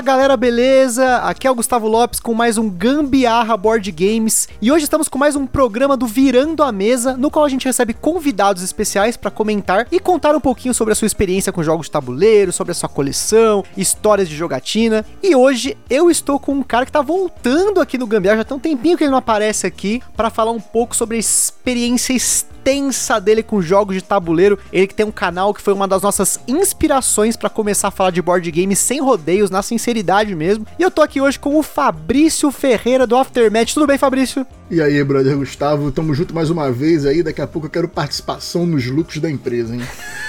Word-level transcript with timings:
Fala 0.00 0.16
galera, 0.16 0.34
beleza? 0.34 1.18
Aqui 1.18 1.46
é 1.46 1.50
o 1.50 1.54
Gustavo 1.54 1.86
Lopes 1.86 2.20
com 2.20 2.32
mais 2.32 2.56
um 2.56 2.70
Gambiarra 2.70 3.54
Board 3.54 3.92
Games 3.92 4.48
e 4.62 4.72
hoje 4.72 4.84
estamos 4.84 5.08
com 5.08 5.18
mais 5.18 5.36
um 5.36 5.46
programa 5.46 5.94
do 5.94 6.06
Virando 6.06 6.62
a 6.62 6.72
Mesa, 6.72 7.18
no 7.18 7.30
qual 7.30 7.44
a 7.44 7.50
gente 7.50 7.66
recebe 7.66 7.92
convidados 7.92 8.62
especiais 8.62 9.18
para 9.18 9.30
comentar 9.30 9.86
e 9.92 10.00
contar 10.00 10.34
um 10.34 10.40
pouquinho 10.40 10.72
sobre 10.72 10.92
a 10.92 10.94
sua 10.94 11.04
experiência 11.04 11.52
com 11.52 11.62
jogos 11.62 11.84
de 11.84 11.92
tabuleiro, 11.92 12.50
sobre 12.50 12.72
a 12.72 12.74
sua 12.74 12.88
coleção, 12.88 13.62
histórias 13.76 14.26
de 14.26 14.34
jogatina. 14.34 15.04
E 15.22 15.36
hoje 15.36 15.76
eu 15.90 16.10
estou 16.10 16.40
com 16.40 16.52
um 16.52 16.62
cara 16.62 16.86
que 16.86 16.92
tá 16.92 17.02
voltando 17.02 17.78
aqui 17.78 17.98
no 17.98 18.06
Gambiarra, 18.06 18.38
já 18.38 18.44
tem 18.44 18.56
um 18.56 18.60
tempinho 18.60 18.96
que 18.96 19.04
ele 19.04 19.10
não 19.10 19.18
aparece 19.18 19.66
aqui, 19.66 20.02
para 20.16 20.30
falar 20.30 20.52
um 20.52 20.60
pouco 20.60 20.96
sobre 20.96 21.18
a 21.18 21.20
experiência 21.20 22.14
extensa 22.14 23.20
dele 23.20 23.42
com 23.42 23.60
jogos 23.60 23.96
de 23.96 24.02
tabuleiro. 24.02 24.58
Ele 24.72 24.86
que 24.86 24.94
tem 24.94 25.04
um 25.04 25.12
canal 25.12 25.52
que 25.52 25.60
foi 25.60 25.74
uma 25.74 25.88
das 25.88 26.02
nossas 26.02 26.40
inspirações 26.48 27.36
para 27.36 27.50
começar 27.50 27.88
a 27.88 27.90
falar 27.90 28.10
de 28.10 28.22
board 28.22 28.50
games 28.50 28.78
sem 28.78 29.00
rodeios, 29.00 29.50
na 29.50 29.62
sinceridade 29.62 29.89
mesmo. 30.36 30.66
E 30.78 30.82
eu 30.82 30.90
tô 30.90 31.02
aqui 31.02 31.20
hoje 31.20 31.38
com 31.38 31.56
o 31.58 31.62
Fabrício 31.62 32.50
Ferreira 32.50 33.06
do 33.06 33.16
Aftermath. 33.16 33.74
Tudo 33.74 33.86
bem, 33.86 33.98
Fabrício? 33.98 34.46
E 34.70 34.80
aí, 34.80 35.02
brother 35.02 35.36
Gustavo, 35.36 35.90
tamo 35.90 36.14
junto 36.14 36.32
mais 36.32 36.48
uma 36.48 36.70
vez 36.70 37.04
aí. 37.04 37.24
Daqui 37.24 37.42
a 37.42 37.46
pouco 37.46 37.66
eu 37.66 37.70
quero 37.70 37.88
participação 37.88 38.64
nos 38.64 38.86
lucros 38.86 39.18
da 39.18 39.28
empresa, 39.28 39.74
hein? 39.74 39.82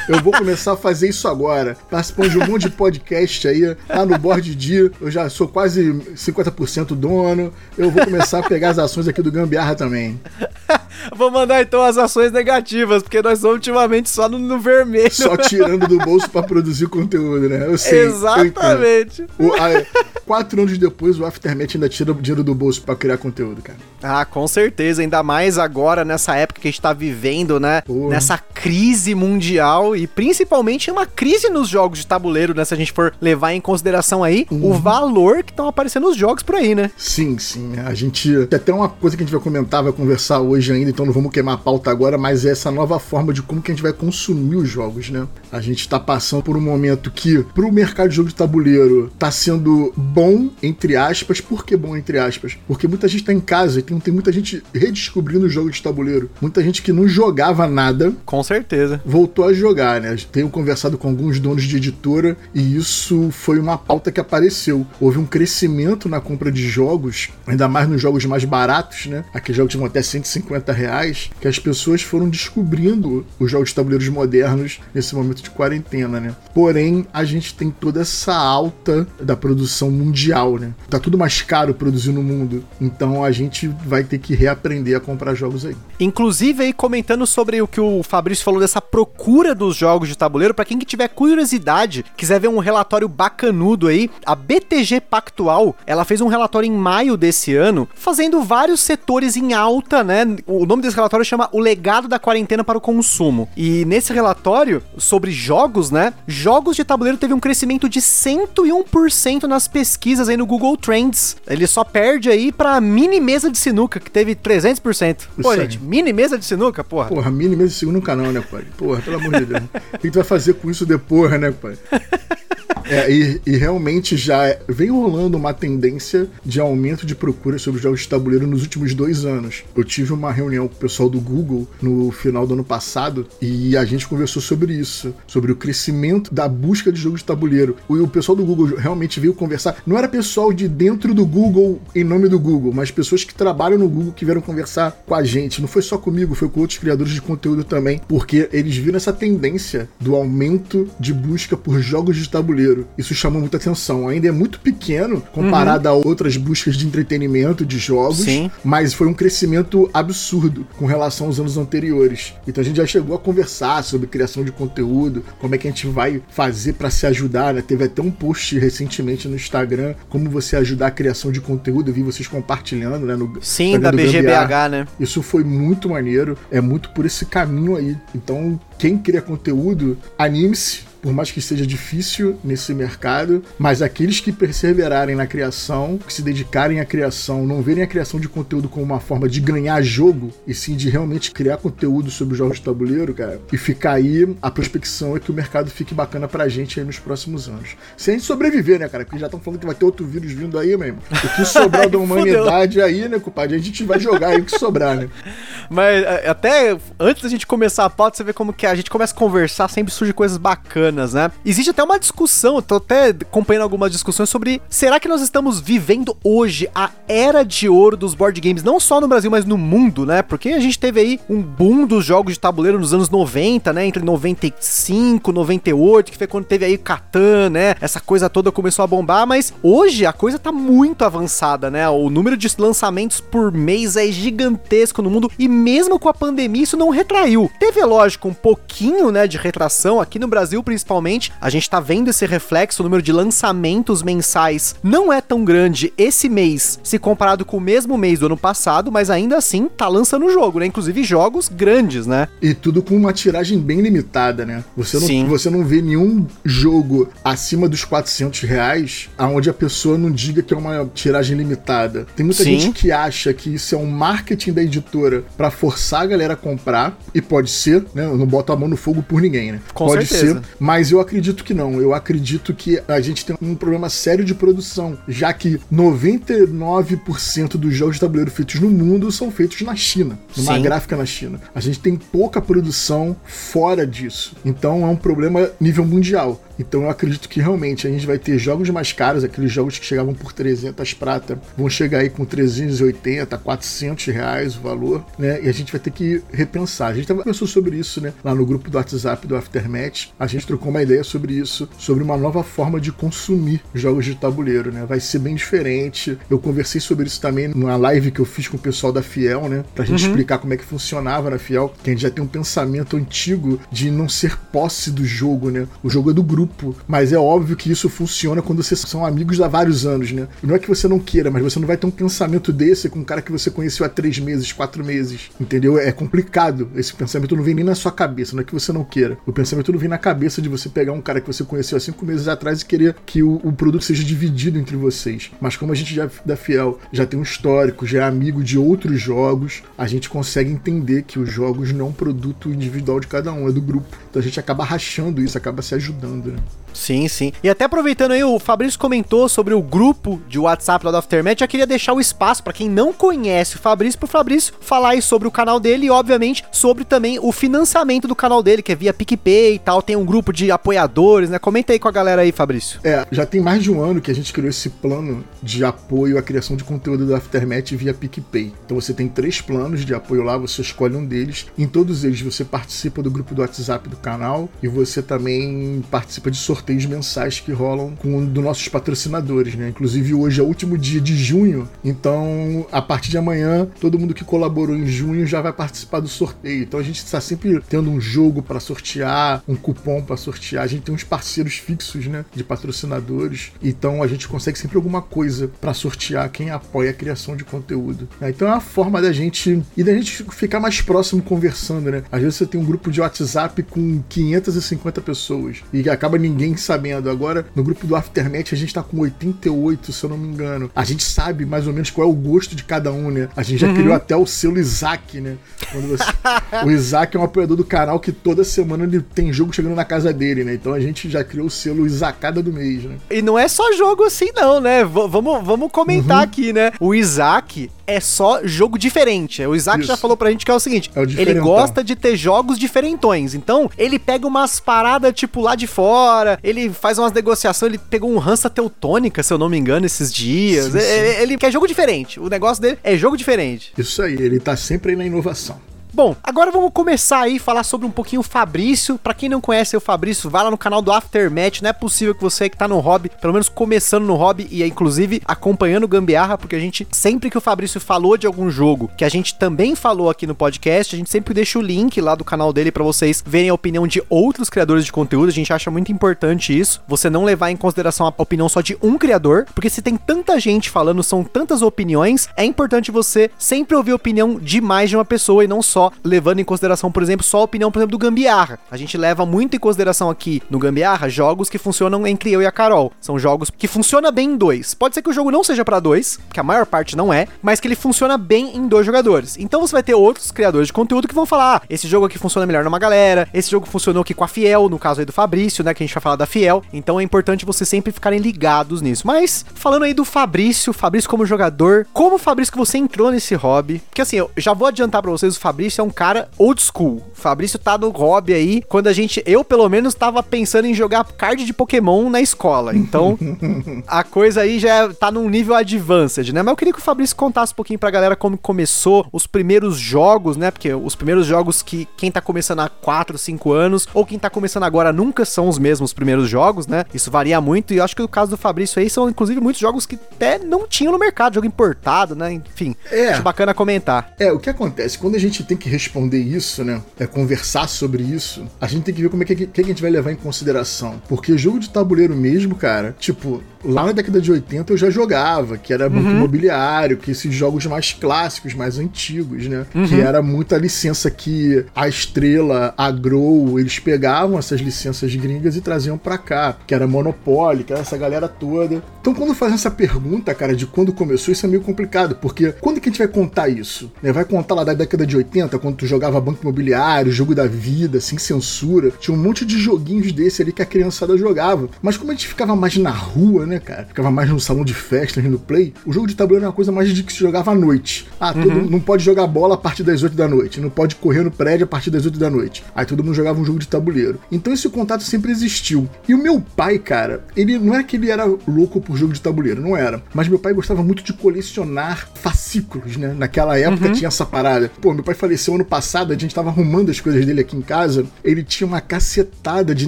Eu 0.09 0.19
vou 0.19 0.33
começar 0.33 0.73
a 0.73 0.77
fazer 0.77 1.09
isso 1.09 1.27
agora. 1.27 1.77
Participando 1.91 2.31
de 2.31 2.39
um 2.39 2.47
monte 2.47 2.63
de 2.63 2.71
podcast 2.71 3.47
aí, 3.47 3.77
lá 3.87 4.03
no 4.03 4.17
Board 4.17 4.55
Dia. 4.55 4.91
Eu 4.99 5.11
já 5.11 5.29
sou 5.29 5.47
quase 5.47 5.93
50% 6.15 6.95
dono. 6.95 7.53
Eu 7.77 7.91
vou 7.91 8.03
começar 8.03 8.39
a 8.39 8.43
pegar 8.43 8.71
as 8.71 8.79
ações 8.79 9.07
aqui 9.07 9.21
do 9.21 9.31
Gambiarra 9.31 9.75
também. 9.75 10.19
vou 11.15 11.29
mandar 11.29 11.61
então 11.61 11.83
as 11.83 11.97
ações 11.97 12.31
negativas, 12.31 13.03
porque 13.03 13.21
nós 13.21 13.43
ultimamente 13.43 14.09
só 14.09 14.27
no, 14.27 14.39
no 14.39 14.59
vermelho. 14.59 15.13
Só 15.13 15.37
tirando 15.37 15.87
do 15.87 15.99
bolso 15.99 16.29
para 16.29 16.41
produzir 16.41 16.87
conteúdo, 16.87 17.47
né? 17.47 17.67
Eu 17.67 17.77
sei. 17.77 18.05
Exatamente. 18.05 19.27
Eu 19.37 19.50
o, 19.51 19.55
a, 19.55 20.21
quatro 20.25 20.61
anos 20.61 20.77
depois, 20.77 21.19
o 21.19 21.25
Aftermath 21.25 21.75
ainda 21.75 21.89
tira 21.89 22.11
o 22.11 22.15
dinheiro 22.15 22.43
do 22.43 22.55
bolso 22.55 22.81
para 22.81 22.95
criar 22.95 23.17
conteúdo, 23.17 23.61
cara. 23.61 23.77
Ah, 24.01 24.25
com 24.25 24.47
certeza. 24.47 25.01
Ainda 25.01 25.21
mais 25.21 25.57
agora, 25.57 26.03
nessa 26.03 26.35
época 26.35 26.61
que 26.61 26.67
a 26.67 26.71
gente 26.71 26.81
tá 26.81 26.93
vivendo, 26.93 27.59
né? 27.59 27.81
Porra. 27.81 28.09
Nessa 28.09 28.37
crise 28.37 29.13
mundial 29.13 29.95
e 29.95 30.07
principalmente 30.07 30.89
uma 30.89 31.05
crise 31.05 31.49
nos 31.49 31.67
jogos 31.67 31.99
de 31.99 32.07
tabuleiro, 32.07 32.53
né? 32.53 32.65
Se 32.65 32.73
a 32.73 32.77
gente 32.77 32.91
for 32.91 33.13
levar 33.21 33.53
em 33.53 33.61
consideração 33.61 34.23
aí 34.23 34.47
uhum. 34.49 34.71
o 34.71 34.73
valor 34.73 35.43
que 35.43 35.51
estão 35.51 35.67
aparecendo 35.67 36.07
os 36.07 36.15
jogos 36.15 36.43
por 36.43 36.55
aí, 36.55 36.73
né? 36.73 36.91
Sim, 36.97 37.37
sim. 37.37 37.73
A 37.85 37.93
gente. 37.93 38.45
Tem 38.47 38.57
até 38.57 38.73
uma 38.73 38.89
coisa 38.89 39.15
que 39.15 39.23
a 39.23 39.25
gente 39.25 39.33
vai 39.33 39.41
comentar, 39.41 39.83
vai 39.83 39.91
conversar 39.91 40.39
hoje 40.39 40.71
ainda, 40.71 40.89
então 40.89 41.05
não 41.05 41.13
vamos 41.13 41.31
queimar 41.31 41.55
a 41.55 41.57
pauta 41.57 41.91
agora, 41.91 42.17
mas 42.17 42.45
é 42.45 42.51
essa 42.51 42.71
nova 42.71 42.99
forma 42.99 43.33
de 43.33 43.41
como 43.41 43.61
que 43.61 43.71
a 43.71 43.75
gente 43.75 43.83
vai 43.83 43.93
consumir 43.93 44.55
os 44.55 44.69
jogos, 44.69 45.09
né? 45.09 45.27
A 45.51 45.59
gente 45.59 45.87
tá 45.87 45.99
passando 45.99 46.43
por 46.43 46.55
um 46.55 46.61
momento 46.61 47.11
que, 47.11 47.43
pro 47.53 47.71
mercado 47.71 48.09
de 48.09 48.15
jogo 48.15 48.29
de 48.29 48.35
tabuleiro, 48.35 49.11
tá 49.17 49.31
sendo 49.41 49.91
bom, 49.95 50.49
entre 50.61 50.95
aspas. 50.95 51.41
Por 51.41 51.65
que 51.65 51.75
bom, 51.75 51.97
entre 51.97 52.17
aspas? 52.19 52.57
Porque 52.67 52.87
muita 52.87 53.07
gente 53.07 53.23
tá 53.23 53.33
em 53.33 53.39
casa 53.39 53.79
e 53.79 53.81
tem, 53.81 53.99
tem 53.99 54.13
muita 54.13 54.31
gente 54.31 54.63
redescobrindo 54.73 55.45
o 55.45 55.49
jogo 55.49 55.71
de 55.71 55.81
tabuleiro. 55.81 56.29
Muita 56.39 56.63
gente 56.63 56.81
que 56.81 56.93
não 56.93 57.07
jogava 57.07 57.67
nada. 57.67 58.13
Com 58.25 58.43
certeza. 58.43 59.01
Voltou 59.05 59.45
a 59.45 59.53
jogar, 59.53 59.99
né? 59.99 60.15
Tenho 60.31 60.49
conversado 60.49 60.97
com 60.97 61.09
alguns 61.09 61.39
donos 61.39 61.63
de 61.63 61.77
editora 61.77 62.37
e 62.53 62.75
isso 62.75 63.29
foi 63.31 63.59
uma 63.59 63.77
pauta 63.77 64.11
que 64.11 64.19
apareceu. 64.19 64.85
Houve 64.99 65.17
um 65.17 65.25
crescimento 65.25 66.07
na 66.07 66.19
compra 66.19 66.51
de 66.51 66.67
jogos, 66.67 67.29
ainda 67.47 67.67
mais 67.67 67.87
nos 67.87 68.01
jogos 68.01 68.25
mais 68.25 68.45
baratos, 68.45 69.07
né? 69.07 69.23
Aqueles 69.33 69.57
jogos 69.57 69.73
que 69.73 69.77
vão 69.77 69.87
até 69.87 70.01
150 70.01 70.71
reais, 70.71 71.29
que 71.39 71.47
as 71.47 71.57
pessoas 71.57 72.01
foram 72.01 72.29
descobrindo 72.29 73.25
os 73.39 73.49
jogos 73.49 73.69
de 73.69 73.75
tabuleiros 73.75 74.07
modernos 74.09 74.79
nesse 74.93 75.15
momento 75.15 75.41
de 75.41 75.49
quarentena, 75.49 76.19
né? 76.19 76.35
Porém, 76.53 77.05
a 77.13 77.23
gente 77.23 77.55
tem 77.55 77.71
toda 77.71 78.01
essa 78.01 78.35
alta 78.35 79.07
da 79.31 79.35
produção 79.37 79.89
mundial, 79.89 80.57
né? 80.57 80.73
Tá 80.89 80.99
tudo 80.99 81.17
mais 81.17 81.41
caro 81.41 81.73
produzir 81.73 82.11
no 82.11 82.21
mundo. 82.21 82.63
Então 82.79 83.23
a 83.23 83.31
gente 83.31 83.67
vai 83.85 84.03
ter 84.03 84.17
que 84.17 84.35
reaprender 84.35 84.95
a 84.95 84.99
comprar 84.99 85.33
jogos 85.33 85.65
aí. 85.65 85.75
Inclusive 85.99 86.63
aí 86.63 86.73
comentando 86.73 87.25
sobre 87.25 87.61
o 87.61 87.67
que 87.67 87.79
o 87.79 88.03
Fabrício 88.03 88.43
falou 88.43 88.59
dessa 88.59 88.81
procura 88.81 89.55
dos 89.55 89.75
jogos 89.75 90.09
de 90.09 90.17
tabuleiro, 90.17 90.53
para 90.53 90.65
quem 90.65 90.77
que 90.77 90.85
tiver 90.85 91.07
curiosidade, 91.07 92.03
quiser 92.17 92.39
ver 92.39 92.49
um 92.49 92.59
relatório 92.59 93.07
bacanudo 93.07 93.87
aí, 93.87 94.09
a 94.25 94.35
BTG 94.35 94.99
Pactual, 94.99 95.75
ela 95.85 96.03
fez 96.03 96.19
um 96.19 96.27
relatório 96.27 96.67
em 96.67 96.75
maio 96.75 97.15
desse 97.15 97.55
ano, 97.55 97.87
fazendo 97.95 98.41
vários 98.41 98.81
setores 98.81 99.37
em 99.37 99.53
alta, 99.53 100.03
né? 100.03 100.25
O 100.45 100.65
nome 100.65 100.81
desse 100.81 100.95
relatório 100.95 101.25
chama 101.25 101.47
O 101.53 101.59
Legado 101.59 102.07
da 102.07 102.19
Quarentena 102.19 102.63
para 102.63 102.77
o 102.77 102.81
Consumo. 102.81 103.47
E 103.55 103.85
nesse 103.85 104.11
relatório 104.11 104.83
sobre 104.97 105.31
jogos, 105.31 105.89
né? 105.89 106.13
Jogos 106.27 106.75
de 106.75 106.83
tabuleiro 106.83 107.17
teve 107.17 107.33
um 107.33 107.39
crescimento 107.39 107.87
de 107.87 108.01
101% 108.01 109.20
nas 109.47 109.67
pesquisas 109.67 110.29
aí 110.29 110.37
no 110.37 110.45
Google 110.45 110.75
Trends. 110.77 111.37
Ele 111.47 111.67
só 111.67 111.83
perde 111.83 112.29
aí 112.29 112.51
pra 112.51 112.79
mini 112.81 113.19
mesa 113.19 113.51
de 113.51 113.57
sinuca, 113.57 113.99
que 113.99 114.09
teve 114.09 114.35
300%. 114.35 115.27
Pô, 115.41 115.55
gente, 115.55 115.79
mini 115.79 116.11
mesa 116.11 116.37
de 116.37 116.45
sinuca, 116.45 116.83
porra. 116.83 117.09
Porra, 117.09 117.31
mini 117.31 117.55
mesa 117.55 117.69
de 117.69 117.75
sinuca 117.75 118.15
não, 118.15 118.31
né, 118.31 118.43
pai? 118.49 118.65
Porra, 118.77 119.01
pelo 119.01 119.17
amor 119.17 119.39
de 119.39 119.45
Deus. 119.45 119.63
O 119.93 119.97
que 119.97 120.11
tu 120.11 120.15
vai 120.15 120.23
fazer 120.23 120.53
com 120.55 120.69
isso 120.69 120.85
depois, 120.85 121.39
né, 121.39 121.51
pai? 121.51 121.77
É, 122.85 123.11
e, 123.11 123.41
e, 123.45 123.57
realmente 123.57 124.17
já 124.17 124.57
vem 124.67 124.89
rolando 124.89 125.37
uma 125.37 125.53
tendência 125.53 126.27
de 126.43 126.59
aumento 126.59 127.05
de 127.05 127.15
procura 127.15 127.57
sobre 127.57 127.81
jogos 127.81 128.01
de 128.01 128.07
tabuleiro 128.07 128.47
nos 128.47 128.61
últimos 128.61 128.93
dois 128.93 129.25
anos. 129.25 129.63
Eu 129.75 129.83
tive 129.83 130.13
uma 130.13 130.31
reunião 130.31 130.67
com 130.67 130.75
o 130.75 130.77
pessoal 130.77 131.09
do 131.09 131.19
Google 131.19 131.67
no 131.81 132.11
final 132.11 132.45
do 132.47 132.53
ano 132.53 132.63
passado 132.63 133.27
e 133.41 133.75
a 133.77 133.85
gente 133.85 134.07
conversou 134.07 134.41
sobre 134.41 134.73
isso, 134.73 135.13
sobre 135.27 135.51
o 135.51 135.55
crescimento 135.55 136.33
da 136.33 136.47
busca 136.47 136.91
de 136.91 136.99
jogos 136.99 137.19
de 137.19 137.25
tabuleiro. 137.25 137.75
O, 137.87 137.95
o 137.95 138.07
pessoal 138.07 138.35
do 138.35 138.45
Google 138.45 138.75
realmente 138.77 139.19
veio 139.19 139.33
conversar. 139.33 139.77
Não 139.85 139.97
era 139.97 140.07
pessoal 140.07 140.51
de 140.51 140.67
dentro 140.67 141.13
do 141.13 141.25
Google 141.25 141.81
em 141.95 142.03
nome 142.03 142.27
do 142.27 142.39
Google, 142.39 142.73
mas 142.73 142.91
pessoas 142.91 143.23
que 143.23 143.33
trabalham 143.33 143.77
no 143.77 143.89
Google 143.89 144.13
que 144.13 144.25
vieram 144.25 144.41
conversar 144.41 144.91
com 145.05 145.15
a 145.15 145.23
gente. 145.23 145.61
Não 145.61 145.67
foi 145.67 145.81
só 145.81 145.97
comigo, 145.97 146.35
foi 146.35 146.49
com 146.49 146.61
outros 146.61 146.79
criadores 146.79 147.13
de 147.13 147.21
conteúdo 147.21 147.63
também, 147.63 148.01
porque 148.07 148.49
eles 148.51 148.75
viram 148.75 148.97
essa 148.97 149.13
tendência 149.13 149.89
do 149.99 150.15
aumento 150.15 150.89
de 150.99 151.13
busca 151.13 151.55
por 151.55 151.79
jogos 151.81 152.17
de 152.17 152.29
tabuleiro 152.29 152.70
isso 152.97 153.13
chamou 153.13 153.39
muita 153.39 153.57
atenção. 153.57 154.07
Ainda 154.07 154.27
é 154.27 154.31
muito 154.31 154.59
pequeno 154.59 155.21
comparado 155.31 155.87
uhum. 155.89 155.95
a 155.95 156.07
outras 156.07 156.37
buscas 156.37 156.75
de 156.75 156.85
entretenimento, 156.85 157.65
de 157.65 157.77
jogos, 157.77 158.19
Sim. 158.19 158.51
mas 158.63 158.93
foi 158.93 159.07
um 159.07 159.13
crescimento 159.13 159.89
absurdo 159.93 160.67
com 160.77 160.85
relação 160.85 161.27
aos 161.27 161.39
anos 161.39 161.57
anteriores. 161.57 162.33
Então 162.47 162.61
a 162.61 162.65
gente 162.65 162.77
já 162.77 162.85
chegou 162.85 163.15
a 163.15 163.19
conversar 163.19 163.83
sobre 163.83 164.07
criação 164.07 164.43
de 164.43 164.51
conteúdo, 164.51 165.23
como 165.39 165.55
é 165.55 165.57
que 165.57 165.67
a 165.67 165.71
gente 165.71 165.87
vai 165.87 166.21
fazer 166.29 166.73
para 166.73 166.89
se 166.89 167.05
ajudar, 167.05 167.53
né? 167.53 167.61
Teve 167.61 167.85
até 167.85 168.01
um 168.01 168.11
post 168.11 168.57
recentemente 168.57 169.27
no 169.27 169.35
Instagram 169.35 169.95
como 170.09 170.29
você 170.29 170.55
ajudar 170.55 170.87
a 170.87 170.91
criação 170.91 171.31
de 171.31 171.41
conteúdo, 171.41 171.89
eu 171.89 171.93
vi 171.93 172.01
vocês 172.01 172.27
compartilhando, 172.27 173.05
né? 173.05 173.15
No 173.15 173.31
Sim, 173.41 173.79
da 173.79 173.91
BGBH, 173.91 174.69
né? 174.69 174.87
Isso 174.99 175.21
foi 175.21 175.43
muito 175.43 175.89
maneiro, 175.89 176.37
é 176.51 176.61
muito 176.61 176.89
por 176.89 177.05
esse 177.05 177.25
caminho 177.25 177.75
aí. 177.75 177.97
Então, 178.15 178.59
quem 178.77 178.97
cria 178.97 179.21
conteúdo, 179.21 179.97
anime-se 180.17 180.90
por 181.01 181.13
mais 181.13 181.31
que 181.31 181.41
seja 181.41 181.65
difícil 181.65 182.37
nesse 182.43 182.73
mercado, 182.73 183.43
mas 183.57 183.81
aqueles 183.81 184.19
que 184.19 184.31
perseverarem 184.31 185.15
na 185.15 185.25
criação, 185.25 185.97
que 185.97 186.13
se 186.13 186.21
dedicarem 186.21 186.79
à 186.79 186.85
criação, 186.85 187.45
não 187.45 187.61
verem 187.61 187.83
a 187.83 187.87
criação 187.87 188.19
de 188.19 188.29
conteúdo 188.29 188.69
como 188.69 188.85
uma 188.85 188.99
forma 188.99 189.27
de 189.27 189.39
ganhar 189.39 189.81
jogo, 189.81 190.31
e 190.45 190.53
sim 190.53 190.75
de 190.75 190.89
realmente 190.89 191.31
criar 191.31 191.57
conteúdo 191.57 192.11
sobre 192.11 192.33
os 192.33 192.37
jogos 192.37 192.57
de 192.57 192.63
tabuleiro, 192.63 193.13
cara, 193.13 193.39
e 193.51 193.57
ficar 193.57 193.93
aí, 193.93 194.35
a 194.41 194.51
prospecção 194.51 195.15
é 195.15 195.19
que 195.19 195.31
o 195.31 195.33
mercado 195.33 195.69
fique 195.69 195.93
bacana 195.93 196.27
pra 196.27 196.47
gente 196.47 196.79
aí 196.79 196.85
nos 196.85 196.99
próximos 196.99 197.47
anos. 197.47 197.75
Se 197.97 198.11
a 198.11 198.13
gente 198.13 198.25
sobreviver, 198.25 198.79
né, 198.79 198.87
cara, 198.87 199.03
porque 199.03 199.19
já 199.19 199.27
estão 199.27 199.39
falando 199.39 199.59
que 199.59 199.65
vai 199.65 199.75
ter 199.75 199.85
outro 199.85 200.05
vírus 200.05 200.31
vindo 200.31 200.57
aí 200.57 200.75
mesmo. 200.77 200.99
O 201.11 201.35
que 201.35 201.45
sobrar 201.45 201.89
da 201.89 201.97
humanidade 201.99 202.81
aí, 202.81 203.07
né, 203.07 203.19
compadre, 203.19 203.55
a 203.55 203.59
gente 203.59 203.83
vai 203.83 203.99
jogar 203.99 204.29
aí 204.29 204.41
o 204.41 204.45
que 204.45 204.57
sobrar, 204.57 204.95
né. 204.95 205.09
Mas 205.71 206.03
é, 206.03 206.29
até 206.29 206.77
antes 206.99 207.23
da 207.23 207.29
gente 207.29 207.47
começar 207.47 207.85
a 207.85 207.89
pauta, 207.89 208.17
você 208.17 208.23
vê 208.23 208.33
como 208.33 208.53
que 208.53 208.65
a 208.65 208.75
gente 208.75 208.89
começa 208.89 209.13
a 209.13 209.17
conversar, 209.17 209.67
sempre 209.69 209.93
surge 209.93 210.13
coisas 210.13 210.37
bacanas 210.37 210.61
bacanas, 210.61 211.13
né? 211.13 211.31
Existe 211.45 211.69
até 211.69 211.83
uma 211.83 211.99
discussão, 211.99 212.55
eu 212.55 212.61
tô 212.61 212.75
até 212.75 213.09
acompanhando 213.09 213.63
algumas 213.63 213.91
discussões 213.91 214.29
sobre 214.29 214.61
será 214.69 214.99
que 214.99 215.07
nós 215.07 215.21
estamos 215.21 215.59
vivendo 215.59 216.15
hoje 216.23 216.69
a 216.75 216.89
era 217.07 217.43
de 217.43 217.67
ouro 217.69 217.97
dos 217.97 218.13
board 218.13 218.39
games, 218.39 218.63
não 218.63 218.79
só 218.79 219.01
no 219.01 219.07
Brasil, 219.07 219.31
mas 219.31 219.45
no 219.45 219.57
mundo, 219.57 220.05
né? 220.05 220.21
Porque 220.21 220.49
a 220.49 220.59
gente 220.59 220.77
teve 220.77 220.99
aí 220.99 221.19
um 221.29 221.41
boom 221.41 221.85
dos 221.85 222.05
jogos 222.05 222.33
de 222.33 222.39
tabuleiro 222.39 222.79
nos 222.79 222.93
anos 222.93 223.09
90, 223.09 223.73
né? 223.73 223.85
Entre 223.85 224.03
95, 224.03 225.31
98, 225.31 226.11
que 226.11 226.17
foi 226.17 226.27
quando 226.27 226.45
teve 226.45 226.65
aí 226.65 226.77
Catan, 226.77 227.49
né? 227.49 227.75
Essa 227.81 227.99
coisa 227.99 228.29
toda 228.29 228.51
começou 228.51 228.83
a 228.83 228.87
bombar, 228.87 229.25
mas 229.25 229.53
hoje 229.63 230.05
a 230.05 230.13
coisa 230.13 230.37
tá 230.37 230.51
muito 230.51 231.03
avançada, 231.03 231.69
né? 231.69 231.87
O 231.89 232.09
número 232.09 232.37
de 232.37 232.51
lançamentos 232.57 233.19
por 233.19 233.51
mês 233.51 233.95
é 233.95 234.07
gigantesco 234.07 235.01
no 235.01 235.09
mundo 235.09 235.31
e 235.37 235.47
mesmo 235.61 235.99
com 235.99 236.09
a 236.09 236.13
pandemia 236.13 236.63
isso 236.63 236.75
não 236.75 236.89
retraiu. 236.89 237.49
Teve, 237.59 237.83
lógico, 237.83 238.27
um 238.27 238.33
pouquinho, 238.33 239.11
né, 239.11 239.27
de 239.27 239.37
retração 239.37 240.01
aqui 240.01 240.19
no 240.19 240.27
Brasil, 240.27 240.61
principalmente. 240.63 241.31
A 241.39 241.49
gente 241.49 241.69
tá 241.69 241.79
vendo 241.79 242.09
esse 242.09 242.25
reflexo, 242.25 242.81
o 242.81 242.83
número 242.83 243.01
de 243.01 243.11
lançamentos 243.11 244.03
mensais 244.03 244.75
não 244.83 245.11
é 245.11 245.21
tão 245.21 245.43
grande 245.43 245.93
esse 245.97 246.27
mês 246.27 246.79
se 246.83 246.97
comparado 246.97 247.45
com 247.45 247.57
o 247.57 247.61
mesmo 247.61 247.97
mês 247.97 248.19
do 248.19 248.25
ano 248.25 248.37
passado, 248.37 248.91
mas 248.91 249.09
ainda 249.09 249.37
assim 249.37 249.67
tá 249.67 249.87
lançando 249.87 250.25
o 250.25 250.31
jogo, 250.31 250.59
né? 250.59 250.65
Inclusive 250.65 251.03
jogos 251.03 251.47
grandes, 251.47 252.07
né? 252.07 252.27
E 252.41 252.53
tudo 252.53 252.81
com 252.81 252.95
uma 252.95 253.13
tiragem 253.13 253.59
bem 253.59 253.81
limitada, 253.81 254.45
né? 254.45 254.63
Você 254.75 254.99
não, 254.99 255.07
Sim. 255.07 255.25
você 255.25 255.49
não 255.49 255.63
vê 255.63 255.81
nenhum 255.81 256.25
jogo 256.43 257.09
acima 257.23 257.67
dos 257.67 257.83
400 257.85 258.41
reais 258.41 259.09
onde 259.17 259.49
a 259.49 259.53
pessoa 259.53 259.97
não 259.97 260.11
diga 260.11 260.41
que 260.41 260.53
é 260.53 260.57
uma 260.57 260.89
tiragem 260.93 261.37
limitada. 261.37 262.05
Tem 262.15 262.25
muita 262.25 262.43
Sim. 262.43 262.59
gente 262.59 262.79
que 262.79 262.91
acha 262.91 263.33
que 263.33 263.53
isso 263.53 263.75
é 263.75 263.77
um 263.77 263.89
marketing 263.89 264.53
da 264.53 264.63
editora 264.63 265.23
para 265.41 265.49
forçar 265.49 266.03
a 266.03 266.05
galera 266.05 266.33
a 266.33 266.37
comprar, 266.37 266.95
e 267.15 267.19
pode 267.21 267.49
ser, 267.49 267.83
né? 267.95 268.05
Eu 268.05 268.15
não 268.15 268.27
boto 268.27 268.53
a 268.53 268.55
mão 268.55 268.69
no 268.69 268.77
fogo 268.77 269.01
por 269.01 269.19
ninguém, 269.19 269.53
né? 269.53 269.59
Com 269.73 269.87
pode 269.87 270.05
certeza. 270.05 270.35
ser, 270.35 270.41
mas 270.59 270.91
eu 270.91 270.99
acredito 270.99 271.43
que 271.43 271.51
não. 271.51 271.81
Eu 271.81 271.95
acredito 271.95 272.53
que 272.53 272.79
a 272.87 273.01
gente 273.01 273.25
tem 273.25 273.35
um 273.41 273.55
problema 273.55 273.89
sério 273.89 274.23
de 274.23 274.35
produção, 274.35 274.95
já 275.07 275.33
que 275.33 275.59
99% 275.73 277.57
dos 277.57 277.73
jogos 277.73 277.95
de 277.95 278.01
tabuleiro 278.01 278.29
feitos 278.29 278.59
no 278.59 278.69
mundo 278.69 279.11
são 279.11 279.31
feitos 279.31 279.59
na 279.63 279.75
China, 279.75 280.19
numa 280.37 280.57
Sim. 280.57 280.61
gráfica 280.61 280.95
na 280.95 281.07
China. 281.07 281.41
A 281.55 281.59
gente 281.59 281.79
tem 281.79 281.95
pouca 281.95 282.39
produção 282.39 283.15
fora 283.25 283.87
disso. 283.87 284.35
Então 284.45 284.83
é 284.83 284.89
um 284.89 284.95
problema 284.95 285.49
nível 285.59 285.83
mundial. 285.83 286.39
Então 286.61 286.83
eu 286.83 286.89
acredito 286.89 287.27
que 287.27 287.41
realmente 287.41 287.87
a 287.87 287.89
gente 287.89 288.05
vai 288.05 288.17
ter 288.17 288.37
jogos 288.37 288.69
mais 288.69 288.93
caros, 288.93 289.23
aqueles 289.23 289.51
jogos 289.51 289.77
que 289.79 289.85
chegavam 289.85 290.13
por 290.13 290.31
300 290.31 290.93
prata, 290.93 291.39
vão 291.57 291.69
chegar 291.69 291.99
aí 291.99 292.09
com 292.09 292.23
380, 292.23 293.37
400 293.37 294.05
reais 294.05 294.55
o 294.55 294.61
valor, 294.61 295.03
né? 295.17 295.41
E 295.43 295.49
a 295.49 295.51
gente 295.51 295.71
vai 295.71 295.81
ter 295.81 295.91
que 295.91 296.21
repensar. 296.31 296.87
A 296.87 296.93
gente 296.93 297.07
tava 297.07 297.23
pensou 297.23 297.47
sobre 297.47 297.77
isso, 297.77 297.99
né? 297.99 298.13
Lá 298.23 298.35
no 298.35 298.45
grupo 298.45 298.69
do 298.69 298.77
WhatsApp 298.77 299.25
do 299.25 299.35
Aftermatch, 299.35 300.09
a 300.19 300.27
gente 300.27 300.45
trocou 300.45 300.69
uma 300.69 300.83
ideia 300.83 301.03
sobre 301.03 301.33
isso, 301.33 301.67
sobre 301.77 302.03
uma 302.03 302.17
nova 302.17 302.43
forma 302.43 302.79
de 302.79 302.91
consumir 302.91 303.61
jogos 303.73 304.05
de 304.05 304.15
tabuleiro, 304.15 304.71
né? 304.71 304.85
Vai 304.87 304.99
ser 304.99 305.19
bem 305.19 305.35
diferente. 305.35 306.17
Eu 306.29 306.37
conversei 306.39 306.79
sobre 306.79 307.07
isso 307.07 307.19
também 307.19 307.47
numa 307.47 307.75
live 307.75 308.11
que 308.11 308.19
eu 308.19 308.25
fiz 308.25 308.47
com 308.47 308.57
o 308.57 308.59
pessoal 308.59 308.93
da 308.93 309.01
Fiel, 309.01 309.49
né? 309.49 309.63
Pra 309.73 309.85
gente 309.85 310.03
uhum. 310.03 310.09
explicar 310.09 310.37
como 310.37 310.53
é 310.53 310.57
que 310.57 310.65
funcionava 310.65 311.29
na 311.29 311.39
Fiel, 311.39 311.73
que 311.83 311.89
a 311.89 311.93
gente 311.93 312.03
já 312.03 312.09
tem 312.09 312.23
um 312.23 312.27
pensamento 312.27 312.97
antigo 312.97 313.59
de 313.71 313.89
não 313.89 314.07
ser 314.07 314.37
posse 314.51 314.91
do 314.91 315.05
jogo, 315.05 315.49
né? 315.49 315.67
O 315.81 315.89
jogo 315.89 316.11
é 316.11 316.13
do 316.13 316.23
grupo 316.23 316.50
grupo, 316.51 316.75
mas 316.87 317.11
é 317.11 317.17
óbvio 317.17 317.55
que 317.55 317.71
isso 317.71 317.89
funciona 317.89 318.41
quando 318.41 318.61
vocês 318.61 318.79
são 318.81 319.05
amigos 319.05 319.39
há 319.41 319.47
vários 319.47 319.85
anos, 319.85 320.11
né? 320.11 320.27
Não 320.43 320.55
é 320.55 320.59
que 320.59 320.67
você 320.67 320.87
não 320.87 320.99
queira, 320.99 321.31
mas 321.31 321.41
você 321.41 321.59
não 321.59 321.67
vai 321.67 321.77
ter 321.77 321.87
um 321.87 321.91
pensamento 321.91 322.51
desse 322.51 322.89
com 322.89 322.99
um 322.99 323.03
cara 323.03 323.21
que 323.21 323.31
você 323.31 323.49
conheceu 323.49 323.85
há 323.85 323.89
três 323.89 324.19
meses, 324.19 324.51
quatro 324.51 324.83
meses, 324.83 325.31
entendeu? 325.39 325.77
É 325.77 325.91
complicado. 325.91 326.69
Esse 326.75 326.93
pensamento 326.93 327.35
não 327.35 327.43
vem 327.43 327.55
nem 327.55 327.63
na 327.63 327.75
sua 327.75 327.91
cabeça, 327.91 328.35
não 328.35 328.41
é 328.41 328.45
que 328.45 328.53
você 328.53 328.71
não 328.71 328.83
queira. 328.83 329.17
O 329.25 329.31
pensamento 329.31 329.71
não 329.71 329.79
vem 329.79 329.89
na 329.89 329.97
cabeça 329.97 330.41
de 330.41 330.49
você 330.49 330.69
pegar 330.69 330.93
um 330.93 331.01
cara 331.01 331.21
que 331.21 331.27
você 331.27 331.43
conheceu 331.43 331.77
há 331.77 331.81
cinco 331.81 332.05
meses 332.05 332.27
atrás 332.27 332.61
e 332.61 332.65
querer 332.65 332.95
que 333.05 333.23
o, 333.23 333.35
o 333.43 333.51
produto 333.51 333.83
seja 333.83 334.03
dividido 334.03 334.59
entre 334.59 334.75
vocês. 334.75 335.31
Mas 335.39 335.55
como 335.55 335.71
a 335.71 335.75
gente 335.75 335.93
já 335.93 336.09
da 336.25 336.35
Fiel 336.35 336.79
já 336.91 337.05
tem 337.05 337.19
um 337.19 337.23
histórico, 337.23 337.85
já 337.85 337.99
é 337.99 338.03
amigo 338.03 338.43
de 338.43 338.57
outros 338.57 338.99
jogos, 338.99 339.63
a 339.77 339.87
gente 339.87 340.09
consegue 340.09 340.51
entender 340.51 341.03
que 341.03 341.19
os 341.19 341.31
jogos 341.31 341.71
não 341.71 341.87
é 341.87 341.89
um 341.89 341.93
produto 341.93 342.49
individual 342.49 342.99
de 342.99 343.07
cada 343.07 343.31
um, 343.33 343.47
é 343.47 343.51
do 343.51 343.61
grupo. 343.61 343.97
Então 344.09 344.19
a 344.19 344.23
gente 344.23 344.39
acaba 344.39 344.63
rachando 344.63 345.21
isso, 345.21 345.37
acaba 345.37 345.61
se 345.61 345.75
ajudando, 345.75 346.30
né? 346.31 346.43
Sim, 346.73 347.07
sim. 347.07 347.31
E 347.43 347.49
até 347.49 347.65
aproveitando 347.65 348.11
aí, 348.11 348.23
o 348.23 348.39
Fabrício 348.39 348.79
comentou 348.79 349.27
sobre 349.29 349.53
o 349.53 349.61
grupo 349.61 350.21
de 350.27 350.39
WhatsApp 350.39 350.85
lá 350.85 350.91
do 350.91 350.97
Aftermath. 350.97 351.39
Já 351.39 351.47
queria 351.47 351.67
deixar 351.67 351.93
o 351.93 351.99
espaço 351.99 352.43
para 352.43 352.53
quem 352.53 352.69
não 352.69 352.93
conhece 352.93 353.55
o 353.55 353.59
Fabrício, 353.59 353.99
pro 353.99 354.07
Fabrício 354.07 354.53
falar 354.59 354.89
aí 354.89 355.01
sobre 355.01 355.27
o 355.27 355.31
canal 355.31 355.59
dele 355.59 355.87
e, 355.87 355.89
obviamente, 355.89 356.43
sobre 356.51 356.83
também 356.83 357.19
o 357.19 357.31
financiamento 357.31 358.07
do 358.07 358.15
canal 358.15 358.41
dele, 358.41 358.61
que 358.61 358.71
é 358.71 358.75
via 358.75 358.93
PicPay 358.93 359.55
e 359.55 359.59
tal. 359.59 359.81
Tem 359.81 359.95
um 359.95 360.05
grupo 360.05 360.33
de 360.33 360.51
apoiadores, 360.51 361.29
né? 361.29 361.37
Comenta 361.39 361.73
aí 361.73 361.79
com 361.79 361.87
a 361.87 361.91
galera 361.91 362.21
aí, 362.21 362.31
Fabrício. 362.31 362.79
É, 362.83 363.05
já 363.11 363.25
tem 363.25 363.41
mais 363.41 363.61
de 363.61 363.71
um 363.71 363.81
ano 363.83 364.01
que 364.01 364.11
a 364.11 364.15
gente 364.15 364.31
criou 364.33 364.49
esse 364.49 364.69
plano 364.69 365.23
de 365.41 365.63
apoio 365.63 366.17
à 366.17 366.21
criação 366.21 366.55
de 366.55 366.63
conteúdo 366.63 367.05
do 367.05 367.15
Aftermath 367.15 367.71
via 367.71 367.93
PicPay. 367.93 368.53
Então 368.65 368.79
você 368.79 368.93
tem 368.93 369.07
três 369.07 369.41
planos 369.41 369.85
de 369.85 369.93
apoio 369.93 370.23
lá, 370.23 370.37
você 370.37 370.61
escolhe 370.61 370.95
um 370.95 371.05
deles. 371.05 371.47
Em 371.57 371.67
todos 371.67 372.03
eles 372.03 372.21
você 372.21 372.43
participa 372.43 373.03
do 373.03 373.11
grupo 373.11 373.35
do 373.35 373.41
WhatsApp 373.41 373.87
do 373.89 373.97
canal 373.97 374.49
e 374.63 374.67
você 374.67 375.01
também 375.01 375.83
participa 375.89 376.31
de 376.31 376.37
sorteios 376.37 376.60
sorteios 376.61 376.85
mensais 376.85 377.39
que 377.39 377.51
rolam 377.51 377.95
com 377.95 378.23
dos 378.23 378.43
nossos 378.43 378.67
patrocinadores, 378.67 379.55
né? 379.55 379.69
Inclusive 379.69 380.13
hoje 380.13 380.39
é 380.39 380.43
o 380.43 380.47
último 380.47 380.77
dia 380.77 381.01
de 381.01 381.17
junho, 381.17 381.67
então 381.83 382.65
a 382.71 382.81
partir 382.81 383.09
de 383.09 383.17
amanhã 383.17 383.67
todo 383.79 383.97
mundo 383.97 384.13
que 384.13 384.23
colaborou 384.23 384.75
em 384.75 384.85
junho 384.85 385.25
já 385.25 385.41
vai 385.41 385.51
participar 385.51 385.99
do 385.99 386.07
sorteio. 386.07 386.63
Então 386.63 386.79
a 386.79 386.83
gente 386.83 386.97
está 387.03 387.19
sempre 387.19 387.59
tendo 387.67 387.89
um 387.89 387.99
jogo 387.99 388.43
para 388.43 388.59
sortear, 388.59 389.43
um 389.47 389.55
cupom 389.55 390.01
para 390.01 390.15
sortear. 390.15 390.63
A 390.63 390.67
gente 390.67 390.83
tem 390.83 390.93
uns 390.93 391.03
parceiros 391.03 391.55
fixos, 391.55 392.05
né, 392.05 392.23
de 392.33 392.43
patrocinadores. 392.43 393.51
Então 393.61 394.03
a 394.03 394.07
gente 394.07 394.27
consegue 394.27 394.59
sempre 394.59 394.77
alguma 394.77 395.01
coisa 395.01 395.49
para 395.59 395.73
sortear 395.73 396.29
quem 396.29 396.51
apoia 396.51 396.91
a 396.91 396.93
criação 396.93 397.35
de 397.35 397.43
conteúdo. 397.43 398.07
Né? 398.19 398.29
Então 398.29 398.47
é 398.47 398.51
uma 398.51 398.61
forma 398.61 399.01
da 399.01 399.11
gente 399.11 399.61
e 399.75 399.83
da 399.83 399.93
gente 399.93 400.23
ficar 400.31 400.59
mais 400.59 400.81
próximo 400.81 401.21
conversando, 401.21 401.89
né? 401.89 402.03
Às 402.11 402.21
vezes 402.21 402.35
você 402.35 402.45
tem 402.45 402.59
um 402.59 402.65
grupo 402.65 402.91
de 402.91 403.01
WhatsApp 403.01 403.63
com 403.63 404.03
550 404.07 405.01
pessoas 405.01 405.63
e 405.73 405.89
acaba 405.89 406.17
ninguém 406.17 406.50
sabendo. 406.59 407.09
Agora, 407.09 407.45
no 407.55 407.63
grupo 407.63 407.87
do 407.87 407.95
Aftermath, 407.95 408.53
a 408.53 408.55
gente 408.55 408.73
tá 408.73 408.83
com 408.83 408.99
88, 408.99 409.91
se 409.91 410.03
eu 410.03 410.09
não 410.09 410.17
me 410.17 410.27
engano. 410.27 410.69
A 410.75 410.83
gente 410.83 411.03
sabe 411.03 411.45
mais 411.45 411.67
ou 411.67 411.73
menos 411.73 411.89
qual 411.89 412.07
é 412.07 412.11
o 412.11 412.13
gosto 412.13 412.55
de 412.55 412.63
cada 412.63 412.91
um, 412.91 413.11
né? 413.11 413.29
A 413.35 413.43
gente 413.43 413.59
já 413.59 413.67
uhum. 413.67 413.75
criou 413.75 413.93
até 413.93 414.15
o 414.15 414.25
selo 414.25 414.59
Isaac, 414.59 415.19
né? 415.19 415.37
Você... 415.73 416.03
o 416.65 416.71
Isaac 416.71 417.15
é 417.15 417.19
um 417.19 417.23
apoiador 417.23 417.57
do 417.57 417.63
canal 417.63 417.99
que 417.99 418.11
toda 418.11 418.43
semana 418.43 418.83
ele 418.83 419.01
tem 419.01 419.31
jogo 419.31 419.53
chegando 419.53 419.75
na 419.75 419.85
casa 419.85 420.13
dele, 420.13 420.43
né? 420.43 420.53
Então 420.53 420.73
a 420.73 420.79
gente 420.79 421.09
já 421.09 421.23
criou 421.23 421.47
o 421.47 421.49
selo 421.51 421.85
Isacada 421.85 422.41
do 422.41 422.51
mês, 422.51 422.83
né? 422.83 422.97
E 423.09 423.21
não 423.21 423.37
é 423.37 423.47
só 423.47 423.71
jogo 423.73 424.03
assim, 424.03 424.29
não, 424.35 424.59
né? 424.59 424.83
V 424.83 425.07
vamos, 425.07 425.45
vamos 425.45 425.71
comentar 425.71 426.17
uhum. 426.17 426.23
aqui, 426.23 426.53
né? 426.53 426.71
O 426.79 426.93
Isaac, 426.93 427.69
é 427.91 427.99
só 427.99 428.41
jogo 428.43 428.77
diferente. 428.77 429.45
O 429.45 429.55
Isaac 429.55 429.79
Isso. 429.79 429.87
já 429.87 429.97
falou 429.97 430.15
pra 430.15 430.31
gente 430.31 430.45
que 430.45 430.51
é 430.51 430.53
o 430.53 430.59
seguinte: 430.59 430.91
é 430.95 430.99
o 430.99 431.03
ele 431.03 431.35
gosta 431.35 431.83
de 431.83 431.95
ter 431.95 432.15
jogos 432.15 432.57
diferentões. 432.57 433.33
Então, 433.33 433.69
ele 433.77 433.99
pega 433.99 434.27
umas 434.27 434.59
paradas, 434.59 435.13
tipo, 435.13 435.41
lá 435.41 435.55
de 435.55 435.67
fora, 435.67 436.39
ele 436.43 436.69
faz 436.69 436.97
umas 436.97 437.11
negociações, 437.11 437.73
ele 437.73 437.81
pegou 437.89 438.11
um 438.11 438.19
Hansa 438.19 438.49
Teutônica, 438.49 439.21
se 439.23 439.33
eu 439.33 439.37
não 439.37 439.49
me 439.49 439.57
engano, 439.57 439.85
esses 439.85 440.13
dias. 440.13 440.65
Sim, 440.65 440.71
sim. 440.71 440.85
Ele, 440.85 441.21
ele 441.21 441.37
quer 441.37 441.51
jogo 441.51 441.67
diferente. 441.67 442.19
O 442.19 442.29
negócio 442.29 442.61
dele 442.61 442.77
é 442.83 442.97
jogo 442.97 443.17
diferente. 443.17 443.73
Isso 443.77 444.01
aí, 444.01 444.13
ele 444.13 444.39
tá 444.39 444.55
sempre 444.55 444.91
aí 444.91 444.97
na 444.97 445.05
inovação. 445.05 445.59
Bom, 445.93 446.15
agora 446.23 446.51
vamos 446.51 446.71
começar 446.71 447.19
aí 447.19 447.35
a 447.35 447.39
falar 447.39 447.63
sobre 447.63 447.85
um 447.85 447.91
pouquinho 447.91 448.21
o 448.21 448.23
Fabrício. 448.23 448.97
Para 448.97 449.13
quem 449.13 449.27
não 449.27 449.41
conhece 449.41 449.75
o 449.75 449.81
Fabrício, 449.81 450.29
vai 450.29 450.41
lá 450.41 450.49
no 450.49 450.57
canal 450.57 450.81
do 450.81 450.89
Aftermatch. 450.89 451.61
Não 451.61 451.69
é 451.69 451.73
possível 451.73 452.15
que 452.15 452.21
você 452.21 452.49
que 452.49 452.55
tá 452.55 452.65
no 452.65 452.79
hobby, 452.79 453.11
pelo 453.19 453.33
menos 453.33 453.49
começando 453.49 454.05
no 454.05 454.15
hobby 454.15 454.47
e 454.49 454.63
inclusive 454.63 455.21
acompanhando 455.25 455.83
o 455.83 455.89
Gambiarra, 455.89 456.37
porque 456.37 456.55
a 456.55 456.59
gente 456.59 456.87
sempre 456.91 457.29
que 457.29 457.37
o 457.37 457.41
Fabrício 457.41 457.81
falou 457.81 458.15
de 458.15 458.25
algum 458.25 458.49
jogo, 458.49 458.89
que 458.95 459.03
a 459.03 459.09
gente 459.09 459.35
também 459.35 459.75
falou 459.75 460.09
aqui 460.09 460.25
no 460.25 460.33
podcast, 460.33 460.95
a 460.95 460.97
gente 460.97 461.09
sempre 461.09 461.33
deixa 461.33 461.59
o 461.59 461.61
link 461.61 461.99
lá 461.99 462.15
do 462.15 462.23
canal 462.23 462.53
dele 462.53 462.71
para 462.71 462.85
vocês 462.85 463.21
verem 463.27 463.49
a 463.49 463.53
opinião 463.53 463.85
de 463.85 464.01
outros 464.09 464.49
criadores 464.49 464.85
de 464.85 464.93
conteúdo. 464.93 465.27
A 465.27 465.33
gente 465.33 465.51
acha 465.51 465.69
muito 465.69 465.91
importante 465.91 466.57
isso, 466.57 466.81
você 466.87 467.09
não 467.09 467.25
levar 467.25 467.51
em 467.51 467.57
consideração 467.57 468.07
a 468.07 468.13
opinião 468.17 468.47
só 468.47 468.61
de 468.61 468.77
um 468.81 468.97
criador, 468.97 469.45
porque 469.53 469.69
se 469.69 469.81
tem 469.81 469.97
tanta 469.97 470.39
gente 470.39 470.69
falando, 470.69 471.03
são 471.03 471.21
tantas 471.21 471.61
opiniões, 471.61 472.29
é 472.37 472.45
importante 472.45 472.91
você 472.91 473.29
sempre 473.37 473.75
ouvir 473.75 473.91
a 473.91 473.95
opinião 473.95 474.39
de 474.39 474.61
mais 474.61 474.89
de 474.89 474.95
uma 474.95 475.03
pessoa 475.03 475.43
e 475.43 475.47
não 475.49 475.61
só 475.61 475.80
só 475.81 475.91
levando 476.03 476.39
em 476.39 476.43
consideração, 476.43 476.91
por 476.91 477.01
exemplo, 477.01 477.25
só 477.25 477.39
a 477.39 477.43
opinião, 477.43 477.71
por 477.71 477.79
exemplo, 477.79 477.97
do 477.97 477.97
Gambiarra. 477.97 478.59
A 478.69 478.77
gente 478.77 478.97
leva 478.97 479.25
muito 479.25 479.55
em 479.55 479.59
consideração 479.59 480.09
aqui 480.09 480.43
no 480.49 480.59
Gambiarra 480.59 481.09
jogos 481.09 481.49
que 481.49 481.57
funcionam 481.57 482.05
entre 482.05 482.31
eu 482.31 482.41
e 482.41 482.45
a 482.45 482.51
Carol. 482.51 482.91
São 483.01 483.17
jogos 483.17 483.49
que 483.49 483.67
funcionam 483.67 484.11
bem 484.11 484.31
em 484.31 484.37
dois. 484.37 484.73
Pode 484.73 484.93
ser 484.93 485.01
que 485.01 485.09
o 485.09 485.13
jogo 485.13 485.31
não 485.31 485.43
seja 485.43 485.65
para 485.65 485.79
dois, 485.79 486.19
que 486.31 486.39
a 486.39 486.43
maior 486.43 486.65
parte 486.65 486.95
não 486.95 487.11
é, 487.11 487.27
mas 487.41 487.59
que 487.59 487.67
ele 487.67 487.75
funciona 487.75 488.17
bem 488.17 488.55
em 488.55 488.67
dois 488.67 488.85
jogadores. 488.85 489.37
Então 489.39 489.61
você 489.61 489.71
vai 489.71 489.83
ter 489.83 489.95
outros 489.95 490.31
criadores 490.31 490.67
de 490.67 490.73
conteúdo 490.73 491.07
que 491.07 491.15
vão 491.15 491.25
falar: 491.25 491.57
ah, 491.57 491.61
esse 491.69 491.87
jogo 491.87 492.05
aqui 492.05 492.19
funciona 492.19 492.45
melhor 492.45 492.63
numa 492.63 492.79
galera, 492.79 493.27
esse 493.33 493.49
jogo 493.49 493.65
funcionou 493.65 494.01
aqui 494.01 494.13
com 494.13 494.23
a 494.23 494.27
Fiel, 494.27 494.69
no 494.69 494.77
caso 494.77 494.99
aí 494.99 495.05
do 495.05 495.13
Fabrício, 495.13 495.63
né? 495.63 495.73
Que 495.73 495.83
a 495.83 495.85
gente 495.85 495.93
vai 495.93 496.01
falar 496.01 496.15
da 496.15 496.25
Fiel. 496.25 496.63
Então 496.71 496.99
é 496.99 497.03
importante 497.03 497.45
vocês 497.45 497.67
sempre 497.67 497.91
ficarem 497.91 498.19
ligados 498.19 498.81
nisso. 498.81 499.07
Mas, 499.07 499.45
falando 499.55 499.83
aí 499.83 499.93
do 499.93 500.05
Fabrício, 500.05 500.73
Fabrício 500.73 501.09
como 501.09 501.25
jogador, 501.25 501.87
como 501.93 502.17
Fabrício 502.17 502.51
que 502.51 502.57
você 502.57 502.77
entrou 502.77 503.11
nesse 503.11 503.33
hobby? 503.35 503.79
Porque 503.89 504.01
assim, 504.01 504.17
eu 504.17 504.29
já 504.37 504.53
vou 504.53 504.67
adiantar 504.67 505.01
para 505.01 505.11
vocês, 505.11 505.35
o 505.35 505.39
Fabrício 505.39 505.70
Fabrício 505.71 505.81
é 505.81 505.83
um 505.83 505.89
cara 505.89 506.29
old 506.37 506.61
school. 506.61 506.97
O 506.97 507.03
Fabrício 507.13 507.57
tá 507.57 507.77
no 507.77 507.89
hobby 507.89 508.33
aí. 508.33 508.61
Quando 508.67 508.87
a 508.87 508.93
gente, 508.93 509.23
eu 509.25 509.43
pelo 509.43 509.67
menos, 509.69 509.93
tava 509.93 510.21
pensando 510.21 510.65
em 510.65 510.73
jogar 510.73 511.03
card 511.05 511.45
de 511.45 511.53
Pokémon 511.53 512.09
na 512.09 512.19
escola. 512.19 512.75
Então, 512.75 513.17
a 513.87 514.03
coisa 514.03 514.41
aí 514.41 514.59
já 514.59 514.91
tá 514.93 515.09
num 515.11 515.29
nível 515.29 515.55
advanced, 515.55 516.31
né? 516.33 516.41
Mas 516.41 516.51
eu 516.51 516.55
queria 516.57 516.73
que 516.73 516.79
o 516.79 516.83
Fabrício 516.83 517.15
contasse 517.15 517.53
um 517.53 517.55
pouquinho 517.55 517.79
pra 517.79 517.89
galera 517.89 518.15
como 518.15 518.37
começou 518.37 519.05
os 519.13 519.25
primeiros 519.25 519.77
jogos, 519.77 520.35
né? 520.35 520.51
Porque 520.51 520.73
os 520.73 520.95
primeiros 520.95 521.25
jogos 521.25 521.61
que 521.61 521.87
quem 521.95 522.11
tá 522.11 522.19
começando 522.21 522.59
há 522.59 522.67
4, 522.69 523.17
5 523.17 523.51
anos 523.53 523.87
ou 523.93 524.05
quem 524.05 524.19
tá 524.19 524.29
começando 524.29 524.63
agora 524.63 524.91
nunca 524.91 525.23
são 525.23 525.47
os 525.47 525.57
mesmos 525.57 525.93
primeiros 525.93 526.27
jogos, 526.27 526.67
né? 526.67 526.83
Isso 526.93 527.09
varia 527.09 527.39
muito 527.39 527.73
e 527.73 527.77
eu 527.77 527.83
acho 527.83 527.95
que 527.95 528.01
o 528.01 528.07
caso 528.07 528.31
do 528.31 528.37
Fabrício 528.37 528.81
aí 528.81 528.89
são 528.89 529.09
inclusive 529.09 529.39
muitos 529.39 529.61
jogos 529.61 529.85
que 529.85 529.95
até 529.95 530.37
não 530.37 530.67
tinham 530.67 530.91
no 530.91 530.99
mercado, 530.99 531.35
jogo 531.35 531.47
importado, 531.47 532.15
né? 532.15 532.33
Enfim, 532.33 532.75
É. 532.91 533.09
acho 533.11 533.21
bacana 533.21 533.53
comentar. 533.53 534.13
É, 534.19 534.31
o 534.31 534.39
que 534.39 534.49
acontece? 534.49 534.97
Quando 534.97 535.15
a 535.15 535.19
gente 535.19 535.43
tem 535.43 535.55
que 535.61 535.69
responder 535.69 536.19
isso, 536.19 536.63
né? 536.63 536.81
É 536.99 537.05
conversar 537.07 537.67
sobre 537.67 538.03
isso, 538.03 538.45
a 538.59 538.67
gente 538.67 538.83
tem 538.83 538.93
que 538.93 539.01
ver 539.01 539.09
como 539.09 539.23
é 539.23 539.25
que, 539.25 539.35
que, 539.35 539.47
que 539.47 539.61
a 539.61 539.65
gente 539.65 539.81
vai 539.81 539.91
levar 539.91 540.11
em 540.11 540.15
consideração. 540.15 541.01
Porque 541.07 541.37
jogo 541.37 541.59
de 541.59 541.69
tabuleiro 541.69 542.15
mesmo, 542.15 542.55
cara, 542.55 542.95
tipo, 542.99 543.43
lá 543.63 543.85
na 543.85 543.91
década 543.91 544.21
de 544.21 544.31
80 544.31 544.73
eu 544.73 544.77
já 544.77 544.89
jogava, 544.89 545.57
que 545.57 545.73
era 545.73 545.89
banco 545.89 546.09
imobiliário, 546.09 546.97
que 546.97 547.11
esses 547.11 547.33
jogos 547.33 547.65
mais 547.65 547.93
clássicos, 547.93 548.53
mais 548.53 548.77
antigos, 548.77 549.47
né? 549.47 549.65
Que 549.87 549.99
era 549.99 550.21
muita 550.21 550.57
licença 550.57 551.09
que 551.09 551.65
a 551.75 551.87
Estrela, 551.87 552.73
a 552.77 552.91
Grow, 552.91 553.59
eles 553.59 553.79
pegavam 553.79 554.37
essas 554.37 554.61
licenças 554.61 555.13
gringas 555.15 555.55
e 555.55 555.61
traziam 555.61 555.97
pra 555.97 556.17
cá, 556.17 556.57
que 556.65 556.73
era 556.73 556.87
Monopoly, 556.87 557.63
que 557.63 557.73
era 557.73 557.81
essa 557.81 557.97
galera 557.97 558.27
toda. 558.27 558.83
Então, 558.99 559.13
quando 559.13 559.33
fazem 559.33 559.55
essa 559.55 559.71
pergunta, 559.71 560.33
cara, 560.33 560.55
de 560.55 560.65
quando 560.65 560.93
começou, 560.93 561.31
isso 561.31 561.45
é 561.45 561.49
meio 561.49 561.61
complicado, 561.61 562.15
porque 562.15 562.53
quando 562.61 562.79
que 562.79 562.89
a 562.89 562.91
gente 562.91 562.99
vai 562.99 563.07
contar 563.07 563.49
isso? 563.49 563.91
Né? 564.01 564.11
Vai 564.11 564.25
contar 564.25 564.55
lá 564.55 564.63
da 564.63 564.73
década 564.73 565.05
de 565.05 565.17
80, 565.17 565.57
quando 565.59 565.75
tu 565.77 565.87
jogava 565.87 566.21
banco 566.21 566.41
imobiliário, 566.41 567.11
jogo 567.11 567.33
da 567.33 567.47
vida, 567.47 567.99
sem 567.99 568.17
censura. 568.17 568.91
Tinha 568.99 569.15
um 569.15 569.21
monte 569.21 569.45
de 569.45 569.57
joguinhos 569.57 570.11
desse 570.11 570.41
ali 570.41 570.51
que 570.51 570.61
a 570.61 570.65
criançada 570.65 571.17
jogava. 571.17 571.69
Mas 571.81 571.97
como 571.97 572.11
a 572.11 572.13
gente 572.13 572.27
ficava 572.27 572.55
mais 572.55 572.77
na 572.77 572.91
rua, 572.91 573.45
né, 573.45 573.50
cara? 573.59 573.85
Ficava 573.85 574.11
mais 574.11 574.29
no 574.29 574.39
salão 574.39 574.63
de 574.63 574.73
festas, 574.73 575.23
no 575.23 575.39
play, 575.39 575.73
o 575.85 575.93
jogo 575.93 576.07
de 576.07 576.15
tabuleiro 576.15 576.43
era 576.43 576.49
uma 576.49 576.55
coisa 576.55 576.71
mais 576.71 576.93
de 576.93 577.03
que 577.03 577.13
se 577.13 577.19
jogava 577.19 577.51
à 577.51 577.55
noite. 577.55 578.07
Ah, 578.19 578.33
todo 578.33 578.51
mundo 578.51 578.69
não 578.69 578.79
pode 578.79 579.03
jogar 579.03 579.27
bola 579.27 579.55
a 579.55 579.57
partir 579.57 579.83
das 579.83 580.03
8 580.03 580.15
da 580.15 580.27
noite, 580.27 580.59
não 580.59 580.69
pode 580.69 580.95
correr 580.95 581.23
no 581.23 581.31
prédio 581.31 581.65
a 581.65 581.67
partir 581.67 581.89
das 581.89 582.05
8 582.05 582.17
da 582.17 582.29
noite. 582.29 582.63
Aí 582.75 582.85
todo 582.85 583.03
mundo 583.03 583.15
jogava 583.15 583.39
um 583.39 583.45
jogo 583.45 583.59
de 583.59 583.67
tabuleiro. 583.67 584.19
Então 584.31 584.53
esse 584.53 584.69
contato 584.69 585.03
sempre 585.03 585.31
existiu. 585.31 585.89
E 586.07 586.13
o 586.13 586.17
meu 586.17 586.41
pai, 586.55 586.77
cara, 586.77 587.23
ele 587.35 587.57
não 587.57 587.75
é 587.75 587.83
que 587.83 587.95
ele 587.95 588.09
era 588.09 588.25
louco 588.47 588.81
por 588.81 588.97
jogo 588.97 589.13
de 589.13 589.21
tabuleiro, 589.21 589.61
não 589.61 589.75
era. 589.75 590.01
Mas 590.13 590.27
meu 590.27 590.39
pai 590.39 590.53
gostava 590.53 590.83
muito 590.83 591.03
de 591.03 591.13
colecionar 591.13 592.09
fascículos, 592.15 592.97
né? 592.97 593.15
Naquela 593.17 593.57
época 593.57 593.91
tinha 593.91 594.07
essa 594.07 594.25
parada. 594.25 594.71
Pô, 594.81 594.93
meu 594.93 595.03
pai 595.03 595.15
faleceu 595.15 595.55
ano 595.55 595.65
passado, 595.65 596.13
a 596.13 596.17
gente 596.17 596.33
tava 596.33 596.49
arrumando 596.49 596.89
as 596.89 596.99
coisas 596.99 597.25
dele 597.25 597.41
aqui 597.41 597.55
em 597.55 597.61
casa. 597.61 598.05
Ele 598.23 598.43
tinha 598.43 598.67
uma 598.67 598.81
cacetada 598.81 599.73
de 599.73 599.87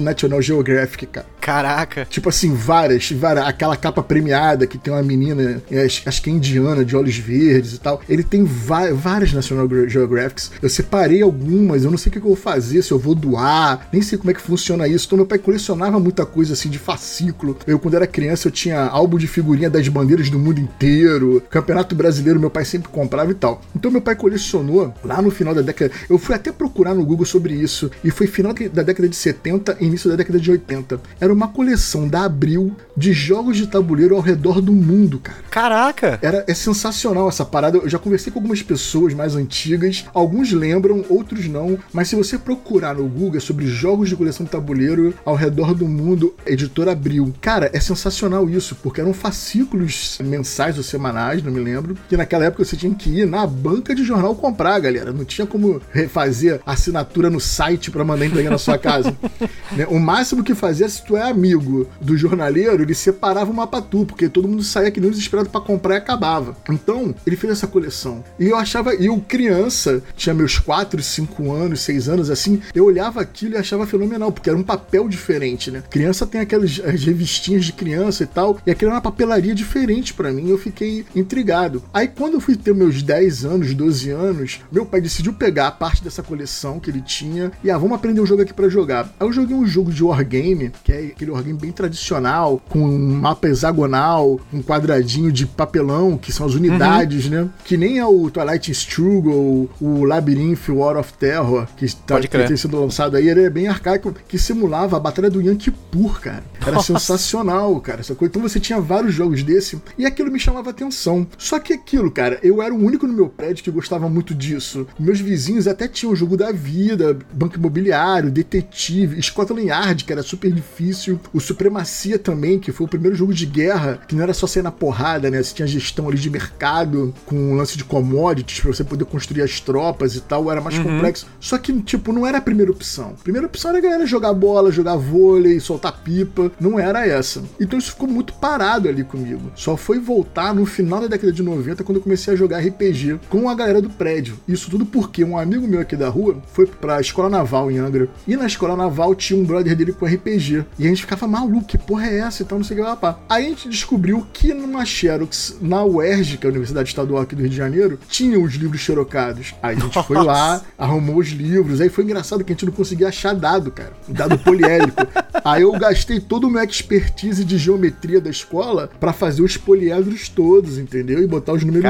National 0.00 0.40
Geographic, 0.40 1.06
cara. 1.06 1.26
Caraca. 1.44 2.06
Tipo 2.08 2.30
assim, 2.30 2.54
várias, 2.54 3.10
várias. 3.12 3.46
Aquela 3.46 3.76
capa 3.76 4.02
premiada 4.02 4.66
que 4.66 4.78
tem 4.78 4.90
uma 4.90 5.02
menina, 5.02 5.62
é, 5.70 5.84
acho 5.84 6.22
que 6.22 6.30
é 6.30 6.32
indiana, 6.32 6.82
de 6.82 6.96
olhos 6.96 7.18
verdes 7.18 7.74
e 7.74 7.78
tal. 7.78 8.00
Ele 8.08 8.22
tem 8.22 8.44
várias 8.44 9.30
National 9.34 9.68
Geographics. 9.86 10.52
Eu 10.62 10.70
separei 10.70 11.20
algumas, 11.20 11.84
eu 11.84 11.90
não 11.90 11.98
sei 11.98 12.08
o 12.08 12.12
que 12.14 12.18
eu 12.18 12.22
vou 12.22 12.34
fazer, 12.34 12.80
se 12.80 12.92
eu 12.92 12.98
vou 12.98 13.14
doar, 13.14 13.88
nem 13.92 14.00
sei 14.00 14.16
como 14.16 14.30
é 14.30 14.34
que 14.34 14.40
funciona 14.40 14.88
isso. 14.88 15.04
Então 15.04 15.18
meu 15.18 15.26
pai 15.26 15.36
colecionava 15.36 16.00
muita 16.00 16.24
coisa 16.24 16.54
assim 16.54 16.70
de 16.70 16.78
fascículo. 16.78 17.58
Eu, 17.66 17.78
quando 17.78 17.92
era 17.92 18.06
criança, 18.06 18.48
eu 18.48 18.52
tinha 18.52 18.80
álbum 18.80 19.18
de 19.18 19.26
figurinha 19.26 19.68
das 19.68 19.86
bandeiras 19.86 20.30
do 20.30 20.38
mundo 20.38 20.60
inteiro. 20.60 21.42
Campeonato 21.50 21.94
brasileiro, 21.94 22.40
meu 22.40 22.48
pai 22.48 22.64
sempre 22.64 22.88
comprava 22.88 23.30
e 23.30 23.34
tal. 23.34 23.60
Então 23.76 23.90
meu 23.90 24.00
pai 24.00 24.16
colecionou 24.16 24.94
lá 25.04 25.20
no 25.20 25.30
final 25.30 25.54
da 25.54 25.60
década. 25.60 25.92
Eu 26.08 26.16
fui 26.16 26.34
até 26.34 26.50
procurar 26.50 26.94
no 26.94 27.04
Google 27.04 27.26
sobre 27.26 27.52
isso. 27.52 27.90
E 28.02 28.10
foi 28.10 28.26
final 28.26 28.54
da 28.72 28.82
década 28.82 29.06
de 29.06 29.16
70 29.16 29.76
e 29.78 29.84
início 29.84 30.08
da 30.08 30.16
década 30.16 30.40
de 30.40 30.50
80. 30.50 30.98
Era 31.20 31.33
uma 31.34 31.48
coleção 31.48 32.08
da 32.08 32.24
Abril 32.24 32.76
de 32.96 33.12
jogos 33.12 33.56
de 33.56 33.66
tabuleiro 33.66 34.14
ao 34.14 34.20
redor 34.20 34.60
do 34.60 34.72
mundo, 34.72 35.18
cara. 35.18 35.38
Caraca. 35.50 36.18
Era, 36.22 36.44
é 36.46 36.54
sensacional 36.54 37.28
essa 37.28 37.44
parada. 37.44 37.78
Eu 37.78 37.88
já 37.88 37.98
conversei 37.98 38.32
com 38.32 38.38
algumas 38.38 38.62
pessoas 38.62 39.14
mais 39.14 39.34
antigas. 39.34 40.04
Alguns 40.14 40.52
lembram, 40.52 41.04
outros 41.08 41.48
não. 41.48 41.78
Mas 41.92 42.08
se 42.08 42.16
você 42.16 42.38
procurar 42.38 42.94
no 42.94 43.06
Google 43.08 43.40
sobre 43.40 43.66
jogos 43.66 44.08
de 44.08 44.16
coleção 44.16 44.44
de 44.44 44.52
tabuleiro 44.52 45.14
ao 45.24 45.34
redor 45.34 45.74
do 45.74 45.88
mundo, 45.88 46.34
editora 46.46 46.92
Abril. 46.92 47.34
Cara, 47.40 47.70
é 47.72 47.80
sensacional 47.80 48.48
isso, 48.48 48.76
porque 48.76 49.00
eram 49.00 49.12
fascículos 49.12 50.18
mensais 50.22 50.76
ou 50.76 50.82
semanais, 50.82 51.42
não 51.42 51.52
me 51.52 51.60
lembro. 51.60 51.96
Que 52.08 52.16
naquela 52.16 52.44
época 52.44 52.64
você 52.64 52.76
tinha 52.76 52.94
que 52.94 53.10
ir 53.10 53.26
na 53.26 53.46
banca 53.46 53.94
de 53.94 54.04
jornal 54.04 54.34
comprar, 54.34 54.78
galera. 54.78 55.12
Não 55.12 55.24
tinha 55.24 55.46
como 55.46 55.80
refazer 55.92 56.60
assinatura 56.64 57.30
no 57.30 57.40
site 57.40 57.90
pra 57.90 58.04
mandar 58.04 58.26
entregar 58.26 58.50
na 58.50 58.58
sua 58.58 58.78
casa. 58.78 59.14
Né? 59.72 59.86
O 59.88 59.98
máximo 59.98 60.44
que 60.44 60.54
fazia, 60.54 60.88
se 60.88 61.04
tu 61.04 61.16
amigo 61.30 61.86
do 62.00 62.16
jornaleiro, 62.16 62.82
ele 62.82 62.94
separava 62.94 63.50
uma 63.50 63.66
pra 63.66 63.80
tu, 63.80 64.04
porque 64.04 64.28
todo 64.28 64.48
mundo 64.48 64.62
saía 64.62 64.90
que 64.90 65.00
nem 65.00 65.10
desesperado 65.10 65.50
pra 65.50 65.60
comprar 65.60 65.94
e 65.94 65.98
acabava. 65.98 66.56
Então, 66.68 67.14
ele 67.26 67.36
fez 67.36 67.52
essa 67.52 67.66
coleção. 67.66 68.22
E 68.38 68.48
eu 68.48 68.56
achava, 68.56 68.94
eu 68.94 69.18
criança, 69.20 70.02
tinha 70.16 70.34
meus 70.34 70.58
4, 70.58 71.02
5 71.02 71.52
anos, 71.52 71.80
6 71.80 72.08
anos 72.08 72.30
assim, 72.30 72.60
eu 72.74 72.84
olhava 72.84 73.20
aquilo 73.20 73.54
e 73.54 73.58
achava 73.58 73.86
fenomenal, 73.86 74.32
porque 74.32 74.48
era 74.48 74.58
um 74.58 74.62
papel 74.62 75.08
diferente, 75.08 75.70
né? 75.70 75.82
Criança 75.90 76.26
tem 76.26 76.40
aquelas 76.40 76.80
as 76.84 77.04
revistinhas 77.04 77.64
de 77.64 77.72
criança 77.72 78.24
e 78.24 78.26
tal, 78.26 78.58
e 78.66 78.70
aquilo 78.70 78.90
era 78.90 78.96
uma 78.96 79.02
papelaria 79.02 79.54
diferente 79.54 80.14
pra 80.14 80.32
mim, 80.32 80.48
eu 80.48 80.58
fiquei 80.58 81.04
intrigado. 81.14 81.82
Aí 81.92 82.08
quando 82.08 82.34
eu 82.34 82.40
fui 82.40 82.56
ter 82.56 82.74
meus 82.74 83.02
10 83.02 83.44
anos, 83.44 83.74
12 83.74 84.10
anos, 84.10 84.60
meu 84.70 84.86
pai 84.86 85.00
decidiu 85.00 85.32
pegar 85.32 85.68
a 85.68 85.72
parte 85.72 86.02
dessa 86.02 86.22
coleção 86.22 86.80
que 86.80 86.90
ele 86.90 87.00
tinha 87.00 87.52
e 87.62 87.70
ah, 87.70 87.78
vamos 87.78 87.96
aprender 87.96 88.20
um 88.20 88.26
jogo 88.26 88.42
aqui 88.42 88.52
pra 88.52 88.68
jogar. 88.68 89.12
Aí 89.18 89.26
eu 89.26 89.32
joguei 89.32 89.56
um 89.56 89.66
jogo 89.66 89.92
de 89.92 90.02
wargame, 90.02 90.72
que 90.82 90.92
é 90.92 91.13
aquele 91.14 91.30
wargame 91.30 91.58
bem 91.58 91.72
tradicional, 91.72 92.60
com 92.68 92.80
um 92.80 93.14
mapa 93.14 93.48
hexagonal, 93.48 94.40
um 94.52 94.62
quadradinho 94.62 95.32
de 95.32 95.46
papelão, 95.46 96.18
que 96.18 96.32
são 96.32 96.46
as 96.46 96.54
unidades, 96.54 97.28
né? 97.28 97.48
Que 97.64 97.76
nem 97.76 97.98
é 97.98 98.06
o 98.06 98.30
Twilight 98.30 98.70
Struggle, 98.72 99.70
o 99.80 100.04
Labyrinth 100.04 100.68
War 100.68 100.96
of 100.96 101.12
Terror, 101.14 101.66
que, 101.76 101.94
tá, 101.96 102.20
que 102.20 102.28
tem 102.28 102.56
sido 102.56 102.80
lançado 102.80 103.16
aí, 103.16 103.28
ele 103.28 103.44
é 103.44 103.50
bem 103.50 103.68
arcaico, 103.68 104.14
que 104.26 104.38
simulava 104.38 104.96
a 104.96 105.00
batalha 105.00 105.30
do 105.30 105.40
Yankee 105.40 105.70
Pur, 105.70 106.20
cara. 106.20 106.42
Era 106.60 106.72
Nossa. 106.72 106.92
sensacional, 106.94 107.78
cara. 107.80 108.00
Essa 108.00 108.14
coisa. 108.14 108.30
Então 108.30 108.42
você 108.42 108.58
tinha 108.58 108.80
vários 108.80 109.14
jogos 109.14 109.42
desse 109.42 109.80
e 109.96 110.06
aquilo 110.06 110.30
me 110.30 110.40
chamava 110.40 110.70
atenção. 110.70 111.26
Só 111.38 111.58
que 111.58 111.72
aquilo, 111.72 112.10
cara, 112.10 112.38
eu 112.42 112.62
era 112.62 112.74
o 112.74 112.78
único 112.78 113.06
no 113.06 113.12
meu 113.12 113.28
prédio 113.28 113.62
que 113.62 113.70
gostava 113.70 114.08
muito 114.08 114.34
disso. 114.34 114.86
Meus 114.98 115.20
vizinhos 115.20 115.68
até 115.68 115.86
tinham 115.86 116.12
o 116.12 116.16
jogo 116.16 116.36
da 116.36 116.50
vida, 116.52 117.16
Banco 117.32 117.56
Imobiliário, 117.56 118.30
Detetive, 118.30 119.22
Scotland 119.22 119.68
Yard, 119.68 120.04
que 120.04 120.12
era 120.12 120.22
super 120.22 120.50
difícil. 120.50 121.03
O 121.32 121.40
Supremacia 121.40 122.18
também, 122.18 122.58
que 122.58 122.72
foi 122.72 122.86
o 122.86 122.88
primeiro 122.88 123.16
jogo 123.16 123.32
de 123.32 123.46
guerra, 123.46 124.00
que 124.06 124.14
não 124.14 124.22
era 124.22 124.34
só 124.34 124.46
sair 124.46 124.62
na 124.62 124.72
porrada, 124.72 125.30
né? 125.30 125.42
Você 125.42 125.54
tinha 125.54 125.66
gestão 125.66 126.08
ali 126.08 126.18
de 126.18 126.30
mercado, 126.30 127.14
com 127.26 127.36
um 127.36 127.54
lance 127.54 127.76
de 127.76 127.84
commodities 127.84 128.60
pra 128.60 128.72
você 128.72 128.84
poder 128.84 129.04
construir 129.04 129.42
as 129.42 129.60
tropas 129.60 130.16
e 130.16 130.20
tal, 130.20 130.50
era 130.50 130.60
mais 130.60 130.78
complexo. 130.78 131.26
Só 131.40 131.58
que, 131.58 131.72
tipo, 131.82 132.12
não 132.12 132.26
era 132.26 132.38
a 132.38 132.40
primeira 132.40 132.70
opção. 132.70 133.14
A 133.18 133.22
primeira 133.22 133.46
opção 133.46 133.70
era 133.70 133.78
a 133.78 133.82
galera 133.82 134.06
jogar 134.06 134.32
bola, 134.32 134.70
jogar 134.70 134.96
vôlei, 134.96 135.60
soltar 135.60 136.00
pipa. 136.02 136.50
Não 136.60 136.78
era 136.78 137.06
essa. 137.06 137.42
Então 137.60 137.78
isso 137.78 137.90
ficou 137.90 138.08
muito 138.08 138.32
parado 138.34 138.88
ali 138.88 139.04
comigo. 139.04 139.52
Só 139.54 139.76
foi 139.76 139.98
voltar 139.98 140.54
no 140.54 140.66
final 140.66 141.00
da 141.00 141.06
década 141.06 141.32
de 141.32 141.42
90, 141.42 141.82
quando 141.84 141.96
eu 141.96 142.02
comecei 142.02 142.34
a 142.34 142.36
jogar 142.36 142.58
RPG 142.58 143.20
com 143.28 143.48
a 143.48 143.54
galera 143.54 143.80
do 143.80 143.90
prédio. 143.90 144.38
Isso 144.46 144.70
tudo 144.70 144.84
porque 144.86 145.24
um 145.24 145.38
amigo 145.38 145.66
meu 145.66 145.80
aqui 145.80 145.96
da 145.96 146.08
rua 146.08 146.36
foi 146.52 146.66
pra 146.66 147.00
escola 147.00 147.28
naval 147.28 147.70
em 147.70 147.78
Angra. 147.78 148.08
E 148.26 148.36
na 148.36 148.46
escola 148.46 148.76
naval 148.76 149.14
tinha 149.14 149.38
um 149.38 149.44
brother 149.44 149.76
dele 149.76 149.92
com 149.92 150.06
RPG. 150.06 150.64
E 150.78 150.86
a 150.86 150.90
gente 150.94 151.02
ficava 151.02 151.26
maluco, 151.26 151.66
que 151.66 151.78
porra 151.78 152.06
é 152.06 152.18
essa? 152.18 152.42
Então 152.42 152.58
não 152.58 152.64
sei 152.64 152.76
o 152.76 152.80
que 152.80 152.86
lá, 152.86 152.96
pá. 152.96 153.18
Aí 153.28 153.46
a 153.46 153.48
gente 153.48 153.68
descobriu 153.68 154.26
que 154.32 154.52
numa 154.54 154.84
Xerox, 154.84 155.56
na 155.60 155.84
UERJ, 155.84 156.38
que 156.38 156.46
é 156.46 156.48
a 156.48 156.50
Universidade 156.50 156.88
Estadual 156.88 157.22
aqui 157.22 157.34
do 157.34 157.40
Rio 157.42 157.50
de 157.50 157.56
Janeiro, 157.56 157.98
tinha 158.08 158.38
os 158.38 158.54
livros 158.54 158.80
xerocados. 158.80 159.54
Aí 159.62 159.76
a 159.76 159.78
gente 159.80 160.02
foi 160.04 160.16
Nossa. 160.16 160.26
lá, 160.26 160.62
arrumou 160.78 161.16
os 161.18 161.28
livros. 161.28 161.80
Aí 161.80 161.88
foi 161.88 162.04
engraçado 162.04 162.42
que 162.44 162.52
a 162.52 162.54
gente 162.54 162.66
não 162.66 162.72
conseguia 162.72 163.08
achar 163.08 163.34
dado, 163.34 163.70
cara. 163.70 163.92
Dado 164.08 164.38
poliédrico. 164.38 165.02
Aí 165.44 165.62
eu 165.62 165.72
gastei 165.72 166.20
todo 166.20 166.46
o 166.46 166.50
meu 166.50 166.62
expertise 166.64 167.44
de 167.44 167.58
geometria 167.58 168.20
da 168.20 168.30
escola 168.30 168.88
pra 168.98 169.12
fazer 169.12 169.42
os 169.42 169.56
poliedros 169.56 170.28
todos, 170.28 170.78
entendeu? 170.78 171.22
E 171.22 171.26
botar 171.26 171.52
os 171.52 171.62
números. 171.64 171.84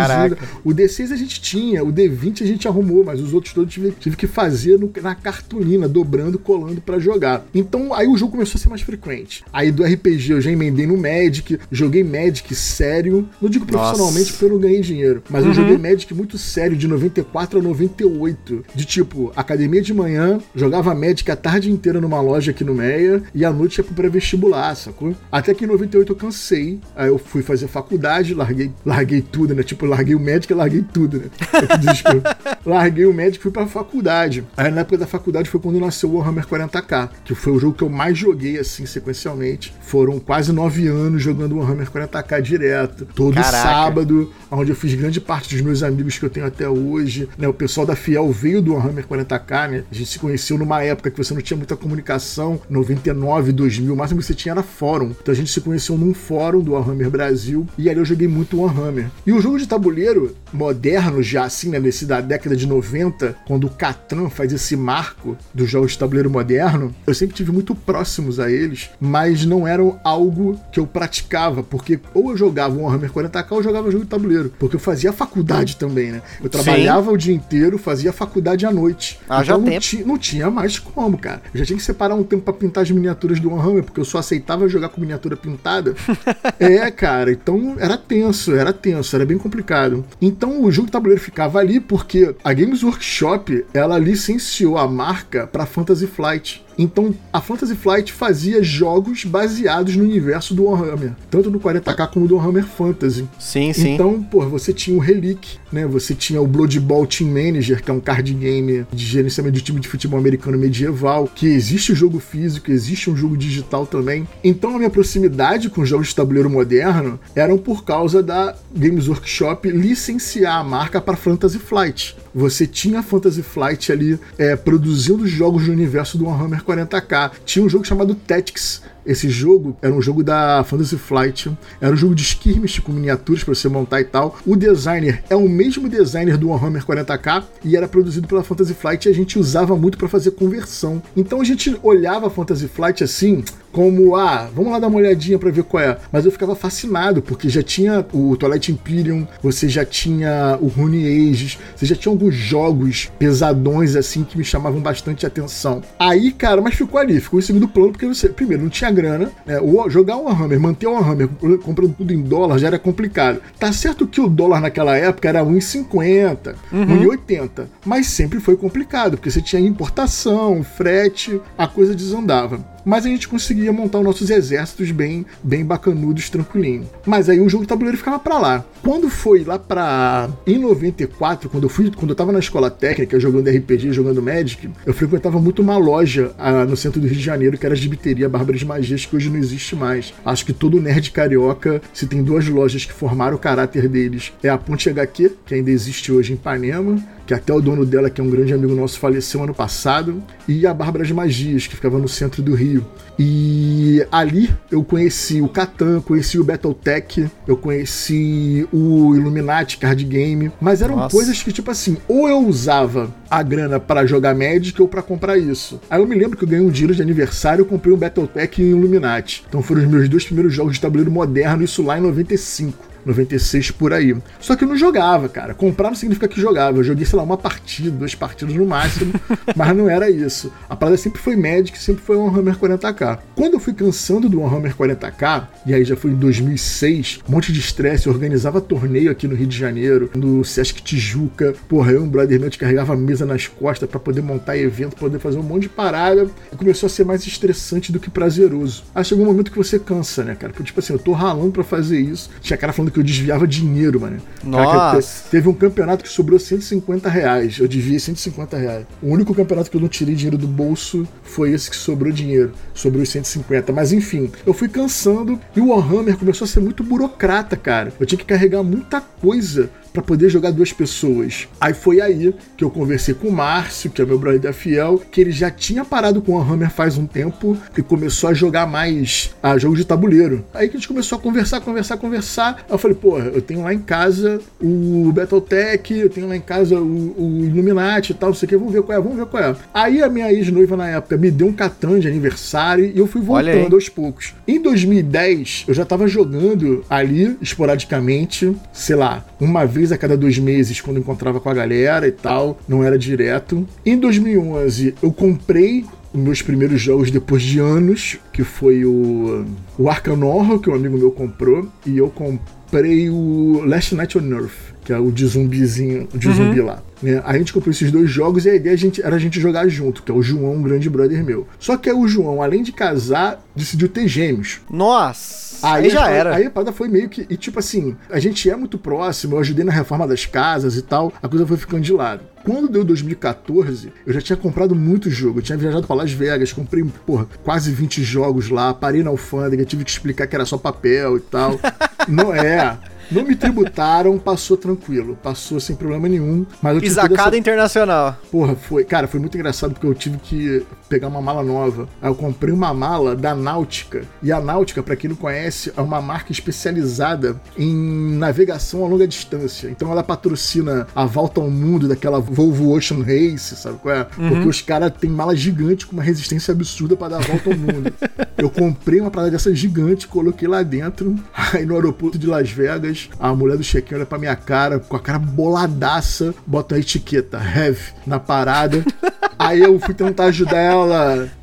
O 0.64 0.70
D6 0.70 1.12
a 1.12 1.16
gente 1.16 1.40
tinha, 1.40 1.84
o 1.84 1.92
D20 1.92 2.42
a 2.42 2.46
gente 2.46 2.66
arrumou, 2.66 3.04
mas 3.04 3.20
os 3.20 3.32
outros 3.32 3.52
todos 3.52 3.72
tive, 3.72 3.92
tive 3.92 4.16
que 4.16 4.26
fazer 4.26 4.78
no- 4.78 4.90
na 5.02 5.14
cartolina, 5.14 5.86
dobrando, 5.88 6.38
colando 6.38 6.80
pra 6.80 6.98
jogar. 6.98 7.44
Então 7.54 7.92
aí 7.94 8.06
o 8.08 8.16
jogo 8.16 8.32
começou 8.32 8.58
a 8.58 8.62
ser 8.62 8.68
mais 8.68 8.82
frequente. 8.84 9.44
Aí 9.52 9.70
do 9.72 9.82
RPG 9.84 10.32
eu 10.32 10.40
já 10.40 10.50
emendei 10.50 10.86
no 10.86 10.96
Magic, 10.96 11.58
joguei 11.70 12.04
Magic 12.04 12.54
sério. 12.54 13.28
Não 13.40 13.48
digo 13.48 13.66
profissionalmente 13.66 14.20
Nossa. 14.20 14.32
porque 14.32 14.44
eu 14.44 14.48
não 14.50 14.58
ganhei 14.58 14.80
dinheiro, 14.80 15.22
mas 15.28 15.42
Uhum. 15.44 15.50
eu 15.50 15.54
joguei 15.54 15.78
Magic 15.78 16.12
muito 16.14 16.36
sério 16.38 16.76
de 16.76 16.86
94 16.88 17.58
a 17.58 17.62
98. 17.62 18.64
De 18.74 18.84
tipo, 18.84 19.32
academia 19.36 19.80
de 19.82 19.92
manhã, 19.94 20.38
jogava 20.54 20.94
Magic 20.94 21.30
a 21.30 21.36
tarde 21.36 21.70
inteira 21.70 22.00
numa 22.00 22.20
loja 22.20 22.50
aqui 22.50 22.64
no 22.64 22.74
Meia 22.74 23.22
e 23.34 23.44
à 23.44 23.52
noite 23.52 23.78
ia 23.78 23.84
pro 23.84 23.94
pré-vestibular, 23.94 24.74
sacou? 24.76 25.14
Até 25.30 25.54
que 25.54 25.64
em 25.64 25.68
98 25.68 26.12
eu 26.12 26.16
cansei. 26.16 26.80
Aí 26.94 27.08
eu 27.08 27.18
fui 27.18 27.42
fazer 27.42 27.66
faculdade, 27.68 28.34
larguei, 28.34 28.70
larguei 28.84 29.20
tudo, 29.22 29.54
né? 29.54 29.62
Tipo, 29.62 29.86
larguei 29.86 30.14
o 30.14 30.20
Magic 30.20 30.50
e 30.52 30.54
larguei 30.54 30.84
tudo, 30.92 31.18
né? 31.18 31.24
Larguei 32.64 33.06
o 33.06 33.12
Magic 33.14 33.38
e 33.38 33.40
fui 33.40 33.50
pra 33.50 33.66
faculdade. 33.66 34.44
Aí 34.56 34.70
na 34.70 34.80
época 34.80 34.98
da 34.98 35.06
faculdade 35.06 35.48
foi 35.50 35.60
quando 35.60 35.78
nasceu 35.78 36.10
o 36.10 36.16
Warhammer 36.16 36.46
40k, 36.46 37.10
que 37.24 37.34
foi 37.34 37.52
o 37.52 37.58
jogo 37.58 37.76
que 37.76 37.82
eu 37.84 37.88
mais 37.90 38.16
joguei 38.16 38.58
assim 38.58 38.73
sequencialmente. 38.86 39.74
Foram 39.80 40.18
quase 40.18 40.52
nove 40.52 40.88
anos 40.88 41.22
jogando 41.22 41.56
Warhammer 41.56 41.90
40k 41.90 42.42
direto. 42.42 43.06
Todo 43.14 43.34
Caraca. 43.34 43.56
sábado, 43.56 44.32
onde 44.50 44.70
eu 44.70 44.76
fiz 44.76 44.94
grande 44.94 45.20
parte 45.20 45.54
dos 45.54 45.60
meus 45.60 45.82
amigos 45.82 46.18
que 46.18 46.24
eu 46.24 46.30
tenho 46.30 46.46
até 46.46 46.68
hoje. 46.68 47.28
Né? 47.38 47.46
O 47.46 47.54
pessoal 47.54 47.86
da 47.86 47.94
Fiel 47.94 48.30
veio 48.32 48.60
do 48.60 48.74
Warhammer 48.74 49.06
40k, 49.06 49.70
né? 49.70 49.84
A 49.90 49.94
gente 49.94 50.10
se 50.10 50.18
conheceu 50.18 50.58
numa 50.58 50.82
época 50.82 51.10
que 51.10 51.18
você 51.18 51.34
não 51.34 51.40
tinha 51.40 51.56
muita 51.56 51.76
comunicação, 51.76 52.60
99, 52.68 53.52
2000, 53.52 53.92
o 53.92 53.96
máximo 53.96 54.20
que 54.20 54.26
você 54.26 54.34
tinha 54.34 54.52
era 54.52 54.62
fórum. 54.62 55.14
Então 55.20 55.32
a 55.32 55.36
gente 55.36 55.50
se 55.50 55.60
conheceu 55.60 55.96
num 55.96 56.14
fórum 56.14 56.60
do 56.60 56.72
Warhammer 56.72 57.10
Brasil 57.10 57.66
e 57.78 57.88
ali 57.88 57.98
eu 57.98 58.04
joguei 58.04 58.28
muito 58.28 58.60
Warhammer. 58.60 59.06
E 59.26 59.32
o 59.32 59.40
jogo 59.40 59.58
de 59.58 59.66
tabuleiro 59.66 60.34
moderno 60.52 61.22
já 61.22 61.44
assim, 61.44 61.70
né, 61.70 61.78
nesse 61.78 62.06
da 62.06 62.20
década 62.20 62.56
de 62.56 62.66
90, 62.66 63.36
quando 63.46 63.66
o 63.66 63.70
Catan 63.70 64.28
faz 64.30 64.52
esse 64.52 64.76
marco 64.76 65.36
dos 65.52 65.68
jogos 65.68 65.92
de 65.92 65.98
tabuleiro 65.98 66.30
moderno, 66.30 66.94
eu 67.06 67.14
sempre 67.14 67.36
tive 67.36 67.52
muito 67.52 67.74
próximos 67.74 68.40
a 68.40 68.50
eles, 68.64 68.90
mas 69.00 69.44
não 69.44 69.66
eram 69.66 69.98
algo 70.02 70.58
que 70.72 70.80
eu 70.80 70.86
praticava, 70.86 71.62
porque 71.62 72.00
ou 72.12 72.30
eu 72.30 72.36
jogava 72.36 72.74
um 72.76 72.82
Warhammer 72.84 73.10
40k 73.12 73.46
ou 73.50 73.58
eu 73.58 73.62
jogava 73.64 73.90
jogo 73.90 74.04
de 74.04 74.10
tabuleiro, 74.10 74.52
porque 74.58 74.76
eu 74.76 74.80
fazia 74.80 75.12
faculdade 75.12 75.76
também, 75.76 76.10
né? 76.12 76.22
Eu 76.42 76.48
trabalhava 76.48 77.10
o 77.12 77.16
dia 77.16 77.34
inteiro, 77.34 77.78
fazia 77.78 78.12
faculdade 78.12 78.66
à 78.66 78.72
noite. 78.72 79.18
Haja 79.28 79.56
não, 79.56 79.64
tempo. 79.64 79.80
ti- 79.80 80.04
não 80.04 80.18
tinha 80.18 80.50
mais 80.50 80.78
como, 80.78 81.16
cara. 81.18 81.42
Eu 81.52 81.60
já 81.60 81.66
tinha 81.66 81.76
que 81.76 81.84
separar 81.84 82.14
um 82.14 82.22
tempo 82.24 82.42
pra 82.42 82.52
pintar 82.52 82.82
as 82.82 82.90
miniaturas 82.90 83.38
do 83.40 83.50
Warhammer, 83.50 83.84
porque 83.84 84.00
eu 84.00 84.04
só 84.04 84.18
aceitava 84.18 84.68
jogar 84.68 84.88
com 84.88 85.00
miniatura 85.00 85.36
pintada. 85.36 85.94
é, 86.58 86.90
cara, 86.90 87.30
então 87.32 87.76
era 87.78 87.96
tenso, 87.96 88.54
era 88.54 88.72
tenso, 88.72 89.14
era 89.14 89.24
bem 89.26 89.38
complicado. 89.38 90.04
Então 90.20 90.62
o 90.62 90.70
jogo 90.72 90.86
de 90.86 90.92
tabuleiro 90.92 91.20
ficava 91.20 91.58
ali 91.58 91.80
porque 91.80 92.34
a 92.42 92.52
Games 92.52 92.82
Workshop, 92.82 93.64
ela 93.74 93.98
licenciou 93.98 94.78
a 94.78 94.88
marca 94.88 95.46
pra 95.46 95.66
Fantasy 95.66 96.06
Flight. 96.06 96.63
Então, 96.78 97.14
a 97.32 97.40
Fantasy 97.40 97.74
Flight 97.74 98.12
fazia 98.12 98.62
jogos 98.62 99.24
baseados 99.24 99.96
no 99.96 100.04
universo 100.04 100.54
do 100.54 100.64
Warhammer, 100.64 101.12
tanto 101.30 101.50
no 101.50 101.60
40k 101.60 102.08
como 102.08 102.26
do 102.26 102.36
Warhammer 102.36 102.64
Fantasy. 102.64 103.28
Sim, 103.38 103.72
sim. 103.72 103.94
Então, 103.94 104.22
pô, 104.22 104.46
você 104.48 104.72
tinha 104.72 104.96
o 104.96 105.00
Relic, 105.00 105.58
né? 105.72 105.86
Você 105.86 106.14
tinha 106.14 106.40
o 106.40 106.46
Blood 106.46 106.78
Bowl 106.80 107.06
Team 107.06 107.30
Manager, 107.30 107.82
que 107.82 107.90
é 107.90 107.94
um 107.94 108.00
card 108.00 108.32
game 108.34 108.86
de 108.92 109.04
gerenciamento 109.04 109.56
de 109.56 109.62
time 109.62 109.80
de 109.80 109.88
futebol 109.88 110.18
americano 110.18 110.58
medieval, 110.58 111.28
que 111.32 111.46
existe 111.46 111.92
o 111.92 111.96
jogo 111.96 112.18
físico, 112.18 112.70
existe 112.70 113.10
um 113.10 113.16
jogo 113.16 113.36
digital 113.36 113.86
também. 113.86 114.26
Então, 114.42 114.74
a 114.74 114.78
minha 114.78 114.90
proximidade 114.90 115.70
com 115.70 115.84
jogos 115.84 116.08
de 116.08 116.14
tabuleiro 116.14 116.50
moderno 116.50 117.18
eram 117.34 117.58
por 117.58 117.84
causa 117.84 118.22
da 118.22 118.54
Games 118.74 119.08
Workshop 119.08 119.70
licenciar 119.70 120.58
a 120.58 120.64
marca 120.64 121.00
para 121.00 121.16
Fantasy 121.16 121.58
Flight. 121.58 122.16
Você 122.34 122.66
tinha 122.66 122.98
a 122.98 123.02
Fantasy 123.02 123.42
Flight 123.42 123.92
ali 123.92 124.18
é, 124.36 124.56
produzindo 124.56 125.26
jogos 125.26 125.66
do 125.66 125.72
universo 125.72 126.18
do 126.18 126.24
Warhammer 126.24 126.64
40k. 126.64 127.30
Tinha 127.44 127.64
um 127.64 127.68
jogo 127.68 127.84
chamado 127.84 128.14
Tactics, 128.14 128.82
esse 129.06 129.28
jogo 129.28 129.76
era 129.82 129.92
um 129.92 130.00
jogo 130.00 130.22
da 130.22 130.64
Fantasy 130.64 130.96
Flight, 130.96 131.50
era 131.80 131.92
um 131.92 131.96
jogo 131.96 132.14
de 132.14 132.22
skirmish 132.22 132.78
com 132.78 132.92
miniaturas 132.92 133.44
para 133.44 133.54
você 133.54 133.68
montar 133.68 134.00
e 134.00 134.04
tal. 134.04 134.36
O 134.46 134.56
designer 134.56 135.22
é 135.28 135.36
o 135.36 135.48
mesmo 135.48 135.88
designer 135.88 136.36
do 136.36 136.48
Warhammer 136.48 136.84
40k 136.84 137.44
e 137.64 137.76
era 137.76 137.88
produzido 137.88 138.26
pela 138.26 138.42
Fantasy 138.42 138.74
Flight 138.74 139.08
e 139.08 139.10
a 139.10 139.14
gente 139.14 139.38
usava 139.38 139.76
muito 139.76 139.98
para 139.98 140.08
fazer 140.08 140.32
conversão. 140.32 141.02
Então 141.16 141.40
a 141.40 141.44
gente 141.44 141.76
olhava 141.82 142.28
a 142.28 142.30
Fantasy 142.30 142.68
Flight 142.68 143.04
assim, 143.04 143.44
como, 143.74 144.14
ah, 144.14 144.48
vamos 144.54 144.70
lá 144.70 144.78
dar 144.78 144.86
uma 144.86 144.98
olhadinha 144.98 145.36
para 145.36 145.50
ver 145.50 145.64
qual 145.64 145.82
é. 145.82 145.98
Mas 146.12 146.24
eu 146.24 146.30
ficava 146.30 146.54
fascinado, 146.54 147.20
porque 147.20 147.48
já 147.48 147.62
tinha 147.62 148.06
o 148.12 148.36
Twilight 148.36 148.70
Imperium, 148.70 149.26
você 149.42 149.68
já 149.68 149.84
tinha 149.84 150.56
o 150.60 150.68
Rune 150.68 151.04
Ages, 151.04 151.58
você 151.74 151.84
já 151.84 151.96
tinha 151.96 152.12
alguns 152.12 152.34
jogos 152.34 153.10
pesadões 153.18 153.96
assim 153.96 154.22
que 154.22 154.38
me 154.38 154.44
chamavam 154.44 154.80
bastante 154.80 155.26
atenção. 155.26 155.82
Aí, 155.98 156.30
cara, 156.30 156.62
mas 156.62 156.76
ficou 156.76 157.00
ali, 157.00 157.20
ficou 157.20 157.40
em 157.40 157.42
segundo 157.42 157.66
plano, 157.66 157.90
porque 157.90 158.06
você, 158.06 158.28
primeiro, 158.28 158.62
não 158.62 158.70
tinha 158.70 158.93
grana, 158.94 159.30
né? 159.44 159.60
O, 159.60 159.88
jogar 159.90 160.16
o 160.16 160.24
Warhammer, 160.24 160.60
manter 160.60 160.86
o 160.86 160.92
Warhammer 160.92 161.28
comprando 161.62 161.94
tudo 161.94 162.12
em 162.12 162.22
dólar 162.22 162.58
já 162.58 162.68
era 162.68 162.78
complicado. 162.78 163.40
Tá 163.58 163.72
certo 163.72 164.06
que 164.06 164.20
o 164.20 164.28
dólar 164.28 164.60
naquela 164.60 164.96
época 164.96 165.28
era 165.28 165.44
1,50, 165.44 166.54
1,80, 166.72 167.66
mas 167.84 168.06
sempre 168.06 168.40
foi 168.40 168.56
complicado, 168.56 169.16
porque 169.16 169.30
você 169.30 169.42
tinha 169.42 169.60
importação, 169.60 170.62
frete, 170.62 171.40
a 171.58 171.66
coisa 171.66 171.94
desandava 171.94 172.73
mas 172.84 173.06
a 173.06 173.08
gente 173.08 173.28
conseguia 173.28 173.72
montar 173.72 173.98
os 173.98 174.04
nossos 174.04 174.30
exércitos 174.30 174.90
bem, 174.90 175.24
bem 175.42 175.64
bacanudos, 175.64 176.28
tranquilinho. 176.30 176.88
Mas 177.06 177.28
aí 177.28 177.40
o 177.40 177.48
jogo 177.48 177.64
de 177.64 177.68
tabuleiro 177.68 177.98
ficava 177.98 178.18
pra 178.18 178.38
lá. 178.38 178.64
Quando 178.82 179.08
foi 179.08 179.44
lá 179.44 179.58
pra. 179.58 180.28
Em 180.46 180.58
94, 180.58 181.48
quando 181.48 181.64
eu 181.64 181.68
fui, 181.68 181.90
quando 181.90 182.10
eu 182.10 182.16
tava 182.16 182.32
na 182.32 182.38
escola 182.38 182.70
técnica, 182.70 183.18
jogando 183.18 183.48
RPG, 183.48 183.92
jogando 183.92 184.22
Magic, 184.22 184.70
eu 184.84 184.92
frequentava 184.92 185.40
muito 185.40 185.62
uma 185.62 185.76
loja 185.76 186.32
ah, 186.38 186.64
no 186.64 186.76
centro 186.76 187.00
do 187.00 187.06
Rio 187.06 187.16
de 187.16 187.22
Janeiro, 187.22 187.56
que 187.56 187.64
era 187.64 187.74
a 187.74 187.78
Gibiteria 187.78 188.28
Bárbara 188.28 188.58
de 188.58 188.66
Magias, 188.66 189.06
que 189.06 189.16
hoje 189.16 189.30
não 189.30 189.38
existe 189.38 189.74
mais. 189.74 190.12
Acho 190.24 190.44
que 190.44 190.52
todo 190.52 190.80
nerd 190.80 191.10
carioca, 191.10 191.80
se 191.92 192.06
tem 192.06 192.22
duas 192.22 192.48
lojas 192.48 192.84
que 192.84 192.92
formaram 192.92 193.36
o 193.36 193.38
caráter 193.38 193.88
deles, 193.88 194.32
é 194.42 194.48
a 194.48 194.58
Ponte 194.58 194.88
HQ, 194.88 195.32
que 195.46 195.54
ainda 195.54 195.70
existe 195.70 196.12
hoje 196.12 196.32
em 196.32 196.36
Ipanema, 196.36 197.02
que 197.26 197.34
até 197.34 197.52
o 197.52 197.60
dono 197.60 197.84
dela, 197.86 198.10
que 198.10 198.20
é 198.20 198.24
um 198.24 198.30
grande 198.30 198.52
amigo 198.52 198.74
nosso, 198.74 198.98
faleceu 198.98 199.42
ano 199.42 199.54
passado, 199.54 200.22
e 200.46 200.66
a 200.66 200.74
Bárbara 200.74 201.04
de 201.04 201.14
Magias, 201.14 201.66
que 201.66 201.74
ficava 201.74 201.98
no 201.98 202.08
centro 202.08 202.42
do 202.42 202.54
Rio. 202.54 202.84
E 203.18 204.04
ali 204.10 204.50
eu 204.70 204.82
conheci 204.82 205.40
o 205.40 205.48
Catan, 205.48 206.00
conheci 206.00 206.38
o 206.38 206.44
Battletech, 206.44 207.28
eu 207.46 207.56
conheci 207.56 208.66
o 208.72 209.14
Illuminati 209.14 209.78
Card 209.78 210.04
Game, 210.04 210.50
mas 210.60 210.82
eram 210.82 210.96
Nossa. 210.96 211.14
coisas 211.14 211.42
que, 211.42 211.52
tipo 211.52 211.70
assim, 211.70 211.96
ou 212.08 212.28
eu 212.28 212.38
usava 212.46 213.14
a 213.30 213.42
grana 213.42 213.78
para 213.78 214.04
jogar 214.04 214.34
Magic 214.34 214.80
ou 214.82 214.88
para 214.88 215.02
comprar 215.02 215.38
isso. 215.38 215.80
Aí 215.88 216.00
eu 216.00 216.06
me 216.06 216.16
lembro 216.16 216.36
que 216.36 216.44
eu 216.44 216.48
ganhei 216.48 216.64
um 216.64 216.70
dinheiro 216.70 216.94
de 216.94 217.02
aniversário, 217.02 217.62
eu 217.62 217.66
comprei 217.66 217.94
um 217.94 217.96
Battletech 217.96 218.60
e 218.60 218.74
um 218.74 218.78
Illuminati. 218.78 219.44
Então 219.48 219.62
foram 219.62 219.82
os 219.82 219.88
meus 219.88 220.08
dois 220.08 220.24
primeiros 220.24 220.52
jogos 220.52 220.74
de 220.74 220.80
tabuleiro 220.80 221.10
moderno, 221.10 221.62
isso 221.62 221.82
lá 221.82 221.98
em 221.98 222.02
95. 222.02 222.93
96 223.04 223.70
por 223.72 223.92
aí. 223.92 224.16
Só 224.40 224.56
que 224.56 224.64
eu 224.64 224.68
não 224.68 224.76
jogava, 224.76 225.28
cara. 225.28 225.54
Comprar 225.54 225.88
não 225.88 225.96
significa 225.96 226.28
que 226.28 226.40
jogava. 226.40 226.78
Eu 226.78 226.84
joguei, 226.84 227.04
sei 227.04 227.16
lá, 227.16 227.22
uma 227.22 227.36
partida, 227.36 227.90
duas 227.90 228.14
partidas 228.14 228.54
no 228.54 228.66
máximo, 228.66 229.12
mas 229.56 229.76
não 229.76 229.88
era 229.88 230.10
isso. 230.10 230.52
A 230.68 230.76
parada 230.76 230.96
sempre 230.96 231.20
foi 231.20 231.36
Magic, 231.36 231.78
sempre 231.78 232.02
foi 232.02 232.16
um 232.16 232.24
Warhammer 232.24 232.56
40k. 232.56 233.18
Quando 233.34 233.54
eu 233.54 233.60
fui 233.60 233.72
cansando 233.72 234.28
do 234.28 234.40
Warhammer 234.40 234.76
40k, 234.76 235.48
e 235.66 235.74
aí 235.74 235.84
já 235.84 235.96
foi 235.96 236.10
em 236.10 236.16
2006, 236.16 237.20
um 237.28 237.32
monte 237.32 237.52
de 237.52 237.60
estresse, 237.60 238.06
eu 238.06 238.12
organizava 238.12 238.60
torneio 238.60 239.10
aqui 239.10 239.26
no 239.26 239.34
Rio 239.34 239.46
de 239.46 239.56
Janeiro, 239.56 240.10
no 240.14 240.44
Sesc 240.44 240.82
Tijuca. 240.82 241.54
Porra, 241.68 241.92
eu 241.92 242.00
e 242.00 242.04
um 242.04 242.08
brother 242.08 242.40
meu 242.40 242.50
te 242.50 242.58
carregava 242.58 242.94
a 242.94 242.96
mesa 242.96 243.24
nas 243.26 243.46
costas 243.46 243.88
para 243.88 244.00
poder 244.00 244.22
montar 244.22 244.56
evento, 244.56 244.96
poder 244.96 245.18
fazer 245.18 245.38
um 245.38 245.42
monte 245.42 245.62
de 245.62 245.68
parada. 245.68 246.28
E 246.52 246.56
começou 246.56 246.86
a 246.86 246.90
ser 246.90 247.04
mais 247.04 247.26
estressante 247.26 247.92
do 247.92 248.00
que 248.00 248.10
prazeroso. 248.10 248.84
Aí 248.94 249.04
chegou 249.04 249.24
um 249.24 249.28
momento 249.28 249.50
que 249.50 249.56
você 249.56 249.78
cansa, 249.78 250.24
né, 250.24 250.34
cara? 250.34 250.52
Porque, 250.52 250.64
tipo 250.64 250.80
assim, 250.80 250.92
eu 250.92 250.98
tô 250.98 251.12
ralando 251.12 251.52
para 251.52 251.64
fazer 251.64 251.98
isso. 251.98 252.30
Tinha 252.40 252.56
cara 252.56 252.72
falando 252.72 252.90
que 252.94 253.00
eu 253.00 253.04
desviava 253.04 253.46
dinheiro, 253.46 254.00
mano. 254.00 254.18
Cara, 254.50 254.94
Nossa. 254.94 255.24
te- 255.24 255.30
teve 255.30 255.48
um 255.48 255.52
campeonato 255.54 256.02
que 256.04 256.08
sobrou 256.08 256.38
150 256.38 257.08
reais. 257.10 257.58
Eu 257.58 257.68
desviei 257.68 257.98
150 257.98 258.56
reais. 258.56 258.86
O 259.02 259.08
único 259.10 259.34
campeonato 259.34 259.70
que 259.70 259.76
eu 259.76 259.80
não 259.80 259.88
tirei 259.88 260.14
dinheiro 260.14 260.38
do 260.38 260.46
bolso 260.46 261.06
foi 261.22 261.52
esse 261.52 261.68
que 261.68 261.76
sobrou 261.76 262.12
dinheiro. 262.12 262.52
Sobrou 262.72 263.02
os 263.02 263.08
150. 263.10 263.72
Mas 263.72 263.92
enfim, 263.92 264.30
eu 264.46 264.54
fui 264.54 264.68
cansando 264.68 265.38
e 265.54 265.60
o 265.60 265.68
Warhammer 265.68 266.16
começou 266.16 266.44
a 266.44 266.48
ser 266.48 266.60
muito 266.60 266.82
burocrata, 266.82 267.56
cara. 267.56 267.92
Eu 267.98 268.06
tinha 268.06 268.18
que 268.18 268.24
carregar 268.24 268.62
muita 268.62 269.00
coisa 269.00 269.68
pra 269.94 270.02
poder 270.02 270.28
jogar 270.28 270.50
duas 270.50 270.72
pessoas. 270.72 271.46
Aí 271.60 271.72
foi 271.72 272.00
aí 272.00 272.34
que 272.56 272.64
eu 272.64 272.68
conversei 272.68 273.14
com 273.14 273.28
o 273.28 273.32
Márcio, 273.32 273.90
que 273.90 274.02
é 274.02 274.04
meu 274.04 274.18
brother 274.18 274.40
da 274.40 274.52
Fiel, 274.52 275.00
que 275.10 275.20
ele 275.20 275.30
já 275.30 275.52
tinha 275.52 275.84
parado 275.84 276.20
com 276.20 276.32
o 276.32 276.34
Warhammer 276.34 276.68
faz 276.68 276.98
um 276.98 277.06
tempo 277.06 277.56
e 277.78 277.80
começou 277.80 278.28
a 278.28 278.34
jogar 278.34 278.66
mais 278.66 279.32
a 279.40 279.56
jogo 279.56 279.76
de 279.76 279.84
tabuleiro. 279.84 280.44
Aí 280.52 280.68
que 280.68 280.76
a 280.76 280.80
gente 280.80 280.88
começou 280.88 281.16
a 281.16 281.20
conversar, 281.20 281.60
conversar, 281.60 281.96
conversar. 281.96 282.64
Aí 282.68 282.74
eu 282.74 282.78
falei, 282.78 282.96
porra, 282.96 283.26
eu 283.26 283.40
tenho 283.40 283.62
lá 283.62 283.72
em 283.72 283.78
casa 283.78 284.40
o 284.60 285.12
Battletech, 285.12 285.96
eu 285.96 286.10
tenho 286.10 286.26
lá 286.26 286.36
em 286.36 286.40
casa 286.40 286.76
o, 286.80 287.14
o 287.16 287.44
Illuminati 287.44 288.10
e 288.10 288.14
tal, 288.16 288.30
não 288.30 288.34
sei 288.34 288.46
o 288.46 288.48
que, 288.48 288.56
vamos 288.56 288.72
ver 288.72 288.82
qual 288.82 288.98
é, 288.98 289.00
vamos 289.00 289.16
ver 289.16 289.26
qual 289.26 289.42
é. 289.44 289.56
Aí 289.72 290.02
a 290.02 290.08
minha 290.08 290.32
ex-noiva 290.32 290.76
na 290.76 290.88
época 290.88 291.16
me 291.16 291.30
deu 291.30 291.46
um 291.46 291.52
Catan 291.52 292.00
de 292.00 292.08
aniversário 292.08 292.84
e 292.84 292.98
eu 292.98 293.06
fui 293.06 293.22
voltando 293.22 293.76
aos 293.76 293.88
poucos. 293.88 294.34
Em 294.48 294.60
2010, 294.60 295.66
eu 295.68 295.74
já 295.74 295.84
tava 295.84 296.08
jogando 296.08 296.84
ali, 296.90 297.36
esporadicamente, 297.40 298.56
sei 298.72 298.96
lá, 298.96 299.24
uma 299.38 299.64
vez 299.64 299.83
a 299.92 299.98
cada 299.98 300.16
dois 300.16 300.38
meses, 300.38 300.80
quando 300.80 300.98
encontrava 300.98 301.40
com 301.40 301.48
a 301.48 301.54
galera 301.54 302.06
e 302.06 302.12
tal, 302.12 302.58
não 302.68 302.82
era 302.82 302.98
direto. 302.98 303.66
Em 303.84 303.98
2011, 303.98 304.94
eu 305.02 305.12
comprei 305.12 305.84
os 306.12 306.20
meus 306.20 306.42
primeiros 306.42 306.80
jogos 306.80 307.10
depois 307.10 307.42
de 307.42 307.58
anos, 307.58 308.18
que 308.32 308.44
foi 308.44 308.84
o, 308.84 309.44
o 309.78 309.88
Arkham 309.88 310.22
Horror, 310.22 310.60
que 310.60 310.70
um 310.70 310.74
amigo 310.74 310.96
meu 310.96 311.10
comprou, 311.10 311.68
e 311.84 311.98
eu 311.98 312.08
comprei 312.08 313.10
o 313.10 313.62
Last 313.64 313.94
Night 313.94 314.16
on 314.16 314.30
Earth 314.30 314.74
que 314.84 314.92
é 314.92 314.98
o 314.98 315.10
de 315.10 315.26
zumbizinho, 315.26 316.06
de 316.14 316.28
uhum. 316.28 316.34
zumbi 316.34 316.60
lá. 316.60 316.82
Né? 317.02 317.20
A 317.24 317.36
gente 317.38 317.52
comprou 317.52 317.72
esses 317.72 317.90
dois 317.90 318.10
jogos 318.10 318.44
e 318.44 318.50
a 318.50 318.54
ideia 318.54 318.76
gente, 318.76 319.02
era 319.02 319.16
a 319.16 319.18
gente 319.18 319.40
jogar 319.40 319.66
junto, 319.66 320.02
que 320.02 320.12
é 320.12 320.14
o 320.14 320.22
João, 320.22 320.56
um 320.56 320.62
grande 320.62 320.90
brother 320.90 321.24
meu. 321.24 321.46
Só 321.58 321.76
que 321.76 321.90
o 321.90 322.06
João, 322.06 322.42
além 322.42 322.62
de 322.62 322.70
casar, 322.70 323.42
decidiu 323.56 323.88
ter 323.88 324.06
gêmeos. 324.06 324.60
Nossa! 324.70 325.53
Aí, 325.64 325.84
aí 325.84 325.90
já 325.90 326.08
era. 326.08 326.36
Aí 326.36 326.46
a 326.46 326.50
parada 326.50 326.72
foi 326.72 326.88
meio 326.88 327.08
que. 327.08 327.26
E 327.28 327.36
tipo 327.36 327.58
assim, 327.58 327.96
a 328.10 328.18
gente 328.18 328.48
é 328.48 328.56
muito 328.56 328.78
próximo, 328.78 329.34
eu 329.34 329.40
ajudei 329.40 329.64
na 329.64 329.72
reforma 329.72 330.06
das 330.06 330.26
casas 330.26 330.76
e 330.76 330.82
tal, 330.82 331.12
a 331.22 331.28
coisa 331.28 331.46
foi 331.46 331.56
ficando 331.56 331.82
de 331.82 331.92
lado. 331.92 332.22
Quando 332.44 332.68
deu 332.68 332.84
2014, 332.84 333.90
eu 334.06 334.12
já 334.12 334.20
tinha 334.20 334.36
comprado 334.36 334.74
muito 334.74 335.10
jogo. 335.10 335.38
Eu 335.38 335.42
tinha 335.42 335.56
viajado 335.56 335.86
para 335.86 335.96
Las 335.96 336.12
Vegas, 336.12 336.52
comprei, 336.52 336.84
porra, 337.06 337.26
quase 337.42 337.72
20 337.72 338.02
jogos 338.02 338.50
lá, 338.50 338.74
parei 338.74 339.02
na 339.02 339.08
alfândega, 339.08 339.64
tive 339.64 339.82
que 339.82 339.90
explicar 339.90 340.26
que 340.26 340.34
era 340.34 340.44
só 340.44 340.58
papel 340.58 341.16
e 341.16 341.20
tal. 341.20 341.58
Não 342.06 342.34
é. 342.34 342.76
Não 343.10 343.22
me 343.22 343.36
tributaram, 343.36 344.18
passou 344.18 344.56
tranquilo. 344.56 345.18
Passou 345.22 345.60
sem 345.60 345.76
problema 345.76 346.08
nenhum. 346.08 346.46
Mas 346.62 346.74
eu 346.74 346.80
tive 346.80 346.92
Isacada 346.92 347.28
essa... 347.30 347.36
internacional. 347.36 348.16
Porra, 348.30 348.54
foi. 348.54 348.84
Cara, 348.84 349.06
foi 349.06 349.20
muito 349.20 349.36
engraçado 349.36 349.72
porque 349.72 349.86
eu 349.86 349.94
tive 349.94 350.18
que 350.18 350.66
pegar 350.88 351.08
uma 351.08 351.20
mala 351.20 351.42
nova. 351.42 351.88
Aí 352.00 352.08
eu 352.08 352.14
comprei 352.14 352.52
uma 352.52 352.72
mala 352.72 353.16
da 353.16 353.34
Náutica. 353.34 354.02
E 354.22 354.30
a 354.30 354.40
Náutica, 354.40 354.82
para 354.82 354.96
quem 354.96 355.10
não 355.10 355.16
conhece, 355.16 355.72
é 355.76 355.80
uma 355.80 356.00
marca 356.00 356.32
especializada 356.32 357.40
em 357.56 357.74
navegação 358.16 358.84
a 358.84 358.88
longa 358.88 359.06
distância. 359.06 359.68
Então 359.68 359.90
ela 359.90 360.02
patrocina 360.02 360.86
a 360.94 361.04
volta 361.04 361.40
ao 361.40 361.50
mundo 361.50 361.88
daquela 361.88 362.20
Volvo 362.20 362.72
Ocean 362.72 363.02
Race, 363.02 363.56
sabe 363.56 363.78
qual 363.78 363.94
é? 363.94 364.06
Uhum. 364.18 364.28
Porque 364.28 364.48
os 364.48 364.60
caras 364.60 364.92
têm 364.98 365.10
mala 365.10 365.34
gigante 365.34 365.86
com 365.86 365.92
uma 365.92 366.02
resistência 366.02 366.52
absurda 366.52 366.96
para 366.96 367.16
dar 367.16 367.24
a 367.24 367.26
volta 367.26 367.50
ao 367.50 367.56
mundo. 367.56 367.92
eu 368.36 368.50
comprei 368.50 369.00
uma 369.00 369.10
parada 369.10 369.30
dessa 369.30 369.54
gigante, 369.54 370.06
coloquei 370.06 370.48
lá 370.48 370.62
dentro. 370.62 371.14
Aí 371.52 371.64
no 371.64 371.74
aeroporto 371.74 372.18
de 372.18 372.26
Las 372.26 372.50
Vegas 372.50 373.08
a 373.18 373.34
mulher 373.34 373.56
do 373.56 373.62
check-in 373.62 373.96
olha 373.96 374.06
pra 374.06 374.18
minha 374.18 374.36
cara, 374.36 374.78
com 374.78 374.96
a 374.96 375.00
cara 375.00 375.18
boladaça, 375.18 376.34
bota 376.46 376.74
a 376.74 376.78
etiqueta 376.78 377.38
heavy 377.38 377.92
na 378.06 378.18
parada. 378.18 378.84
Aí 379.38 379.60
eu 379.60 379.78
fui 379.80 379.94
tentar 379.94 380.24
ajudar 380.26 380.58
ela, 380.58 380.83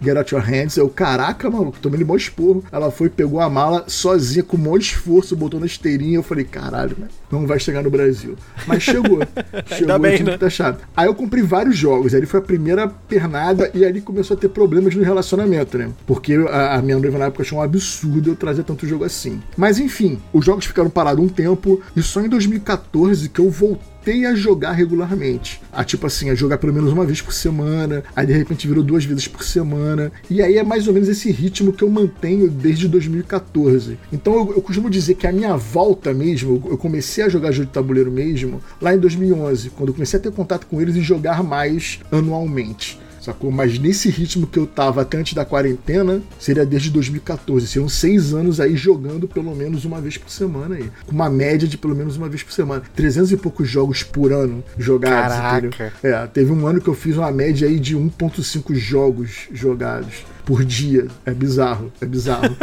get 0.01 0.17
out 0.17 0.33
your 0.33 0.43
hands. 0.43 0.77
Eu, 0.77 0.89
caraca, 0.89 1.49
maluco, 1.49 1.77
tomei 1.79 2.01
ele 2.01 2.15
esporro. 2.15 2.63
Ela 2.71 2.91
foi, 2.91 3.09
pegou 3.09 3.39
a 3.39 3.49
mala 3.49 3.85
sozinha, 3.87 4.43
com 4.43 4.57
o 4.57 4.59
maior 4.59 4.77
esforço, 4.77 5.35
botou 5.35 5.59
na 5.59 5.65
esteirinha. 5.65 6.17
Eu 6.17 6.23
falei, 6.23 6.45
caralho, 6.45 6.95
né? 6.99 7.07
Não 7.31 7.47
vai 7.47 7.59
chegar 7.59 7.83
no 7.83 7.89
Brasil. 7.89 8.35
Mas 8.67 8.83
chegou. 8.83 9.19
chegou, 9.67 9.99
bem, 9.99 10.23
né? 10.23 10.37
tá 10.37 10.49
chato. 10.49 10.83
Aí 10.95 11.07
eu 11.07 11.15
comprei 11.15 11.43
vários 11.43 11.77
jogos. 11.77 12.13
Aí 12.13 12.25
foi 12.25 12.39
a 12.39 12.43
primeira 12.43 12.87
pernada 12.87 13.71
e 13.73 13.85
ali 13.85 14.01
começou 14.01 14.35
a 14.35 14.39
ter 14.39 14.49
problemas 14.49 14.95
no 14.95 15.03
relacionamento, 15.03 15.77
né? 15.77 15.89
Porque 16.05 16.33
a, 16.49 16.75
a 16.75 16.81
minha 16.81 16.99
noiva 16.99 17.17
na 17.17 17.25
época 17.25 17.43
achou 17.43 17.59
um 17.59 17.61
absurdo 17.61 18.31
eu 18.31 18.35
trazer 18.35 18.63
tanto 18.63 18.87
jogo 18.87 19.03
assim. 19.03 19.41
Mas 19.55 19.79
enfim, 19.79 20.19
os 20.33 20.45
jogos 20.45 20.65
ficaram 20.65 20.89
parados 20.89 21.23
um 21.23 21.29
tempo 21.29 21.81
e 21.95 22.01
só 22.01 22.21
em 22.21 22.29
2014 22.29 23.29
que 23.29 23.39
eu 23.39 23.49
voltei 23.49 23.90
voltei 24.01 24.25
a 24.25 24.33
jogar 24.33 24.71
regularmente. 24.71 25.61
A 25.71 25.83
tipo 25.83 26.07
assim, 26.07 26.31
a 26.31 26.35
jogar 26.35 26.57
pelo 26.57 26.73
menos 26.73 26.91
uma 26.91 27.05
vez 27.05 27.21
por 27.21 27.33
semana, 27.33 28.03
aí 28.15 28.25
de 28.25 28.33
repente 28.33 28.67
virou 28.67 28.83
duas 28.83 29.05
vezes 29.05 29.27
por 29.27 29.43
semana. 29.43 30.11
E 30.29 30.41
aí 30.41 30.57
é 30.57 30.63
mais 30.63 30.87
ou 30.87 30.93
menos 30.93 31.07
esse 31.07 31.31
ritmo 31.31 31.71
que 31.71 31.83
eu 31.83 31.89
mantenho 31.89 32.49
desde 32.49 32.87
2014. 32.87 33.99
Então 34.11 34.33
eu, 34.33 34.55
eu 34.55 34.61
costumo 34.61 34.89
dizer 34.89 35.15
que 35.15 35.27
a 35.27 35.31
minha 35.31 35.55
volta 35.55 36.13
mesmo, 36.13 36.63
eu 36.69 36.77
comecei 36.77 37.23
a 37.23 37.29
jogar 37.29 37.51
jogo 37.51 37.67
de 37.67 37.73
tabuleiro 37.73 38.11
mesmo 38.11 38.59
lá 38.81 38.93
em 38.93 38.97
2011, 38.97 39.69
quando 39.69 39.89
eu 39.89 39.93
comecei 39.93 40.19
a 40.19 40.23
ter 40.23 40.31
contato 40.31 40.65
com 40.65 40.81
eles 40.81 40.95
e 40.95 41.01
jogar 41.01 41.43
mais 41.43 41.99
anualmente 42.11 42.99
sacou? 43.21 43.51
Mas 43.51 43.77
nesse 43.77 44.09
ritmo 44.09 44.47
que 44.47 44.59
eu 44.59 44.65
tava 44.65 45.01
até 45.01 45.17
antes 45.17 45.33
da 45.33 45.45
quarentena, 45.45 46.21
seria 46.39 46.65
desde 46.65 46.89
2014. 46.89 47.67
Seriam 47.67 47.87
seis 47.87 48.33
anos 48.33 48.59
aí 48.59 48.75
jogando 48.75 49.27
pelo 49.27 49.55
menos 49.55 49.85
uma 49.85 50.01
vez 50.01 50.17
por 50.17 50.29
semana 50.29 50.75
aí. 50.75 50.89
Com 51.05 51.13
uma 51.13 51.29
média 51.29 51.67
de 51.67 51.77
pelo 51.77 51.95
menos 51.95 52.17
uma 52.17 52.27
vez 52.27 52.43
por 52.43 52.51
semana. 52.51 52.83
300 52.95 53.31
e 53.31 53.37
poucos 53.37 53.69
jogos 53.69 54.03
por 54.03 54.31
ano 54.31 54.63
jogados. 54.77 55.35
Caraca. 55.35 55.67
Entendeu? 55.67 55.91
É, 56.03 56.27
teve 56.27 56.51
um 56.51 56.67
ano 56.67 56.81
que 56.81 56.87
eu 56.87 56.95
fiz 56.95 57.17
uma 57.17 57.31
média 57.31 57.67
aí 57.67 57.79
de 57.79 57.95
1.5 57.95 58.73
jogos 58.75 59.47
jogados 59.53 60.25
por 60.45 60.63
dia. 60.63 61.07
É 61.25 61.31
bizarro, 61.31 61.91
é 62.01 62.05
bizarro. 62.05 62.55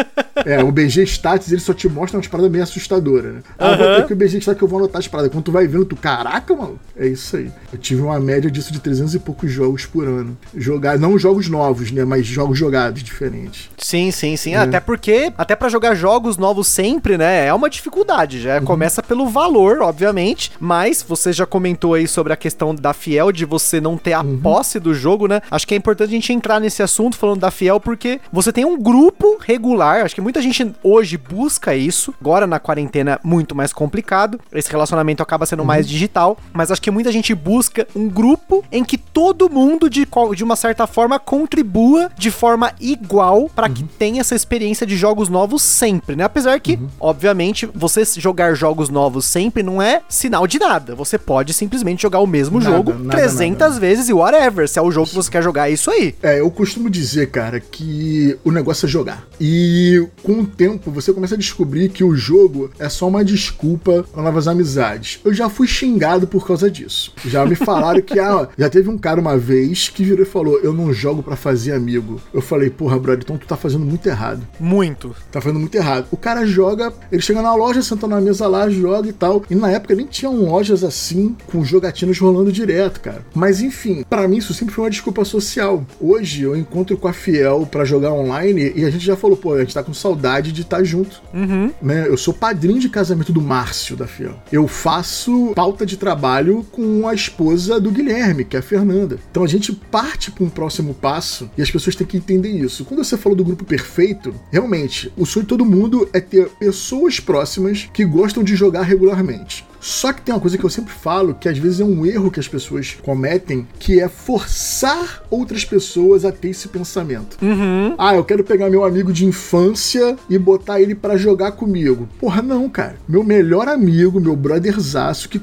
é, 0.45 0.63
o 0.63 0.71
BG 0.71 1.03
Stats 1.05 1.51
ele 1.51 1.61
só 1.61 1.73
te 1.73 1.89
mostra 1.89 2.17
umas 2.17 2.27
paradas 2.27 2.51
meio 2.51 2.65
assustadoras, 2.65 3.35
né? 3.35 3.43
Ah, 3.59 3.71
uhum. 3.71 3.77
vou 3.77 3.87
ter 3.97 4.07
que 4.07 4.13
o 4.13 4.17
BG 4.17 4.39
Stats 4.39 4.59
que 4.59 4.65
eu 4.65 4.69
vou 4.69 4.79
anotar 4.79 4.99
as 4.99 5.09
paradas. 5.09 5.33
Quando 5.33 5.45
tu 5.45 5.53
vai 5.53 5.67
vendo, 5.67 5.85
tu, 5.85 5.97
caraca, 5.97 6.55
mano, 6.55 6.79
é 6.97 7.07
isso 7.07 7.37
aí. 7.37 7.51
Eu 7.73 7.79
tive 7.79 8.03
uma 8.03 8.19
média 8.19 8.51
disso 8.51 8.73
de 8.73 8.81
300 8.81 9.15
e 9.15 9.19
poucos 9.19 9.51
jogos 9.51 9.87
por 9.87 10.07
ano. 10.07 10.37
Jogar, 10.55 10.99
não 10.99 11.19
jogos 11.19 11.49
novos, 11.49 11.91
né? 11.91 12.05
Mas 12.05 12.27
jogos 12.27 12.59
jogados 12.59 13.03
diferentes. 13.03 13.71
Sim, 13.79 14.11
sim, 14.11 14.37
sim. 14.37 14.55
É. 14.55 14.59
Até 14.59 14.81
porque, 14.81 15.33
até 15.37 15.55
para 15.55 15.69
jogar 15.69 15.95
jogos 15.95 16.37
novos 16.37 16.69
sempre, 16.69 17.17
né? 17.19 17.47
É 17.47 17.55
uma 17.55 17.71
dificuldade. 17.71 18.41
Já 18.41 18.59
uhum. 18.59 18.65
começa 18.65 19.03
pelo 19.03 19.29
valor, 19.29 19.81
obviamente. 19.83 20.53
Mas 20.59 21.05
você 21.07 21.33
já 21.33 21.47
comentou 21.47 21.95
aí 21.95 22.07
sobre 22.07 22.33
a 22.33 22.37
questão 22.37 22.75
da 22.75 22.93
Fiel, 22.93 23.33
de 23.33 23.45
você 23.45 23.81
não 23.81 23.97
ter 23.97 24.13
a 24.13 24.23
uhum. 24.23 24.39
posse 24.39 24.79
do 24.81 24.95
jogo, 24.95 25.27
né? 25.27 25.41
Acho 25.51 25.67
que 25.67 25.75
é 25.75 25.77
importante 25.77 26.11
a 26.11 26.13
gente 26.13 26.33
entrar 26.33 26.61
nesse 26.61 26.83
assunto 26.83 27.17
falando 27.17 27.41
da 27.41 27.51
Fiel 27.51 27.68
porque 27.77 28.21
você 28.33 28.53
tem 28.53 28.65
um 28.65 28.81
grupo 28.81 29.39
regular, 29.41 30.05
acho 30.05 30.15
que 30.15 30.21
muita 30.21 30.41
gente 30.41 30.73
hoje 30.83 31.17
busca 31.17 31.75
isso, 31.75 32.15
agora 32.21 32.47
na 32.47 32.59
quarentena 32.59 33.21
muito 33.23 33.55
mais 33.55 33.73
complicado, 33.73 34.41
esse 34.53 34.71
relacionamento 34.71 35.23
acaba 35.23 35.47
sendo 35.47 35.61
uhum. 35.61 35.67
mais 35.67 35.89
digital, 35.89 36.39
mas 36.53 36.71
acho 36.71 36.81
que 36.81 36.91
muita 36.91 37.13
gente 37.13 37.35
busca 37.35 37.87
um 37.95 38.09
grupo 38.09 38.65
em 38.73 38.85
que 38.85 38.97
todo 38.97 39.51
mundo 39.51 39.91
de, 39.91 40.07
de 40.35 40.45
uma 40.45 40.57
certa 40.57 40.87
forma 40.87 41.19
contribua 41.19 42.11
de 42.17 42.31
forma 42.31 42.73
igual 42.81 43.49
para 43.49 43.69
uhum. 43.69 43.75
que 43.75 43.85
tenha 43.85 44.21
essa 44.21 44.35
experiência 44.35 44.87
de 44.87 44.97
jogos 44.97 45.29
novos 45.29 45.63
sempre, 45.63 46.17
né? 46.17 46.25
Apesar 46.25 46.59
que, 46.61 46.75
uhum. 46.75 46.89
obviamente, 47.01 47.69
você 47.75 48.05
jogar 48.17 48.55
jogos 48.55 48.89
novos 48.89 49.25
sempre 49.25 49.63
não 49.63 49.81
é 49.83 50.03
sinal 50.09 50.47
de 50.47 50.59
nada. 50.59 50.95
Você 50.95 51.19
pode 51.19 51.53
simplesmente 51.53 52.03
jogar 52.03 52.21
o 52.21 52.27
mesmo 52.27 52.59
nada, 52.59 52.71
jogo 52.71 52.93
nada, 52.93 53.17
300 53.17 53.59
nada. 53.59 53.81
vezes 53.81 54.09
e 54.09 54.13
whatever, 54.13 54.69
se 54.69 54.79
é 54.79 54.83
o 54.83 54.91
jogo 54.91 55.09
que 55.09 55.15
você 55.15 55.31
quer 55.31 55.43
jogar, 55.43 55.69
é 55.69 55.73
isso 55.73 55.91
aí. 55.91 56.15
É, 56.23 56.41
eu 56.41 56.51
costumo 56.51 56.89
dizer, 56.89 57.31
cara, 57.31 57.58
que 57.61 58.37
o 58.45 58.51
negócio 58.51 58.87
é 58.87 58.89
jogar. 58.89 59.27
E 59.41 60.07
com 60.23 60.41
o 60.41 60.47
tempo 60.47 60.91
você 60.91 61.13
começa 61.13 61.35
a 61.35 61.39
descobrir 61.39 61.89
que 61.89 62.05
o 62.05 62.15
jogo 62.15 62.71
é 62.79 62.89
só 62.89 63.09
uma 63.09 63.25
desculpa 63.25 64.05
para 64.13 64.23
novas 64.23 64.49
amizades. 64.49 65.21
Eu 65.25 65.33
já 65.33 65.49
fui 65.49 65.67
xingado 65.67 66.27
por 66.27 66.47
causa 66.47 66.71
disso. 66.71 67.13
Já 67.25 67.45
me 67.45 67.55
falaram 67.55 68.01
que 68.01 68.19
ah, 68.21 68.49
já 68.57 68.69
teve 68.69 68.89
um 68.89 68.99
cara 68.99 69.21
uma 69.21 69.37
vez 69.37 69.89
que 69.89 70.05
virou 70.05 70.25
e 70.25 70.29
falou: 70.29 70.59
Eu 70.59 70.73
não 70.73 70.93
jogo 70.93 71.23
para 71.23 71.37
fazer 71.37 71.73
amigo. 71.73 72.21
Eu 72.33 72.41
falei, 72.41 72.71
porra, 72.71 72.99
brother, 72.99 73.23
então 73.25 73.39
tu 73.39 73.47
tá 73.47 73.57
fazendo 73.57 73.85
muito 73.85 74.07
errado. 74.07 74.47
Muito. 74.59 75.15
Tá 75.31 75.41
fazendo 75.41 75.61
muito 75.61 75.75
errado. 75.75 76.07
O 76.11 76.17
cara 76.17 76.47
joga, 76.47 76.93
ele 77.11 77.23
chega 77.23 77.43
na 77.43 77.55
loja, 77.55 77.83
senta 77.83 78.07
na 78.07 78.21
mesa 78.21 78.47
lá, 78.47 78.69
joga 78.69 79.09
e 79.09 79.13
tal. 79.13 79.43
E 79.51 79.55
na 79.55 79.71
época 79.71 79.95
nem 79.95 80.07
tinham 80.07 80.35
lojas 80.45 80.85
assim, 80.85 81.37
com 81.47 81.65
jogatinas 81.65 82.19
rolando 82.19 82.53
direto, 82.53 83.01
cara. 83.01 83.25
Mas 83.35 83.61
enfim, 83.61 84.05
para 84.09 84.27
mim 84.29 84.39
isso 84.39 84.55
sempre 84.55 84.75
foi 84.75 84.85
uma 84.85 84.91
desculpa 84.91 85.25
social. 85.25 85.85
Hoje 86.01 86.43
eu 86.43 86.57
encontro 86.57 86.97
com 86.97 87.09
a 87.09 87.13
Fiel 87.13 87.48
para 87.71 87.85
jogar 87.85 88.13
online 88.13 88.73
e 88.75 88.85
a 88.85 88.91
gente 88.91 89.05
já 89.05 89.17
falou, 89.17 89.37
pô, 89.37 89.55
a 89.55 89.61
gente 89.61 89.75
tá 89.75 89.83
com 89.83 89.95
saudade 89.95 90.53
de 90.53 90.63
estar 90.63 90.79
tá 90.79 90.85
junto. 90.85 91.23
Uhum. 91.33 91.73
Né? 91.81 92.07
Eu 92.09 92.17
sou 92.17 92.35
padrinho 92.35 92.79
de 92.79 92.89
casamento 92.89 93.33
do 93.33 93.41
Márcio 93.41 93.97
da 93.97 94.07
Fiel. 94.07 94.35
Eu 94.53 94.67
faço 94.69 95.53
pauta 95.55 95.85
de 95.85 95.97
trabalho 95.97 96.67
com 96.71 97.07
a 97.07 97.15
esposa 97.15 97.81
do 97.81 97.91
Guilherme, 97.91 98.45
que 98.45 98.57
é 98.57 98.61
a 98.61 98.63
Fernanda. 98.63 99.19
Então 99.31 99.45
a 99.45 99.49
gente 99.49 99.73
parte 99.73 100.31
para 100.31 100.45
um 100.45 100.51
próximo 100.51 100.95
passo 100.95 101.51
e 101.57 101.63
as 101.63 101.71
pessoas 101.71 101.97
têm 101.97 102.07
que 102.07 102.17
entender 102.17 102.51
isso. 102.51 102.85
Quando 102.85 103.05
você 103.05 103.17
falou 103.17 103.37
do 103.37 103.45
grupo 103.45 103.65
perfeito, 103.65 104.35
realmente, 104.51 105.13
o 105.17 105.25
sonho 105.25 105.45
de 105.45 105.49
todo 105.49 105.65
mundo 105.65 106.09
é 106.13 106.21
ter 106.21 106.49
pessoas 106.59 107.21
próximas 107.21 107.89
que 107.93 108.05
gostam 108.05 108.43
de 108.43 108.55
jogar 108.57 108.83
regularmente. 108.83 109.67
Só 109.81 110.13
que 110.13 110.23
tem 110.23 110.35
uma 110.35 110.41
coisa 110.41 110.59
que 110.59 110.65
eu 110.65 110.71
sempre 110.71 110.93
falo, 110.93 111.35
que 111.35 111.49
às 111.49 111.59
vezes 111.59 111.81
é 111.81 111.85
um 111.85 112.05
erro 112.05 112.31
que 112.31 112.41
as 112.41 112.49
pessoas 112.49 112.97
cometem, 113.03 113.67
que 113.79 114.01
é 114.01 114.09
forçar 114.09 115.23
outras 115.31 115.65
pessoas 115.65 116.25
a 116.25 116.33
ter 116.33 116.49
esse 116.51 116.69
pensamento. 116.69 117.39
Uhum. 117.43 117.95
Ah, 117.99 118.15
eu 118.15 118.25
quero 118.25 118.45
pegar 118.45 118.71
meu 118.71 118.85
amigo 118.85 119.13
de 119.13 119.25
infância 119.25 120.17
e 120.29 120.39
botar 120.39 120.81
ele 120.81 120.95
para 120.95 121.17
jogar 121.17 121.53
comigo. 121.53 122.09
Porra, 122.19 122.43
não, 122.43 122.69
cara. 122.69 122.97
Meu 123.09 123.23
melhor 123.23 123.69
amigo, 123.69 124.21
meu 124.21 124.37
brotherzaço, 124.37 125.29
que, 125.29 125.39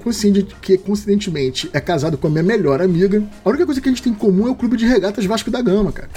que 0.62 0.78
coincidentemente 0.78 1.70
é 1.74 1.80
casado 1.80 2.18
com 2.18 2.28
a 2.28 2.30
minha 2.30 2.44
melhor 2.44 2.82
amiga. 2.82 3.24
A 3.44 3.50
única 3.50 3.66
coisa 3.66 3.82
que 3.82 3.90
a 3.90 3.92
gente 3.92 4.02
tem 4.02 4.14
em 4.14 4.16
comum 4.16 4.48
é 4.48 4.52
o 4.52 4.56
clube 4.56 4.78
de 4.78 4.86
regatas 4.86 5.26
Vasco 5.26 5.50
da 5.50 5.62
Gama, 5.62 5.92
cara. 5.92 6.10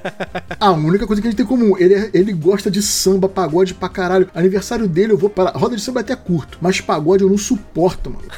a 0.58 0.70
única 0.72 1.06
coisa 1.06 1.20
que 1.20 1.28
a 1.28 1.30
gente 1.30 1.36
tem 1.36 1.44
em 1.44 1.48
comum. 1.48 1.76
Ele, 1.78 1.94
é, 1.94 2.10
ele 2.12 2.32
gosta 2.32 2.70
de 2.70 2.82
samba, 2.82 3.28
pagode 3.28 3.74
pra 3.74 3.88
caralho. 3.88 4.28
Aniversário 4.34 4.88
dele, 4.88 5.12
eu 5.12 5.18
vou 5.18 5.30
para. 5.30 5.50
Roda 5.50 5.76
de 5.76 5.82
samba 5.82 6.00
é 6.00 6.02
até 6.02 6.16
curto, 6.16 6.58
mas 6.60 6.80
pagode 6.80 7.22
eu 7.22 7.30
não 7.30 7.38
suporto, 7.38 7.55
mano. 8.10 8.28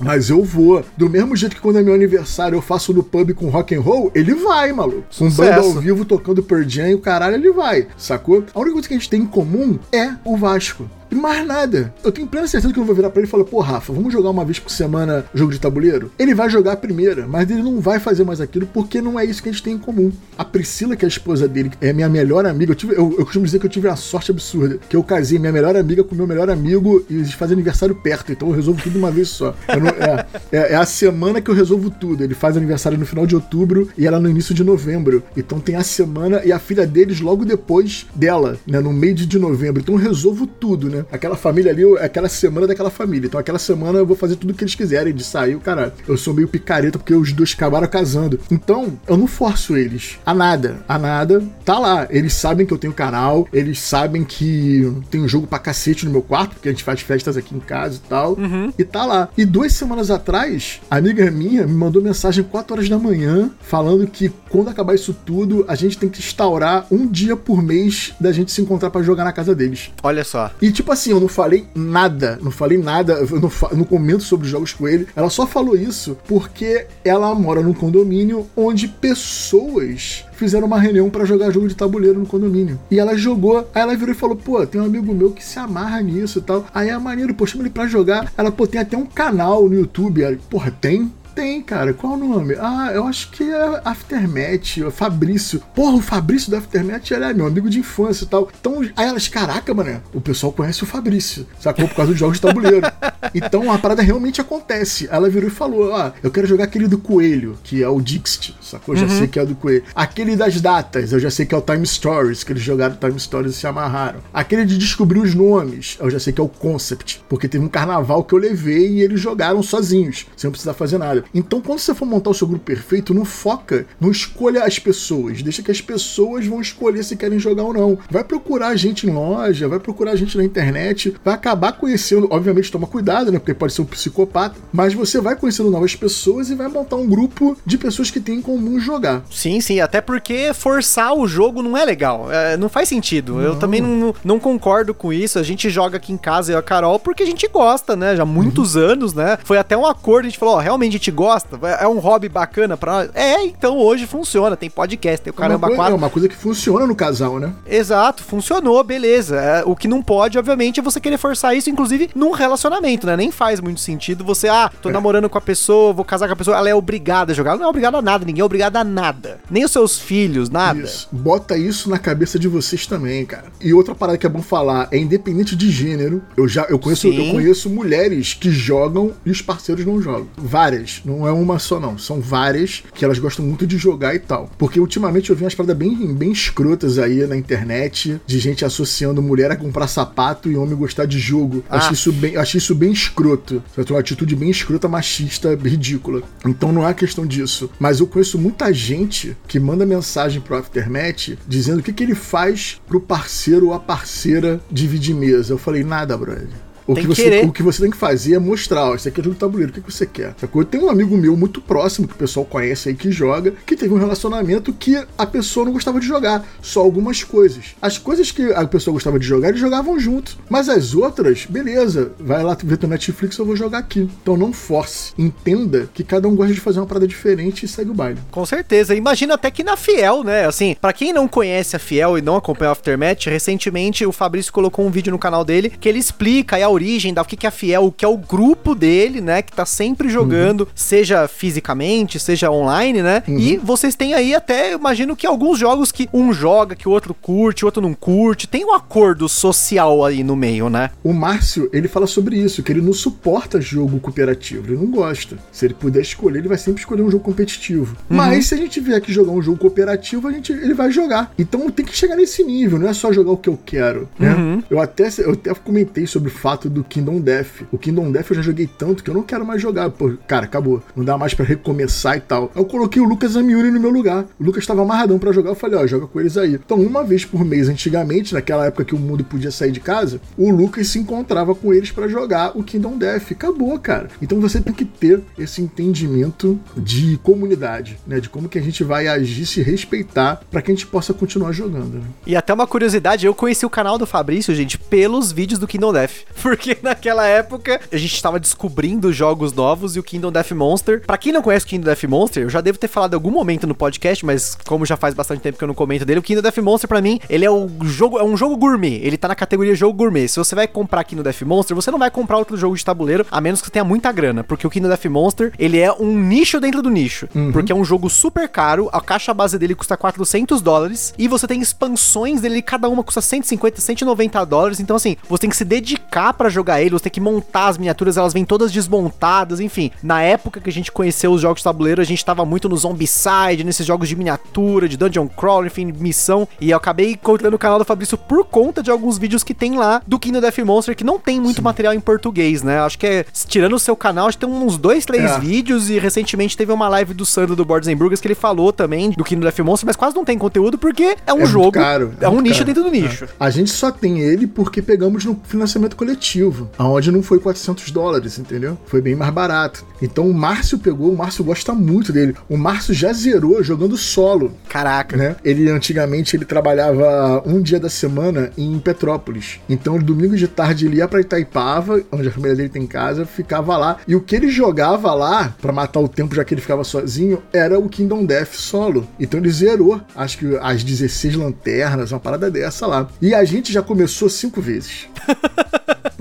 Mas 0.00 0.30
eu 0.30 0.42
vou. 0.42 0.84
Do 0.96 1.08
mesmo 1.08 1.34
jeito 1.36 1.56
que 1.56 1.62
quando 1.62 1.78
é 1.78 1.82
meu 1.82 1.94
aniversário 1.94 2.56
eu 2.56 2.62
faço 2.62 2.92
no 2.92 3.02
pub 3.02 3.32
com 3.32 3.48
rock 3.48 3.74
and 3.74 3.80
roll, 3.80 4.10
ele 4.14 4.34
vai, 4.34 4.72
maluco. 4.72 5.04
Com 5.16 5.30
banda 5.30 5.56
ao 5.56 5.72
vivo 5.72 6.04
tocando 6.04 6.42
Pearl 6.42 6.68
Jam 6.68 6.90
e 6.90 6.94
o 6.94 7.00
caralho, 7.00 7.36
ele 7.36 7.52
vai, 7.52 7.86
sacou? 7.96 8.44
A 8.54 8.58
única 8.58 8.72
coisa 8.72 8.88
que 8.88 8.94
a 8.94 8.98
gente 8.98 9.10
tem 9.10 9.22
em 9.22 9.26
comum 9.26 9.78
é 9.92 10.12
o 10.24 10.36
Vasco. 10.36 10.88
E 11.10 11.14
mais 11.14 11.46
nada. 11.46 11.94
Eu 12.02 12.10
tenho 12.10 12.26
plena 12.26 12.48
certeza 12.48 12.72
que 12.72 12.78
eu 12.78 12.80
não 12.80 12.86
vou 12.86 12.96
virar 12.96 13.08
pra 13.08 13.20
ele 13.20 13.28
e 13.28 13.30
falar, 13.30 13.44
pô, 13.44 13.60
Rafa, 13.60 13.92
vamos 13.92 14.12
jogar 14.12 14.30
uma 14.30 14.44
vez 14.44 14.58
por 14.58 14.70
semana 14.70 15.24
jogo 15.32 15.52
de 15.52 15.60
tabuleiro? 15.60 16.10
Ele 16.18 16.34
vai 16.34 16.50
jogar 16.50 16.72
a 16.72 16.76
primeira, 16.76 17.24
mas 17.28 17.48
ele 17.48 17.62
não 17.62 17.80
vai 17.80 18.00
fazer 18.00 18.24
mais 18.24 18.40
aquilo 18.40 18.66
porque 18.66 19.00
não 19.00 19.18
é 19.18 19.24
isso 19.24 19.40
que 19.40 19.48
a 19.48 19.52
gente 19.52 19.62
tem 19.62 19.74
em 19.74 19.78
comum. 19.78 20.10
A 20.36 20.44
Priscila, 20.44 20.96
que 20.96 21.04
é 21.04 21.06
a 21.06 21.08
esposa 21.08 21.46
dele, 21.46 21.70
é 21.80 21.92
minha 21.92 22.08
melhor 22.08 22.44
amiga. 22.46 22.72
Eu, 22.72 22.76
tive, 22.76 22.94
eu, 22.94 23.14
eu 23.16 23.24
costumo 23.24 23.44
dizer 23.44 23.60
que 23.60 23.66
eu 23.66 23.70
tive 23.70 23.86
uma 23.86 23.94
sorte 23.94 24.32
absurda. 24.32 24.80
Que 24.88 24.96
eu 24.96 25.04
casei 25.04 25.38
minha 25.38 25.52
melhor 25.52 25.76
amiga 25.76 26.02
com 26.02 26.16
meu 26.16 26.26
melhor 26.26 26.50
amigo 26.50 27.04
e 27.08 27.14
eles 27.14 27.32
fazem 27.32 27.54
aniversário 27.54 27.93
perto. 27.94 28.32
Então 28.32 28.48
eu 28.48 28.54
resolvo 28.54 28.82
tudo 28.82 28.92
de 28.92 28.98
uma 28.98 29.10
vez 29.10 29.28
só. 29.28 29.54
Não, 29.68 29.88
é, 29.88 30.26
é, 30.52 30.72
é, 30.72 30.76
a 30.76 30.84
semana 30.84 31.40
que 31.40 31.50
eu 31.50 31.54
resolvo 31.54 31.90
tudo. 31.90 32.24
Ele 32.24 32.34
faz 32.34 32.56
aniversário 32.56 32.98
no 32.98 33.06
final 33.06 33.26
de 33.26 33.34
outubro 33.34 33.88
e 33.96 34.06
ela 34.06 34.20
no 34.20 34.28
início 34.28 34.54
de 34.54 34.64
novembro. 34.64 35.22
Então 35.36 35.60
tem 35.60 35.76
a 35.76 35.82
semana 35.82 36.42
e 36.44 36.52
a 36.52 36.58
filha 36.58 36.86
deles 36.86 37.20
logo 37.20 37.44
depois 37.44 38.06
dela, 38.14 38.58
né? 38.66 38.80
No 38.80 38.92
meio 38.92 39.14
de 39.14 39.38
novembro. 39.38 39.80
Então 39.80 39.94
eu 39.94 40.00
resolvo 40.00 40.46
tudo, 40.46 40.88
né? 40.88 41.04
Aquela 41.10 41.36
família 41.36 41.70
ali, 41.70 41.84
aquela 41.98 42.28
semana 42.28 42.66
daquela 42.66 42.90
família. 42.90 43.26
Então 43.26 43.38
aquela 43.40 43.58
semana 43.58 43.98
eu 43.98 44.06
vou 44.06 44.16
fazer 44.16 44.36
tudo 44.36 44.50
o 44.50 44.54
que 44.54 44.64
eles 44.64 44.74
quiserem 44.74 45.14
de 45.14 45.24
sair, 45.24 45.58
cara. 45.60 45.94
Eu 46.06 46.16
sou 46.16 46.34
meio 46.34 46.48
picareta 46.48 46.98
porque 46.98 47.14
os 47.14 47.32
dois 47.32 47.52
acabaram 47.52 47.86
casando. 47.86 48.38
Então 48.50 48.98
eu 49.06 49.16
não 49.16 49.26
forço 49.26 49.76
eles 49.76 50.18
a 50.24 50.34
nada. 50.34 50.76
A 50.88 50.98
nada. 50.98 51.42
Tá 51.64 51.78
lá. 51.78 52.06
Eles 52.10 52.34
sabem 52.34 52.66
que 52.66 52.72
eu 52.72 52.78
tenho 52.78 52.92
canal, 52.92 53.48
eles 53.52 53.80
sabem 53.80 54.24
que 54.24 54.92
tem 55.10 55.20
um 55.20 55.28
jogo 55.28 55.46
pra 55.46 55.58
cacete 55.58 56.04
no 56.04 56.12
meu 56.12 56.22
quarto, 56.22 56.54
porque 56.54 56.68
a 56.68 56.72
gente 56.72 56.84
faz 56.84 57.00
festas 57.00 57.36
aqui 57.36 57.54
em 57.54 57.60
casa 57.60 57.83
e 57.92 58.00
tal. 58.00 58.32
Uhum. 58.34 58.72
E 58.78 58.84
tá 58.84 59.04
lá. 59.04 59.28
E 59.36 59.44
duas 59.44 59.72
semanas 59.72 60.10
atrás, 60.10 60.80
a 60.90 60.96
amiga 60.96 61.30
minha 61.30 61.66
me 61.66 61.74
mandou 61.74 62.02
mensagem 62.02 62.44
4 62.44 62.74
horas 62.74 62.88
da 62.88 62.98
manhã 62.98 63.50
falando 63.60 64.06
que 64.06 64.32
quando 64.48 64.68
acabar 64.68 64.94
isso 64.94 65.14
tudo, 65.26 65.64
a 65.68 65.74
gente 65.74 65.98
tem 65.98 66.08
que 66.08 66.20
instaurar 66.20 66.86
um 66.90 67.06
dia 67.06 67.36
por 67.36 67.62
mês 67.62 68.12
da 68.20 68.32
gente 68.32 68.52
se 68.52 68.62
encontrar 68.62 68.90
para 68.90 69.02
jogar 69.02 69.24
na 69.24 69.32
casa 69.32 69.54
deles. 69.54 69.90
Olha 70.02 70.24
só. 70.24 70.50
E 70.62 70.70
tipo 70.70 70.92
assim, 70.92 71.10
eu 71.10 71.20
não 71.20 71.28
falei 71.28 71.66
nada, 71.74 72.38
não 72.40 72.50
falei 72.50 72.78
nada, 72.78 73.14
eu 73.14 73.40
não, 73.40 73.50
não 73.72 73.84
comento 73.84 74.22
sobre 74.22 74.48
jogos 74.48 74.72
com 74.72 74.86
ele. 74.86 75.06
Ela 75.16 75.30
só 75.30 75.46
falou 75.46 75.76
isso 75.76 76.16
porque 76.26 76.86
ela 77.04 77.34
mora 77.34 77.60
num 77.60 77.74
condomínio 77.74 78.46
onde 78.56 78.88
pessoas 78.88 80.24
fizeram 80.44 80.66
uma 80.66 80.78
reunião 80.78 81.10
para 81.10 81.24
jogar 81.24 81.50
jogo 81.50 81.68
de 81.68 81.74
tabuleiro 81.74 82.18
no 82.18 82.26
condomínio. 82.26 82.78
E 82.90 82.98
ela 82.98 83.16
jogou, 83.16 83.68
aí 83.74 83.82
ela 83.82 83.96
virou 83.96 84.14
e 84.14 84.18
falou: 84.18 84.36
pô, 84.36 84.64
tem 84.66 84.80
um 84.80 84.84
amigo 84.84 85.14
meu 85.14 85.30
que 85.30 85.44
se 85.44 85.58
amarra 85.58 86.00
nisso 86.00 86.38
e 86.38 86.42
tal. 86.42 86.66
Aí 86.74 86.90
a 86.90 87.00
maneiro, 87.00 87.34
pô, 87.34 87.46
chama 87.46 87.64
ele 87.64 87.70
pra 87.70 87.86
jogar. 87.86 88.32
Ela, 88.36 88.52
pô, 88.52 88.66
tem 88.66 88.80
até 88.80 88.96
um 88.96 89.06
canal 89.06 89.68
no 89.68 89.74
YouTube. 89.74 90.22
Ela, 90.22 90.36
porra, 90.48 90.70
tem? 90.70 91.12
Tem, 91.34 91.60
cara. 91.60 91.92
Qual 91.92 92.14
o 92.14 92.16
nome? 92.16 92.54
Ah, 92.58 92.90
eu 92.94 93.06
acho 93.06 93.30
que 93.30 93.42
é 93.42 93.80
Aftermath, 93.84 94.78
o 94.86 94.90
Fabrício. 94.90 95.60
Porra, 95.74 95.96
o 95.96 96.00
Fabrício 96.00 96.50
do 96.50 96.56
Aftermath 96.56 97.10
ele 97.10 97.24
é 97.24 97.34
meu 97.34 97.46
amigo 97.46 97.68
de 97.68 97.80
infância 97.80 98.24
e 98.24 98.28
tal. 98.28 98.48
Então, 98.60 98.80
aí 98.96 99.06
elas, 99.06 99.26
caraca, 99.26 99.74
mano, 99.74 100.00
o 100.12 100.20
pessoal 100.20 100.52
conhece 100.52 100.82
o 100.84 100.86
Fabrício, 100.86 101.46
sacou? 101.58 101.88
Por 101.88 101.96
causa 101.96 102.12
dos 102.12 102.20
jogos 102.20 102.36
de 102.36 102.42
tabuleiro. 102.42 102.86
Então 103.34 103.72
a 103.72 103.78
parada 103.78 104.00
realmente 104.00 104.40
acontece. 104.40 105.08
Ela 105.10 105.28
virou 105.28 105.48
e 105.48 105.52
falou: 105.52 105.94
Ah, 105.94 106.12
eu 106.22 106.30
quero 106.30 106.46
jogar 106.46 106.64
aquele 106.64 106.86
do 106.86 106.98
Coelho, 106.98 107.58
que 107.64 107.82
é 107.82 107.88
o 107.88 108.00
Dixit, 108.00 108.56
sacou? 108.60 108.94
Já 108.94 109.06
uhum. 109.06 109.18
sei 109.18 109.26
que 109.26 109.40
é 109.40 109.44
do 109.44 109.56
Coelho. 109.56 109.82
Aquele 109.92 110.36
das 110.36 110.60
datas, 110.60 111.12
eu 111.12 111.18
já 111.18 111.30
sei 111.30 111.44
que 111.44 111.54
é 111.54 111.58
o 111.58 111.60
Time 111.60 111.84
Stories, 111.84 112.44
que 112.44 112.52
eles 112.52 112.62
jogaram 112.62 112.94
Time 112.94 113.18
Stories 113.18 113.56
e 113.56 113.58
se 113.58 113.66
amarraram. 113.66 114.20
Aquele 114.32 114.64
de 114.64 114.78
descobrir 114.78 115.18
os 115.18 115.34
nomes, 115.34 115.96
eu 116.00 116.08
já 116.10 116.20
sei 116.20 116.32
que 116.32 116.40
é 116.40 116.44
o 116.44 116.48
Concept, 116.48 117.24
porque 117.28 117.48
teve 117.48 117.64
um 117.64 117.68
carnaval 117.68 118.22
que 118.22 118.34
eu 118.34 118.38
levei 118.38 118.88
e 118.88 119.02
eles 119.02 119.20
jogaram 119.20 119.62
sozinhos, 119.62 120.26
sem 120.36 120.50
precisar 120.50 120.74
fazer 120.74 120.98
nada. 120.98 121.23
Então, 121.32 121.60
quando 121.60 121.78
você 121.78 121.94
for 121.94 122.06
montar 122.06 122.30
o 122.30 122.34
seu 122.34 122.46
grupo 122.46 122.64
perfeito, 122.64 123.14
não 123.14 123.24
foca, 123.24 123.86
não 124.00 124.10
escolha 124.10 124.64
as 124.64 124.78
pessoas. 124.78 125.42
Deixa 125.42 125.62
que 125.62 125.70
as 125.70 125.80
pessoas 125.80 126.46
vão 126.46 126.60
escolher 126.60 127.02
se 127.02 127.16
querem 127.16 127.38
jogar 127.38 127.64
ou 127.64 127.72
não. 127.72 127.98
Vai 128.10 128.24
procurar 128.24 128.68
a 128.68 128.76
gente 128.76 129.06
em 129.06 129.10
loja, 129.10 129.68
vai 129.68 129.78
procurar 129.78 130.12
a 130.12 130.16
gente 130.16 130.36
na 130.36 130.44
internet, 130.44 131.14
vai 131.24 131.34
acabar 131.34 131.72
conhecendo. 131.72 132.28
Obviamente, 132.30 132.70
toma 132.70 132.86
cuidado, 132.86 133.30
né? 133.30 133.38
Porque 133.38 133.54
pode 133.54 133.72
ser 133.72 133.82
um 133.82 133.86
psicopata. 133.86 134.56
Mas 134.72 134.94
você 134.94 135.20
vai 135.20 135.36
conhecendo 135.36 135.70
novas 135.70 135.94
pessoas 135.94 136.50
e 136.50 136.54
vai 136.54 136.68
montar 136.68 136.96
um 136.96 137.06
grupo 137.06 137.56
de 137.64 137.78
pessoas 137.78 138.10
que 138.10 138.20
têm 138.20 138.36
em 138.36 138.42
comum 138.42 138.78
jogar. 138.78 139.22
Sim, 139.30 139.60
sim. 139.60 139.80
Até 139.80 140.00
porque 140.00 140.52
forçar 140.54 141.14
o 141.14 141.26
jogo 141.26 141.62
não 141.62 141.76
é 141.76 141.84
legal. 141.84 142.30
É, 142.30 142.56
não 142.56 142.68
faz 142.68 142.88
sentido. 142.88 143.34
Não. 143.34 143.40
Eu 143.40 143.56
também 143.56 143.80
não, 143.80 144.14
não 144.24 144.38
concordo 144.38 144.94
com 144.94 145.12
isso. 145.12 145.38
A 145.38 145.42
gente 145.42 145.70
joga 145.70 145.96
aqui 145.96 146.12
em 146.12 146.16
casa, 146.16 146.52
eu 146.52 146.56
e 146.56 146.58
a 146.58 146.62
Carol, 146.62 146.98
porque 146.98 147.22
a 147.22 147.26
gente 147.26 147.46
gosta, 147.48 147.96
né? 147.96 148.16
Já 148.16 148.22
há 148.22 148.26
muitos 148.26 148.74
uhum. 148.74 148.82
anos, 148.82 149.14
né? 149.14 149.38
Foi 149.44 149.58
até 149.58 149.76
um 149.76 149.86
acordo, 149.86 150.26
a 150.26 150.28
gente 150.28 150.38
falou, 150.38 150.56
ó, 150.56 150.58
realmente 150.58 150.90
a 150.90 150.98
gente 150.98 151.10
gosta, 151.14 151.58
é 151.80 151.86
um 151.88 151.98
hobby 151.98 152.28
bacana 152.28 152.76
pra 152.76 152.92
nós. 152.92 153.10
É, 153.14 153.44
então 153.44 153.78
hoje 153.78 154.06
funciona, 154.06 154.56
tem 154.56 154.68
podcast, 154.68 155.22
tem 155.22 155.30
o 155.30 155.34
Caramba 155.34 155.72
é 155.72 155.76
4. 155.76 155.94
É 155.94 155.96
uma 155.96 156.10
coisa 156.10 156.28
que 156.28 156.36
funciona 156.36 156.86
no 156.86 156.94
casal, 156.94 157.38
né? 157.38 157.52
Exato, 157.66 158.22
funcionou, 158.22 158.82
beleza. 158.82 159.36
É, 159.36 159.62
o 159.64 159.76
que 159.76 159.88
não 159.88 160.02
pode, 160.02 160.38
obviamente, 160.38 160.80
é 160.80 160.82
você 160.82 161.00
querer 161.00 161.18
forçar 161.18 161.56
isso, 161.56 161.70
inclusive 161.70 162.10
num 162.14 162.32
relacionamento, 162.32 163.06
né? 163.06 163.16
Nem 163.16 163.30
faz 163.30 163.60
muito 163.60 163.80
sentido 163.80 164.24
você, 164.24 164.48
ah, 164.48 164.70
tô 164.82 164.90
é. 164.90 164.92
namorando 164.92 165.28
com 165.28 165.38
a 165.38 165.40
pessoa, 165.40 165.92
vou 165.92 166.04
casar 166.04 166.26
com 166.26 166.32
a 166.34 166.36
pessoa, 166.36 166.56
ela 166.56 166.68
é 166.68 166.74
obrigada 166.74 167.32
a 167.32 167.34
jogar. 167.34 167.52
Ela 167.52 167.60
não 167.60 167.66
é 167.66 167.68
obrigada 167.70 167.98
a 167.98 168.02
nada, 168.02 168.24
ninguém 168.24 168.42
é 168.42 168.44
obrigado 168.44 168.76
a 168.76 168.84
nada. 168.84 169.38
Nem 169.50 169.64
os 169.64 169.70
seus 169.70 169.98
filhos, 169.98 170.50
nada. 170.50 170.80
Isso. 170.80 171.08
Bota 171.12 171.56
isso 171.56 171.88
na 171.88 171.98
cabeça 171.98 172.38
de 172.38 172.48
vocês 172.48 172.86
também, 172.86 173.24
cara. 173.24 173.46
E 173.60 173.72
outra 173.72 173.94
parada 173.94 174.18
que 174.18 174.26
é 174.26 174.28
bom 174.28 174.42
falar, 174.42 174.88
é 174.90 174.98
independente 174.98 175.54
de 175.54 175.70
gênero. 175.70 176.22
Eu 176.36 176.48
já 176.48 176.66
eu 176.68 176.78
conheço, 176.78 177.08
eu 177.08 177.32
conheço 177.32 177.70
mulheres 177.70 178.34
que 178.34 178.50
jogam 178.50 179.12
e 179.24 179.30
os 179.30 179.40
parceiros 179.40 179.84
não 179.84 180.00
jogam. 180.00 180.28
Várias, 180.36 181.02
não 181.04 181.26
é 181.26 181.32
uma 181.32 181.58
só, 181.58 181.78
não. 181.78 181.98
São 181.98 182.20
várias 182.20 182.82
que 182.94 183.04
elas 183.04 183.18
gostam 183.18 183.44
muito 183.44 183.66
de 183.66 183.76
jogar 183.76 184.14
e 184.14 184.18
tal. 184.18 184.50
Porque 184.58 184.80
ultimamente 184.80 185.30
eu 185.30 185.36
vi 185.36 185.44
umas 185.44 185.54
paradas 185.54 185.76
bem, 185.76 186.12
bem 186.14 186.32
escrotas 186.32 186.98
aí 186.98 187.26
na 187.26 187.36
internet, 187.36 188.20
de 188.26 188.38
gente 188.38 188.64
associando 188.64 189.22
mulher 189.22 189.50
a 189.50 189.56
comprar 189.56 189.86
sapato 189.86 190.50
e 190.50 190.56
homem 190.56 190.76
gostar 190.76 191.04
de 191.04 191.18
jogo. 191.18 191.64
Ah. 191.68 191.76
Achei, 191.76 191.92
isso 191.92 192.12
bem, 192.12 192.36
achei 192.36 192.58
isso 192.58 192.74
bem 192.74 192.92
escroto. 192.92 193.62
Uma 193.90 194.00
atitude 194.00 194.34
bem 194.34 194.50
escrota, 194.50 194.88
machista, 194.88 195.54
ridícula. 195.54 196.22
Então 196.44 196.72
não 196.72 196.88
é 196.88 196.94
questão 196.94 197.26
disso. 197.26 197.70
Mas 197.78 198.00
eu 198.00 198.06
conheço 198.06 198.38
muita 198.38 198.72
gente 198.72 199.36
que 199.46 199.60
manda 199.60 199.84
mensagem 199.86 200.40
pro 200.40 200.56
Aftermath 200.56 201.36
dizendo 201.46 201.80
o 201.80 201.82
que, 201.82 201.92
que 201.92 202.02
ele 202.02 202.14
faz 202.14 202.80
pro 202.86 203.00
parceiro 203.00 203.66
ou 203.66 203.74
a 203.74 203.80
parceira 203.80 204.60
dividir 204.70 205.14
mesa. 205.14 205.52
Eu 205.52 205.58
falei, 205.58 205.84
nada, 205.84 206.16
brother. 206.16 206.48
O 206.86 206.94
que, 206.94 207.06
você, 207.06 207.40
o 207.40 207.52
que 207.52 207.62
você 207.62 207.82
tem 207.82 207.90
que 207.90 207.96
fazer 207.96 208.34
é 208.34 208.38
mostrar, 208.38 208.90
ó, 208.90 208.94
isso 208.94 209.08
aqui 209.08 209.20
é 209.20 209.24
jogo 209.24 209.34
de 209.34 209.40
tabuleiro, 209.40 209.70
o 209.70 209.74
que, 209.74 209.80
que 209.80 209.92
você 209.92 210.06
quer? 210.06 210.34
Sacou? 210.38 210.64
Tem 210.64 210.80
um 210.80 210.90
amigo 210.90 211.16
meu 211.16 211.36
muito 211.36 211.60
próximo, 211.60 212.06
que 212.06 212.14
o 212.14 212.18
pessoal 212.18 212.44
conhece 212.44 212.90
aí, 212.90 212.94
que 212.94 213.10
joga, 213.10 213.54
que 213.64 213.76
teve 213.76 213.92
um 213.94 213.98
relacionamento 213.98 214.72
que 214.72 215.02
a 215.16 215.26
pessoa 215.26 215.64
não 215.66 215.72
gostava 215.72 215.98
de 215.98 216.06
jogar, 216.06 216.46
só 216.60 216.80
algumas 216.80 217.24
coisas. 217.24 217.74
As 217.80 217.96
coisas 217.96 218.30
que 218.30 218.52
a 218.52 218.66
pessoa 218.66 218.92
gostava 218.92 219.18
de 219.18 219.26
jogar, 219.26 219.48
eles 219.48 219.60
jogavam 219.60 219.98
juntos. 219.98 220.36
Mas 220.48 220.68
as 220.68 220.94
outras, 220.94 221.46
beleza, 221.46 222.12
vai 222.18 222.42
lá 222.42 222.56
ver 222.62 222.76
teu 222.76 222.88
Netflix, 222.88 223.38
eu 223.38 223.46
vou 223.46 223.56
jogar 223.56 223.78
aqui. 223.78 224.08
Então 224.22 224.36
não 224.36 224.52
force. 224.52 225.12
Entenda 225.16 225.88
que 225.92 226.04
cada 226.04 226.28
um 226.28 226.36
gosta 226.36 226.52
de 226.52 226.60
fazer 226.60 226.80
uma 226.80 226.86
parada 226.86 227.06
diferente 227.06 227.64
e 227.64 227.68
segue 227.68 227.90
o 227.90 227.94
baile. 227.94 228.18
Com 228.30 228.44
certeza. 228.44 228.94
Imagina 228.94 229.34
até 229.34 229.50
que 229.50 229.64
na 229.64 229.76
Fiel, 229.76 230.22
né? 230.22 230.46
Assim, 230.46 230.76
para 230.80 230.92
quem 230.92 231.12
não 231.12 231.26
conhece 231.26 231.76
a 231.76 231.78
Fiel 231.78 232.18
e 232.18 232.22
não 232.22 232.36
acompanha 232.36 232.70
o 232.70 232.72
Aftermath, 232.72 233.24
recentemente 233.26 234.04
o 234.04 234.12
Fabrício 234.12 234.52
colocou 234.52 234.86
um 234.86 234.90
vídeo 234.90 235.10
no 235.10 235.18
canal 235.18 235.44
dele 235.44 235.70
que 235.70 235.88
ele 235.88 235.98
explica 235.98 236.56
aí 236.56 236.62
a 236.62 236.68
origem, 236.74 237.14
da 237.14 237.22
o 237.22 237.24
que, 237.24 237.36
que 237.36 237.46
é 237.46 237.48
a 237.48 237.52
Fiel, 237.52 237.86
o 237.86 237.92
que 237.92 238.04
é 238.04 238.08
o 238.08 238.16
grupo 238.16 238.74
dele, 238.74 239.20
né? 239.20 239.42
Que 239.42 239.52
tá 239.52 239.64
sempre 239.64 240.08
jogando, 240.08 240.62
uhum. 240.62 240.66
seja 240.74 241.26
fisicamente, 241.26 242.20
seja 242.20 242.50
online, 242.50 243.02
né? 243.02 243.22
Uhum. 243.26 243.38
E 243.38 243.56
vocês 243.56 243.94
têm 243.94 244.14
aí 244.14 244.34
até, 244.34 244.72
imagino 244.72 245.16
que 245.16 245.26
alguns 245.26 245.58
jogos 245.58 245.90
que 245.90 246.08
um 246.12 246.32
joga, 246.32 246.76
que 246.76 246.88
o 246.88 246.92
outro 246.92 247.14
curte, 247.14 247.64
o 247.64 247.68
outro 247.68 247.82
não 247.82 247.94
curte. 247.94 248.46
Tem 248.46 248.64
um 248.64 248.74
acordo 248.74 249.28
social 249.28 250.04
aí 250.04 250.22
no 250.22 250.36
meio, 250.36 250.68
né? 250.68 250.90
O 251.02 251.12
Márcio, 251.12 251.68
ele 251.72 251.88
fala 251.88 252.06
sobre 252.06 252.36
isso, 252.36 252.62
que 252.62 252.72
ele 252.72 252.80
não 252.80 252.92
suporta 252.92 253.60
jogo 253.60 253.98
cooperativo, 254.00 254.68
ele 254.68 254.76
não 254.76 254.90
gosta. 254.90 255.38
Se 255.50 255.64
ele 255.64 255.74
puder 255.74 256.00
escolher, 256.00 256.38
ele 256.40 256.48
vai 256.48 256.58
sempre 256.58 256.80
escolher 256.80 257.02
um 257.02 257.10
jogo 257.10 257.24
competitivo. 257.24 257.96
Uhum. 258.10 258.16
Mas 258.16 258.46
se 258.46 258.54
a 258.54 258.58
gente 258.58 258.80
vier 258.80 258.98
aqui 258.98 259.12
jogar 259.12 259.32
um 259.32 259.42
jogo 259.42 259.58
cooperativo, 259.58 260.28
a 260.28 260.32
gente, 260.32 260.52
ele 260.52 260.74
vai 260.74 260.90
jogar. 260.90 261.32
Então 261.38 261.70
tem 261.70 261.84
que 261.84 261.96
chegar 261.96 262.16
nesse 262.16 262.44
nível, 262.44 262.78
não 262.78 262.88
é 262.88 262.92
só 262.92 263.12
jogar 263.12 263.32
o 263.32 263.36
que 263.36 263.48
eu 263.48 263.58
quero, 263.64 264.08
né? 264.18 264.34
Uhum. 264.34 264.62
Eu 264.68 264.80
até, 264.80 265.08
eu 265.18 265.32
até 265.32 265.54
comentei 265.54 266.06
sobre 266.06 266.28
o 266.28 266.32
fato 266.32 266.63
do 266.68 266.84
Kingdom 266.84 267.20
Death. 267.20 267.62
O 267.72 267.78
Kingdom 267.78 268.10
Death 268.10 268.30
eu 268.30 268.36
já 268.36 268.42
joguei 268.42 268.66
tanto 268.66 269.02
que 269.02 269.10
eu 269.10 269.14
não 269.14 269.22
quero 269.22 269.44
mais 269.44 269.60
jogar. 269.60 269.90
Pô, 269.90 270.12
cara, 270.26 270.44
acabou. 270.44 270.82
Não 270.96 271.04
dá 271.04 271.16
mais 271.16 271.34
para 271.34 271.44
recomeçar 271.44 272.16
e 272.16 272.20
tal. 272.20 272.50
Eu 272.54 272.64
coloquei 272.64 273.00
o 273.00 273.04
Lucas 273.04 273.36
Amiuri 273.36 273.70
no 273.70 273.80
meu 273.80 273.90
lugar. 273.90 274.24
O 274.38 274.44
Lucas 274.44 274.62
estava 274.62 274.82
amarradão 274.82 275.18
para 275.18 275.32
jogar. 275.32 275.50
Eu 275.50 275.54
falei, 275.54 275.78
ó, 275.78 275.86
joga 275.86 276.06
com 276.06 276.20
eles 276.20 276.36
aí. 276.36 276.54
Então, 276.54 276.80
uma 276.80 277.04
vez 277.04 277.24
por 277.24 277.44
mês, 277.44 277.68
antigamente, 277.68 278.34
naquela 278.34 278.66
época 278.66 278.84
que 278.84 278.94
o 278.94 278.98
mundo 278.98 279.24
podia 279.24 279.50
sair 279.50 279.72
de 279.72 279.80
casa, 279.80 280.20
o 280.36 280.50
Lucas 280.50 280.88
se 280.88 280.98
encontrava 280.98 281.54
com 281.54 281.72
eles 281.72 281.90
para 281.90 282.08
jogar 282.08 282.56
o 282.56 282.62
Kingdom 282.62 282.96
Death. 282.96 283.32
Acabou, 283.32 283.78
cara. 283.78 284.08
Então 284.20 284.40
você 284.40 284.60
tem 284.60 284.72
que 284.72 284.84
ter 284.84 285.20
esse 285.38 285.60
entendimento 285.60 286.58
de 286.76 287.18
comunidade, 287.18 287.98
né? 288.06 288.20
De 288.20 288.28
como 288.28 288.48
que 288.48 288.58
a 288.58 288.62
gente 288.62 288.84
vai 288.84 289.08
agir, 289.08 289.46
se 289.46 289.62
respeitar 289.62 290.40
para 290.50 290.62
que 290.62 290.70
a 290.70 290.74
gente 290.74 290.86
possa 290.86 291.12
continuar 291.12 291.52
jogando. 291.52 291.98
Né? 291.98 292.04
E 292.26 292.36
até 292.36 292.52
uma 292.52 292.66
curiosidade, 292.66 293.26
eu 293.26 293.34
conheci 293.34 293.64
o 293.66 293.70
canal 293.70 293.98
do 293.98 294.06
Fabrício, 294.06 294.54
gente, 294.54 294.78
pelos 294.78 295.32
vídeos 295.32 295.58
do 295.58 295.66
Kingdom 295.66 295.92
Death. 295.92 296.24
Porque 296.54 296.78
naquela 296.82 297.26
época 297.26 297.80
a 297.90 297.96
gente 297.96 298.14
estava 298.14 298.38
descobrindo 298.38 299.12
jogos 299.12 299.52
novos 299.52 299.96
e 299.96 299.98
o 299.98 300.02
Kingdom 300.02 300.30
Death 300.30 300.52
Monster. 300.52 301.02
Pra 301.04 301.18
quem 301.18 301.32
não 301.32 301.42
conhece 301.42 301.66
o 301.66 301.68
Kingdom 301.68 301.86
Death 301.86 302.04
Monster, 302.04 302.42
eu 302.44 302.50
já 302.50 302.60
devo 302.60 302.78
ter 302.78 302.86
falado 302.86 303.12
em 303.12 303.16
algum 303.16 303.30
momento 303.30 303.66
no 303.66 303.74
podcast, 303.74 304.24
mas 304.24 304.56
como 304.64 304.86
já 304.86 304.96
faz 304.96 305.14
bastante 305.14 305.40
tempo 305.40 305.58
que 305.58 305.64
eu 305.64 305.68
não 305.68 305.74
comento 305.74 306.04
dele, 306.04 306.20
o 306.20 306.22
Kingdom 306.22 306.42
Death 306.42 306.58
Monster 306.58 306.88
pra 306.88 307.02
mim, 307.02 307.18
ele 307.28 307.44
é 307.44 307.50
um 307.50 307.68
jogo, 307.82 308.18
é 308.18 308.24
um 308.24 308.36
jogo 308.36 308.56
gourmet. 308.56 309.00
Ele 309.02 309.16
tá 309.16 309.26
na 309.26 309.34
categoria 309.34 309.74
jogo 309.74 309.94
gourmet. 309.94 310.28
Se 310.28 310.38
você 310.38 310.54
vai 310.54 310.68
comprar 310.68 311.02
Kingdom 311.02 311.24
Death 311.24 311.42
Monster, 311.42 311.74
você 311.74 311.90
não 311.90 311.98
vai 311.98 312.10
comprar 312.10 312.38
outro 312.38 312.56
jogo 312.56 312.76
de 312.76 312.84
tabuleiro, 312.84 313.26
a 313.30 313.40
menos 313.40 313.60
que 313.60 313.66
você 313.66 313.72
tenha 313.72 313.84
muita 313.84 314.12
grana, 314.12 314.44
porque 314.44 314.66
o 314.66 314.70
Kingdom 314.70 314.88
Death 314.88 315.06
Monster, 315.06 315.52
ele 315.58 315.80
é 315.80 315.92
um 315.92 316.16
nicho 316.16 316.60
dentro 316.60 316.82
do 316.82 316.90
nicho, 316.90 317.28
porque 317.52 317.72
é 317.72 317.74
um 317.74 317.84
jogo 317.84 318.08
super 318.08 318.48
caro, 318.48 318.88
a 318.92 319.00
caixa 319.00 319.34
base 319.34 319.58
dele 319.58 319.74
custa 319.74 319.96
400 319.96 320.60
dólares 320.62 321.14
e 321.18 321.26
você 321.26 321.46
tem 321.46 321.60
expansões 321.60 322.40
dele, 322.40 322.62
cada 322.62 322.88
uma 322.88 323.02
custa 323.02 323.20
150, 323.20 323.80
190 323.80 324.44
dólares. 324.44 324.80
Então 324.80 324.96
assim, 324.96 325.16
você 325.28 325.40
tem 325.40 325.50
que 325.50 325.56
se 325.56 325.64
dedicar 325.64 326.32
pra 326.44 326.50
jogar 326.50 326.82
ele, 326.82 326.90
você 326.90 327.04
tem 327.04 327.12
que 327.12 327.20
montar 327.22 327.68
as 327.68 327.78
miniaturas, 327.78 328.18
elas 328.18 328.34
vêm 328.34 328.44
todas 328.44 328.70
desmontadas, 328.70 329.60
enfim. 329.60 329.90
Na 330.02 330.20
época 330.20 330.60
que 330.60 330.68
a 330.68 330.72
gente 330.72 330.92
conheceu 330.92 331.32
os 331.32 331.40
jogos 331.40 331.60
de 331.60 331.64
tabuleiro, 331.64 332.02
a 332.02 332.04
gente 332.04 332.22
tava 332.22 332.44
muito 332.44 332.68
no 332.68 332.76
Zombicide, 332.76 333.64
nesses 333.64 333.86
jogos 333.86 334.10
de 334.10 334.14
miniatura, 334.14 334.86
de 334.86 334.98
dungeon 334.98 335.26
crawl, 335.26 335.64
enfim, 335.64 335.86
missão, 335.90 336.46
e 336.60 336.70
eu 336.70 336.76
acabei 336.76 337.12
encontrando 337.12 337.56
o 337.56 337.58
canal 337.58 337.78
do 337.78 337.84
Fabrício 337.84 338.18
por 338.18 338.44
conta 338.44 338.82
de 338.82 338.90
alguns 338.90 339.16
vídeos 339.16 339.42
que 339.42 339.54
tem 339.54 339.78
lá 339.78 340.02
do 340.06 340.18
Kingdom 340.18 340.40
Death 340.42 340.58
Monster, 340.58 340.94
que 340.94 341.02
não 341.02 341.18
tem 341.18 341.40
muito 341.40 341.62
material 341.62 341.94
em 341.94 342.00
português, 342.00 342.62
né? 342.62 342.78
Acho 342.80 342.98
que 342.98 343.06
é, 343.06 343.24
tirando 343.48 343.72
o 343.74 343.78
seu 343.78 343.96
canal, 343.96 344.28
acho 344.28 344.36
que 344.36 344.44
tem 344.46 344.54
uns 344.54 344.76
dois, 344.76 345.06
três 345.06 345.30
É. 345.30 345.38
vídeos, 345.38 345.88
e 345.88 345.98
recentemente 345.98 346.56
teve 346.58 346.70
uma 346.72 346.88
live 346.88 347.14
do 347.14 347.24
Sandro 347.24 347.56
do 347.56 347.64
Boards 347.64 347.88
Burgers 347.94 348.20
que 348.20 348.26
ele 348.26 348.34
falou 348.34 348.70
também 348.70 349.12
do 349.12 349.24
Kingdom 349.24 349.44
Death 349.46 349.60
Monster, 349.60 349.86
mas 349.86 349.96
quase 349.96 350.14
não 350.14 350.26
tem 350.26 350.36
conteúdo 350.36 350.76
porque 350.76 351.16
é 351.26 351.32
um 351.32 351.38
muito 351.38 351.50
jogo, 351.50 351.72
caro, 351.72 352.12
é 352.20 352.28
um 352.28 352.32
muito 352.34 352.48
nicho 352.48 352.58
caro. 352.58 352.66
dentro 352.66 352.82
do 352.84 352.90
nicho. 352.90 353.24
É. 353.24 353.28
A 353.40 353.48
gente 353.48 353.70
só 353.70 353.90
tem 353.90 354.20
ele 354.20 354.46
porque 354.46 354.82
pegamos 354.82 355.24
no 355.24 355.40
financiamento 355.44 355.94
coletivo, 355.96 356.33
aonde 356.78 357.10
não 357.10 357.22
foi 357.22 357.38
400 357.38 357.90
dólares, 357.90 358.38
entendeu? 358.38 358.78
Foi 358.86 359.00
bem 359.00 359.14
mais 359.14 359.32
barato. 359.32 359.84
Então 360.02 360.28
o 360.28 360.34
Márcio 360.34 360.78
pegou, 360.78 361.12
o 361.12 361.16
Márcio 361.16 361.44
gosta 361.44 361.72
muito 361.72 362.12
dele. 362.12 362.34
O 362.48 362.56
Márcio 362.56 362.92
já 362.94 363.12
zerou 363.12 363.62
jogando 363.62 363.96
solo, 363.96 364.52
Caraca. 364.68 365.16
né? 365.16 365.36
Ele 365.44 365.70
antigamente 365.70 366.36
ele 366.36 366.44
trabalhava 366.44 367.42
um 367.46 367.60
dia 367.60 367.80
da 367.80 367.88
semana 367.88 368.50
em 368.56 368.78
Petrópolis. 368.78 369.60
Então 369.68 369.98
domingo 369.98 370.36
de 370.36 370.46
tarde 370.48 370.86
ele 370.86 370.96
ia 370.96 371.08
pra 371.08 371.20
Itaipava, 371.20 372.02
onde 372.12 372.28
a 372.28 372.32
família 372.32 372.56
dele 372.56 372.68
tem 372.68 372.86
casa, 372.86 373.24
ficava 373.24 373.76
lá. 373.76 373.96
E 374.06 374.14
o 374.14 374.20
que 374.20 374.36
ele 374.36 374.50
jogava 374.50 375.12
lá 375.14 375.54
pra 375.60 375.72
matar 375.72 376.00
o 376.00 376.08
tempo, 376.08 376.34
já 376.34 376.44
que 376.44 376.54
ele 376.54 376.60
ficava 376.60 376.84
sozinho, 376.84 377.42
era 377.52 377.78
o 377.78 377.88
Kingdom 377.88 378.24
Death 378.24 378.54
solo. 378.54 379.06
Então 379.18 379.40
ele 379.40 379.50
zerou, 379.50 380.00
acho 380.14 380.38
que 380.38 380.56
as 380.60 380.84
16 380.84 381.34
lanternas, 381.36 382.12
uma 382.12 382.20
parada 382.20 382.50
dessa 382.50 382.86
lá. 382.86 383.08
E 383.20 383.34
a 383.34 383.44
gente 383.44 383.72
já 383.72 383.82
começou 383.82 384.28
cinco 384.28 384.60
vezes. 384.60 385.06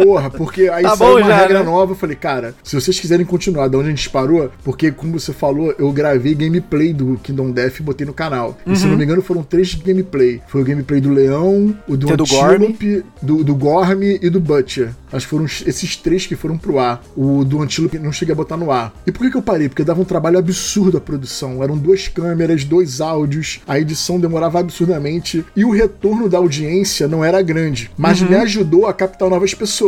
Porra, 0.03 0.29
porque 0.29 0.69
aí 0.69 0.83
Tá 0.83 0.95
saiu 0.95 1.17
uma 1.17 1.27
já, 1.27 1.37
regra 1.37 1.59
né? 1.59 1.65
nova. 1.65 1.91
Eu 1.93 1.95
falei, 1.95 2.15
cara, 2.15 2.55
se 2.63 2.75
vocês 2.75 2.99
quiserem 2.99 3.25
continuar 3.25 3.67
de 3.67 3.75
onde 3.75 3.87
a 3.87 3.89
gente 3.91 4.09
parou, 4.09 4.49
porque, 4.63 4.91
como 4.91 5.19
você 5.19 5.33
falou, 5.33 5.73
eu 5.77 5.91
gravei 5.91 6.35
gameplay 6.35 6.93
do 6.93 7.17
Kingdom 7.23 7.51
Death 7.51 7.79
e 7.79 7.83
botei 7.83 8.05
no 8.05 8.13
canal. 8.13 8.57
E 8.65 8.75
se 8.75 8.85
não 8.85 8.97
me 8.97 9.03
engano, 9.03 9.21
foram 9.21 9.43
três 9.43 9.73
gameplay. 9.75 10.41
Foi 10.47 10.61
o 10.61 10.65
gameplay 10.65 10.99
do 10.99 11.11
Leão, 11.11 11.75
o 11.87 11.97
do 11.97 12.07
do 12.15 12.23
Antílope, 12.23 13.03
do, 13.21 13.43
do 13.43 13.55
Gorme 13.55 14.19
e 14.21 14.29
do 14.29 14.39
Butcher. 14.39 14.91
Acho 15.11 15.25
que 15.27 15.29
foram 15.29 15.45
esses 15.45 15.95
três 15.95 16.25
que 16.25 16.35
foram 16.35 16.57
pro 16.57 16.79
ar. 16.79 17.03
O 17.15 17.43
do 17.45 17.61
Antílope 17.61 17.99
não 17.99 18.11
cheguei 18.11 18.33
a 18.33 18.35
botar 18.35 18.57
no 18.57 18.71
ar. 18.71 18.93
E 19.05 19.11
por 19.11 19.21
que, 19.21 19.31
que 19.31 19.37
eu 19.37 19.41
parei? 19.41 19.69
Porque 19.69 19.83
dava 19.83 20.01
um 20.01 20.05
trabalho 20.05 20.39
absurdo 20.39 20.97
a 20.97 21.01
produção. 21.01 21.63
Eram 21.63 21.77
duas 21.77 22.07
câmeras, 22.07 22.63
dois 22.63 22.99
áudios, 22.99 23.61
a 23.67 23.79
edição 23.79 24.19
demorava 24.19 24.59
absurdamente 24.59 25.45
e 25.55 25.63
o 25.63 25.69
retorno 25.71 26.27
da 26.27 26.37
audiência 26.39 27.07
não 27.07 27.23
era 27.23 27.41
grande. 27.41 27.91
Mas 27.97 28.21
me 28.21 28.35
ajudou 28.35 28.87
a 28.87 28.93
captar 28.93 29.29
novas 29.29 29.53
pessoas. 29.53 29.82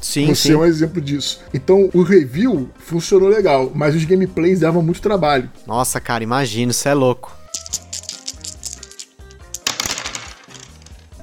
Sim, 0.00 0.26
Você 0.28 0.48
sim. 0.48 0.52
é 0.52 0.56
um 0.56 0.64
exemplo 0.64 1.00
disso. 1.00 1.40
Então 1.52 1.90
o 1.92 2.02
review 2.02 2.68
funcionou 2.78 3.28
legal, 3.28 3.70
mas 3.74 3.94
os 3.94 4.04
gameplays 4.04 4.60
davam 4.60 4.82
muito 4.82 5.00
trabalho. 5.00 5.50
Nossa, 5.66 6.00
cara, 6.00 6.22
imagina, 6.24 6.70
isso 6.72 6.88
é 6.88 6.94
louco. 6.94 7.39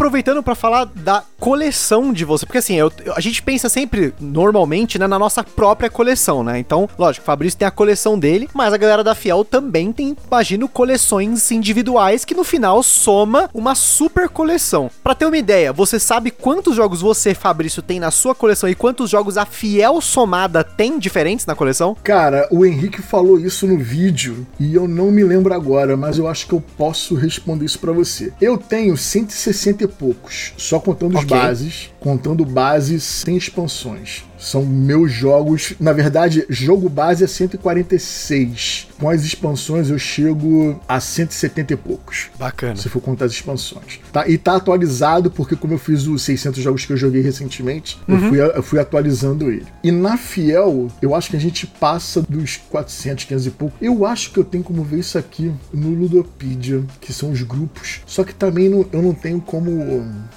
Aproveitando 0.02 0.44
pra 0.44 0.54
falar 0.54 0.86
da 0.86 1.24
coleção 1.40 2.14
de 2.14 2.24
você, 2.24 2.46
porque 2.46 2.60
assim, 2.60 2.76
eu- 2.76 2.92
a 3.16 3.20
gente 3.20 3.42
pensa 3.42 3.68
sempre, 3.68 4.14
normalmente, 4.22 5.00
né, 5.00 5.08
na 5.08 5.18
nossa 5.18 5.44
própria 5.44 5.90
coleção, 5.90 6.44
né? 6.44 6.60
Então, 6.60 6.88
lógico, 7.00 7.24
o 7.24 7.26
Fabrício 7.26 7.58
tem 7.58 7.68
a 7.68 7.72
coleção 7.72 8.18
dele, 8.18 8.48
mas 8.54 8.72
a 8.72 8.78
galera 8.78 9.04
da 9.04 9.16
Fiel 9.16 9.44
também 9.44 9.92
tem, 9.92 10.16
imagino, 10.28 10.70
coleções 10.70 11.50
individuais 11.52 12.24
que 12.24 12.36
no 12.36 12.44
final 12.44 12.84
soma 12.84 13.50
uma 13.56 13.74
super 13.74 14.30
coleção. 14.30 14.92
Pra 15.04 15.16
ter 15.16 15.26
uma 15.26 15.36
ideia, 15.38 15.74
você 15.74 16.00
sabe 16.00 16.30
quantos 16.30 16.76
jogos 16.76 17.02
você, 17.02 17.34
Fabrício, 17.34 17.82
tem 17.82 18.00
na 18.00 18.12
sua 18.12 18.36
coleção 18.36 18.70
e 18.70 18.76
quantos 18.76 19.10
jogos 19.10 19.36
a 19.36 19.48
Fiel 19.48 20.00
somada 20.00 20.64
tem 20.64 21.00
diferentes 21.00 21.48
na 21.48 21.56
coleção? 21.56 21.98
Cara, 22.04 22.48
o 22.52 22.64
Henrique 22.64 23.02
falou 23.02 23.40
isso 23.40 23.66
no 23.66 23.80
vídeo 23.80 24.46
e 24.60 24.76
eu 24.76 24.88
não 24.88 25.10
me 25.10 25.24
lembro 25.24 25.56
agora, 25.56 25.98
mas 25.98 26.20
eu 26.20 26.28
acho 26.28 26.46
que 26.46 26.54
eu 26.54 26.64
posso 26.78 27.16
responder 27.16 27.66
isso 27.66 27.80
pra 27.80 27.92
você. 27.92 28.32
Eu 28.40 28.60
tenho 28.60 28.96
160 28.96 29.87
e 29.88 29.92
poucos, 29.94 30.54
só 30.58 30.80
contando 30.80 31.18
os 31.18 31.24
bases. 31.26 31.90
Contando 32.00 32.46
bases 32.46 33.04
sem 33.04 33.36
expansões. 33.36 34.24
São 34.40 34.64
meus 34.64 35.12
jogos. 35.12 35.74
Na 35.80 35.92
verdade, 35.92 36.46
jogo 36.48 36.88
base 36.90 37.24
é 37.24 37.28
146. 37.28 38.88
Com 39.00 39.10
as 39.10 39.24
expansões 39.24 39.90
eu 39.90 39.98
chego 39.98 40.80
a 40.88 41.00
170 41.00 41.74
e 41.74 41.76
poucos. 41.76 42.28
Bacana. 42.38 42.76
Se 42.76 42.90
for 42.90 43.02
contar 43.02 43.26
as 43.26 43.32
expansões. 43.32 44.00
Tá, 44.12 44.28
e 44.28 44.38
tá 44.38 44.56
atualizado 44.56 45.30
porque, 45.32 45.56
como 45.56 45.74
eu 45.74 45.78
fiz 45.80 46.08
os 46.08 46.22
600 46.24 46.62
jogos 46.64 46.86
que 46.86 46.94
eu 46.94 46.98
joguei 46.98 47.22
recentemente, 47.22 48.00
eu, 48.08 48.20
fui, 48.20 48.40
eu 48.42 48.64
fui 48.64 48.80
atualizando 48.80 49.52
ele. 49.52 49.66
E 49.84 49.92
na 49.92 50.18
Fiel, 50.18 50.88
eu 51.02 51.14
acho 51.16 51.30
que 51.30 51.36
a 51.36 51.40
gente 51.40 51.66
passa 51.68 52.22
dos 52.28 52.58
400, 52.70 53.26
500 53.26 53.46
e 53.48 53.52
pouco. 53.52 53.76
Eu 53.82 54.06
acho 54.06 54.32
que 54.32 54.40
eu 54.40 54.44
tenho 54.44 54.64
como 54.64 54.84
ver 54.84 55.00
isso 55.00 55.18
aqui 55.18 55.52
no 55.74 55.90
Ludopedia, 55.90 56.84
que 57.02 57.12
são 57.14 57.32
os 57.32 57.42
grupos. 57.42 58.02
Só 58.06 58.24
que 58.24 58.34
também 58.34 58.70
não- 58.70 58.86
eu 58.92 59.02
não 59.02 59.14
tenho 59.14 59.40
como, 59.42 59.77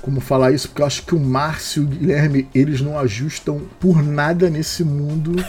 como 0.03 0.21
falar 0.21 0.53
isso, 0.53 0.69
porque 0.69 0.83
eu 0.83 0.87
acho 0.87 1.03
que 1.03 1.15
o 1.15 1.21
Márcio 1.21 1.83
e 1.83 1.87
o 1.87 1.89
Guilherme, 1.89 2.49
eles 2.55 2.81
não 2.81 2.99
ajustam 2.99 3.61
por 3.79 4.03
nada 4.03 4.49
nesse 4.49 4.85
mundo. 4.85 5.33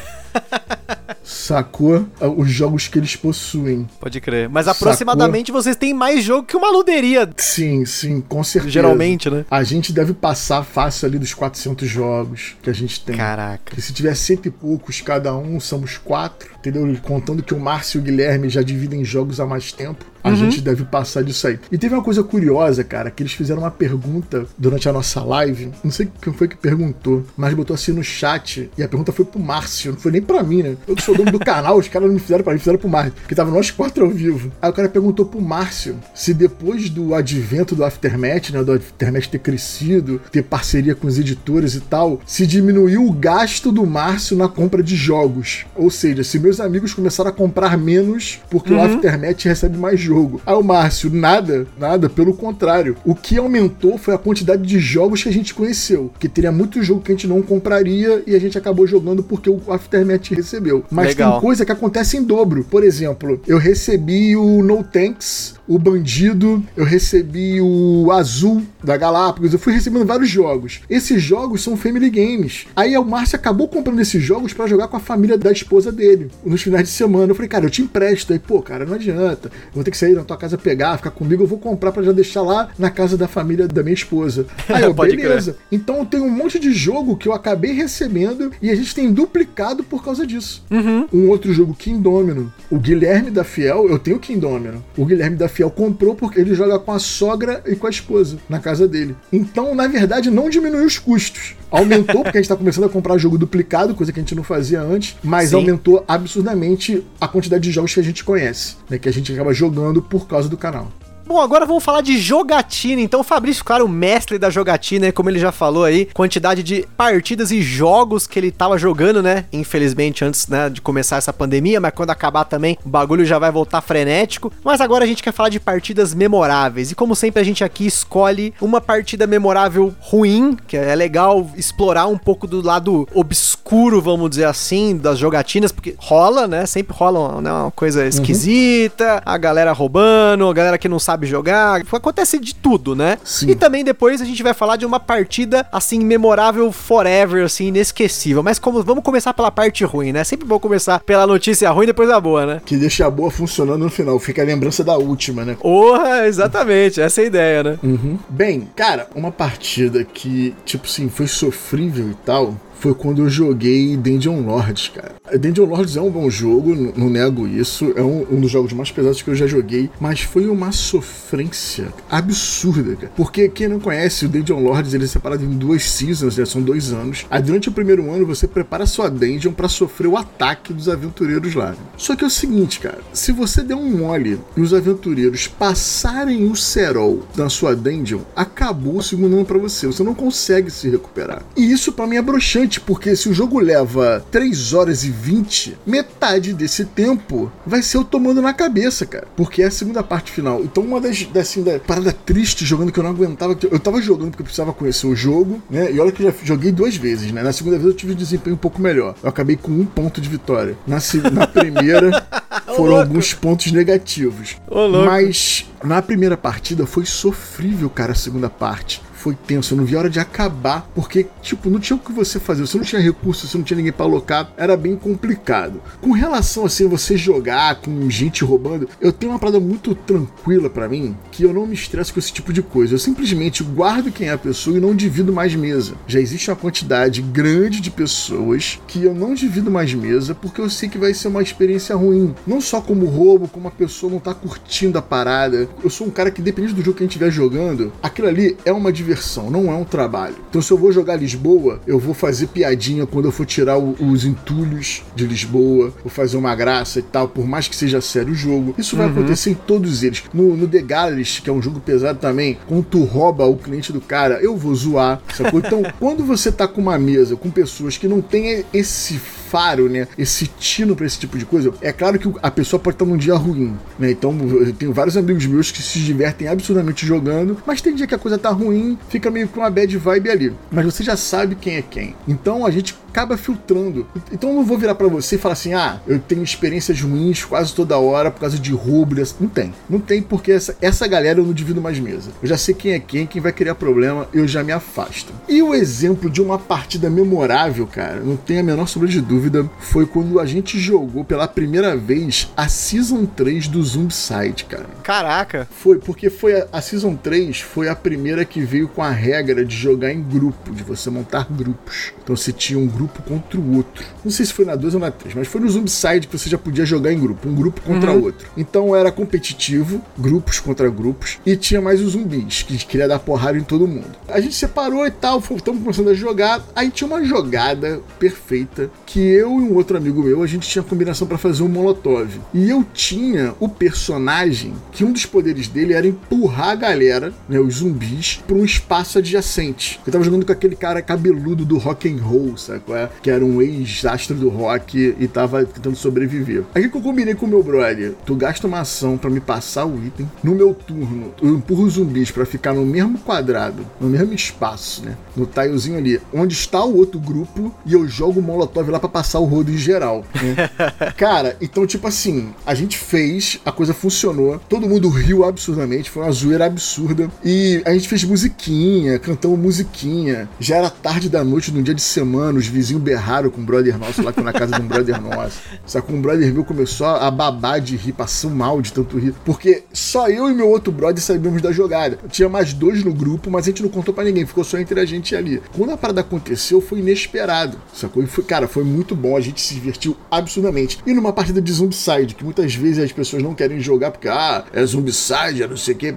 Sacou? 1.23 2.07
Os 2.35 2.49
jogos 2.49 2.87
que 2.87 2.97
eles 2.99 3.15
possuem. 3.15 3.87
Pode 3.99 4.19
crer. 4.19 4.49
Mas 4.49 4.65
Sacou? 4.65 4.87
aproximadamente 4.87 5.51
vocês 5.51 5.75
têm 5.75 5.93
mais 5.93 6.23
jogo 6.23 6.45
que 6.45 6.57
uma 6.57 6.71
luderia. 6.71 7.29
Sim, 7.37 7.85
sim, 7.85 8.21
com 8.21 8.43
certeza. 8.43 8.71
Geralmente, 8.71 9.29
né? 9.29 9.45
A 9.49 9.63
gente 9.63 9.93
deve 9.93 10.13
passar 10.13 10.63
fácil 10.63 11.07
ali 11.07 11.19
dos 11.19 11.33
400 11.33 11.87
jogos 11.87 12.55
que 12.61 12.69
a 12.69 12.73
gente 12.73 13.03
tem. 13.03 13.15
Caraca. 13.15 13.75
Que 13.75 13.81
se 13.81 13.93
tiver 13.93 14.15
cento 14.15 14.47
e 14.47 14.51
poucos 14.51 15.01
cada 15.01 15.35
um, 15.35 15.59
somos 15.59 15.97
quatro, 15.97 16.49
entendeu? 16.57 16.81
Contando 17.01 17.43
que 17.43 17.53
o 17.53 17.59
Márcio 17.59 17.99
e 17.99 18.01
o 18.01 18.03
Guilherme 18.03 18.49
já 18.49 18.61
dividem 18.61 19.05
jogos 19.05 19.39
há 19.39 19.45
mais 19.45 19.71
tempo, 19.71 20.05
a 20.23 20.35
gente 20.35 20.61
deve 20.61 20.83
passar 20.85 21.23
disso 21.23 21.47
aí. 21.47 21.59
E 21.71 21.77
teve 21.77 21.93
uma 21.93 22.03
coisa 22.03 22.23
curiosa, 22.23 22.83
cara, 22.83 23.11
que 23.11 23.23
eles 23.23 23.33
fizeram 23.33 23.61
uma 23.61 23.71
pergunta 23.71 24.45
durante 24.57 24.87
a 24.87 24.93
nossa 24.93 25.23
live, 25.23 25.71
não 25.83 25.91
sei 25.91 26.07
quem 26.21 26.33
foi 26.33 26.47
que 26.47 26.55
perguntou, 26.55 27.23
mas 27.35 27.53
botou 27.53 27.73
assim 27.73 27.91
no 27.91 28.03
chat, 28.03 28.69
e 28.77 28.83
a 28.83 28.87
pergunta 28.87 29.11
foi 29.11 29.25
pro 29.25 29.39
Márcio, 29.39 29.91
não 29.91 29.99
foi 29.99 30.11
nem 30.11 30.21
pra 30.21 30.43
mim, 30.43 30.63
né? 30.63 30.77
Eu 30.87 30.95
que 30.95 31.03
sou 31.03 31.15
dono 31.15 31.31
do 31.31 31.39
canal, 31.39 31.77
os 31.77 31.87
caras 31.87 32.07
não 32.07 32.15
me 32.15 32.19
fizeram 32.19 32.43
pra 32.43 32.53
mim, 32.53 32.59
fizeram 32.59 32.79
pro 32.79 32.89
Márcio, 32.89 33.13
porque 33.13 33.35
tava 33.35 33.51
nós 33.51 33.71
quatro 33.71 34.05
ao 34.05 34.11
vivo. 34.11 34.51
Aí 34.61 34.69
o 34.69 34.73
cara 34.73 34.89
perguntou 34.89 35.25
pro 35.25 35.41
Márcio 35.41 35.97
se 36.13 36.33
depois 36.33 36.89
do 36.89 37.13
advento 37.15 37.75
do 37.75 37.83
Aftermath, 37.83 38.49
né, 38.51 38.63
do 38.63 38.73
Aftermath 38.73 39.27
ter 39.27 39.39
crescido, 39.39 40.21
ter 40.31 40.43
parceria 40.43 40.95
com 40.95 41.07
os 41.07 41.17
editores 41.17 41.75
e 41.75 41.81
tal, 41.81 42.21
se 42.25 42.45
diminuiu 42.45 43.05
o 43.05 43.11
gasto 43.11 43.71
do 43.71 43.85
Márcio 43.85 44.37
na 44.37 44.47
compra 44.47 44.83
de 44.83 44.95
jogos. 44.95 45.65
Ou 45.75 45.89
seja, 45.89 46.23
se 46.23 46.39
meus 46.39 46.59
amigos 46.59 46.93
começaram 46.93 47.29
a 47.29 47.33
comprar 47.33 47.77
menos 47.77 48.39
porque 48.49 48.73
o 48.73 48.81
Aftermath 48.81 49.43
recebe 49.43 49.77
mais 49.77 49.99
jogo. 50.11 50.41
Aí 50.45 50.53
o 50.53 50.61
Márcio, 50.61 51.09
nada, 51.09 51.65
nada, 51.79 52.09
pelo 52.09 52.33
contrário. 52.33 52.97
O 53.05 53.15
que 53.15 53.37
aumentou 53.37 53.97
foi 53.97 54.13
a 54.13 54.17
quantidade 54.17 54.61
de 54.61 54.77
jogos 54.77 55.23
que 55.23 55.29
a 55.29 55.33
gente 55.33 55.53
conheceu. 55.53 56.11
Que 56.19 56.27
teria 56.27 56.51
muito 56.51 56.83
jogo 56.83 57.01
que 57.01 57.11
a 57.11 57.15
gente 57.15 57.27
não 57.27 57.41
compraria 57.41 58.21
e 58.27 58.35
a 58.35 58.39
gente 58.39 58.57
acabou 58.57 58.85
jogando 58.85 59.23
porque 59.23 59.49
o 59.49 59.61
Aftermath 59.69 60.29
recebeu. 60.31 60.83
Mas 60.91 61.07
Legal. 61.07 61.33
tem 61.33 61.41
coisa 61.41 61.65
que 61.65 61.71
acontece 61.71 62.17
em 62.17 62.23
dobro. 62.23 62.65
Por 62.69 62.83
exemplo, 62.83 63.39
eu 63.47 63.57
recebi 63.57 64.35
o 64.35 64.61
No 64.61 64.83
Tanks, 64.83 65.55
o 65.73 65.79
Bandido, 65.79 66.61
eu 66.75 66.83
recebi 66.83 67.61
o 67.61 68.11
Azul 68.11 68.61
da 68.83 68.97
Galápagos, 68.97 69.53
eu 69.53 69.59
fui 69.59 69.71
recebendo 69.71 70.05
vários 70.05 70.29
jogos. 70.29 70.81
Esses 70.89 71.21
jogos 71.21 71.63
são 71.63 71.77
family 71.77 72.09
games. 72.09 72.65
Aí 72.75 72.97
o 72.97 73.05
Márcio 73.05 73.37
acabou 73.37 73.69
comprando 73.69 74.01
esses 74.01 74.21
jogos 74.21 74.51
pra 74.51 74.67
jogar 74.67 74.89
com 74.89 74.97
a 74.97 74.99
família 74.99 75.37
da 75.37 75.51
esposa 75.51 75.91
dele, 75.91 76.29
nos 76.43 76.61
finais 76.61 76.83
de 76.83 76.89
semana. 76.89 77.31
Eu 77.31 77.35
falei, 77.35 77.47
cara, 77.47 77.65
eu 77.65 77.69
te 77.69 77.81
empresto. 77.81 78.33
Aí, 78.33 78.39
pô, 78.39 78.61
cara, 78.61 78.85
não 78.85 78.95
adianta. 78.95 79.47
Eu 79.47 79.75
vou 79.75 79.83
ter 79.83 79.91
que 79.91 79.97
sair 79.97 80.13
na 80.13 80.23
tua 80.23 80.35
casa 80.35 80.57
pegar, 80.57 80.97
ficar 80.97 81.11
comigo, 81.11 81.43
eu 81.43 81.47
vou 81.47 81.57
comprar 81.57 81.91
pra 81.91 82.03
já 82.03 82.11
deixar 82.11 82.41
lá 82.41 82.69
na 82.77 82.89
casa 82.89 83.17
da 83.17 83.27
família 83.27 83.67
da 83.67 83.81
minha 83.81 83.93
esposa. 83.93 84.45
Aí 84.67 84.83
eu, 84.83 84.93
beleza. 84.93 85.55
Então 85.71 86.03
tem 86.05 86.19
um 86.19 86.29
monte 86.29 86.59
de 86.59 86.73
jogo 86.73 87.15
que 87.15 87.29
eu 87.29 87.33
acabei 87.33 87.71
recebendo 87.71 88.51
e 88.61 88.69
a 88.69 88.75
gente 88.75 88.93
tem 88.93 89.11
duplicado 89.11 89.83
por 89.83 90.03
causa 90.03 90.27
disso. 90.27 90.65
Um 91.13 91.29
outro 91.29 91.53
jogo, 91.53 91.73
Kingdomino. 91.73 92.51
O 92.69 92.77
Guilherme 92.77 93.31
da 93.31 93.43
Fiel, 93.43 93.87
eu 93.89 93.97
tenho 93.97 94.19
Kingdomino. 94.19 94.83
O 94.97 95.05
Guilherme 95.05 95.37
da 95.37 95.47
Fiel 95.47 95.60
Rafael 95.61 95.69
comprou 95.69 96.15
porque 96.15 96.39
ele 96.39 96.53
joga 96.55 96.79
com 96.79 96.91
a 96.91 96.99
sogra 96.99 97.61
e 97.65 97.75
com 97.75 97.87
a 97.87 97.89
esposa 97.89 98.37
na 98.49 98.59
casa 98.59 98.87
dele. 98.87 99.15
Então, 99.31 99.75
na 99.75 99.87
verdade, 99.87 100.29
não 100.29 100.49
diminuiu 100.49 100.85
os 100.85 100.97
custos. 100.97 101.55
Aumentou 101.69 102.23
porque 102.23 102.37
a 102.37 102.41
gente 102.41 102.49
tá 102.49 102.55
começando 102.55 102.85
a 102.85 102.89
comprar 102.89 103.17
jogo 103.17 103.37
duplicado, 103.37 103.95
coisa 103.95 104.11
que 104.11 104.19
a 104.19 104.23
gente 104.23 104.35
não 104.35 104.43
fazia 104.43 104.81
antes, 104.81 105.15
mas 105.23 105.49
Sim. 105.49 105.57
aumentou 105.57 106.03
absurdamente 106.07 107.03
a 107.19 107.27
quantidade 107.27 107.63
de 107.63 107.71
jogos 107.71 107.93
que 107.93 107.99
a 107.99 108.03
gente 108.03 108.23
conhece, 108.23 108.75
né? 108.89 108.97
Que 108.97 109.07
a 109.07 109.13
gente 109.13 109.31
acaba 109.31 109.53
jogando 109.53 110.01
por 110.01 110.27
causa 110.27 110.49
do 110.49 110.57
canal. 110.57 110.91
Bom, 111.31 111.39
agora 111.39 111.65
vamos 111.65 111.81
falar 111.81 112.01
de 112.01 112.17
jogatina. 112.17 113.01
Então, 113.01 113.21
o 113.21 113.23
Fabrício, 113.23 113.63
claro, 113.63 113.85
o 113.85 113.87
mestre 113.87 114.37
da 114.37 114.49
jogatina, 114.49 115.05
né? 115.05 115.11
como 115.13 115.29
ele 115.29 115.39
já 115.39 115.49
falou 115.49 115.85
aí, 115.85 116.09
quantidade 116.13 116.61
de 116.61 116.85
partidas 116.97 117.51
e 117.51 117.61
jogos 117.61 118.27
que 118.27 118.37
ele 118.37 118.51
tava 118.51 118.77
jogando, 118.77 119.23
né? 119.23 119.45
Infelizmente, 119.53 120.25
antes 120.25 120.49
né, 120.49 120.69
de 120.69 120.81
começar 120.81 121.15
essa 121.15 121.31
pandemia, 121.31 121.79
mas 121.79 121.93
quando 121.95 122.09
acabar 122.09 122.43
também, 122.43 122.77
o 122.85 122.89
bagulho 122.89 123.23
já 123.23 123.39
vai 123.39 123.49
voltar 123.49 123.79
frenético. 123.79 124.51
Mas 124.61 124.81
agora 124.81 125.05
a 125.05 125.07
gente 125.07 125.23
quer 125.23 125.31
falar 125.31 125.47
de 125.47 125.57
partidas 125.57 126.13
memoráveis. 126.13 126.91
E 126.91 126.95
como 126.95 127.15
sempre, 127.15 127.39
a 127.39 127.45
gente 127.45 127.63
aqui 127.63 127.85
escolhe 127.85 128.53
uma 128.59 128.81
partida 128.81 129.25
memorável 129.25 129.95
ruim, 130.01 130.57
que 130.67 130.75
é 130.75 130.93
legal 130.93 131.49
explorar 131.55 132.07
um 132.07 132.17
pouco 132.17 132.45
do 132.45 132.61
lado 132.61 133.07
obscuro, 133.15 134.01
vamos 134.01 134.31
dizer 134.31 134.47
assim, 134.47 134.97
das 134.97 135.17
jogatinas, 135.17 135.71
porque 135.71 135.95
rola, 135.97 136.45
né? 136.45 136.65
Sempre 136.65 136.93
rola 136.93 137.39
né, 137.39 137.53
uma 137.53 137.71
coisa 137.71 138.05
esquisita, 138.05 139.23
a 139.25 139.37
galera 139.37 139.71
roubando, 139.71 140.49
a 140.49 140.53
galera 140.53 140.77
que 140.77 140.89
não 140.89 140.99
sabe 140.99 141.20
jogar. 141.27 141.81
Acontece 141.91 142.39
de 142.39 142.55
tudo, 142.55 142.95
né? 142.95 143.17
Sim. 143.23 143.49
E 143.49 143.55
também 143.55 143.83
depois 143.83 144.21
a 144.21 144.25
gente 144.25 144.41
vai 144.43 144.53
falar 144.53 144.75
de 144.75 144.85
uma 144.85 144.99
partida, 144.99 145.67
assim, 145.71 145.99
memorável 146.03 146.71
forever, 146.71 147.45
assim, 147.45 147.67
inesquecível. 147.67 148.43
Mas 148.43 148.59
como 148.59 148.83
vamos 148.83 149.03
começar 149.03 149.33
pela 149.33 149.51
parte 149.51 149.83
ruim, 149.83 150.11
né? 150.11 150.23
Sempre 150.23 150.47
vou 150.47 150.59
começar 150.59 150.99
pela 151.01 151.27
notícia 151.27 151.69
ruim, 151.71 151.85
depois 151.85 152.09
a 152.09 152.19
boa, 152.19 152.45
né? 152.45 152.61
Que 152.65 152.77
deixa 152.77 153.05
a 153.05 153.09
boa 153.09 153.31
funcionando 153.31 153.83
no 153.83 153.89
final. 153.89 154.19
Fica 154.19 154.41
a 154.41 154.45
lembrança 154.45 154.83
da 154.83 154.97
última, 154.97 155.43
né? 155.45 155.57
Porra, 155.59 156.27
exatamente, 156.27 157.01
essa 157.01 157.21
é 157.21 157.23
a 157.23 157.27
ideia, 157.27 157.63
né? 157.63 157.79
Uhum. 157.83 158.17
Bem, 158.29 158.67
cara, 158.75 159.07
uma 159.15 159.31
partida 159.31 160.03
que, 160.03 160.55
tipo 160.65 160.85
assim, 160.85 161.09
foi 161.09 161.27
sofrível 161.27 162.09
e 162.09 162.15
tal. 162.25 162.55
Foi 162.81 162.95
quando 162.95 163.21
eu 163.21 163.29
joguei 163.29 163.95
Dungeon 163.95 164.41
Lords, 164.41 164.89
cara. 164.89 165.13
Dungeon 165.37 165.65
Lords 165.65 165.95
é 165.95 166.01
um 166.01 166.09
bom 166.09 166.27
jogo, 166.31 166.75
não 166.97 167.11
nego 167.11 167.47
isso. 167.47 167.93
É 167.95 168.01
um, 168.01 168.25
um 168.31 168.41
dos 168.41 168.49
jogos 168.49 168.73
mais 168.73 168.89
pesados 168.89 169.21
que 169.21 169.29
eu 169.29 169.35
já 169.35 169.45
joguei. 169.45 169.91
Mas 169.99 170.21
foi 170.21 170.47
uma 170.47 170.71
sofrência 170.71 171.93
absurda, 172.09 172.95
cara. 172.95 173.13
Porque 173.15 173.47
quem 173.49 173.67
não 173.67 173.79
conhece, 173.79 174.25
o 174.25 174.29
Dungeon 174.29 174.63
Lords 174.63 174.95
ele 174.95 175.03
é 175.03 175.07
separado 175.07 175.45
em 175.45 175.49
duas 175.49 175.87
seasons, 175.91 176.37
né? 176.37 176.45
São 176.45 176.59
dois 176.59 176.91
anos. 176.91 177.27
Aí 177.29 177.39
durante 177.39 177.69
o 177.69 177.71
primeiro 177.71 178.11
ano 178.11 178.25
você 178.25 178.47
prepara 178.47 178.87
sua 178.87 179.09
dungeon 179.09 179.53
pra 179.53 179.69
sofrer 179.69 180.07
o 180.07 180.17
ataque 180.17 180.73
dos 180.73 180.89
aventureiros 180.89 181.53
lá. 181.53 181.75
Só 181.95 182.15
que 182.15 182.23
é 182.23 182.27
o 182.27 182.31
seguinte, 182.31 182.79
cara. 182.79 182.97
Se 183.13 183.31
você 183.31 183.61
der 183.61 183.75
um 183.75 183.95
mole 183.95 184.39
e 184.57 184.61
os 184.61 184.73
aventureiros 184.73 185.45
passarem 185.45 186.49
o 186.49 186.55
cerol 186.55 187.27
na 187.37 187.47
sua 187.47 187.75
dungeon, 187.75 188.21
acabou 188.35 188.97
o 188.97 189.03
segundo 189.03 189.35
ano 189.35 189.45
pra 189.45 189.59
você. 189.59 189.85
Você 189.85 190.01
não 190.01 190.15
consegue 190.15 190.71
se 190.71 190.89
recuperar. 190.89 191.43
E 191.55 191.71
isso 191.71 191.91
pra 191.91 192.07
mim 192.07 192.15
é 192.15 192.21
broxante, 192.23 192.70
porque 192.79 193.15
se 193.15 193.29
o 193.29 193.33
jogo 193.33 193.59
leva 193.59 194.25
3 194.31 194.73
horas 194.73 195.03
e 195.03 195.09
20, 195.09 195.77
metade 195.85 196.53
desse 196.53 196.85
tempo 196.85 197.51
vai 197.65 197.81
ser 197.81 197.97
eu 197.97 198.03
tomando 198.03 198.41
na 198.41 198.53
cabeça, 198.53 199.05
cara. 199.05 199.27
Porque 199.35 199.61
é 199.61 199.67
a 199.67 199.71
segunda 199.71 200.03
parte 200.03 200.31
final. 200.31 200.61
Então, 200.63 200.83
uma 200.83 200.99
das, 200.99 201.23
das 201.23 201.47
assim, 201.47 201.63
da 201.63 201.79
parada 201.79 202.11
triste 202.11 202.65
jogando 202.65 202.91
que 202.91 202.99
eu 202.99 203.03
não 203.03 203.11
aguentava. 203.11 203.57
Eu 203.69 203.79
tava 203.79 204.01
jogando 204.01 204.29
porque 204.29 204.41
eu 204.41 204.45
precisava 204.45 204.73
conhecer 204.73 205.07
o 205.07 205.15
jogo, 205.15 205.61
né? 205.69 205.91
E 205.91 205.99
olha 205.99 206.11
que 206.11 206.23
eu 206.23 206.31
já 206.31 206.37
joguei 206.43 206.71
duas 206.71 206.95
vezes, 206.95 207.31
né? 207.31 207.43
Na 207.43 207.53
segunda 207.53 207.77
vez 207.77 207.87
eu 207.87 207.93
tive 207.93 208.13
um 208.13 208.15
desempenho 208.15 208.55
um 208.55 208.59
pouco 208.59 208.81
melhor. 208.81 209.15
Eu 209.21 209.29
acabei 209.29 209.55
com 209.55 209.71
um 209.71 209.85
ponto 209.85 210.21
de 210.21 210.29
vitória. 210.29 210.77
Na, 210.87 210.97
na 211.31 211.47
primeira 211.47 212.25
foram 212.75 212.97
alguns 212.97 213.33
pontos 213.33 213.71
negativos. 213.71 214.57
Ô. 214.69 214.87
Mas 215.05 215.65
na 215.83 216.01
primeira 216.01 216.37
partida 216.37 216.85
foi 216.85 217.05
sofrível, 217.05 217.89
cara, 217.89 218.11
a 218.13 218.15
segunda 218.15 218.49
parte. 218.49 219.01
Foi 219.21 219.35
tenso, 219.35 219.75
eu 219.75 219.77
não 219.77 219.85
vi 219.85 219.95
a 219.95 219.99
hora 219.99 220.09
de 220.09 220.19
acabar, 220.19 220.89
porque, 220.95 221.27
tipo, 221.43 221.69
não 221.69 221.79
tinha 221.79 221.95
o 221.95 221.99
que 221.99 222.11
você 222.11 222.39
fazer, 222.39 222.65
você 222.65 222.75
não 222.75 222.83
tinha 222.83 222.99
recurso, 222.99 223.47
você 223.47 223.55
não 223.55 223.63
tinha 223.63 223.77
ninguém 223.77 223.91
pra 223.91 224.03
alocar, 224.03 224.51
era 224.57 224.75
bem 224.75 224.95
complicado. 224.95 225.79
Com 226.01 226.11
relação, 226.11 226.65
assim, 226.65 226.87
a 226.87 226.89
você 226.89 227.15
jogar 227.15 227.75
com 227.75 228.09
gente 228.09 228.43
roubando, 228.43 228.89
eu 228.99 229.13
tenho 229.13 229.31
uma 229.31 229.37
parada 229.37 229.59
muito 229.59 229.93
tranquila 229.93 230.71
pra 230.71 230.89
mim, 230.89 231.15
que 231.31 231.43
eu 231.43 231.53
não 231.53 231.67
me 231.67 231.75
estresso 231.75 232.11
com 232.11 232.19
esse 232.19 232.33
tipo 232.33 232.51
de 232.51 232.63
coisa. 232.63 232.95
Eu 232.95 232.97
simplesmente 232.97 233.63
guardo 233.63 234.11
quem 234.11 234.27
é 234.27 234.31
a 234.31 234.39
pessoa 234.39 234.75
e 234.75 234.79
não 234.79 234.95
divido 234.95 235.31
mais 235.31 235.53
mesa. 235.53 235.93
Já 236.07 236.19
existe 236.19 236.49
uma 236.49 236.57
quantidade 236.57 237.21
grande 237.21 237.79
de 237.79 237.91
pessoas 237.91 238.79
que 238.87 239.03
eu 239.03 239.13
não 239.13 239.35
divido 239.35 239.69
mais 239.69 239.93
mesa, 239.93 240.33
porque 240.33 240.59
eu 240.59 240.69
sei 240.69 240.89
que 240.89 240.97
vai 240.97 241.13
ser 241.13 241.27
uma 241.27 241.43
experiência 241.43 241.95
ruim. 241.95 242.33
Não 242.47 242.59
só 242.59 242.81
como 242.81 243.05
roubo, 243.05 243.47
como 243.47 243.67
a 243.67 243.71
pessoa 243.71 244.11
não 244.11 244.19
tá 244.19 244.33
curtindo 244.33 244.97
a 244.97 245.01
parada. 245.01 245.69
Eu 245.83 245.91
sou 245.91 246.07
um 246.07 246.11
cara 246.11 246.31
que, 246.31 246.41
dependendo 246.41 246.73
do 246.73 246.81
jogo 246.81 246.97
que 246.97 247.03
a 247.03 247.05
gente 247.05 247.11
estiver 247.11 247.29
jogando, 247.29 247.93
aquilo 248.01 248.27
ali 248.27 248.57
é 248.65 248.71
uma 248.71 248.91
diversão, 248.91 249.10
não 249.49 249.71
é 249.71 249.75
um 249.75 249.83
trabalho. 249.83 250.35
Então, 250.49 250.61
se 250.61 250.71
eu 250.71 250.77
vou 250.77 250.91
jogar 250.91 251.15
Lisboa, 251.15 251.79
eu 251.87 251.99
vou 251.99 252.13
fazer 252.13 252.47
piadinha 252.47 253.05
quando 253.05 253.25
eu 253.25 253.31
for 253.31 253.45
tirar 253.45 253.77
o- 253.77 253.95
os 253.99 254.25
entulhos 254.25 255.03
de 255.15 255.25
Lisboa, 255.25 255.93
vou 256.03 256.09
fazer 256.11 256.37
uma 256.37 256.55
graça 256.55 256.99
e 256.99 257.01
tal, 257.01 257.27
por 257.27 257.45
mais 257.47 257.67
que 257.67 257.75
seja 257.75 258.01
sério 258.01 258.31
o 258.33 258.35
jogo. 258.35 258.75
Isso 258.77 258.95
vai 258.95 259.07
acontecer 259.07 259.51
em 259.51 259.55
todos 259.55 260.03
eles. 260.03 260.23
No, 260.33 260.55
no 260.55 260.67
The 260.67 260.81
Galleries, 260.81 261.39
que 261.39 261.49
é 261.49 261.53
um 261.53 261.61
jogo 261.61 261.79
pesado 261.79 262.19
também, 262.19 262.57
quando 262.67 262.83
tu 262.83 263.03
rouba 263.03 263.45
o 263.45 263.55
cliente 263.57 263.91
do 263.93 264.01
cara, 264.01 264.39
eu 264.41 264.55
vou 264.57 264.73
zoar, 264.75 265.21
sacou? 265.35 265.59
Então, 265.59 265.83
quando 265.99 266.23
você 266.23 266.51
tá 266.51 266.67
com 266.67 266.81
uma 266.81 266.97
mesa 266.97 267.35
com 267.35 267.49
pessoas 267.49 267.97
que 267.97 268.07
não 268.07 268.21
têm 268.21 268.63
esse 268.73 269.19
faro, 269.51 269.89
né? 269.89 270.07
Esse 270.17 270.47
tino 270.47 270.95
pra 270.95 271.05
esse 271.05 271.19
tipo 271.19 271.37
de 271.37 271.45
coisa. 271.45 271.73
É 271.81 271.91
claro 271.91 272.17
que 272.17 272.31
a 272.41 272.49
pessoa 272.49 272.79
pode 272.79 272.95
estar 272.95 273.05
num 273.05 273.17
dia 273.17 273.35
ruim, 273.35 273.75
né? 273.99 274.11
Então 274.11 274.33
eu 274.49 274.71
tenho 274.71 274.93
vários 274.93 275.17
amigos 275.17 275.45
meus 275.45 275.71
que 275.71 275.81
se 275.81 275.99
divertem 275.99 276.47
absurdamente 276.47 277.05
jogando, 277.05 277.57
mas 277.65 277.81
tem 277.81 277.93
dia 277.93 278.07
que 278.07 278.15
a 278.15 278.19
coisa 278.19 278.37
tá 278.37 278.49
ruim, 278.49 278.97
fica 279.09 279.29
meio 279.29 279.49
com 279.49 279.59
uma 279.59 279.69
bad 279.69 279.97
vibe 279.97 280.29
ali. 280.29 280.53
Mas 280.71 280.85
você 280.85 281.03
já 281.03 281.17
sabe 281.17 281.55
quem 281.55 281.75
é 281.75 281.81
quem. 281.81 282.15
Então 282.27 282.65
a 282.65 282.71
gente 282.71 282.95
acaba 283.09 283.35
filtrando. 283.35 284.07
Então 284.31 284.49
eu 284.51 284.55
não 284.55 284.63
vou 284.63 284.77
virar 284.77 284.95
pra 284.95 285.07
você 285.07 285.35
e 285.35 285.37
falar 285.37 285.53
assim: 285.53 285.73
"Ah, 285.73 285.99
eu 286.07 286.17
tenho 286.17 286.43
experiências 286.43 287.01
ruins 287.01 287.43
quase 287.43 287.73
toda 287.73 287.97
hora 287.97 288.31
por 288.31 288.39
causa 288.39 288.57
de 288.57 288.71
roubo". 288.71 289.15
dessa-" 289.15 289.35
Não 289.39 289.49
tem. 289.49 289.73
Não 289.89 289.99
tem 289.99 290.21
porque 290.21 290.53
essa, 290.53 290.75
essa 290.81 291.05
galera 291.07 291.39
eu 291.39 291.45
não 291.45 291.53
divido 291.53 291.81
mais 291.81 291.99
mesa. 291.99 292.31
Eu 292.41 292.47
já 292.47 292.57
sei 292.57 292.73
quem 292.73 292.93
é 292.93 292.99
quem, 292.99 293.27
quem 293.27 293.41
vai 293.41 293.51
criar 293.51 293.75
problema, 293.75 294.27
eu 294.33 294.47
já 294.47 294.63
me 294.63 294.71
afasto. 294.71 295.33
E 295.49 295.61
o 295.61 295.75
exemplo 295.75 296.29
de 296.29 296.41
uma 296.41 296.57
partida 296.57 297.09
memorável, 297.09 297.85
cara, 297.85 298.21
não 298.21 298.37
tem 298.37 298.59
a 298.59 298.63
menor 298.63 298.87
sombra 298.87 299.09
de 299.09 299.19
dúvida, 299.19 299.40
foi 299.79 300.05
quando 300.05 300.39
a 300.39 300.45
gente 300.45 300.79
jogou 300.79 301.23
pela 301.23 301.47
primeira 301.47 301.95
vez 301.95 302.51
a 302.55 302.67
Season 302.67 303.25
3 303.25 303.67
do 303.67 303.83
Zombicide, 303.83 304.65
cara. 304.65 304.85
Caraca. 305.03 305.67
Foi, 305.71 305.97
porque 305.99 306.29
foi 306.29 306.61
a, 306.61 306.67
a 306.71 306.81
Season 306.81 307.15
3 307.15 307.59
foi 307.59 307.89
a 307.89 307.95
primeira 307.95 308.45
que 308.45 308.61
veio 308.61 308.87
com 308.87 309.01
a 309.01 309.09
regra 309.09 309.65
de 309.65 309.75
jogar 309.75 310.11
em 310.11 310.21
grupo, 310.21 310.71
de 310.73 310.83
você 310.83 311.09
montar 311.09 311.47
grupos. 311.49 312.13
Então 312.23 312.35
você 312.35 312.51
tinha 312.51 312.79
um 312.79 312.87
grupo 312.87 313.21
contra 313.23 313.59
o 313.59 313.75
outro. 313.75 314.05
Não 314.23 314.31
sei 314.31 314.45
se 314.45 314.53
foi 314.53 314.65
na 314.65 314.75
2 314.75 314.95
ou 314.95 314.99
na 314.99 315.11
3, 315.11 315.35
mas 315.35 315.47
foi 315.47 315.61
no 315.61 315.69
Zombicide 315.69 316.27
que 316.27 316.37
você 316.37 316.49
já 316.49 316.57
podia 316.57 316.85
jogar 316.85 317.11
em 317.11 317.19
grupo, 317.19 317.47
um 317.47 317.55
grupo 317.55 317.81
contra 317.81 318.11
outro. 318.11 318.47
Então 318.55 318.95
era 318.95 319.11
competitivo, 319.11 320.01
grupos 320.17 320.59
contra 320.59 320.89
grupos, 320.89 321.39
e 321.45 321.55
tinha 321.55 321.81
mais 321.81 322.01
os 322.01 322.11
zumbis, 322.11 322.63
que 322.63 322.77
queria 322.85 323.07
dar 323.07 323.19
porrada 323.19 323.57
em 323.57 323.63
todo 323.63 323.87
mundo. 323.87 324.11
A 324.27 324.39
gente 324.39 324.55
separou 324.55 325.05
e 325.05 325.11
tal, 325.11 325.39
estamos 325.39 325.81
começando 325.81 326.09
a 326.09 326.13
jogar, 326.13 326.63
aí 326.75 326.89
tinha 326.89 327.07
uma 327.07 327.23
jogada 327.23 328.01
perfeita 328.19 328.89
que 329.05 329.19
eu 329.31 329.59
e 329.59 329.63
um 329.63 329.75
outro 329.75 329.97
amigo 329.97 330.23
meu, 330.23 330.43
a 330.43 330.47
gente 330.47 330.67
tinha 330.67 330.83
combinação 330.83 331.27
pra 331.27 331.37
fazer 331.37 331.63
um 331.63 331.67
molotov. 331.67 332.29
E 332.53 332.69
eu 332.69 332.85
tinha 332.93 333.53
o 333.59 333.67
personagem 333.67 334.73
que 334.91 335.03
um 335.03 335.11
dos 335.11 335.25
poderes 335.25 335.67
dele 335.67 335.93
era 335.93 336.07
empurrar 336.07 336.69
a 336.69 336.75
galera, 336.75 337.33
né, 337.47 337.59
os 337.59 337.75
zumbis, 337.75 338.41
pra 338.45 338.55
um 338.55 338.65
espaço 338.65 339.17
adjacente. 339.17 339.99
Eu 340.05 340.11
tava 340.11 340.23
jogando 340.23 340.45
com 340.45 340.51
aquele 340.51 340.75
cara 340.75 341.01
cabeludo 341.01 341.65
do 341.65 341.77
rock 341.77 342.11
and 342.11 342.21
roll, 342.21 342.57
sabe 342.57 342.81
qual 342.81 342.97
é? 342.97 343.09
Que 343.21 343.31
era 343.31 343.45
um 343.45 343.61
ex-astro 343.61 344.35
do 344.35 344.49
rock 344.49 345.15
e 345.19 345.27
tava 345.27 345.63
tentando 345.65 345.95
sobreviver. 345.95 346.63
Aí 346.75 346.89
que 346.89 346.97
eu 346.97 347.01
combinei 347.01 347.35
com 347.35 347.45
o 347.45 347.49
meu 347.49 347.63
brother? 347.63 348.13
Tu 348.25 348.35
gasta 348.35 348.67
uma 348.67 348.81
ação 348.81 349.17
pra 349.17 349.29
me 349.29 349.39
passar 349.39 349.85
o 349.85 350.03
item. 350.05 350.29
No 350.43 350.55
meu 350.55 350.73
turno, 350.73 351.33
eu 351.41 351.55
empurro 351.55 351.83
os 351.83 351.93
zumbis 351.93 352.31
pra 352.31 352.45
ficar 352.45 352.73
no 352.73 352.85
mesmo 352.85 353.17
quadrado, 353.19 353.85
no 353.99 354.09
mesmo 354.09 354.33
espaço, 354.33 355.03
né? 355.03 355.17
No 355.35 355.45
tilezinho 355.45 355.97
ali, 355.97 356.19
onde 356.33 356.53
está 356.53 356.83
o 356.83 356.97
outro 356.97 357.19
grupo, 357.19 357.73
e 357.85 357.93
eu 357.93 358.07
jogo 358.07 358.39
o 358.39 358.43
molotov 358.43 358.89
lá 358.89 358.99
pra 358.99 359.09
passar 359.21 359.39
o 359.39 359.45
rodo 359.45 359.71
em 359.71 359.77
geral. 359.77 360.25
Né? 360.33 360.69
Cara, 361.15 361.55
então, 361.61 361.85
tipo 361.85 362.07
assim, 362.07 362.53
a 362.65 362.73
gente 362.73 362.97
fez, 362.97 363.59
a 363.63 363.71
coisa 363.71 363.93
funcionou, 363.93 364.59
todo 364.67 364.89
mundo 364.89 365.09
riu 365.09 365.43
absurdamente, 365.43 366.09
foi 366.09 366.23
uma 366.23 366.31
zoeira 366.31 366.65
absurda. 366.65 367.29
E 367.45 367.83
a 367.85 367.93
gente 367.93 368.09
fez 368.09 368.23
musiquinha, 368.23 369.19
cantamos 369.19 369.59
musiquinha. 369.59 370.49
Já 370.59 370.77
era 370.77 370.89
tarde 370.89 371.29
da 371.29 371.43
noite, 371.43 371.71
num 371.71 371.83
dia 371.83 371.93
de 371.93 372.01
semana, 372.01 372.57
os 372.57 372.65
vizinhos 372.65 373.03
berraram 373.03 373.51
com 373.51 373.61
um 373.61 373.65
brother 373.65 373.95
nosso 373.99 374.23
lá, 374.23 374.33
que 374.33 374.41
na 374.41 374.51
casa 374.51 374.73
de 374.73 374.81
um 374.81 374.87
brother 374.87 375.21
nosso. 375.21 375.59
Só 375.85 376.01
que 376.01 376.11
um 376.11 376.19
brother 376.19 376.51
meu 376.51 376.65
começou 376.65 377.05
a 377.05 377.29
babar 377.29 377.79
de 377.79 377.95
rir, 377.95 378.13
passou 378.13 378.49
mal 378.49 378.81
de 378.81 378.91
tanto 378.91 379.19
rir. 379.19 379.35
Porque 379.45 379.83
só 379.93 380.29
eu 380.29 380.49
e 380.49 380.53
meu 380.55 380.67
outro 380.67 380.91
brother 380.91 381.21
sabíamos 381.21 381.61
da 381.61 381.71
jogada. 381.71 382.17
Tinha 382.29 382.49
mais 382.49 382.73
dois 382.73 383.03
no 383.03 383.13
grupo, 383.13 383.51
mas 383.51 383.65
a 383.65 383.69
gente 383.69 383.83
não 383.83 383.89
contou 383.89 384.15
pra 384.15 384.23
ninguém, 384.23 384.47
ficou 384.47 384.63
só 384.63 384.79
entre 384.79 384.99
a 384.99 385.05
gente 385.05 385.35
ali. 385.35 385.61
Quando 385.77 385.91
a 385.91 385.97
parada 385.97 386.21
aconteceu, 386.21 386.81
foi 386.81 386.99
inesperado, 386.99 387.77
sacou? 387.93 388.23
E 388.23 388.27
foi, 388.27 388.43
cara, 388.43 388.67
foi 388.67 388.83
muito 388.83 389.10
muito 389.11 389.15
bom, 389.15 389.35
a 389.35 389.41
gente 389.41 389.61
se 389.61 389.73
divertiu 389.73 390.15
absurdamente. 390.29 390.99
E 391.05 391.13
numa 391.13 391.33
partida 391.33 391.61
de 391.61 391.71
Zombicide, 391.71 392.35
que 392.35 392.43
muitas 392.43 392.73
vezes 392.73 393.03
as 393.03 393.11
pessoas 393.11 393.43
não 393.43 393.53
querem 393.53 393.79
jogar 393.79 394.11
porque, 394.11 394.27
ah, 394.27 394.63
é 394.71 394.85
Zombicide, 394.85 395.63
é 395.63 395.67
não 395.67 395.77
sei 395.77 395.93
o 395.93 395.97
que, 395.97 396.11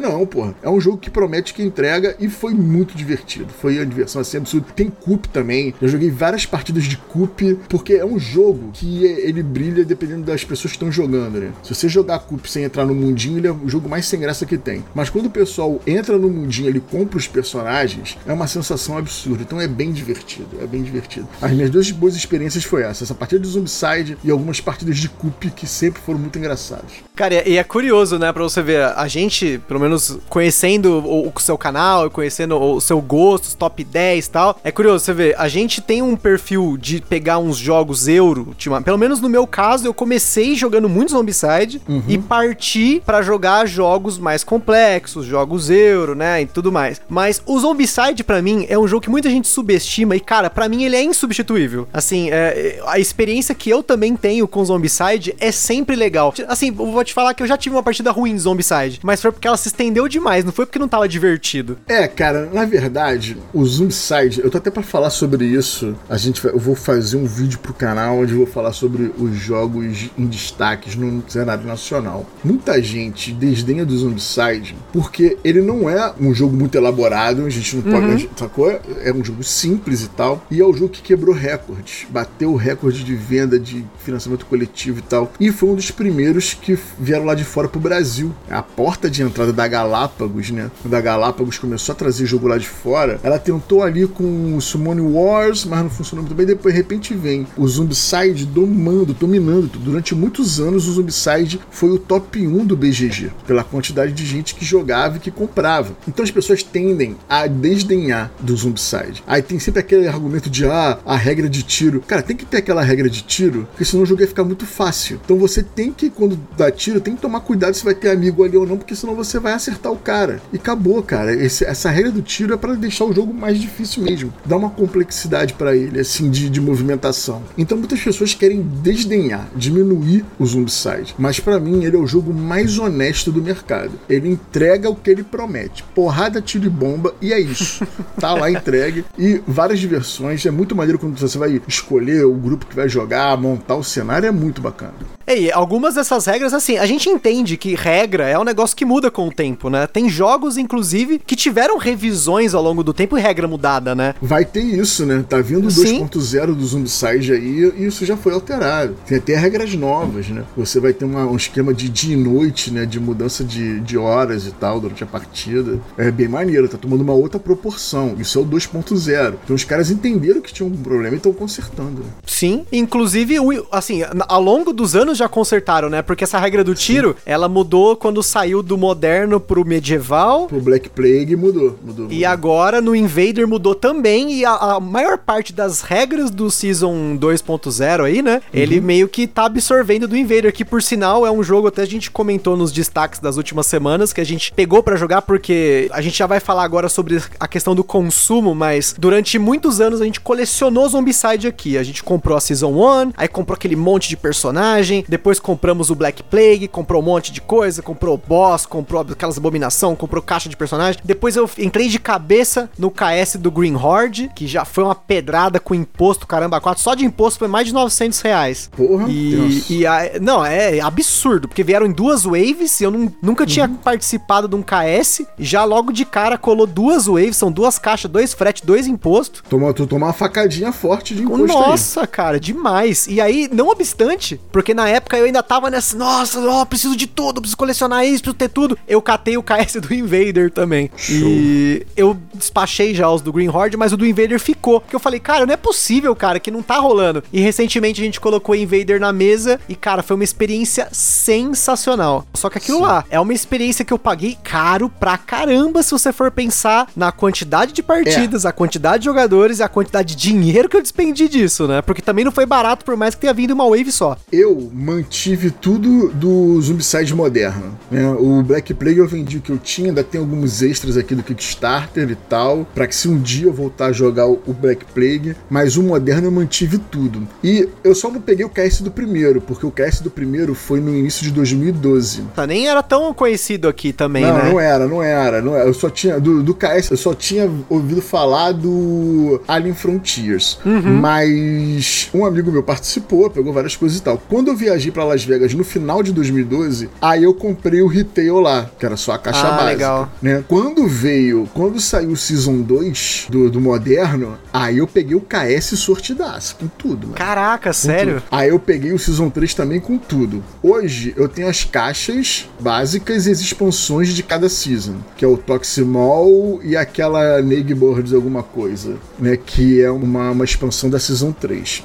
não, 0.00 0.26
porra. 0.26 0.54
É 0.62 0.68
um 0.68 0.80
jogo 0.80 0.98
que 0.98 1.10
promete 1.10 1.54
que 1.54 1.62
entrega 1.62 2.16
e 2.18 2.28
foi 2.28 2.52
muito 2.54 2.96
divertido. 2.96 3.52
Foi 3.60 3.76
uma 3.76 3.86
diversão 3.86 4.20
assim 4.20 4.38
absurda. 4.38 4.66
Tem 4.74 4.90
Coop 4.90 5.28
também. 5.28 5.74
Eu 5.80 5.88
joguei 5.88 6.10
várias 6.10 6.46
partidas 6.46 6.84
de 6.84 6.96
Coop, 6.96 7.58
porque 7.68 7.94
é 7.94 8.04
um 8.04 8.18
jogo 8.18 8.70
que 8.72 9.04
ele 9.04 9.42
brilha 9.42 9.84
dependendo 9.84 10.24
das 10.24 10.42
pessoas 10.42 10.72
que 10.72 10.76
estão 10.76 10.90
jogando, 10.90 11.38
né? 11.38 11.52
Se 11.62 11.74
você 11.74 11.88
jogar 11.88 12.20
Coop 12.20 12.50
sem 12.50 12.64
entrar 12.64 12.84
no 12.84 12.94
mundinho, 12.94 13.38
ele 13.38 13.46
é 13.46 13.52
o 13.52 13.68
jogo 13.68 13.88
mais 13.88 14.06
sem 14.06 14.18
graça 14.18 14.46
que 14.46 14.58
tem. 14.58 14.84
Mas 14.94 15.10
quando 15.10 15.26
o 15.26 15.30
pessoal 15.30 15.80
entra 15.86 16.18
no 16.18 16.28
mundinho, 16.28 16.68
ele 16.68 16.80
compra 16.80 17.18
os 17.18 17.28
personagens, 17.28 18.16
é 18.26 18.32
uma 18.32 18.46
sensação 18.46 18.98
absurda. 18.98 19.42
Então 19.42 19.60
é 19.60 19.68
bem 19.68 19.92
divertido, 19.92 20.48
é 20.60 20.66
bem 20.66 20.82
divertido. 20.82 21.28
As 21.40 21.52
minhas 21.52 21.70
duas 21.70 21.90
boas 21.90 22.16
experiências 22.16 22.31
foi 22.64 22.82
essa, 22.82 23.04
essa 23.04 23.14
partida 23.14 23.40
de 23.40 23.48
Zombicide 23.48 24.16
e 24.22 24.30
algumas 24.30 24.60
partidas 24.60 24.98
de 24.98 25.08
Coop 25.08 25.50
que 25.50 25.66
sempre 25.66 26.00
foram 26.00 26.18
muito 26.18 26.38
engraçadas. 26.38 26.90
Cara, 27.14 27.46
e 27.48 27.56
é 27.56 27.64
curioso, 27.64 28.18
né, 28.18 28.32
pra 28.32 28.42
você 28.42 28.62
ver, 28.62 28.84
a 28.84 29.06
gente, 29.08 29.60
pelo 29.68 29.80
menos 29.80 30.18
conhecendo 30.28 30.98
o, 31.06 31.28
o 31.28 31.40
seu 31.40 31.58
canal, 31.58 32.10
conhecendo 32.10 32.58
o 32.60 32.80
seu 32.80 33.00
gosto, 33.00 33.44
os 33.44 33.54
top 33.54 33.84
10 33.84 34.26
e 34.26 34.30
tal, 34.30 34.60
é 34.64 34.72
curioso, 34.72 35.04
você 35.04 35.12
vê, 35.12 35.34
a 35.36 35.48
gente 35.48 35.80
tem 35.80 36.02
um 36.02 36.16
perfil 36.16 36.76
de 36.76 37.00
pegar 37.00 37.38
uns 37.38 37.56
jogos 37.56 38.08
euro, 38.08 38.54
pelo 38.84 38.98
menos 38.98 39.20
no 39.20 39.28
meu 39.28 39.46
caso, 39.46 39.86
eu 39.86 39.94
comecei 39.94 40.54
jogando 40.54 40.88
muito 40.88 41.12
Zombicide 41.12 41.80
uhum. 41.88 42.02
e 42.08 42.18
parti 42.18 43.02
para 43.04 43.22
jogar 43.22 43.66
jogos 43.66 44.18
mais 44.18 44.42
complexos, 44.42 45.26
jogos 45.26 45.70
euro, 45.70 46.14
né, 46.14 46.42
e 46.42 46.46
tudo 46.46 46.72
mais. 46.72 47.00
Mas 47.08 47.42
o 47.46 47.58
Zombicide, 47.58 48.24
para 48.24 48.40
mim, 48.40 48.66
é 48.68 48.78
um 48.78 48.88
jogo 48.88 49.02
que 49.02 49.10
muita 49.10 49.28
gente 49.28 49.48
subestima 49.48 50.16
e, 50.16 50.20
cara, 50.20 50.48
para 50.48 50.68
mim 50.68 50.84
ele 50.84 50.96
é 50.96 51.02
insubstituível. 51.02 51.86
Assim, 51.92 52.11
é, 52.30 52.80
a 52.86 52.98
experiência 52.98 53.54
que 53.54 53.70
eu 53.70 53.82
também 53.82 54.16
tenho 54.16 54.46
com 54.48 54.64
Zombicide 54.64 55.34
é 55.38 55.50
sempre 55.52 55.96
legal. 55.96 56.34
Assim, 56.48 56.68
eu 56.68 56.92
vou 56.92 57.04
te 57.04 57.14
falar 57.14 57.34
que 57.34 57.42
eu 57.42 57.46
já 57.46 57.56
tive 57.56 57.74
uma 57.76 57.82
partida 57.82 58.10
ruim 58.10 58.32
em 58.32 58.38
Zombicide, 58.38 59.00
mas 59.02 59.20
foi 59.20 59.32
porque 59.32 59.46
ela 59.46 59.56
se 59.56 59.68
estendeu 59.68 60.08
demais, 60.08 60.44
não 60.44 60.52
foi 60.52 60.66
porque 60.66 60.78
não 60.78 60.88
tava 60.88 61.08
divertido. 61.08 61.78
É, 61.86 62.06
cara, 62.08 62.48
na 62.52 62.64
verdade, 62.64 63.36
o 63.52 63.64
Zombicide, 63.64 64.40
eu 64.42 64.50
tô 64.50 64.58
até 64.58 64.70
para 64.70 64.82
falar 64.82 65.10
sobre 65.10 65.44
isso. 65.44 65.96
A 66.08 66.16
gente 66.16 66.40
vai, 66.42 66.52
eu 66.52 66.58
vou 66.58 66.74
fazer 66.74 67.16
um 67.16 67.26
vídeo 67.26 67.58
pro 67.58 67.74
canal 67.74 68.18
onde 68.18 68.32
eu 68.32 68.38
vou 68.38 68.46
falar 68.46 68.72
sobre 68.72 69.12
os 69.18 69.36
jogos 69.36 70.10
em 70.18 70.26
destaques 70.26 70.94
no 70.96 71.22
cenário 71.28 71.64
nacional. 71.64 72.26
Muita 72.44 72.80
gente 72.82 73.32
desdenha 73.32 73.84
do 73.84 73.96
Zombicide 73.96 74.76
porque 74.92 75.36
ele 75.44 75.60
não 75.60 75.88
é 75.88 76.12
um 76.20 76.34
jogo 76.34 76.56
muito 76.56 76.76
elaborado, 76.76 77.44
a 77.44 77.50
gente 77.50 77.76
não 77.76 77.82
pode, 77.82 78.06
uhum. 78.06 78.28
sacou? 78.36 78.70
É 78.70 79.12
um 79.12 79.24
jogo 79.24 79.42
simples 79.42 80.02
e 80.02 80.08
tal, 80.08 80.44
e 80.50 80.60
é 80.60 80.64
o 80.64 80.72
jogo 80.72 80.90
que 80.90 81.02
quebrou 81.02 81.34
recordes, 81.34 82.01
bateu 82.10 82.52
o 82.52 82.56
recorde 82.56 83.04
de 83.04 83.14
venda 83.14 83.58
de 83.58 83.84
financiamento 83.98 84.46
coletivo 84.46 84.98
e 84.98 85.02
tal, 85.02 85.32
e 85.38 85.50
foi 85.50 85.68
um 85.70 85.74
dos 85.74 85.90
primeiros 85.90 86.54
que 86.54 86.78
vieram 86.98 87.24
lá 87.24 87.34
de 87.34 87.44
fora 87.44 87.68
pro 87.68 87.80
Brasil. 87.80 88.32
A 88.50 88.62
porta 88.62 89.10
de 89.10 89.22
entrada 89.22 89.52
da 89.52 89.66
Galápagos, 89.66 90.50
né? 90.50 90.70
Quando 90.82 90.94
a 90.94 91.00
Galápagos 91.00 91.58
começou 91.58 91.92
a 91.92 91.96
trazer 91.96 92.26
jogo 92.26 92.46
lá 92.46 92.58
de 92.58 92.68
fora, 92.68 93.20
ela 93.22 93.38
tentou 93.38 93.82
ali 93.82 94.06
com 94.06 94.56
o 94.56 94.60
Summon 94.60 95.00
Wars, 95.12 95.64
mas 95.64 95.82
não 95.82 95.90
funcionou 95.90 96.24
muito 96.24 96.34
bem. 96.34 96.46
Depois, 96.46 96.74
de 96.74 96.80
repente, 96.80 97.14
vem 97.14 97.46
o 97.56 97.66
Zombicide 97.66 98.46
domando, 98.46 99.12
dominando. 99.12 99.78
Durante 99.78 100.14
muitos 100.14 100.60
anos, 100.60 100.88
o 100.88 100.92
Zombicide 100.92 101.60
foi 101.70 101.90
o 101.90 101.98
top 101.98 102.46
1 102.46 102.64
do 102.64 102.76
BGG, 102.76 103.30
pela 103.46 103.64
quantidade 103.64 104.12
de 104.12 104.24
gente 104.24 104.54
que 104.54 104.64
jogava 104.64 105.16
e 105.16 105.20
que 105.20 105.30
comprava. 105.30 105.94
Então 106.06 106.24
as 106.24 106.30
pessoas 106.30 106.62
tendem 106.62 107.16
a 107.28 107.46
desdenhar 107.46 108.30
do 108.40 108.56
Zombicide. 108.56 109.22
Aí 109.26 109.42
tem 109.42 109.58
sempre 109.58 109.80
aquele 109.80 110.08
argumento 110.08 110.48
de, 110.48 110.64
ah, 110.66 110.98
a 111.04 111.16
regra 111.16 111.48
de 111.48 111.62
tiro. 111.62 111.91
Cara, 112.00 112.22
tem 112.22 112.36
que 112.36 112.44
ter 112.44 112.58
aquela 112.58 112.82
regra 112.82 113.08
de 113.08 113.22
tiro, 113.22 113.66
porque 113.70 113.84
senão 113.84 114.02
o 114.02 114.06
jogo 114.06 114.20
ia 114.20 114.28
ficar 114.28 114.44
muito 114.44 114.66
fácil. 114.66 115.20
Então 115.24 115.36
você 115.36 115.62
tem 115.62 115.92
que, 115.92 116.10
quando 116.10 116.38
dá 116.56 116.70
tiro, 116.70 117.00
tem 117.00 117.14
que 117.14 117.22
tomar 117.22 117.40
cuidado 117.40 117.74
se 117.74 117.84
vai 117.84 117.94
ter 117.94 118.10
amigo 118.10 118.44
ali 118.44 118.56
ou 118.56 118.66
não, 118.66 118.76
porque 118.76 118.94
senão 118.94 119.14
você 119.14 119.38
vai 119.38 119.52
acertar 119.52 119.92
o 119.92 119.96
cara. 119.96 120.40
E 120.52 120.56
acabou, 120.56 121.02
cara. 121.02 121.34
Esse, 121.34 121.64
essa 121.64 121.90
regra 121.90 122.10
do 122.10 122.22
tiro 122.22 122.54
é 122.54 122.56
para 122.56 122.74
deixar 122.74 123.04
o 123.04 123.12
jogo 123.12 123.32
mais 123.32 123.58
difícil 123.58 124.02
mesmo. 124.02 124.32
Dá 124.44 124.56
uma 124.56 124.70
complexidade 124.70 125.54
para 125.54 125.76
ele, 125.76 126.00
assim, 126.00 126.30
de, 126.30 126.48
de 126.48 126.60
movimentação. 126.60 127.42
Então 127.56 127.76
muitas 127.78 128.00
pessoas 128.00 128.34
querem 128.34 128.62
desdenhar, 128.82 129.48
diminuir 129.54 130.24
o 130.38 130.46
Zombicide. 130.46 131.14
Mas 131.18 131.40
para 131.40 131.58
mim, 131.58 131.84
ele 131.84 131.96
é 131.96 131.98
o 131.98 132.06
jogo 132.06 132.32
mais 132.32 132.78
honesto 132.78 133.30
do 133.30 133.42
mercado. 133.42 133.92
Ele 134.08 134.28
entrega 134.28 134.90
o 134.90 134.96
que 134.96 135.10
ele 135.10 135.22
promete. 135.22 135.82
Porrada, 135.94 136.40
tiro 136.40 136.66
e 136.66 136.70
bomba, 136.70 137.14
e 137.20 137.32
é 137.32 137.40
isso. 137.40 137.86
tá 138.18 138.34
lá 138.34 138.50
entregue. 138.50 139.04
E 139.18 139.40
várias 139.46 139.80
diversões. 139.80 140.44
É 140.46 140.50
muito 140.50 140.74
maneiro 140.74 140.98
quando 140.98 141.18
você 141.18 141.38
vai 141.38 141.60
escolher 141.82 142.24
o 142.24 142.34
grupo 142.34 142.66
que 142.66 142.76
vai 142.76 142.88
jogar, 142.88 143.36
montar 143.36 143.74
o 143.74 143.84
cenário, 143.84 144.26
é 144.26 144.32
muito 144.32 144.62
bacana. 144.62 144.94
E 145.26 145.50
algumas 145.52 145.94
dessas 145.94 146.26
regras, 146.26 146.52
assim, 146.52 146.76
a 146.76 146.84
gente 146.84 147.08
entende 147.08 147.56
que 147.56 147.74
regra 147.74 148.28
é 148.28 148.38
um 148.38 148.44
negócio 148.44 148.76
que 148.76 148.84
muda 148.84 149.10
com 149.10 149.28
o 149.28 149.32
tempo, 149.32 149.70
né? 149.70 149.86
Tem 149.86 150.08
jogos, 150.08 150.56
inclusive, 150.56 151.18
que 151.18 151.36
tiveram 151.36 151.78
revisões 151.78 152.54
ao 152.54 152.62
longo 152.62 152.82
do 152.82 152.92
tempo 152.92 153.16
e 153.16 153.20
regra 153.20 153.46
mudada, 153.46 153.94
né? 153.94 154.14
Vai 154.20 154.44
ter 154.44 154.62
isso, 154.62 155.06
né? 155.06 155.24
Tá 155.26 155.40
vindo 155.40 155.68
2.0 155.68 156.54
do 156.54 156.66
Zombicide 156.66 157.32
aí 157.32 157.72
e 157.76 157.86
isso 157.86 158.04
já 158.04 158.16
foi 158.16 158.34
alterado. 158.34 158.96
Tem 159.06 159.18
até 159.18 159.36
regras 159.36 159.74
novas, 159.74 160.28
né? 160.28 160.44
Você 160.56 160.80
vai 160.80 160.92
ter 160.92 161.04
uma, 161.04 161.24
um 161.24 161.36
esquema 161.36 161.72
de 161.72 161.88
dia 161.88 162.14
e 162.14 162.16
noite, 162.16 162.70
né? 162.70 162.84
De 162.84 163.00
mudança 163.00 163.44
de, 163.44 163.80
de 163.80 163.96
horas 163.96 164.46
e 164.46 164.50
tal 164.50 164.80
durante 164.80 165.04
a 165.04 165.06
partida. 165.06 165.80
É 165.96 166.10
bem 166.10 166.28
maneiro, 166.28 166.68
tá 166.68 166.76
tomando 166.76 167.02
uma 167.02 167.14
outra 167.14 167.38
proporção. 167.38 168.16
Isso 168.18 168.38
é 168.38 168.42
o 168.42 168.44
2.0. 168.44 169.34
Então 169.44 169.56
os 169.56 169.64
caras 169.64 169.90
entenderam 169.90 170.40
que 170.40 170.52
tinha 170.52 170.68
um 170.68 170.76
problema 170.76 171.14
e 171.14 171.16
estão 171.16 171.32
consertando. 171.72 172.02
Né? 172.02 172.10
Sim, 172.26 172.66
inclusive, 172.70 173.36
assim, 173.70 174.02
ao 174.28 174.42
longo 174.42 174.72
dos 174.72 174.94
anos 174.94 175.18
já 175.18 175.28
consertaram, 175.28 175.88
né? 175.88 176.02
Porque 176.02 176.24
essa 176.24 176.38
regra 176.38 176.62
do 176.62 176.74
tiro, 176.74 177.10
Sim. 177.10 177.16
ela 177.26 177.48
mudou 177.48 177.96
quando 177.96 178.22
saiu 178.22 178.62
do 178.62 178.76
moderno 178.76 179.40
pro 179.40 179.64
medieval. 179.64 180.46
Pro 180.46 180.60
Black 180.60 180.88
Plague 180.90 181.36
mudou. 181.36 181.78
mudou, 181.82 182.04
mudou. 182.04 182.06
E 182.10 182.24
agora 182.24 182.80
no 182.80 182.94
Invader 182.94 183.46
mudou 183.46 183.74
também. 183.74 184.32
E 184.32 184.44
a, 184.44 184.52
a 184.52 184.80
maior 184.80 185.18
parte 185.18 185.52
das 185.52 185.82
regras 185.82 186.30
do 186.30 186.50
Season 186.50 187.16
2.0 187.16 188.04
aí, 188.04 188.22
né? 188.22 188.34
Uhum. 188.34 188.40
Ele 188.52 188.80
meio 188.80 189.08
que 189.08 189.26
tá 189.26 189.46
absorvendo 189.46 190.06
do 190.06 190.16
Invader, 190.16 190.52
que 190.52 190.64
por 190.64 190.82
sinal 190.82 191.26
é 191.26 191.30
um 191.30 191.42
jogo, 191.42 191.68
até 191.68 191.82
a 191.82 191.86
gente 191.86 192.10
comentou 192.10 192.56
nos 192.56 192.72
destaques 192.72 193.20
das 193.20 193.36
últimas 193.36 193.66
semanas, 193.66 194.12
que 194.12 194.20
a 194.20 194.24
gente 194.24 194.52
pegou 194.52 194.82
para 194.82 194.96
jogar, 194.96 195.22
porque 195.22 195.88
a 195.92 196.00
gente 196.00 196.18
já 196.18 196.26
vai 196.26 196.40
falar 196.40 196.64
agora 196.64 196.88
sobre 196.88 197.22
a 197.38 197.48
questão 197.48 197.74
do 197.74 197.84
consumo, 197.84 198.54
mas 198.54 198.94
durante 198.98 199.38
muitos 199.38 199.80
anos 199.80 200.00
a 200.00 200.04
gente 200.04 200.20
colecionou 200.20 200.88
Zombicide 200.88 201.46
aqui. 201.46 201.61
A 201.78 201.82
gente 201.82 202.02
comprou 202.02 202.36
a 202.36 202.40
Season 202.40 202.70
1, 202.70 203.12
aí 203.16 203.28
comprou 203.28 203.54
aquele 203.54 203.76
monte 203.76 204.08
de 204.08 204.16
personagem, 204.16 205.04
depois 205.08 205.38
compramos 205.38 205.90
o 205.90 205.94
Black 205.94 206.22
Plague, 206.22 206.68
comprou 206.68 207.00
um 207.00 207.04
monte 207.04 207.32
de 207.32 207.40
coisa, 207.40 207.82
comprou 207.82 208.16
boss, 208.16 208.66
comprou 208.66 209.00
aquelas 209.02 209.38
abominação, 209.38 209.94
comprou 209.94 210.22
caixa 210.22 210.48
de 210.48 210.56
personagem. 210.56 211.00
Depois 211.04 211.36
eu 211.36 211.48
entrei 211.58 211.88
de 211.88 211.98
cabeça 211.98 212.70
no 212.78 212.90
KS 212.90 213.36
do 213.36 213.50
Green 213.50 213.74
Horde, 213.74 214.30
que 214.34 214.46
já 214.46 214.64
foi 214.64 214.84
uma 214.84 214.94
pedrada 214.94 215.58
com 215.60 215.74
imposto, 215.74 216.26
caramba, 216.26 216.60
4. 216.60 216.82
Só 216.82 216.94
de 216.94 217.04
imposto 217.04 217.38
foi 217.38 217.48
mais 217.48 217.66
de 217.66 217.74
900 217.74 218.20
reais. 218.20 218.70
Porra, 218.76 219.06
e, 219.08 219.64
e 219.68 219.86
a, 219.86 220.12
Não, 220.20 220.44
é 220.44 220.80
absurdo, 220.80 221.48
porque 221.48 221.62
vieram 221.62 221.86
em 221.86 221.92
duas 221.92 222.24
waves, 222.24 222.80
eu 222.80 222.90
não, 222.90 223.12
nunca 223.22 223.46
tinha 223.46 223.66
uhum. 223.66 223.74
participado 223.74 224.48
de 224.48 224.54
um 224.54 224.62
KS, 224.62 225.22
já 225.38 225.64
logo 225.64 225.92
de 225.92 226.04
cara 226.04 226.38
colou 226.38 226.66
duas 226.66 227.06
waves, 227.06 227.36
são 227.36 227.50
duas 227.50 227.78
caixas, 227.78 228.10
dois 228.10 228.32
frete, 228.32 228.64
dois 228.64 228.86
impostos. 228.86 229.42
Toma, 229.48 229.72
tu 229.72 229.86
tomou 229.86 230.08
uma 230.08 230.12
facadinha 230.12 230.72
forte 230.72 231.14
de 231.14 231.22
imposto 231.22 231.51
Nossa, 231.60 232.06
cara, 232.06 232.38
demais. 232.38 233.06
E 233.06 233.20
aí, 233.20 233.48
não 233.52 233.68
obstante, 233.68 234.40
porque 234.50 234.74
na 234.74 234.88
época 234.88 235.16
eu 235.16 235.24
ainda 235.24 235.42
tava 235.42 235.70
nessa, 235.70 235.96
nossa, 235.96 236.40
ó, 236.40 236.64
preciso 236.64 236.96
de 236.96 237.06
tudo, 237.06 237.40
preciso 237.40 237.56
colecionar 237.56 238.04
isso, 238.04 238.22
preciso 238.22 238.34
ter 238.34 238.48
tudo. 238.48 238.78
Eu 238.86 239.00
catei 239.00 239.36
o 239.36 239.42
KS 239.42 239.80
do 239.80 239.94
Invader 239.94 240.50
também. 240.50 240.90
Show. 240.96 241.16
E 241.16 241.86
eu 241.96 242.16
despachei 242.34 242.94
já 242.94 243.10
os 243.10 243.20
do 243.20 243.32
Green 243.32 243.48
Horde, 243.48 243.76
mas 243.76 243.92
o 243.92 243.96
do 243.96 244.06
Invader 244.06 244.38
ficou. 244.40 244.80
Porque 244.80 244.96
eu 244.96 245.00
falei, 245.00 245.20
cara, 245.20 245.46
não 245.46 245.54
é 245.54 245.56
possível, 245.56 246.14
cara, 246.14 246.40
que 246.40 246.50
não 246.50 246.62
tá 246.62 246.78
rolando. 246.78 247.22
E 247.32 247.40
recentemente 247.40 248.00
a 248.00 248.04
gente 248.04 248.20
colocou 248.20 248.54
o 248.54 248.58
Invader 248.58 249.00
na 249.00 249.12
mesa 249.12 249.60
e, 249.68 249.74
cara, 249.74 250.02
foi 250.02 250.14
uma 250.14 250.24
experiência 250.24 250.88
sensacional. 250.92 252.26
Só 252.34 252.48
que 252.48 252.58
aquilo 252.58 252.78
Sim. 252.78 252.84
lá 252.84 253.04
é 253.10 253.20
uma 253.20 253.32
experiência 253.32 253.84
que 253.84 253.92
eu 253.92 253.98
paguei 253.98 254.36
caro 254.42 254.88
pra 254.88 255.16
caramba 255.16 255.82
se 255.82 255.90
você 255.90 256.12
for 256.12 256.30
pensar 256.30 256.88
na 256.96 257.12
quantidade 257.12 257.72
de 257.72 257.82
partidas, 257.82 258.44
é. 258.44 258.48
a 258.48 258.52
quantidade 258.52 259.00
de 259.00 259.04
jogadores 259.06 259.58
e 259.58 259.62
a 259.62 259.68
quantidade 259.68 260.14
de 260.14 260.22
dinheiro 260.22 260.68
que 260.68 260.76
eu 260.76 260.82
despendi 260.82 261.28
disso, 261.28 261.41
né? 261.66 261.82
Porque 261.82 262.02
também 262.02 262.24
não 262.24 262.32
foi 262.32 262.46
barato, 262.46 262.84
por 262.84 262.96
mais 262.96 263.14
que 263.14 263.20
tenha 263.20 263.32
vindo 263.32 263.52
uma 263.52 263.68
wave 263.68 263.92
só. 263.92 264.16
Eu 264.30 264.70
mantive 264.72 265.50
tudo 265.50 266.08
do 266.10 266.60
Zombicide 266.60 267.14
moderno. 267.14 267.76
Né? 267.90 268.06
O 268.10 268.42
Black 268.42 268.74
Plague 268.74 268.98
eu 268.98 269.08
vendi 269.08 269.38
o 269.38 269.40
que 269.40 269.50
eu 269.50 269.58
tinha, 269.58 269.88
ainda 269.88 270.04
tem 270.04 270.20
alguns 270.20 270.62
extras 270.62 270.96
aqui 270.96 271.14
do 271.14 271.22
Kickstarter 271.22 272.10
e 272.10 272.14
tal, 272.14 272.66
para 272.74 272.86
que 272.86 272.94
se 272.94 273.08
um 273.08 273.18
dia 273.18 273.46
eu 273.46 273.52
voltar 273.52 273.86
a 273.86 273.92
jogar 273.92 274.26
o 274.26 274.56
Black 274.60 274.84
Plague, 274.92 275.36
mas 275.48 275.76
o 275.76 275.82
moderno 275.82 276.26
eu 276.28 276.32
mantive 276.32 276.78
tudo. 276.78 277.26
E 277.42 277.68
eu 277.82 277.94
só 277.94 278.10
não 278.10 278.20
peguei 278.20 278.44
o 278.44 278.50
KS 278.50 278.82
do 278.82 278.90
primeiro, 278.90 279.40
porque 279.40 279.66
o 279.66 279.70
KS 279.70 280.00
do 280.00 280.10
primeiro 280.10 280.54
foi 280.54 280.80
no 280.80 280.94
início 280.94 281.24
de 281.24 281.30
2012. 281.30 282.22
Tá, 282.34 282.46
nem 282.46 282.68
era 282.68 282.82
tão 282.82 283.12
conhecido 283.14 283.68
aqui 283.68 283.92
também, 283.92 284.24
não, 284.24 284.34
né? 284.34 284.50
Não, 284.50 284.60
era, 284.60 284.86
não 284.86 285.02
era, 285.02 285.42
não 285.42 285.54
era. 285.54 285.68
Eu 285.68 285.74
só 285.74 285.90
tinha, 285.90 286.20
do, 286.20 286.42
do 286.42 286.54
KS, 286.54 286.90
eu 286.90 286.96
só 286.96 287.14
tinha 287.14 287.50
ouvido 287.68 288.02
falar 288.02 288.52
do 288.52 289.40
Alien 289.46 289.74
Frontiers. 289.74 290.58
Uhum. 290.64 291.00
Mas 291.00 291.21
Mas 291.26 292.10
um 292.12 292.24
amigo 292.24 292.50
meu 292.50 292.62
participou, 292.62 293.30
pegou 293.30 293.52
várias 293.52 293.76
coisas 293.76 293.98
e 293.98 294.02
tal. 294.02 294.20
Quando 294.28 294.48
eu 294.48 294.56
viajei 294.56 294.90
para 294.90 295.04
Las 295.04 295.24
Vegas 295.24 295.54
no 295.54 295.62
final 295.64 296.02
de 296.02 296.12
2012, 296.12 296.88
aí 297.00 297.22
eu 297.22 297.32
comprei 297.32 297.80
o 297.80 297.86
retail 297.86 298.40
lá, 298.40 298.68
que 298.78 298.84
era 298.84 298.96
só 298.96 299.12
a 299.12 299.18
caixa 299.18 299.40
Ah, 299.46 299.50
básica. 299.52 299.64
legal. 299.66 300.12
Né? 300.20 300.44
Quando 300.48 300.86
veio, 300.88 301.48
quando 301.54 301.80
saiu 301.80 302.10
o 302.10 302.16
Season 302.16 302.60
2 302.60 303.26
do, 303.30 303.48
do 303.50 303.60
Moderno, 303.60 304.36
aí 304.52 304.78
eu 304.78 304.86
peguei 304.86 305.14
o 305.16 305.20
KS 305.20 305.76
sortidaço, 305.78 306.56
com 306.56 306.66
tudo, 306.66 307.06
mano. 307.06 307.14
Caraca, 307.18 307.70
Com 307.70 307.74
sério? 307.74 308.14
tudo. 308.14 308.24
Aí 308.30 308.48
eu 308.48 308.58
peguei 308.58 308.92
o 308.92 308.98
Season 308.98 309.30
3 309.30 309.54
também 309.54 309.80
com 309.80 309.96
tudo. 309.96 310.42
Hoje 310.62 311.14
eu 311.16 311.28
tenho 311.28 311.48
as 311.48 311.62
caixas 311.64 312.48
básicas 312.60 313.26
e 313.26 313.30
as 313.30 313.40
expansões 313.40 314.08
de 314.08 314.22
cada 314.22 314.48
Season, 314.48 314.96
que 315.16 315.24
é 315.24 315.28
o 315.28 315.36
Toximol 315.36 316.60
e 316.64 316.76
aquela 316.76 317.40
Neighborhoods 317.40 318.12
alguma 318.12 318.42
coisa, 318.42 318.96
né? 319.18 319.36
Que 319.36 319.80
é 319.82 319.90
uma, 319.90 320.30
uma 320.30 320.44
expansão 320.44 320.90
da 320.90 320.98
Season 320.98 321.11
3. 321.32 321.84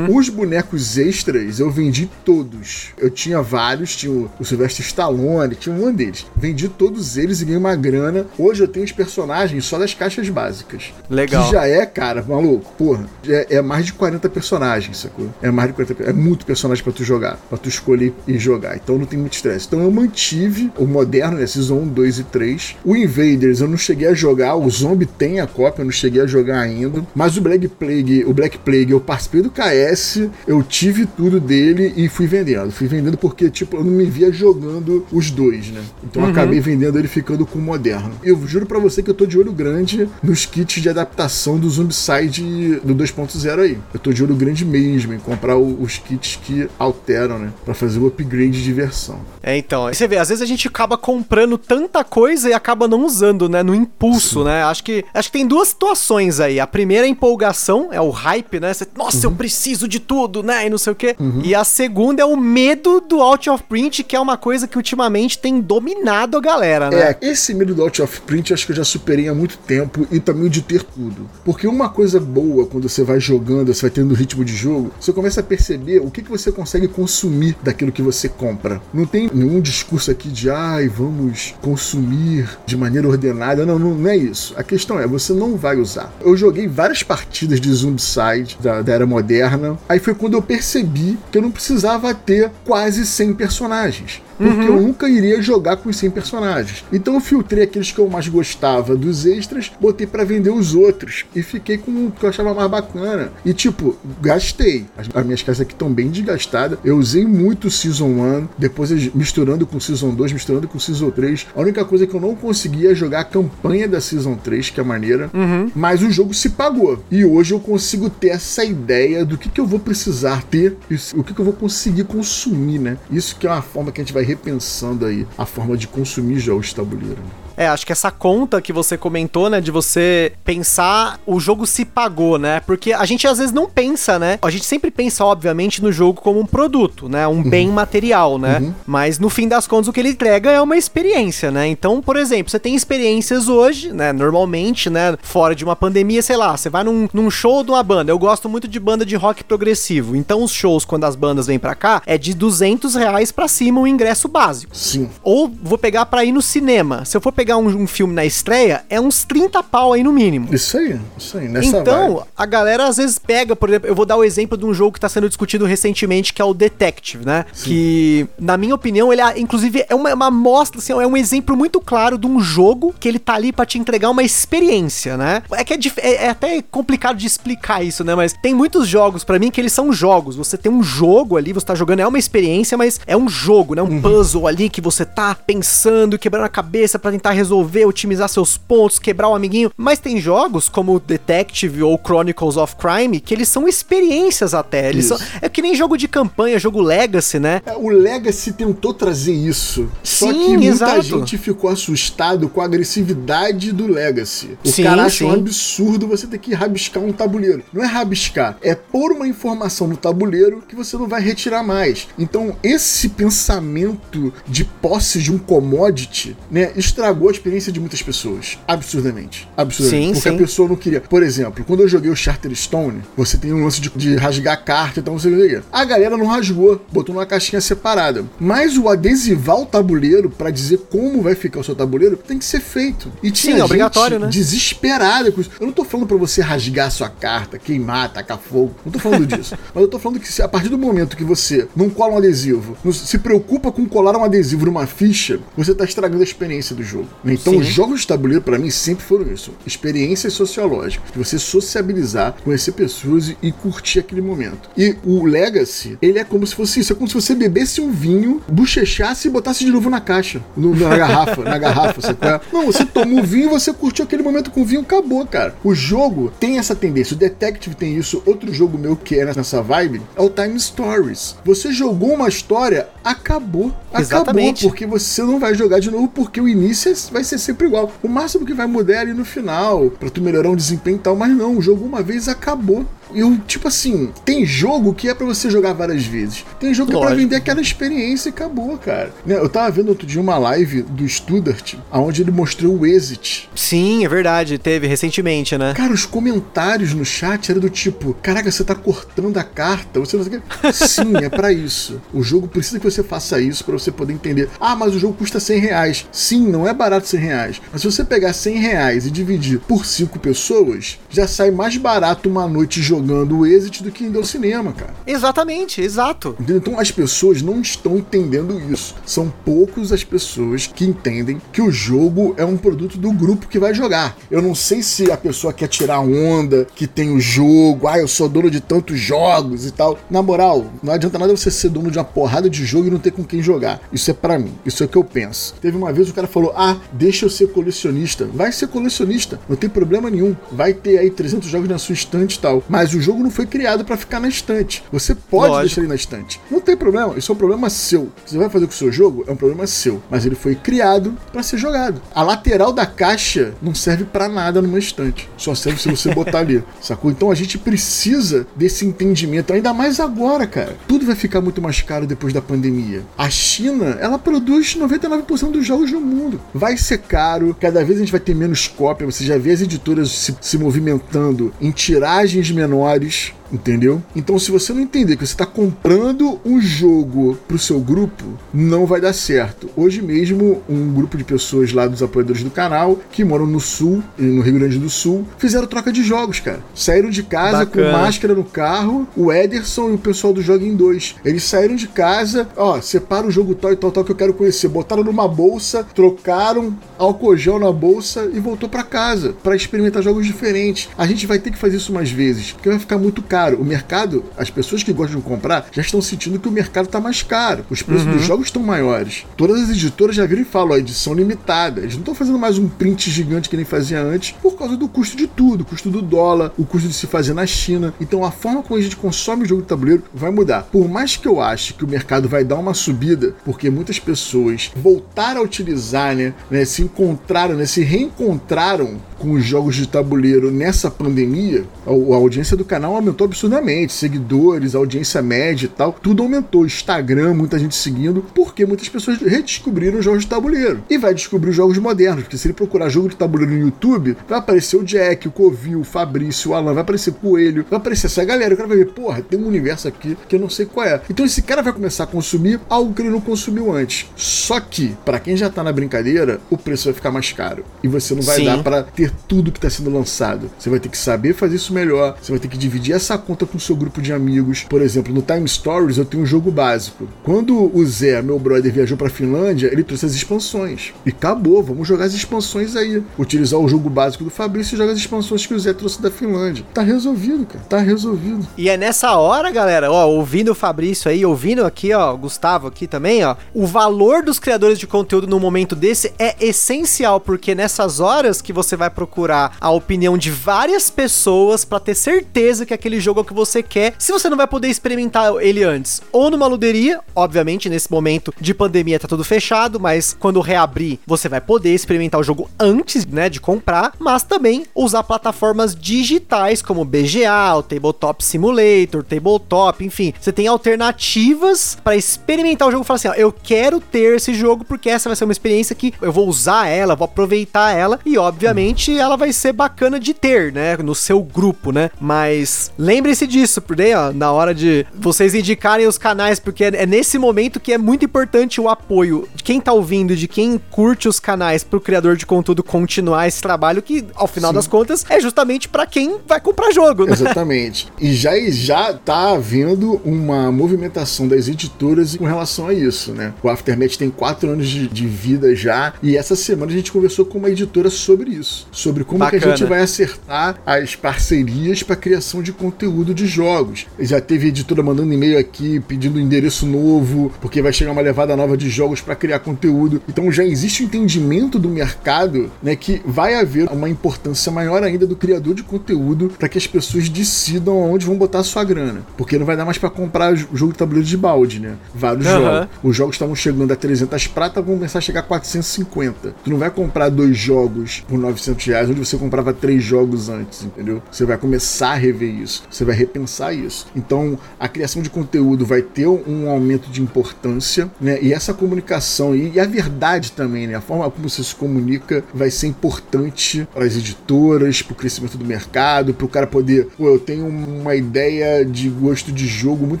Os 0.12 0.28
bonecos 0.28 0.98
extras 0.98 1.58
eu 1.58 1.70
vendi 1.70 2.08
todos. 2.24 2.88
Eu 2.98 3.10
tinha 3.10 3.42
vários, 3.42 3.96
tinha 3.96 4.12
o, 4.12 4.30
o 4.38 4.44
Sylvester 4.44 4.84
Stallone, 4.86 5.54
tinha 5.54 5.74
um 5.74 5.92
deles. 5.92 6.26
Vendi 6.36 6.68
todos 6.68 7.16
eles 7.16 7.40
e 7.40 7.44
ganhei 7.44 7.58
uma 7.58 7.74
grana. 7.74 8.26
Hoje 8.38 8.62
eu 8.62 8.68
tenho 8.68 8.84
os 8.84 8.92
personagens 8.92 9.64
só 9.64 9.78
das 9.78 9.94
caixas 9.94 10.28
básicas. 10.28 10.92
Legal. 11.08 11.44
Que 11.44 11.52
já 11.52 11.66
é, 11.66 11.84
cara, 11.86 12.24
maluco, 12.26 12.72
porra, 12.76 13.06
é, 13.26 13.56
é 13.56 13.62
mais 13.62 13.86
de 13.86 13.92
40 13.92 14.28
personagens, 14.28 14.98
sacou? 14.98 15.28
É 15.42 15.50
mais 15.50 15.68
de 15.68 15.74
40 15.74 16.04
É 16.04 16.12
muito 16.12 16.46
personagem 16.46 16.82
pra 16.82 16.92
tu 16.92 17.04
jogar, 17.04 17.36
pra 17.48 17.58
tu 17.58 17.68
escolher 17.68 18.12
e 18.26 18.38
jogar. 18.38 18.76
Então 18.76 18.98
não 18.98 19.06
tem 19.06 19.18
muito 19.18 19.34
estresse. 19.34 19.66
Então 19.66 19.80
eu 19.80 19.90
mantive 19.90 20.70
o 20.76 20.86
moderno, 20.86 21.38
né? 21.38 21.46
Season 21.46 21.76
1, 21.76 21.88
2 21.88 22.18
e 22.18 22.24
3. 22.24 22.76
O 22.84 22.96
Invaders 22.96 23.60
eu 23.60 23.68
não 23.68 23.76
cheguei 23.76 24.08
a 24.08 24.14
jogar, 24.14 24.56
o 24.56 24.68
Zombie 24.70 25.06
tem 25.06 25.40
a 25.40 25.46
cópia, 25.46 25.82
eu 25.82 25.86
não 25.86 25.92
cheguei 25.92 26.22
a 26.22 26.26
jogar 26.26 26.60
ainda. 26.60 27.04
Mas 27.14 27.36
o 27.36 27.40
Black 27.40 27.68
Plague, 27.68 28.24
o 28.24 28.34
Black 28.34 28.58
Plague, 28.58 28.75
eu 28.88 29.00
participei 29.00 29.42
do 29.42 29.50
KS, 29.50 30.28
eu 30.46 30.62
tive 30.62 31.06
tudo 31.06 31.40
dele 31.40 31.92
e 31.96 32.08
fui 32.08 32.26
vendendo. 32.26 32.70
Fui 32.70 32.86
vendendo 32.86 33.16
porque, 33.16 33.48
tipo, 33.50 33.76
eu 33.76 33.84
não 33.84 33.92
me 33.92 34.04
via 34.04 34.32
jogando 34.32 35.06
os 35.12 35.30
dois, 35.30 35.68
né? 35.68 35.80
Então 36.04 36.22
eu 36.22 36.28
acabei 36.30 36.60
vendendo 36.60 36.98
ele 36.98 37.08
ficando 37.08 37.46
com 37.46 37.58
o 37.58 37.62
moderno. 37.62 38.12
Eu 38.22 38.40
juro 38.46 38.66
pra 38.66 38.78
você 38.78 39.02
que 39.02 39.10
eu 39.10 39.14
tô 39.14 39.26
de 39.26 39.38
olho 39.38 39.52
grande 39.52 40.08
nos 40.22 40.44
kits 40.46 40.80
de 40.82 40.88
adaptação 40.88 41.58
do 41.58 41.68
Zombicide 41.70 42.76
do 42.84 42.94
2.0 42.94 43.60
aí. 43.60 43.78
Eu 43.92 44.00
tô 44.00 44.12
de 44.12 44.22
olho 44.22 44.34
grande 44.34 44.64
mesmo 44.64 45.12
em 45.14 45.18
comprar 45.18 45.56
o- 45.56 45.80
os 45.82 45.98
kits 45.98 46.38
que 46.42 46.68
alteram, 46.78 47.38
né? 47.38 47.50
Pra 47.64 47.74
fazer 47.74 47.98
o 47.98 48.06
upgrade 48.06 48.62
de 48.62 48.72
versão. 48.72 49.20
É, 49.42 49.56
então, 49.56 49.86
você 49.92 50.06
vê, 50.08 50.16
às 50.18 50.28
vezes 50.28 50.42
a 50.42 50.46
gente 50.46 50.66
acaba 50.68 50.96
comprando 50.98 51.56
tanta 51.58 52.02
coisa 52.04 52.48
e 52.48 52.52
acaba 52.52 52.88
não 52.88 53.04
usando, 53.04 53.48
né, 53.48 53.62
no 53.62 53.74
impulso, 53.74 54.44
né? 54.44 54.62
Acho 54.64 54.82
que 54.84 55.04
acho 55.14 55.28
que 55.30 55.38
tem 55.38 55.46
duas 55.46 55.68
situações 55.68 56.40
aí. 56.40 56.58
A 56.60 56.66
primeira 56.66 57.04
é 57.04 57.08
a 57.08 57.10
empolgação, 57.10 57.88
é 57.92 58.00
o 58.00 58.10
hype, 58.10 58.60
né? 58.60 58.65
Você, 58.72 58.86
Nossa, 58.96 59.26
eu 59.26 59.32
preciso 59.32 59.88
de 59.88 60.00
tudo, 60.00 60.42
né? 60.42 60.66
E 60.66 60.70
não 60.70 60.78
sei 60.78 60.92
o 60.92 60.96
quê. 60.96 61.16
E 61.44 61.54
a 61.54 61.64
segunda 61.64 62.22
é 62.22 62.24
o 62.24 62.36
medo 62.36 63.00
do 63.00 63.20
out 63.20 63.48
of 63.50 63.62
print, 63.64 64.02
que 64.02 64.16
é 64.16 64.20
uma 64.20 64.36
coisa 64.36 64.66
que 64.66 64.76
ultimamente 64.76 65.38
tem 65.38 65.60
dominado 65.60 66.36
a 66.36 66.40
galera, 66.40 66.90
né? 66.90 67.10
É, 67.10 67.18
esse 67.20 67.54
medo 67.54 67.74
do 67.74 67.82
out 67.82 68.02
of 68.02 68.20
print 68.22 68.52
acho 68.52 68.66
que 68.66 68.72
eu 68.72 68.76
já 68.76 68.84
superei 68.84 69.28
há 69.28 69.34
muito 69.34 69.58
tempo 69.58 70.06
e 70.10 70.20
também 70.20 70.44
o 70.44 70.50
de 70.50 70.62
ter 70.62 70.82
tudo. 70.82 71.28
Porque 71.44 71.66
uma 71.66 71.88
coisa 71.88 72.18
boa 72.18 72.66
quando 72.66 72.88
você 72.88 73.02
vai 73.02 73.20
jogando, 73.20 73.72
você 73.72 73.82
vai 73.82 73.90
tendo 73.90 74.14
ritmo 74.14 74.44
de 74.44 74.54
jogo, 74.54 74.92
você 75.00 75.12
começa 75.12 75.40
a 75.40 75.44
perceber 75.44 76.00
o 76.00 76.10
que, 76.10 76.22
que 76.22 76.30
você 76.30 76.50
consegue 76.50 76.88
consumir 76.88 77.56
daquilo 77.62 77.92
que 77.92 78.02
você 78.02 78.28
compra. 78.28 78.80
Não 78.92 79.06
tem 79.06 79.30
nenhum 79.32 79.60
discurso 79.60 80.10
aqui 80.10 80.28
de 80.28 80.50
ai, 80.50 80.88
vamos 80.88 81.54
consumir 81.60 82.48
de 82.64 82.76
maneira 82.76 83.08
ordenada. 83.08 83.64
Não, 83.66 83.78
não, 83.78 83.94
não 83.94 84.10
é 84.10 84.16
isso. 84.16 84.54
A 84.56 84.62
questão 84.62 84.98
é, 84.98 85.06
você 85.06 85.32
não 85.32 85.56
vai 85.56 85.76
usar. 85.76 86.12
Eu 86.20 86.36
joguei 86.36 86.66
várias 86.66 87.02
partidas 87.02 87.60
de 87.60 87.72
Zombicide 87.72 88.55
da, 88.60 88.82
da 88.82 88.92
era 88.92 89.06
moderna. 89.06 89.78
Aí 89.88 89.98
foi 89.98 90.14
quando 90.14 90.34
eu 90.34 90.42
percebi 90.42 91.18
que 91.30 91.38
eu 91.38 91.42
não 91.42 91.50
precisava 91.50 92.14
ter 92.14 92.50
quase 92.64 93.06
100 93.06 93.34
personagens. 93.34 94.22
Porque 94.36 94.68
eu 94.68 94.80
nunca 94.80 95.08
iria 95.08 95.40
jogar 95.40 95.76
com 95.76 95.88
os 95.88 95.96
100 95.96 96.10
personagens. 96.10 96.84
Então 96.92 97.14
eu 97.14 97.20
filtrei 97.20 97.64
aqueles 97.64 97.92
que 97.92 97.98
eu 97.98 98.08
mais 98.08 98.28
gostava 98.28 98.96
dos 98.96 99.26
extras, 99.26 99.72
botei 99.80 100.06
pra 100.06 100.24
vender 100.24 100.50
os 100.50 100.74
outros. 100.74 101.24
E 101.34 101.42
fiquei 101.42 101.78
com 101.78 102.06
o 102.06 102.10
que 102.10 102.24
eu 102.24 102.28
achava 102.28 102.54
mais 102.54 102.70
bacana. 102.70 103.32
E 103.44 103.52
tipo, 103.52 103.96
gastei. 104.20 104.86
As, 104.96 105.08
as 105.14 105.24
minhas 105.24 105.42
casas 105.42 105.62
aqui 105.62 105.72
estão 105.72 105.92
bem 105.92 106.08
desgastadas. 106.08 106.78
Eu 106.84 106.96
usei 106.96 107.26
muito 107.26 107.68
o 107.68 107.70
Season 107.70 108.06
1, 108.06 108.48
depois 108.58 108.90
misturando 109.14 109.66
com 109.66 109.76
o 109.76 109.80
Season 109.80 110.14
2, 110.14 110.32
misturando 110.32 110.68
com 110.68 110.78
o 110.78 110.80
Season 110.80 111.10
3. 111.10 111.46
A 111.54 111.60
única 111.60 111.84
coisa 111.84 112.06
que 112.06 112.14
eu 112.14 112.20
não 112.20 112.34
conseguia 112.34 112.92
é 112.92 112.94
jogar 112.94 113.20
a 113.20 113.24
campanha 113.24 113.88
da 113.88 114.00
Season 114.00 114.34
3, 114.36 114.70
que 114.70 114.80
é 114.80 114.82
maneira. 114.84 115.30
Mas 115.74 116.02
o 116.02 116.10
jogo 116.10 116.34
se 116.34 116.50
pagou. 116.50 117.02
E 117.10 117.24
hoje 117.24 117.52
eu 117.54 117.60
consigo 117.60 118.08
ter 118.10 118.28
essa 118.28 118.64
ideia 118.64 119.24
do 119.24 119.36
que, 119.38 119.48
que 119.48 119.60
eu 119.60 119.66
vou 119.66 119.78
precisar 119.78 120.42
ter 120.44 120.76
e 120.90 120.94
o 121.14 121.22
que, 121.24 121.34
que 121.34 121.40
eu 121.40 121.44
vou 121.44 121.54
conseguir 121.54 122.04
consumir, 122.04 122.78
né? 122.78 122.96
Isso 123.10 123.36
que 123.36 123.46
é 123.46 123.50
uma 123.50 123.62
forma 123.62 123.92
que 123.92 124.00
a 124.00 124.04
gente 124.04 124.12
vai 124.12 124.24
repensando 124.26 125.06
aí 125.06 125.26
a 125.38 125.46
forma 125.46 125.76
de 125.76 125.86
consumir 125.86 126.38
jogos 126.38 126.66
de 126.66 126.74
tabuleiro. 126.74 127.22
É, 127.56 127.66
acho 127.68 127.86
que 127.86 127.92
essa 127.92 128.10
conta 128.10 128.60
que 128.60 128.72
você 128.72 128.96
comentou, 128.96 129.48
né, 129.48 129.60
de 129.60 129.70
você 129.70 130.32
pensar 130.44 131.18
o 131.26 131.40
jogo 131.40 131.66
se 131.66 131.84
pagou, 131.84 132.38
né? 132.38 132.60
Porque 132.60 132.92
a 132.92 133.04
gente 133.04 133.26
às 133.26 133.38
vezes 133.38 133.52
não 133.52 133.68
pensa, 133.68 134.18
né? 134.18 134.38
A 134.42 134.50
gente 134.50 134.64
sempre 134.64 134.90
pensa, 134.90 135.24
obviamente, 135.24 135.82
no 135.82 135.90
jogo 135.90 136.20
como 136.20 136.40
um 136.40 136.46
produto, 136.46 137.08
né? 137.08 137.26
Um 137.26 137.42
bem 137.42 137.68
material, 137.68 138.38
né? 138.38 138.72
Mas 138.86 139.18
no 139.18 139.30
fim 139.30 139.48
das 139.48 139.66
contas, 139.66 139.88
o 139.88 139.92
que 139.92 140.00
ele 140.00 140.10
entrega 140.10 140.50
é 140.50 140.60
uma 140.60 140.76
experiência, 140.76 141.50
né? 141.50 141.66
Então, 141.66 142.00
por 142.02 142.16
exemplo, 142.16 142.50
você 142.50 142.58
tem 142.58 142.74
experiências 142.74 143.48
hoje, 143.48 143.92
né? 143.92 144.12
Normalmente, 144.12 144.90
né? 144.90 145.16
Fora 145.22 145.54
de 145.54 145.64
uma 145.64 145.76
pandemia, 145.76 146.22
sei 146.22 146.36
lá, 146.36 146.56
você 146.56 146.68
vai 146.68 146.84
num, 146.84 147.08
num 147.12 147.30
show 147.30 147.62
de 147.62 147.70
uma 147.70 147.82
banda. 147.82 148.10
Eu 148.12 148.18
gosto 148.18 148.48
muito 148.48 148.68
de 148.68 148.78
banda 148.78 149.04
de 149.04 149.16
rock 149.16 149.44
progressivo. 149.44 150.16
Então, 150.16 150.42
os 150.42 150.52
shows, 150.52 150.84
quando 150.84 151.04
as 151.04 151.16
bandas 151.16 151.46
vêm 151.46 151.58
pra 151.58 151.74
cá, 151.74 152.02
é 152.06 152.18
de 152.18 152.34
200 152.34 152.94
reais 152.94 153.32
pra 153.32 153.48
cima 153.48 153.80
o 153.80 153.86
ingresso 153.86 154.28
básico. 154.28 154.76
Sim. 154.76 155.08
Ou 155.22 155.50
vou 155.62 155.78
pegar 155.78 156.06
pra 156.06 156.24
ir 156.24 156.32
no 156.32 156.42
cinema. 156.42 157.04
Se 157.04 157.16
eu 157.16 157.20
for 157.20 157.32
pegar 157.32 157.45
um, 157.54 157.66
um 157.82 157.86
filme 157.86 158.14
na 158.14 158.24
estreia, 158.24 158.84
é 158.88 158.98
uns 159.00 159.24
30 159.24 159.62
pau 159.62 159.92
aí 159.92 160.02
no 160.02 160.12
mínimo. 160.12 160.48
Isso 160.54 160.78
aí, 160.78 160.98
isso 161.18 161.36
aí, 161.36 161.48
nessa 161.48 161.76
Então, 161.78 162.14
vibe. 162.16 162.26
a 162.36 162.46
galera 162.46 162.86
às 162.88 162.96
vezes 162.96 163.18
pega, 163.18 163.54
por 163.54 163.68
exemplo, 163.68 163.88
eu 163.88 163.94
vou 163.94 164.06
dar 164.06 164.16
o 164.16 164.24
exemplo 164.24 164.56
de 164.56 164.64
um 164.64 164.72
jogo 164.72 164.92
que 164.92 165.00
tá 165.00 165.08
sendo 165.08 165.28
discutido 165.28 165.66
recentemente, 165.66 166.32
que 166.32 166.40
é 166.40 166.44
o 166.44 166.54
Detective, 166.54 167.24
né? 167.26 167.44
Que, 167.62 168.26
na 168.38 168.56
minha 168.56 168.74
opinião, 168.74 169.12
ele, 169.12 169.20
é, 169.20 169.38
inclusive, 169.38 169.84
é 169.88 169.94
uma, 169.94 170.14
uma 170.14 170.30
mostra, 170.30 170.78
assim, 170.80 170.92
é 170.92 171.06
um 171.06 171.16
exemplo 171.16 171.54
muito 171.56 171.80
claro 171.80 172.16
de 172.16 172.26
um 172.26 172.40
jogo 172.40 172.94
que 172.98 173.06
ele 173.06 173.18
tá 173.18 173.34
ali 173.34 173.52
pra 173.52 173.66
te 173.66 173.78
entregar 173.78 174.08
uma 174.10 174.22
experiência, 174.22 175.16
né? 175.16 175.42
É 175.52 175.64
que 175.64 175.74
é, 175.74 175.78
é- 175.98 176.24
é 176.26 176.28
até 176.30 176.62
complicado 176.62 177.16
de 177.18 177.26
explicar 177.26 177.82
isso, 177.84 178.02
né? 178.02 178.14
Mas 178.14 178.32
tem 178.32 178.54
muitos 178.54 178.88
jogos, 178.88 179.24
pra 179.24 179.38
mim, 179.38 179.50
que 179.50 179.60
eles 179.60 179.72
são 179.72 179.92
jogos. 179.92 180.36
Você 180.36 180.56
tem 180.56 180.70
um 180.72 180.82
jogo 180.82 181.36
ali, 181.36 181.52
você 181.52 181.66
tá 181.66 181.74
jogando, 181.74 182.00
é 182.00 182.06
uma 182.06 182.18
experiência, 182.18 182.78
mas 182.78 182.98
é 183.06 183.16
um 183.16 183.28
jogo, 183.28 183.74
né? 183.74 183.82
Um 183.82 184.00
puzzle 184.00 184.46
ali 184.46 184.68
que 184.70 184.80
você 184.80 185.04
tá 185.04 185.34
pensando, 185.34 186.18
quebrando 186.18 186.44
a 186.44 186.48
cabeça 186.48 186.98
pra 186.98 187.10
tentar 187.10 187.32
resolver, 187.36 187.84
otimizar 187.86 188.28
seus 188.28 188.56
pontos, 188.56 188.98
quebrar 188.98 189.28
o 189.28 189.34
amiguinho. 189.34 189.70
Mas 189.76 189.98
tem 189.98 190.20
jogos 190.20 190.68
como 190.68 190.98
Detective 190.98 191.82
ou 191.82 192.00
Chronicles 192.04 192.56
of 192.56 192.74
Crime 192.76 193.20
que 193.20 193.34
eles 193.34 193.48
são 193.48 193.68
experiências 193.68 194.54
até. 194.54 194.88
Eles 194.88 195.06
são, 195.06 195.18
é 195.40 195.48
que 195.48 195.62
nem 195.62 195.74
jogo 195.74 195.96
de 195.96 196.08
campanha, 196.08 196.58
jogo 196.58 196.80
Legacy, 196.80 197.38
né? 197.38 197.62
É, 197.66 197.76
O 197.76 197.88
Legacy 197.88 198.52
tentou 198.52 198.92
trazer 198.94 199.32
isso. 199.32 199.88
só 200.02 200.32
Sim, 200.32 200.32
que 200.32 200.48
muita 200.56 200.64
exato. 200.66 201.02
gente 201.02 201.38
ficou 201.38 201.70
assustado 201.70 202.48
com 202.48 202.60
a 202.60 202.64
agressividade 202.64 203.72
do 203.72 203.86
Legacy. 203.86 204.58
O 204.64 204.68
Sim, 204.68 204.82
cara 204.84 205.04
acha 205.04 205.24
um 205.24 205.32
absurdo 205.32 206.06
você 206.06 206.26
ter 206.26 206.38
que 206.38 206.54
rabiscar 206.54 207.02
um 207.02 207.12
tabuleiro. 207.12 207.62
Não 207.72 207.82
é 207.82 207.86
rabiscar, 207.86 208.56
é 208.62 208.74
pôr 208.74 209.12
uma 209.12 209.28
informação 209.28 209.86
no 209.86 209.96
tabuleiro 209.96 210.62
que 210.66 210.74
você 210.74 210.96
não 210.96 211.06
vai 211.08 211.20
retirar 211.20 211.62
mais. 211.62 212.08
Então, 212.18 212.56
esse 212.62 213.08
pensamento 213.10 214.32
de 214.46 214.64
posse 214.64 215.20
de 215.20 215.32
um 215.32 215.38
commodity, 215.38 216.36
né, 216.50 216.72
estragou 216.76 217.25
a 217.28 217.32
experiência 217.32 217.72
de 217.72 217.80
muitas 217.80 218.02
pessoas. 218.02 218.58
Absurdamente. 218.66 219.48
Absurdamente. 219.56 220.06
Sim, 220.06 220.12
Porque 220.12 220.28
sim. 220.28 220.34
a 220.34 220.38
pessoa 220.38 220.68
não 220.68 220.76
queria. 220.76 221.00
Por 221.00 221.22
exemplo, 221.22 221.64
quando 221.64 221.80
eu 221.80 221.88
joguei 221.88 222.10
o 222.10 222.16
Charterstone, 222.16 223.02
você 223.16 223.36
tem 223.36 223.52
um 223.52 223.64
lance 223.64 223.80
de, 223.80 223.90
de 223.90 224.16
rasgar 224.16 224.54
a 224.54 224.56
carta, 224.56 225.00
então 225.00 225.18
você 225.18 225.30
queria. 225.30 225.62
A 225.72 225.84
galera 225.84 226.16
não 226.16 226.26
rasgou, 226.26 226.80
botou 226.92 227.14
numa 227.14 227.26
caixinha 227.26 227.60
separada. 227.60 228.24
Mas 228.38 228.76
o 228.76 228.88
adesivar 228.88 229.60
o 229.60 229.66
tabuleiro 229.66 230.30
pra 230.30 230.50
dizer 230.50 230.78
como 230.90 231.22
vai 231.22 231.34
ficar 231.34 231.60
o 231.60 231.64
seu 231.64 231.74
tabuleiro 231.74 232.16
tem 232.16 232.38
que 232.38 232.44
ser 232.44 232.60
feito. 232.60 233.10
E 233.22 233.30
tinha 233.30 233.54
Sim, 233.54 233.60
é 233.60 233.64
obrigatório, 233.64 234.18
né? 234.18 234.28
desesperada 234.28 235.30
com 235.30 235.40
isso. 235.40 235.50
Eu 235.60 235.66
não 235.66 235.72
tô 235.72 235.84
falando 235.84 236.06
pra 236.06 236.16
você 236.16 236.40
rasgar 236.40 236.88
a 236.88 236.90
sua 236.90 237.08
carta, 237.08 237.58
queimar, 237.58 238.12
tacar 238.12 238.38
fogo. 238.38 238.74
Não 238.84 238.92
tô 238.92 238.98
falando 238.98 239.26
disso. 239.26 239.56
Mas 239.74 239.82
eu 239.82 239.88
tô 239.88 239.98
falando 239.98 240.20
que 240.20 240.32
se, 240.32 240.42
a 240.42 240.48
partir 240.48 240.68
do 240.68 240.78
momento 240.78 241.16
que 241.16 241.24
você 241.24 241.68
não 241.74 241.88
cola 241.90 242.14
um 242.14 242.18
adesivo, 242.18 242.76
não 242.84 242.92
se 242.92 243.18
preocupa 243.18 243.72
com 243.72 243.86
colar 243.86 244.16
um 244.16 244.24
adesivo 244.24 244.66
numa 244.66 244.86
ficha, 244.86 245.40
você 245.56 245.74
tá 245.74 245.84
estragando 245.84 246.20
a 246.20 246.24
experiência 246.24 246.74
do 246.74 246.82
jogo. 246.82 247.08
Então, 247.24 247.54
Sim. 247.54 247.58
os 247.60 247.66
jogos 247.66 248.00
de 248.00 248.06
tabuleiro, 248.06 248.42
pra 248.42 248.58
mim, 248.58 248.70
sempre 248.70 249.04
foram 249.04 249.32
isso. 249.32 249.52
Experiências 249.66 250.32
sociológicas. 250.32 251.10
De 251.12 251.18
você 251.18 251.38
sociabilizar, 251.38 252.34
conhecer 252.44 252.72
pessoas 252.72 253.34
e, 253.42 253.52
curtir 253.52 253.98
aquele 254.00 254.20
momento. 254.20 254.68
E 254.76 254.96
o 255.04 255.24
Legacy, 255.24 255.98
ele 256.00 256.18
é 256.18 256.24
como 256.24 256.46
se 256.46 256.54
fosse 256.54 256.80
isso. 256.80 256.92
É 256.92 256.96
como 256.96 257.08
se 257.08 257.14
você 257.14 257.34
bebesse 257.34 257.80
um 257.80 257.90
vinho, 257.90 258.40
bochechasse 258.48 259.28
e 259.28 259.30
botasse 259.30 259.64
de 259.64 259.70
novo 259.70 259.88
na 259.90 260.00
caixa. 260.00 260.40
no- 260.56 260.74
na 260.74 260.96
garrafa, 260.96 261.42
na 261.42 261.58
garrafa, 261.58 262.14
qual 262.14 262.30
é? 262.34 262.40
Não, 262.52 262.66
você 262.66 262.84
tomou 262.84 263.20
o 263.20 263.22
vinho, 263.22 263.50
você 263.50 263.72
curtiu 263.72 264.04
aquele 264.04 264.22
momento 264.22 264.50
com 264.50 264.62
o 264.62 264.64
vinho, 264.64 264.80
acabou, 264.82 265.24
cara. 265.26 265.54
O 265.64 265.74
jogo 265.74 266.32
tem 266.38 266.58
essa 266.58 266.74
tendência. 266.74 267.14
O 267.14 267.18
Detective 267.18 267.74
tem 267.74 267.96
isso. 267.96 268.22
Outro 268.26 268.52
jogo 268.52 268.76
meu 268.78 268.96
que 268.96 269.18
é 269.18 269.24
nessa 269.24 269.62
vibe 269.62 270.00
é 270.16 270.20
o 270.22 270.28
Time 270.30 270.58
Stories. 270.58 271.36
Você 271.44 271.72
jogou 271.72 272.14
uma 272.14 272.28
história, 272.28 272.88
acabou. 273.04 273.72
Exatamente. 273.98 274.60
Acabou, 274.66 274.70
porque 274.70 274.86
você 274.86 275.22
não 275.22 275.38
vai 275.38 275.54
jogar 275.54 275.80
de 275.80 275.90
novo, 275.90 276.08
porque 276.08 276.40
o 276.40 276.48
início 276.48 276.90
é- 276.92 276.95
vai 277.10 277.24
ser 277.24 277.38
sempre 277.38 277.66
igual. 277.66 277.92
O 278.02 278.08
máximo 278.08 278.46
que 278.46 278.54
vai 278.54 278.66
mudar 278.66 278.94
é 278.94 278.98
ali 278.98 279.14
no 279.14 279.24
final, 279.24 279.90
pra 279.90 280.10
tu 280.10 280.20
melhorar 280.20 280.50
um 280.50 280.56
desempenho 280.56 280.96
e 280.96 281.00
tal, 281.00 281.16
mas 281.16 281.30
não, 281.36 281.56
o 281.56 281.62
jogo 281.62 281.84
uma 281.84 282.02
vez 282.02 282.28
acabou. 282.28 282.86
Eu, 283.14 283.38
tipo 283.46 283.68
assim, 283.68 284.12
tem 284.24 284.44
jogo 284.44 284.94
que 284.94 285.08
é 285.08 285.14
pra 285.14 285.26
você 285.26 285.50
jogar 285.50 285.72
várias 285.72 286.04
vezes. 286.04 286.44
Tem 286.58 286.74
jogo 286.74 286.90
que 286.90 286.96
é 286.96 287.00
pra 287.00 287.08
Lógico. 287.10 287.22
vender 287.22 287.36
aquela 287.36 287.60
experiência 287.60 288.28
e 288.28 288.30
acabou, 288.30 288.76
cara. 288.78 289.12
Né, 289.24 289.36
Eu 289.36 289.48
tava 289.48 289.70
vendo 289.70 289.88
outro 289.88 290.06
dia 290.06 290.20
uma 290.20 290.36
live 290.38 290.82
do 290.82 291.08
Studart, 291.08 291.74
onde 291.92 292.22
ele 292.22 292.30
mostrou 292.30 292.76
o 292.78 292.86
Exit. 292.86 293.48
Sim, 293.54 294.04
é 294.04 294.08
verdade. 294.08 294.58
Teve 294.58 294.86
recentemente, 294.86 295.56
né? 295.56 295.72
Cara, 295.74 295.92
os 295.92 296.04
comentários 296.06 296.92
no 296.94 297.04
chat 297.04 297.50
eram 297.50 297.60
do 297.60 297.70
tipo: 297.70 298.14
Caraca, 298.22 298.50
você 298.50 298.64
tá 298.64 298.74
cortando 298.74 299.36
a 299.38 299.44
carta. 299.44 300.00
Você 300.00 300.16
não 300.16 300.24
sei 300.24 300.38
o 300.38 300.40
quê. 300.42 300.72
Sim, 300.72 301.16
é 301.16 301.28
pra 301.28 301.52
isso. 301.52 302.00
O 302.12 302.22
jogo 302.22 302.48
precisa 302.48 302.78
que 302.78 302.84
você 302.90 303.02
faça 303.02 303.40
isso 303.40 303.64
pra 303.64 303.72
você 303.74 303.90
poder 303.90 304.12
entender. 304.12 304.48
Ah, 304.60 304.74
mas 304.74 304.94
o 304.94 304.98
jogo 304.98 305.14
custa 305.14 305.38
100 305.38 305.60
reais. 305.60 306.06
Sim, 306.10 306.48
não 306.48 306.66
é 306.66 306.74
barato 306.74 307.06
100 307.06 307.20
reais. 307.20 307.60
Mas 307.72 307.82
se 307.82 307.90
você 307.90 308.04
pegar 308.04 308.32
100 308.32 308.58
reais 308.58 309.06
e 309.06 309.10
dividir 309.10 309.60
por 309.60 309.86
5 309.86 310.18
pessoas, 310.18 310.98
já 311.08 311.26
sai 311.28 311.50
mais 311.50 311.76
barato 311.76 312.28
uma 312.28 312.46
noite 312.48 312.82
jogando 312.82 312.95
o 312.98 313.46
Exit 313.46 313.82
do 313.82 313.90
que 313.90 314.04
indo 314.04 314.18
ao 314.18 314.24
cinema, 314.24 314.72
cara. 314.72 314.94
Exatamente, 315.06 315.80
exato. 315.80 316.36
Entendeu? 316.40 316.56
Então 316.56 316.80
as 316.80 316.90
pessoas 316.90 317.42
não 317.42 317.60
estão 317.60 317.96
entendendo 317.96 318.60
isso. 318.72 318.94
São 319.04 319.32
poucos 319.44 319.92
as 319.92 320.04
pessoas 320.04 320.66
que 320.66 320.84
entendem 320.84 321.40
que 321.52 321.62
o 321.62 321.70
jogo 321.70 322.34
é 322.36 322.44
um 322.44 322.56
produto 322.56 322.98
do 322.98 323.12
grupo 323.12 323.48
que 323.48 323.58
vai 323.58 323.74
jogar. 323.74 324.16
Eu 324.30 324.42
não 324.42 324.54
sei 324.54 324.82
se 324.82 325.10
a 325.10 325.16
pessoa 325.16 325.52
quer 325.52 325.68
tirar 325.68 326.00
onda, 326.00 326.66
que 326.74 326.86
tem 326.86 327.10
o 327.10 327.20
jogo, 327.20 327.86
ah, 327.86 327.98
eu 327.98 328.08
sou 328.08 328.28
dono 328.28 328.50
de 328.50 328.60
tantos 328.60 328.98
jogos 328.98 329.66
e 329.66 329.70
tal. 329.70 329.98
Na 330.10 330.22
moral, 330.22 330.66
não 330.82 330.92
adianta 330.92 331.18
nada 331.18 331.36
você 331.36 331.50
ser 331.50 331.68
dono 331.68 331.90
de 331.90 331.98
uma 331.98 332.04
porrada 332.04 332.48
de 332.48 332.64
jogo 332.64 332.88
e 332.88 332.90
não 332.90 332.98
ter 332.98 333.10
com 333.10 333.24
quem 333.24 333.42
jogar. 333.42 333.80
Isso 333.92 334.10
é 334.10 334.14
pra 334.14 334.38
mim. 334.38 334.52
Isso 334.64 334.82
é 334.82 334.86
o 334.86 334.88
que 334.88 334.96
eu 334.96 335.04
penso. 335.04 335.54
Teve 335.60 335.76
uma 335.76 335.92
vez 335.92 336.08
o 336.08 336.14
cara 336.14 336.26
falou: 336.26 336.52
"Ah, 336.56 336.76
deixa 336.92 337.26
eu 337.26 337.30
ser 337.30 337.48
colecionista". 337.48 338.28
Vai 338.32 338.52
ser 338.52 338.68
colecionista, 338.68 339.38
não 339.48 339.56
tem 339.56 339.68
problema 339.68 340.10
nenhum. 340.10 340.36
Vai 340.50 340.72
ter 340.72 340.98
aí 340.98 341.10
300 341.10 341.48
jogos 341.48 341.68
na 341.68 341.78
sua 341.78 341.92
estante 341.94 342.36
e 342.36 342.40
tal. 342.40 342.62
Mas 342.68 342.85
o 342.94 343.00
jogo 343.00 343.22
não 343.22 343.30
foi 343.30 343.46
criado 343.46 343.84
pra 343.84 343.96
ficar 343.96 344.20
na 344.20 344.28
estante. 344.28 344.82
Você 344.92 345.14
pode 345.14 345.48
Lógico. 345.48 345.66
deixar 345.66 345.80
ele 345.80 345.88
na 345.88 345.94
estante. 345.94 346.40
Não 346.50 346.60
tem 346.60 346.76
problema, 346.76 347.16
isso 347.16 347.30
é 347.30 347.34
um 347.34 347.38
problema 347.38 347.70
seu. 347.70 348.10
Você 348.24 348.36
vai 348.36 348.48
fazer 348.48 348.66
com 348.66 348.72
o 348.72 348.76
seu 348.76 348.92
jogo, 348.92 349.24
é 349.26 349.32
um 349.32 349.36
problema 349.36 349.66
seu. 349.66 350.02
Mas 350.10 350.26
ele 350.26 350.34
foi 350.34 350.54
criado 350.54 351.16
pra 351.32 351.42
ser 351.42 351.58
jogado. 351.58 352.00
A 352.14 352.22
lateral 352.22 352.72
da 352.72 352.86
caixa 352.86 353.54
não 353.62 353.74
serve 353.74 354.04
pra 354.04 354.28
nada 354.28 354.60
numa 354.62 354.78
estante. 354.78 355.28
Só 355.36 355.54
serve 355.54 355.80
se 355.80 355.88
você 355.88 356.14
botar 356.14 356.38
ali, 356.38 356.62
sacou? 356.80 357.10
Então 357.10 357.30
a 357.30 357.34
gente 357.34 357.58
precisa 357.58 358.46
desse 358.54 358.84
entendimento, 358.86 359.52
ainda 359.52 359.72
mais 359.72 360.00
agora, 360.00 360.46
cara. 360.46 360.76
Tudo 360.86 361.06
vai 361.06 361.14
ficar 361.14 361.40
muito 361.40 361.60
mais 361.60 361.82
caro 361.82 362.06
depois 362.06 362.32
da 362.32 362.42
pandemia. 362.42 363.02
A 363.16 363.28
China, 363.30 363.96
ela 364.00 364.18
produz 364.18 364.76
99% 364.76 365.50
dos 365.50 365.66
jogos 365.66 365.90
no 365.90 366.00
mundo. 366.00 366.40
Vai 366.54 366.76
ser 366.76 366.98
caro, 366.98 367.56
cada 367.60 367.84
vez 367.84 367.98
a 367.98 368.02
gente 368.02 368.12
vai 368.12 368.20
ter 368.20 368.34
menos 368.34 368.68
cópia. 368.68 369.06
Você 369.06 369.24
já 369.24 369.38
vê 369.38 369.52
as 369.52 369.60
editoras 369.60 370.10
se, 370.10 370.36
se 370.40 370.58
movimentando 370.58 371.52
em 371.60 371.70
tiragens 371.70 372.50
menores. 372.50 372.75
Januáris 372.76 373.32
Entendeu? 373.52 374.02
Então, 374.14 374.38
se 374.38 374.50
você 374.50 374.72
não 374.72 374.80
entender 374.80 375.16
que 375.16 375.26
você 375.26 375.32
está 375.32 375.46
comprando 375.46 376.40
um 376.44 376.60
jogo 376.60 377.38
pro 377.46 377.58
seu 377.58 377.80
grupo, 377.80 378.24
não 378.52 378.86
vai 378.86 379.00
dar 379.00 379.12
certo. 379.12 379.68
Hoje 379.76 380.02
mesmo, 380.02 380.62
um 380.68 380.92
grupo 380.92 381.16
de 381.16 381.24
pessoas 381.24 381.72
lá 381.72 381.86
dos 381.86 382.02
apoiadores 382.02 382.42
do 382.42 382.50
canal, 382.50 382.98
que 383.10 383.24
moram 383.24 383.46
no 383.46 383.60
sul, 383.60 384.02
no 384.18 384.42
Rio 384.42 384.54
Grande 384.54 384.78
do 384.78 384.90
Sul, 384.90 385.26
fizeram 385.38 385.66
troca 385.66 385.92
de 385.92 386.02
jogos, 386.02 386.40
cara. 386.40 386.60
Saíram 386.74 387.10
de 387.10 387.22
casa 387.22 387.64
Bacana. 387.64 387.92
com 387.92 387.98
máscara 387.98 388.34
no 388.34 388.44
carro, 388.44 389.06
o 389.16 389.32
Ederson 389.32 389.90
e 389.90 389.94
o 389.94 389.98
pessoal 389.98 390.32
do 390.32 390.42
Joga 390.42 390.64
em 390.64 390.74
Dois. 390.74 391.14
Eles 391.24 391.44
saíram 391.44 391.76
de 391.76 391.88
casa, 391.88 392.48
ó, 392.56 392.80
separa 392.80 393.26
o 393.26 393.30
jogo 393.30 393.54
tal 393.54 393.72
e 393.72 393.76
tal, 393.76 393.90
tal 393.90 394.04
que 394.04 394.12
eu 394.12 394.16
quero 394.16 394.34
conhecer. 394.34 394.68
Botaram 394.68 395.04
numa 395.04 395.28
bolsa, 395.28 395.86
trocaram 395.94 396.76
álcool 396.98 397.36
gel 397.36 397.58
na 397.58 397.72
bolsa 397.72 398.30
e 398.32 398.40
voltou 398.40 398.68
pra 398.68 398.82
casa 398.82 399.34
pra 399.42 399.56
experimentar 399.56 400.02
jogos 400.02 400.26
diferentes. 400.26 400.88
A 400.96 401.06
gente 401.06 401.26
vai 401.26 401.38
ter 401.38 401.50
que 401.50 401.58
fazer 401.58 401.76
isso 401.76 401.92
mais 401.92 402.10
vezes, 402.10 402.52
porque 402.52 402.68
vai 402.68 402.78
ficar 402.78 402.98
muito 402.98 403.22
caro. 403.22 403.35
O 403.58 403.64
mercado, 403.64 404.24
as 404.36 404.48
pessoas 404.48 404.82
que 404.82 404.92
gostam 404.92 405.20
de 405.20 405.26
comprar, 405.26 405.68
já 405.70 405.82
estão 405.82 406.00
sentindo 406.00 406.38
que 406.38 406.48
o 406.48 406.52
mercado 406.52 406.88
tá 406.88 407.00
mais 407.00 407.22
caro. 407.22 407.66
Os 407.68 407.82
preços 407.82 408.06
dos 408.06 408.24
jogos 408.24 408.46
estão 408.46 408.62
maiores. 408.62 409.26
Todas 409.36 409.62
as 409.62 409.70
editoras 409.70 410.16
já 410.16 410.24
viram 410.24 410.42
e 410.42 410.44
falam, 410.44 410.72
ó, 410.72 410.76
edição 410.76 411.12
limitada. 411.12 411.80
Eles 411.80 411.94
não 411.94 412.00
estão 412.00 412.14
fazendo 412.14 412.38
mais 412.38 412.58
um 412.58 412.66
print 412.66 413.10
gigante 413.10 413.48
que 413.48 413.56
nem 413.56 413.64
fazia 413.64 414.00
antes, 414.00 414.32
por 414.42 414.56
causa 414.56 414.76
do 414.76 414.88
custo 414.88 415.16
de 415.16 415.26
tudo, 415.26 415.60
o 415.60 415.64
custo 415.64 415.90
do 415.90 416.00
dólar, 416.00 416.52
o 416.56 416.64
custo 416.64 416.88
de 416.88 416.94
se 416.94 417.06
fazer 417.06 417.34
na 417.34 417.46
China. 417.46 417.92
Então 418.00 418.24
a 418.24 418.30
forma 418.30 418.62
como 418.62 418.78
a 418.78 418.82
gente 418.82 418.96
consome 418.96 419.44
o 419.44 419.46
jogo 419.46 419.62
de 419.62 419.68
tabuleiro 419.68 420.02
vai 420.14 420.30
mudar. 420.30 420.62
Por 420.72 420.88
mais 420.88 421.16
que 421.16 421.28
eu 421.28 421.40
ache 421.40 421.74
que 421.74 421.84
o 421.84 421.88
mercado 421.88 422.28
vai 422.28 422.44
dar 422.44 422.56
uma 422.56 422.74
subida, 422.74 423.34
porque 423.44 423.68
muitas 423.70 423.98
pessoas 423.98 424.70
voltaram 424.74 425.40
a 425.40 425.44
utilizar, 425.44 426.14
né, 426.14 426.32
né 426.50 426.64
se 426.64 426.82
encontraram, 426.82 427.54
né, 427.54 427.66
se 427.66 427.82
reencontraram 427.82 428.96
com 429.18 429.32
os 429.32 429.44
jogos 429.44 429.76
de 429.76 429.86
tabuleiro 429.86 430.50
nessa 430.50 430.90
pandemia, 430.90 431.64
a, 431.86 431.90
a 431.90 432.16
audiência 432.16 432.56
do 432.56 432.64
canal 432.64 432.94
aumentou 432.94 433.24
absurdamente, 433.24 433.92
seguidores, 433.92 434.74
audiência 434.74 435.22
média 435.22 435.66
e 435.66 435.68
tal, 435.68 435.92
tudo 435.92 436.22
aumentou. 436.22 436.66
Instagram, 436.66 437.34
muita 437.34 437.58
gente 437.58 437.74
seguindo, 437.74 438.24
porque 438.34 438.64
muitas 438.66 438.88
pessoas 438.88 439.18
redescobriram 439.18 439.98
os 439.98 440.04
jogos 440.04 440.22
de 440.22 440.28
tabuleiro. 440.28 440.82
E 440.88 440.98
vai 440.98 441.14
descobrir 441.14 441.50
os 441.50 441.56
jogos 441.56 441.78
modernos, 441.78 442.24
porque 442.24 442.38
se 442.38 442.46
ele 442.46 442.54
procurar 442.54 442.88
jogo 442.88 443.08
de 443.08 443.16
tabuleiro 443.16 443.52
no 443.52 443.60
YouTube, 443.60 444.16
vai 444.28 444.38
aparecer 444.38 444.76
o 444.76 444.84
Jack, 444.84 445.28
o 445.28 445.30
Covil, 445.30 445.80
o 445.80 445.84
Fabrício, 445.84 446.50
o 446.50 446.54
Alan, 446.54 446.72
vai 446.72 446.82
aparecer 446.82 447.12
Coelho, 447.14 447.64
vai 447.68 447.78
aparecer 447.78 448.06
essa 448.06 448.24
galera. 448.24 448.54
O 448.54 448.56
cara 448.56 448.68
vai 448.68 448.78
ver, 448.78 448.86
porra, 448.86 449.22
tem 449.22 449.38
um 449.38 449.46
universo 449.46 449.88
aqui 449.88 450.16
que 450.28 450.36
eu 450.36 450.40
não 450.40 450.48
sei 450.48 450.66
qual 450.66 450.86
é. 450.86 451.00
Então 451.10 451.24
esse 451.24 451.42
cara 451.42 451.62
vai 451.62 451.72
começar 451.72 452.04
a 452.04 452.06
consumir 452.06 452.60
algo 452.68 452.94
que 452.94 453.02
ele 453.02 453.10
não 453.10 453.20
consumiu 453.20 453.72
antes. 453.72 454.08
Só 454.16 454.60
que, 454.60 454.96
para 455.04 455.18
quem 455.18 455.36
já 455.36 455.50
tá 455.50 455.62
na 455.62 455.72
brincadeira, 455.72 456.40
o 456.50 456.56
preço 456.56 456.84
vai 456.84 456.94
ficar 456.94 457.10
mais 457.10 457.32
caro. 457.32 457.64
E 457.82 457.88
você 457.88 458.14
não 458.14 458.22
vai 458.22 458.36
Sim. 458.36 458.44
dar 458.44 458.62
para 458.62 458.82
ter 458.82 459.05
tudo 459.28 459.52
que 459.52 459.60
tá 459.60 459.70
sendo 459.70 459.90
lançado. 459.90 460.50
Você 460.58 460.70
vai 460.70 460.80
ter 460.80 460.88
que 460.88 460.98
saber 460.98 461.34
fazer 461.34 461.56
isso 461.56 461.72
melhor. 461.72 462.16
Você 462.20 462.32
vai 462.32 462.40
ter 462.40 462.48
que 462.48 462.58
dividir 462.58 462.94
essa 462.94 463.16
conta 463.18 463.46
com 463.46 463.56
o 463.56 463.60
seu 463.60 463.76
grupo 463.76 464.00
de 464.00 464.12
amigos. 464.12 464.64
Por 464.68 464.82
exemplo, 464.82 465.14
no 465.14 465.22
Time 465.22 465.48
Stories 465.48 465.98
eu 465.98 466.04
tenho 466.04 466.22
um 466.22 466.26
jogo 466.26 466.50
básico. 466.50 467.08
Quando 467.22 467.76
o 467.76 467.84
Zé, 467.86 468.22
meu 468.22 468.38
brother, 468.38 468.72
viajou 468.72 468.96
pra 468.96 469.10
Finlândia, 469.10 469.68
ele 469.72 469.84
trouxe 469.84 470.06
as 470.06 470.14
expansões. 470.14 470.92
E 471.04 471.10
acabou, 471.10 471.62
vamos 471.62 471.86
jogar 471.86 472.04
as 472.04 472.14
expansões 472.14 472.76
aí. 472.76 473.02
Utilizar 473.18 473.60
o 473.60 473.68
jogo 473.68 473.90
básico 473.90 474.24
do 474.24 474.30
Fabrício 474.30 474.74
e 474.74 474.78
jogar 474.78 474.92
as 474.92 474.98
expansões 474.98 475.46
que 475.46 475.54
o 475.54 475.58
Zé 475.58 475.72
trouxe 475.72 476.00
da 476.00 476.10
Finlândia. 476.10 476.64
Tá 476.72 476.82
resolvido, 476.82 477.46
cara. 477.46 477.64
Tá 477.68 477.78
resolvido. 477.78 478.46
E 478.56 478.68
é 478.68 478.76
nessa 478.76 479.16
hora, 479.16 479.50
galera, 479.50 479.90
ó, 479.90 480.06
ouvindo 480.06 480.52
o 480.52 480.54
Fabrício 480.54 481.10
aí, 481.10 481.24
ouvindo 481.24 481.64
aqui, 481.64 481.92
ó, 481.92 482.14
o 482.14 482.18
Gustavo 482.18 482.66
aqui 482.66 482.86
também, 482.86 483.24
ó, 483.24 483.36
o 483.54 483.66
valor 483.66 484.22
dos 484.22 484.38
criadores 484.38 484.78
de 484.78 484.86
conteúdo 484.86 485.26
no 485.26 485.40
momento 485.40 485.74
desse 485.74 486.12
é 486.18 486.34
essencial, 486.40 487.20
porque 487.20 487.54
nessas 487.54 488.00
horas 488.00 488.40
que 488.40 488.52
você 488.52 488.76
vai 488.76 488.90
procurar 488.96 489.54
a 489.60 489.70
opinião 489.70 490.16
de 490.16 490.30
várias 490.30 490.90
pessoas 490.90 491.64
pra 491.64 491.78
ter 491.78 491.94
certeza 491.94 492.64
que 492.64 492.72
aquele 492.72 492.98
jogo 492.98 493.20
é 493.20 493.22
o 493.22 493.26
que 493.26 493.34
você 493.34 493.62
quer, 493.62 493.94
se 493.98 494.10
você 494.10 494.30
não 494.30 494.36
vai 494.36 494.46
poder 494.46 494.68
experimentar 494.68 495.34
ele 495.40 495.62
antes, 495.62 496.00
ou 496.10 496.30
numa 496.30 496.46
luderia, 496.46 497.00
obviamente 497.14 497.68
nesse 497.68 497.92
momento 497.92 498.32
de 498.40 498.54
pandemia 498.54 498.98
tá 498.98 499.06
tudo 499.06 499.22
fechado, 499.22 499.78
mas 499.78 500.16
quando 500.18 500.40
reabrir, 500.40 500.98
você 501.06 501.28
vai 501.28 501.40
poder 501.40 501.74
experimentar 501.74 502.18
o 502.20 502.24
jogo 502.24 502.48
antes, 502.58 503.04
né, 503.04 503.28
de 503.28 503.40
comprar, 503.40 503.92
mas 503.98 504.22
também 504.22 504.64
usar 504.74 505.02
plataformas 505.02 505.76
digitais 505.76 506.62
como 506.62 506.84
BGA, 506.84 507.54
o 507.56 507.62
Tabletop 507.62 508.24
Simulator, 508.24 509.04
Tabletop, 509.04 509.84
enfim, 509.84 510.14
você 510.18 510.32
tem 510.32 510.46
alternativas 510.46 511.76
pra 511.84 511.96
experimentar 511.96 512.68
o 512.68 512.70
jogo 512.70 512.84
e 512.84 512.86
falar 512.86 512.96
assim, 512.96 513.08
ó, 513.08 513.14
eu 513.14 513.30
quero 513.30 513.80
ter 513.80 514.16
esse 514.16 514.32
jogo 514.32 514.64
porque 514.64 514.88
essa 514.88 515.08
vai 515.08 515.16
ser 515.16 515.24
uma 515.24 515.32
experiência 515.32 515.76
que 515.76 515.92
eu 516.00 516.12
vou 516.12 516.26
usar 516.26 516.68
ela, 516.68 516.96
vou 516.96 517.04
aproveitar 517.04 517.72
ela 517.76 518.00
e 518.04 518.16
obviamente 518.16 518.85
ela 518.92 519.16
vai 519.16 519.32
ser 519.32 519.52
bacana 519.52 519.98
de 519.98 520.12
ter, 520.14 520.52
né, 520.52 520.76
no 520.76 520.94
seu 520.94 521.22
grupo, 521.22 521.72
né? 521.72 521.90
Mas 522.00 522.70
lembre-se 522.78 523.26
disso, 523.26 523.60
porque 523.60 523.94
ó, 523.94 524.12
na 524.12 524.32
hora 524.32 524.54
de 524.54 524.86
vocês 524.94 525.34
indicarem 525.34 525.86
os 525.86 525.98
canais, 525.98 526.38
porque 526.38 526.64
é, 526.64 526.82
é 526.82 526.86
nesse 526.86 527.18
momento 527.18 527.60
que 527.60 527.72
é 527.72 527.78
muito 527.78 528.04
importante 528.04 528.60
o 528.60 528.68
apoio 528.68 529.28
de 529.34 529.42
quem 529.42 529.60
tá 529.60 529.72
ouvindo, 529.72 530.16
de 530.16 530.28
quem 530.28 530.60
curte 530.70 531.08
os 531.08 531.20
canais 531.20 531.62
pro 531.62 531.80
criador 531.80 532.16
de 532.16 532.26
conteúdo 532.26 532.62
continuar 532.62 533.28
esse 533.28 533.40
trabalho 533.40 533.82
que 533.82 534.04
ao 534.14 534.26
final 534.26 534.50
Sim. 534.50 534.54
das 534.54 534.66
contas 534.66 535.04
é 535.08 535.20
justamente 535.20 535.68
para 535.68 535.86
quem 535.86 536.18
vai 536.26 536.40
comprar 536.40 536.72
jogo, 536.72 537.04
né? 537.04 537.12
Exatamente. 537.12 537.86
E 537.98 538.12
já 538.12 538.32
já 538.50 538.92
tá 538.92 539.30
havendo 539.30 540.00
uma 540.04 540.52
movimentação 540.52 541.26
das 541.26 541.48
editoras 541.48 542.16
com 542.16 542.24
relação 542.24 542.68
a 542.68 542.74
isso, 542.74 543.12
né? 543.12 543.32
O 543.42 543.48
Aftermath 543.48 543.96
tem 543.96 544.10
quatro 544.10 544.50
anos 544.50 544.68
de, 544.68 544.86
de 544.86 545.06
vida 545.06 545.54
já 545.54 545.94
e 546.02 546.16
essa 546.16 546.36
semana 546.36 546.70
a 546.70 546.74
gente 546.74 546.92
conversou 546.92 547.24
com 547.24 547.38
uma 547.38 547.50
editora 547.50 547.90
sobre 547.90 548.30
isso, 548.30 548.68
sobre 548.76 549.04
como 549.04 549.20
Bacana. 549.20 549.40
que 549.40 549.48
a 549.48 549.56
gente 549.56 549.68
vai 549.68 549.80
acertar 549.80 550.60
as 550.66 550.94
parcerias 550.94 551.82
para 551.82 551.96
criação 551.96 552.42
de 552.42 552.52
conteúdo 552.52 553.14
de 553.14 553.26
jogos. 553.26 553.86
Já 553.98 554.20
teve 554.20 554.48
editora 554.48 554.82
mandando 554.82 555.12
e-mail 555.12 555.38
aqui 555.38 555.80
pedindo 555.80 556.18
um 556.18 556.20
endereço 556.20 556.66
novo, 556.66 557.32
porque 557.40 557.62
vai 557.62 557.72
chegar 557.72 557.92
uma 557.92 558.02
levada 558.02 558.36
nova 558.36 558.56
de 558.56 558.68
jogos 558.68 559.00
para 559.00 559.16
criar 559.16 559.38
conteúdo. 559.38 560.02
Então 560.08 560.30
já 560.30 560.44
existe 560.44 560.82
um 560.82 560.86
entendimento 560.86 561.58
do 561.58 561.68
mercado, 561.68 562.50
né, 562.62 562.76
que 562.76 563.00
vai 563.04 563.34
haver 563.34 563.68
uma 563.70 563.88
importância 563.88 564.52
maior 564.52 564.82
ainda 564.82 565.06
do 565.06 565.16
criador 565.16 565.54
de 565.54 565.62
conteúdo 565.62 566.30
para 566.38 566.48
que 566.48 566.58
as 566.58 566.66
pessoas 566.66 567.08
decidam 567.08 567.78
onde 567.90 568.04
vão 568.04 568.16
botar 568.16 568.40
a 568.40 568.44
sua 568.44 568.62
grana, 568.62 569.00
porque 569.16 569.38
não 569.38 569.46
vai 569.46 569.56
dar 569.56 569.64
mais 569.64 569.78
para 569.78 569.88
comprar 569.88 570.34
o 570.34 570.56
jogo 570.56 570.72
de 570.72 570.78
tabuleiro 570.78 571.08
de 571.08 571.16
balde, 571.16 571.60
né? 571.60 571.76
Vários 571.94 572.26
uhum. 572.26 572.32
jogos. 572.32 572.68
Os 572.82 572.96
jogos 572.96 573.14
estavam 573.14 573.34
chegando 573.34 573.72
a 573.72 573.76
300 573.76 574.26
prata, 574.26 574.60
vão 574.60 574.74
começar 574.74 574.98
a 574.98 575.02
chegar 575.02 575.20
a 575.20 575.22
450. 575.22 576.34
Tu 576.44 576.50
não 576.50 576.58
vai 576.58 576.70
comprar 576.70 577.08
dois 577.08 577.36
jogos 577.36 578.04
por 578.06 578.18
900 578.18 578.65
reais, 578.66 578.88
onde 578.88 578.98
você 578.98 579.16
comprava 579.16 579.52
três 579.52 579.82
jogos 579.82 580.28
antes, 580.28 580.64
entendeu? 580.64 581.02
Você 581.10 581.24
vai 581.24 581.36
começar 581.36 581.92
a 581.92 581.94
rever 581.94 582.34
isso, 582.34 582.64
você 582.70 582.84
vai 582.84 582.94
repensar 582.94 583.52
isso. 583.52 583.86
Então, 583.94 584.38
a 584.58 584.68
criação 584.68 585.02
de 585.02 585.10
conteúdo 585.10 585.64
vai 585.64 585.82
ter 585.82 586.06
um 586.06 586.48
aumento 586.48 586.90
de 586.90 587.02
importância, 587.02 587.90
né? 588.00 588.18
E 588.20 588.32
essa 588.32 588.52
comunicação 588.52 589.34
e, 589.34 589.58
a 589.58 589.66
verdade 589.66 590.32
também, 590.32 590.66
né? 590.66 590.74
A 590.74 590.80
forma 590.80 591.10
como 591.10 591.28
você 591.28 591.42
se 591.42 591.54
comunica 591.54 592.24
vai 592.34 592.50
ser 592.50 592.66
importante 592.66 593.66
para 593.72 593.84
as 593.84 593.96
editoras, 593.96 594.82
para 594.82 594.92
o 594.92 594.96
crescimento 594.96 595.36
do 595.36 595.44
mercado, 595.44 596.14
para 596.14 596.26
o 596.26 596.28
cara 596.28 596.46
poder, 596.46 596.88
pô, 596.96 597.08
eu 597.08 597.18
tenho 597.18 597.46
uma 597.46 597.94
ideia 597.94 598.64
de 598.64 598.88
gosto 598.88 599.32
de 599.32 599.46
jogo 599.46 599.86
muito 599.86 600.00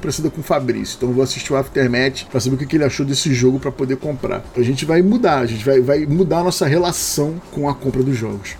parecida 0.00 0.30
com 0.30 0.40
o 0.40 0.44
Fabrício, 0.44 0.96
então 0.96 1.08
eu 1.08 1.14
vou 1.14 1.24
assistir 1.24 1.52
o 1.52 1.56
Aftermath 1.56 2.24
para 2.30 2.40
saber 2.40 2.56
o 2.56 2.58
que, 2.58 2.76
ele 2.76 2.84
achou 2.84 3.06
desse 3.06 3.32
jogo 3.32 3.58
para 3.58 3.72
poder 3.72 3.96
comprar. 3.96 4.44
A 4.56 4.62
gente 4.62 4.84
vai 4.84 5.02
mudar, 5.02 5.38
a 5.38 5.46
gente 5.46 5.64
vai, 5.64 5.80
vai 5.80 6.06
mudar 6.06 6.40
a 6.40 6.44
nossa 6.44 6.66
relação 6.66 7.40
com 7.52 7.68
a 7.68 7.74
compra 7.74 8.02
dos 8.02 8.16
jogos. 8.16 8.55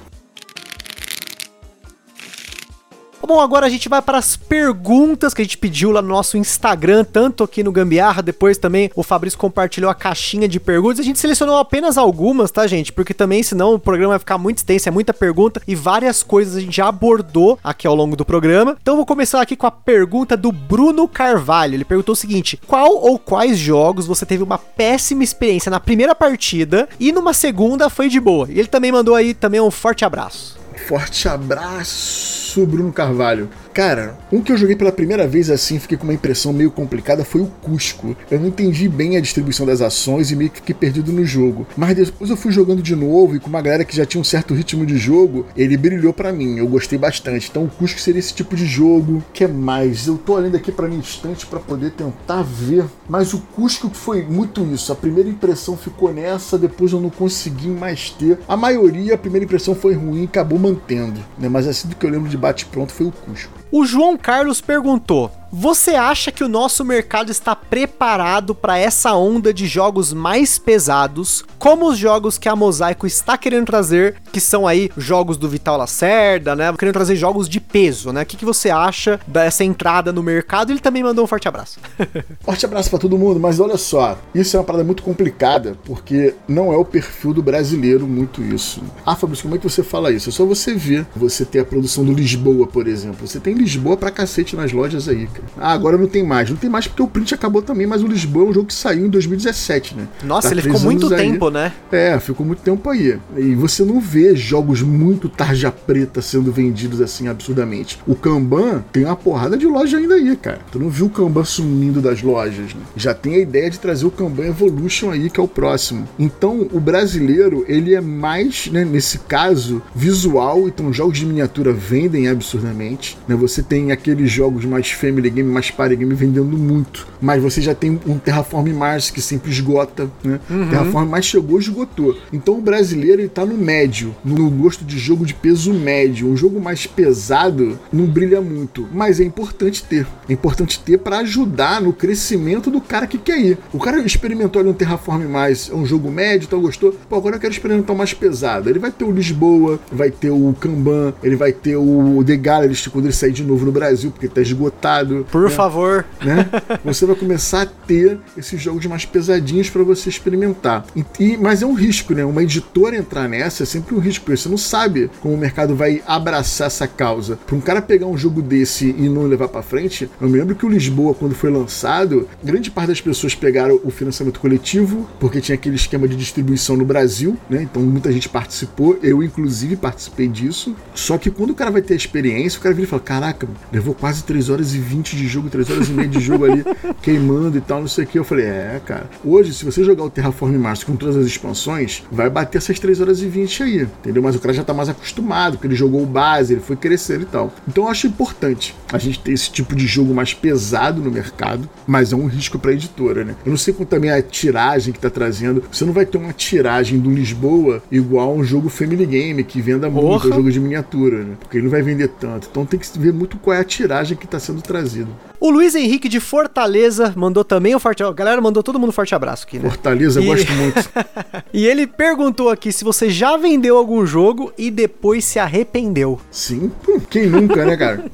Bom, 3.26 3.40
agora 3.40 3.66
a 3.66 3.68
gente 3.68 3.88
vai 3.88 4.00
para 4.00 4.18
as 4.18 4.36
perguntas 4.36 5.34
que 5.34 5.42
a 5.42 5.44
gente 5.44 5.58
pediu 5.58 5.90
lá 5.90 6.00
no 6.00 6.06
nosso 6.06 6.36
Instagram, 6.36 7.04
tanto 7.04 7.42
aqui 7.42 7.60
no 7.60 7.72
Gambiarra, 7.72 8.22
depois 8.22 8.56
também 8.56 8.88
o 8.94 9.02
Fabrício 9.02 9.36
compartilhou 9.36 9.90
a 9.90 9.94
caixinha 9.96 10.46
de 10.46 10.60
perguntas. 10.60 11.00
A 11.00 11.02
gente 11.02 11.18
selecionou 11.18 11.58
apenas 11.58 11.98
algumas, 11.98 12.52
tá, 12.52 12.68
gente? 12.68 12.92
Porque 12.92 13.12
também, 13.12 13.42
senão 13.42 13.74
o 13.74 13.80
programa 13.80 14.10
vai 14.10 14.20
ficar 14.20 14.38
muito 14.38 14.58
extenso, 14.58 14.88
é 14.88 14.92
muita 14.92 15.12
pergunta 15.12 15.60
e 15.66 15.74
várias 15.74 16.22
coisas 16.22 16.54
a 16.54 16.60
gente 16.60 16.76
já 16.76 16.86
abordou 16.86 17.58
aqui 17.64 17.84
ao 17.84 17.96
longo 17.96 18.14
do 18.14 18.24
programa. 18.24 18.76
Então 18.80 18.94
vou 18.94 19.04
começar 19.04 19.40
aqui 19.40 19.56
com 19.56 19.66
a 19.66 19.72
pergunta 19.72 20.36
do 20.36 20.52
Bruno 20.52 21.08
Carvalho. 21.08 21.74
Ele 21.74 21.84
perguntou 21.84 22.12
o 22.12 22.16
seguinte: 22.16 22.60
qual 22.64 22.94
ou 22.94 23.18
quais 23.18 23.58
jogos 23.58 24.06
você 24.06 24.24
teve 24.24 24.44
uma 24.44 24.56
péssima 24.56 25.24
experiência 25.24 25.68
na 25.68 25.80
primeira 25.80 26.14
partida 26.14 26.88
e 27.00 27.10
numa 27.10 27.32
segunda 27.32 27.90
foi 27.90 28.08
de 28.08 28.20
boa? 28.20 28.46
E 28.48 28.60
ele 28.60 28.68
também 28.68 28.92
mandou 28.92 29.16
aí 29.16 29.34
também 29.34 29.60
um 29.60 29.70
forte 29.72 30.04
abraço. 30.04 30.64
Forte 30.86 31.26
abraço, 31.28 32.45
Bruno 32.64 32.92
Carvalho. 32.92 33.50
Cara, 33.74 34.16
um 34.30 34.40
que 34.40 34.52
eu 34.52 34.56
joguei 34.56 34.76
pela 34.76 34.92
primeira 34.92 35.26
vez 35.26 35.50
assim, 35.50 35.80
fiquei 35.80 35.98
com 35.98 36.04
uma 36.04 36.14
impressão 36.14 36.52
meio 36.52 36.70
complicada, 36.70 37.24
foi 37.24 37.40
o 37.40 37.46
Cusco. 37.60 38.16
Eu 38.30 38.38
não 38.38 38.46
entendi 38.46 38.88
bem 38.88 39.16
a 39.16 39.20
distribuição 39.20 39.66
das 39.66 39.82
ações 39.82 40.30
e 40.30 40.36
meio 40.36 40.50
que 40.50 40.58
fiquei 40.58 40.74
perdido 40.74 41.12
no 41.12 41.24
jogo. 41.24 41.66
Mas 41.76 41.94
depois 41.96 42.30
eu 42.30 42.36
fui 42.36 42.52
jogando 42.52 42.82
de 42.82 42.94
novo 42.94 43.34
e 43.34 43.40
com 43.40 43.48
uma 43.48 43.60
galera 43.60 43.84
que 43.84 43.96
já 43.96 44.06
tinha 44.06 44.20
um 44.20 44.24
certo 44.24 44.54
ritmo 44.54 44.86
de 44.86 44.96
jogo, 44.96 45.46
ele 45.56 45.76
brilhou 45.76 46.12
para 46.12 46.32
mim. 46.32 46.58
Eu 46.58 46.68
gostei 46.68 46.98
bastante. 46.98 47.48
Então 47.50 47.64
o 47.64 47.68
Cusco 47.68 48.00
seria 48.00 48.20
esse 48.20 48.32
tipo 48.32 48.54
de 48.54 48.64
jogo. 48.64 49.22
que 49.32 49.44
é 49.44 49.48
mais? 49.48 50.06
Eu 50.06 50.16
tô 50.16 50.34
olhando 50.34 50.56
aqui 50.56 50.70
para 50.70 50.88
minha 50.88 51.00
estante 51.00 51.46
para 51.46 51.58
poder 51.58 51.90
tentar 51.90 52.42
ver. 52.42 52.84
Mas 53.08 53.34
o 53.34 53.38
Cusco 53.54 53.90
foi 53.92 54.22
muito 54.22 54.64
isso. 54.72 54.92
A 54.92 54.96
primeira 54.96 55.28
impressão 55.28 55.76
ficou 55.76 56.12
nessa, 56.12 56.58
depois 56.58 56.92
eu 56.92 57.00
não 57.00 57.10
consegui 57.10 57.68
mais 57.68 58.10
ter. 58.10 58.38
A 58.46 58.56
maioria, 58.56 59.14
a 59.14 59.18
primeira 59.18 59.44
impressão 59.44 59.74
foi 59.74 59.94
ruim 59.94 60.22
e 60.22 60.24
acabou 60.24 60.58
mantendo. 60.58 61.20
Né? 61.38 61.48
Mas 61.48 61.66
assim 61.66 61.88
do 61.88 61.96
que 61.96 62.04
eu 62.04 62.10
lembro 62.10 62.28
de 62.28 62.36
bate-pronto 62.46 62.92
foi 62.92 63.06
o 63.06 63.12
Cusco. 63.12 63.52
O 63.70 63.84
João 63.84 64.16
Carlos 64.16 64.60
perguntou: 64.60 65.30
você 65.50 65.94
acha 65.94 66.32
que 66.32 66.42
o 66.42 66.48
nosso 66.48 66.84
mercado 66.84 67.30
está 67.30 67.54
preparado 67.54 68.54
para 68.54 68.78
essa 68.78 69.14
onda 69.14 69.54
de 69.54 69.66
jogos 69.66 70.12
mais 70.12 70.58
pesados, 70.58 71.44
como 71.58 71.88
os 71.88 71.96
jogos 71.96 72.36
que 72.36 72.48
a 72.48 72.56
Mosaico 72.56 73.06
está 73.06 73.38
querendo 73.38 73.64
trazer, 73.66 74.16
que 74.32 74.40
são 74.40 74.66
aí 74.66 74.90
jogos 74.96 75.36
do 75.36 75.48
Vital 75.48 75.78
Lacerda, 75.78 76.54
né? 76.56 76.74
Querendo 76.76 76.94
trazer 76.94 77.16
jogos 77.16 77.48
de 77.48 77.60
peso, 77.60 78.12
né? 78.12 78.22
O 78.22 78.26
que, 78.26 78.36
que 78.36 78.44
você 78.44 78.70
acha 78.70 79.20
dessa 79.26 79.64
entrada 79.64 80.12
no 80.12 80.22
mercado? 80.22 80.72
Ele 80.72 80.80
também 80.80 81.02
mandou 81.02 81.24
um 81.24 81.28
forte 81.28 81.48
abraço. 81.48 81.78
forte 82.42 82.66
abraço 82.66 82.90
para 82.90 82.98
todo 82.98 83.16
mundo, 83.16 83.38
mas 83.38 83.60
olha 83.60 83.76
só, 83.76 84.18
isso 84.34 84.56
é 84.56 84.60
uma 84.60 84.66
parada 84.66 84.84
muito 84.84 85.02
complicada, 85.02 85.76
porque 85.84 86.34
não 86.48 86.72
é 86.72 86.76
o 86.76 86.84
perfil 86.84 87.32
do 87.32 87.42
brasileiro 87.42 88.06
muito 88.06 88.42
isso. 88.42 88.82
Ah, 89.06 89.14
Fabrício, 89.14 89.44
como 89.44 89.54
é 89.54 89.58
que 89.58 89.68
você 89.68 89.82
fala 89.82 90.10
isso? 90.10 90.28
É 90.28 90.32
só 90.32 90.44
você 90.44 90.74
ver, 90.74 91.06
você 91.16 91.44
ter 91.44 91.60
a 91.60 91.64
produção 91.64 92.04
do 92.04 92.12
Lisboa, 92.12 92.66
por 92.66 92.88
exemplo. 92.88 93.26
Você 93.26 93.38
tem 93.40 93.54
Lisboa 93.56 93.96
pra 93.96 94.10
cacete 94.10 94.54
nas 94.54 94.72
lojas 94.72 95.08
aí, 95.08 95.28
ah, 95.58 95.72
agora 95.72 95.96
não 95.96 96.06
tem 96.06 96.22
mais. 96.22 96.50
Não 96.50 96.56
tem 96.56 96.70
mais 96.70 96.86
porque 96.86 97.02
o 97.02 97.08
print 97.08 97.34
acabou 97.34 97.62
também, 97.62 97.86
mas 97.86 98.02
o 98.02 98.06
Lisboa 98.06 98.46
é 98.46 98.48
um 98.50 98.52
jogo 98.52 98.66
que 98.66 98.74
saiu 98.74 99.06
em 99.06 99.10
2017, 99.10 99.94
né? 99.94 100.08
Nossa, 100.22 100.48
tá 100.48 100.54
ele 100.54 100.62
ficou 100.62 100.80
muito 100.80 101.12
aí. 101.12 101.20
tempo, 101.20 101.50
né? 101.50 101.72
É, 101.90 102.18
ficou 102.18 102.44
muito 102.44 102.60
tempo 102.60 102.88
aí. 102.88 103.18
E 103.36 103.54
você 103.54 103.84
não 103.84 104.00
vê 104.00 104.34
jogos 104.36 104.82
muito 104.82 105.28
tarja 105.28 105.70
preta 105.70 106.20
sendo 106.22 106.52
vendidos 106.52 107.00
assim 107.00 107.28
absurdamente. 107.28 107.98
O 108.06 108.14
Kanban 108.14 108.84
tem 108.92 109.04
uma 109.04 109.16
porrada 109.16 109.56
de 109.56 109.66
loja 109.66 109.98
ainda 109.98 110.14
aí, 110.14 110.36
cara. 110.36 110.60
Tu 110.70 110.78
não 110.78 110.88
viu 110.88 111.06
o 111.06 111.10
Kanban 111.10 111.44
sumindo 111.44 112.00
das 112.00 112.22
lojas, 112.22 112.74
né? 112.74 112.80
Já 112.96 113.14
tem 113.14 113.34
a 113.34 113.38
ideia 113.38 113.70
de 113.70 113.78
trazer 113.78 114.06
o 114.06 114.10
Kanban 114.10 114.46
Evolution 114.46 115.10
aí, 115.10 115.30
que 115.30 115.40
é 115.40 115.42
o 115.42 115.48
próximo. 115.48 116.08
Então, 116.18 116.66
o 116.72 116.80
brasileiro, 116.80 117.64
ele 117.68 117.94
é 117.94 118.00
mais, 118.00 118.68
né, 118.68 118.84
nesse 118.84 119.18
caso, 119.20 119.82
visual. 119.94 120.66
Então, 120.68 120.92
jogos 120.92 121.18
de 121.18 121.26
miniatura 121.26 121.72
vendem 121.72 122.28
absurdamente. 122.28 123.18
Né? 123.28 123.36
Você 123.46 123.62
tem 123.62 123.92
aqueles 123.92 124.30
jogos 124.30 124.64
mais 124.64 124.90
family 124.90 125.30
game, 125.30 125.48
mais 125.48 125.70
party 125.70 125.96
game 125.96 126.12
vendendo 126.14 126.56
muito. 126.56 127.06
Mas 127.20 127.40
você 127.40 127.60
já 127.60 127.74
tem 127.74 128.00
um 128.06 128.18
Terraform 128.18 128.68
Mars 128.72 129.08
que 129.10 129.22
sempre 129.22 129.50
esgota, 129.50 130.10
né? 130.24 130.40
Uhum. 130.50 130.68
Terraform 130.68 131.08
Mars 131.08 131.26
chegou, 131.26 131.58
esgotou. 131.58 132.16
Então 132.32 132.58
o 132.58 132.60
brasileiro 132.60 133.22
ele 133.22 133.28
tá 133.28 133.46
no 133.46 133.56
médio, 133.56 134.14
no 134.24 134.50
gosto 134.50 134.84
de 134.84 134.98
jogo 134.98 135.24
de 135.24 135.32
peso 135.32 135.72
médio. 135.72 136.28
Um 136.28 136.36
jogo 136.36 136.60
mais 136.60 136.86
pesado 136.86 137.78
não 137.92 138.06
brilha 138.06 138.40
muito, 138.40 138.88
mas 138.92 139.20
é 139.20 139.24
importante 139.24 139.84
ter. 139.84 140.06
É 140.28 140.32
importante 140.32 140.80
ter 140.80 140.98
para 140.98 141.18
ajudar 141.18 141.80
no 141.80 141.92
crescimento 141.92 142.70
do 142.70 142.80
cara 142.80 143.06
que 143.06 143.18
quer 143.18 143.38
ir. 143.38 143.58
O 143.72 143.78
cara 143.78 144.00
experimentou 144.00 144.60
ali 144.60 144.68
um 144.70 144.74
Terraform 144.74 145.24
Mars, 145.24 145.70
é 145.70 145.74
um 145.74 145.86
jogo 145.86 146.10
médio, 146.10 146.46
então 146.46 146.60
gostou. 146.60 146.92
Pô, 147.08 147.16
agora 147.16 147.36
eu 147.36 147.40
quero 147.40 147.52
experimentar 147.52 147.94
um 147.94 147.98
mais 147.98 148.12
pesado. 148.12 148.68
Ele 148.68 148.78
vai 148.78 148.90
ter 148.90 149.04
o 149.04 149.12
Lisboa, 149.12 149.78
vai 149.92 150.10
ter 150.10 150.30
o 150.30 150.54
Kanban, 150.58 151.14
ele 151.22 151.36
vai 151.36 151.52
ter 151.52 151.76
o 151.76 152.22
The 152.26 152.36
Gallerist 152.36 152.90
quando 152.90 153.06
ele 153.06 153.12
sair 153.12 153.32
de 153.36 153.44
novo 153.44 153.66
no 153.66 153.72
Brasil, 153.72 154.10
porque 154.10 154.28
tá 154.28 154.40
esgotado. 154.40 155.26
Por 155.30 155.44
né? 155.44 155.50
favor. 155.50 156.04
Né? 156.22 156.48
Você 156.84 157.04
vai 157.06 157.14
começar 157.14 157.62
a 157.62 157.66
ter 157.66 158.18
esses 158.36 158.60
jogos 158.60 158.84
mais 158.86 159.04
pesadinhos 159.04 159.70
para 159.70 159.82
você 159.82 160.08
experimentar. 160.08 160.84
E, 161.20 161.36
mas 161.36 161.62
é 161.62 161.66
um 161.66 161.74
risco, 161.74 162.14
né? 162.14 162.24
Uma 162.24 162.42
editora 162.42 162.96
entrar 162.96 163.28
nessa 163.28 163.62
é 163.62 163.66
sempre 163.66 163.94
um 163.94 163.98
risco, 163.98 164.24
porque 164.24 164.36
você 164.36 164.48
não 164.48 164.58
sabe 164.58 165.10
como 165.20 165.34
o 165.34 165.38
mercado 165.38 165.74
vai 165.74 166.02
abraçar 166.06 166.66
essa 166.66 166.88
causa. 166.88 167.38
Para 167.46 167.56
um 167.56 167.60
cara 167.60 167.82
pegar 167.82 168.06
um 168.06 168.16
jogo 168.16 168.40
desse 168.40 168.94
e 168.98 169.08
não 169.08 169.24
levar 169.24 169.48
para 169.48 169.62
frente, 169.62 170.08
eu 170.20 170.28
me 170.28 170.38
lembro 170.38 170.54
que 170.54 170.64
o 170.64 170.68
Lisboa, 170.68 171.14
quando 171.14 171.34
foi 171.34 171.50
lançado, 171.50 172.28
grande 172.42 172.70
parte 172.70 172.88
das 172.88 173.00
pessoas 173.00 173.34
pegaram 173.34 173.78
o 173.84 173.90
financiamento 173.90 174.40
coletivo, 174.40 175.08
porque 175.20 175.40
tinha 175.40 175.54
aquele 175.54 175.76
esquema 175.76 176.08
de 176.08 176.16
distribuição 176.16 176.76
no 176.76 176.84
Brasil, 176.84 177.36
né? 177.48 177.62
Então 177.62 177.82
muita 177.82 178.10
gente 178.10 178.28
participou, 178.28 178.98
eu 179.02 179.22
inclusive 179.22 179.76
participei 179.76 180.28
disso. 180.28 180.74
Só 180.94 181.18
que 181.18 181.30
quando 181.30 181.50
o 181.50 181.54
cara 181.54 181.70
vai 181.70 181.82
ter 181.82 181.94
a 181.94 181.96
experiência, 181.96 182.58
o 182.58 182.62
cara 182.62 182.74
vira 182.74 182.86
e 182.86 182.90
fala: 182.90 183.02
Caraca, 183.26 183.48
levou 183.72 183.94
quase 183.94 184.22
3 184.24 184.50
horas 184.50 184.74
e 184.74 184.78
20 184.78 184.96
20 185.06 185.16
de 185.16 185.28
jogo, 185.28 185.50
3 185.50 185.70
horas 185.70 185.88
e 185.88 185.92
meia 185.92 186.08
de 186.08 186.20
jogo 186.20 186.44
ali, 186.44 186.64
queimando 187.02 187.56
e 187.56 187.60
tal, 187.60 187.80
não 187.80 187.88
sei 187.88 188.04
o 188.04 188.06
que. 188.06 188.18
Eu 188.18 188.24
falei, 188.24 188.46
é, 188.46 188.80
cara, 188.84 189.08
hoje, 189.24 189.52
se 189.52 189.64
você 189.64 189.84
jogar 189.84 190.04
o 190.04 190.10
Terraform 190.10 190.56
Mars 190.56 190.82
com 190.82 190.96
todas 190.96 191.16
as 191.16 191.26
expansões, 191.26 192.02
vai 192.10 192.28
bater 192.28 192.58
essas 192.58 192.78
3 192.78 193.00
horas 193.00 193.22
e 193.22 193.26
20 193.26 193.62
aí, 193.62 193.82
entendeu? 193.82 194.22
Mas 194.22 194.34
o 194.34 194.40
cara 194.40 194.54
já 194.54 194.64
tá 194.64 194.72
mais 194.72 194.88
acostumado, 194.88 195.52
porque 195.52 195.66
ele 195.66 195.74
jogou 195.74 196.02
o 196.02 196.06
base, 196.06 196.54
ele 196.54 196.60
foi 196.60 196.76
crescer 196.76 197.20
e 197.20 197.24
tal. 197.24 197.52
Então 197.68 197.84
eu 197.84 197.90
acho 197.90 198.06
importante 198.06 198.74
a 198.92 198.98
gente 198.98 199.18
ter 199.20 199.32
esse 199.32 199.50
tipo 199.50 199.74
de 199.74 199.86
jogo 199.86 200.14
mais 200.14 200.32
pesado 200.32 201.02
no 201.02 201.10
mercado, 201.10 201.68
mas 201.86 202.12
é 202.12 202.16
um 202.16 202.26
risco 202.26 202.58
pra 202.58 202.72
editora, 202.72 203.24
né? 203.24 203.34
Eu 203.44 203.50
não 203.50 203.58
sei 203.58 203.74
quanto 203.74 203.88
também 203.88 204.10
a 204.10 204.22
tiragem 204.22 204.92
que 204.92 204.98
tá 204.98 205.10
trazendo. 205.10 205.62
Você 205.70 205.84
não 205.84 205.92
vai 205.92 206.06
ter 206.06 206.18
uma 206.18 206.32
tiragem 206.32 206.98
do 206.98 207.10
Lisboa 207.10 207.82
igual 207.90 208.30
a 208.30 208.34
um 208.34 208.44
jogo 208.44 208.68
Family 208.68 209.06
Game, 209.06 209.44
que 209.44 209.60
venda 209.60 209.88
muito, 209.90 210.28
um 210.28 210.32
jogo 210.32 210.50
de 210.50 210.60
miniatura, 210.60 211.22
né? 211.22 211.34
Porque 211.38 211.58
ele 211.58 211.64
não 211.64 211.70
vai 211.70 211.82
vender 211.82 212.08
tanto. 212.08 212.48
Então 212.50 212.64
tem 212.64 212.78
que 212.78 212.98
ver 212.98 213.12
muito 213.16 213.38
qual 213.38 213.56
é 213.56 213.60
a 213.60 213.64
tiragem 213.64 214.16
que 214.16 214.26
tá 214.26 214.38
sendo 214.38 214.62
trazida. 214.62 215.08
O 215.38 215.50
Luiz 215.50 215.74
Henrique 215.74 216.08
de 216.08 216.18
Fortaleza 216.18 217.12
mandou 217.14 217.44
também 217.44 217.74
um 217.74 217.78
forte. 217.78 218.02
A 218.02 218.12
galera 218.12 218.40
mandou 218.40 218.62
todo 218.62 218.78
mundo 218.78 218.88
um 218.88 218.92
forte 218.92 219.14
abraço 219.14 219.44
aqui, 219.44 219.58
né? 219.58 219.68
Fortaleza, 219.68 220.20
e... 220.20 220.24
gosto 220.24 220.52
muito. 220.52 220.90
e 221.52 221.66
ele 221.66 221.86
perguntou 221.86 222.48
aqui 222.48 222.72
se 222.72 222.84
você 222.84 223.10
já 223.10 223.36
vendeu 223.36 223.76
algum 223.76 224.06
jogo 224.06 224.52
e 224.56 224.70
depois 224.70 225.24
se 225.24 225.38
arrependeu. 225.38 226.18
Sim, 226.30 226.70
quem 227.10 227.26
nunca, 227.26 227.64
né, 227.64 227.76
cara? 227.76 228.04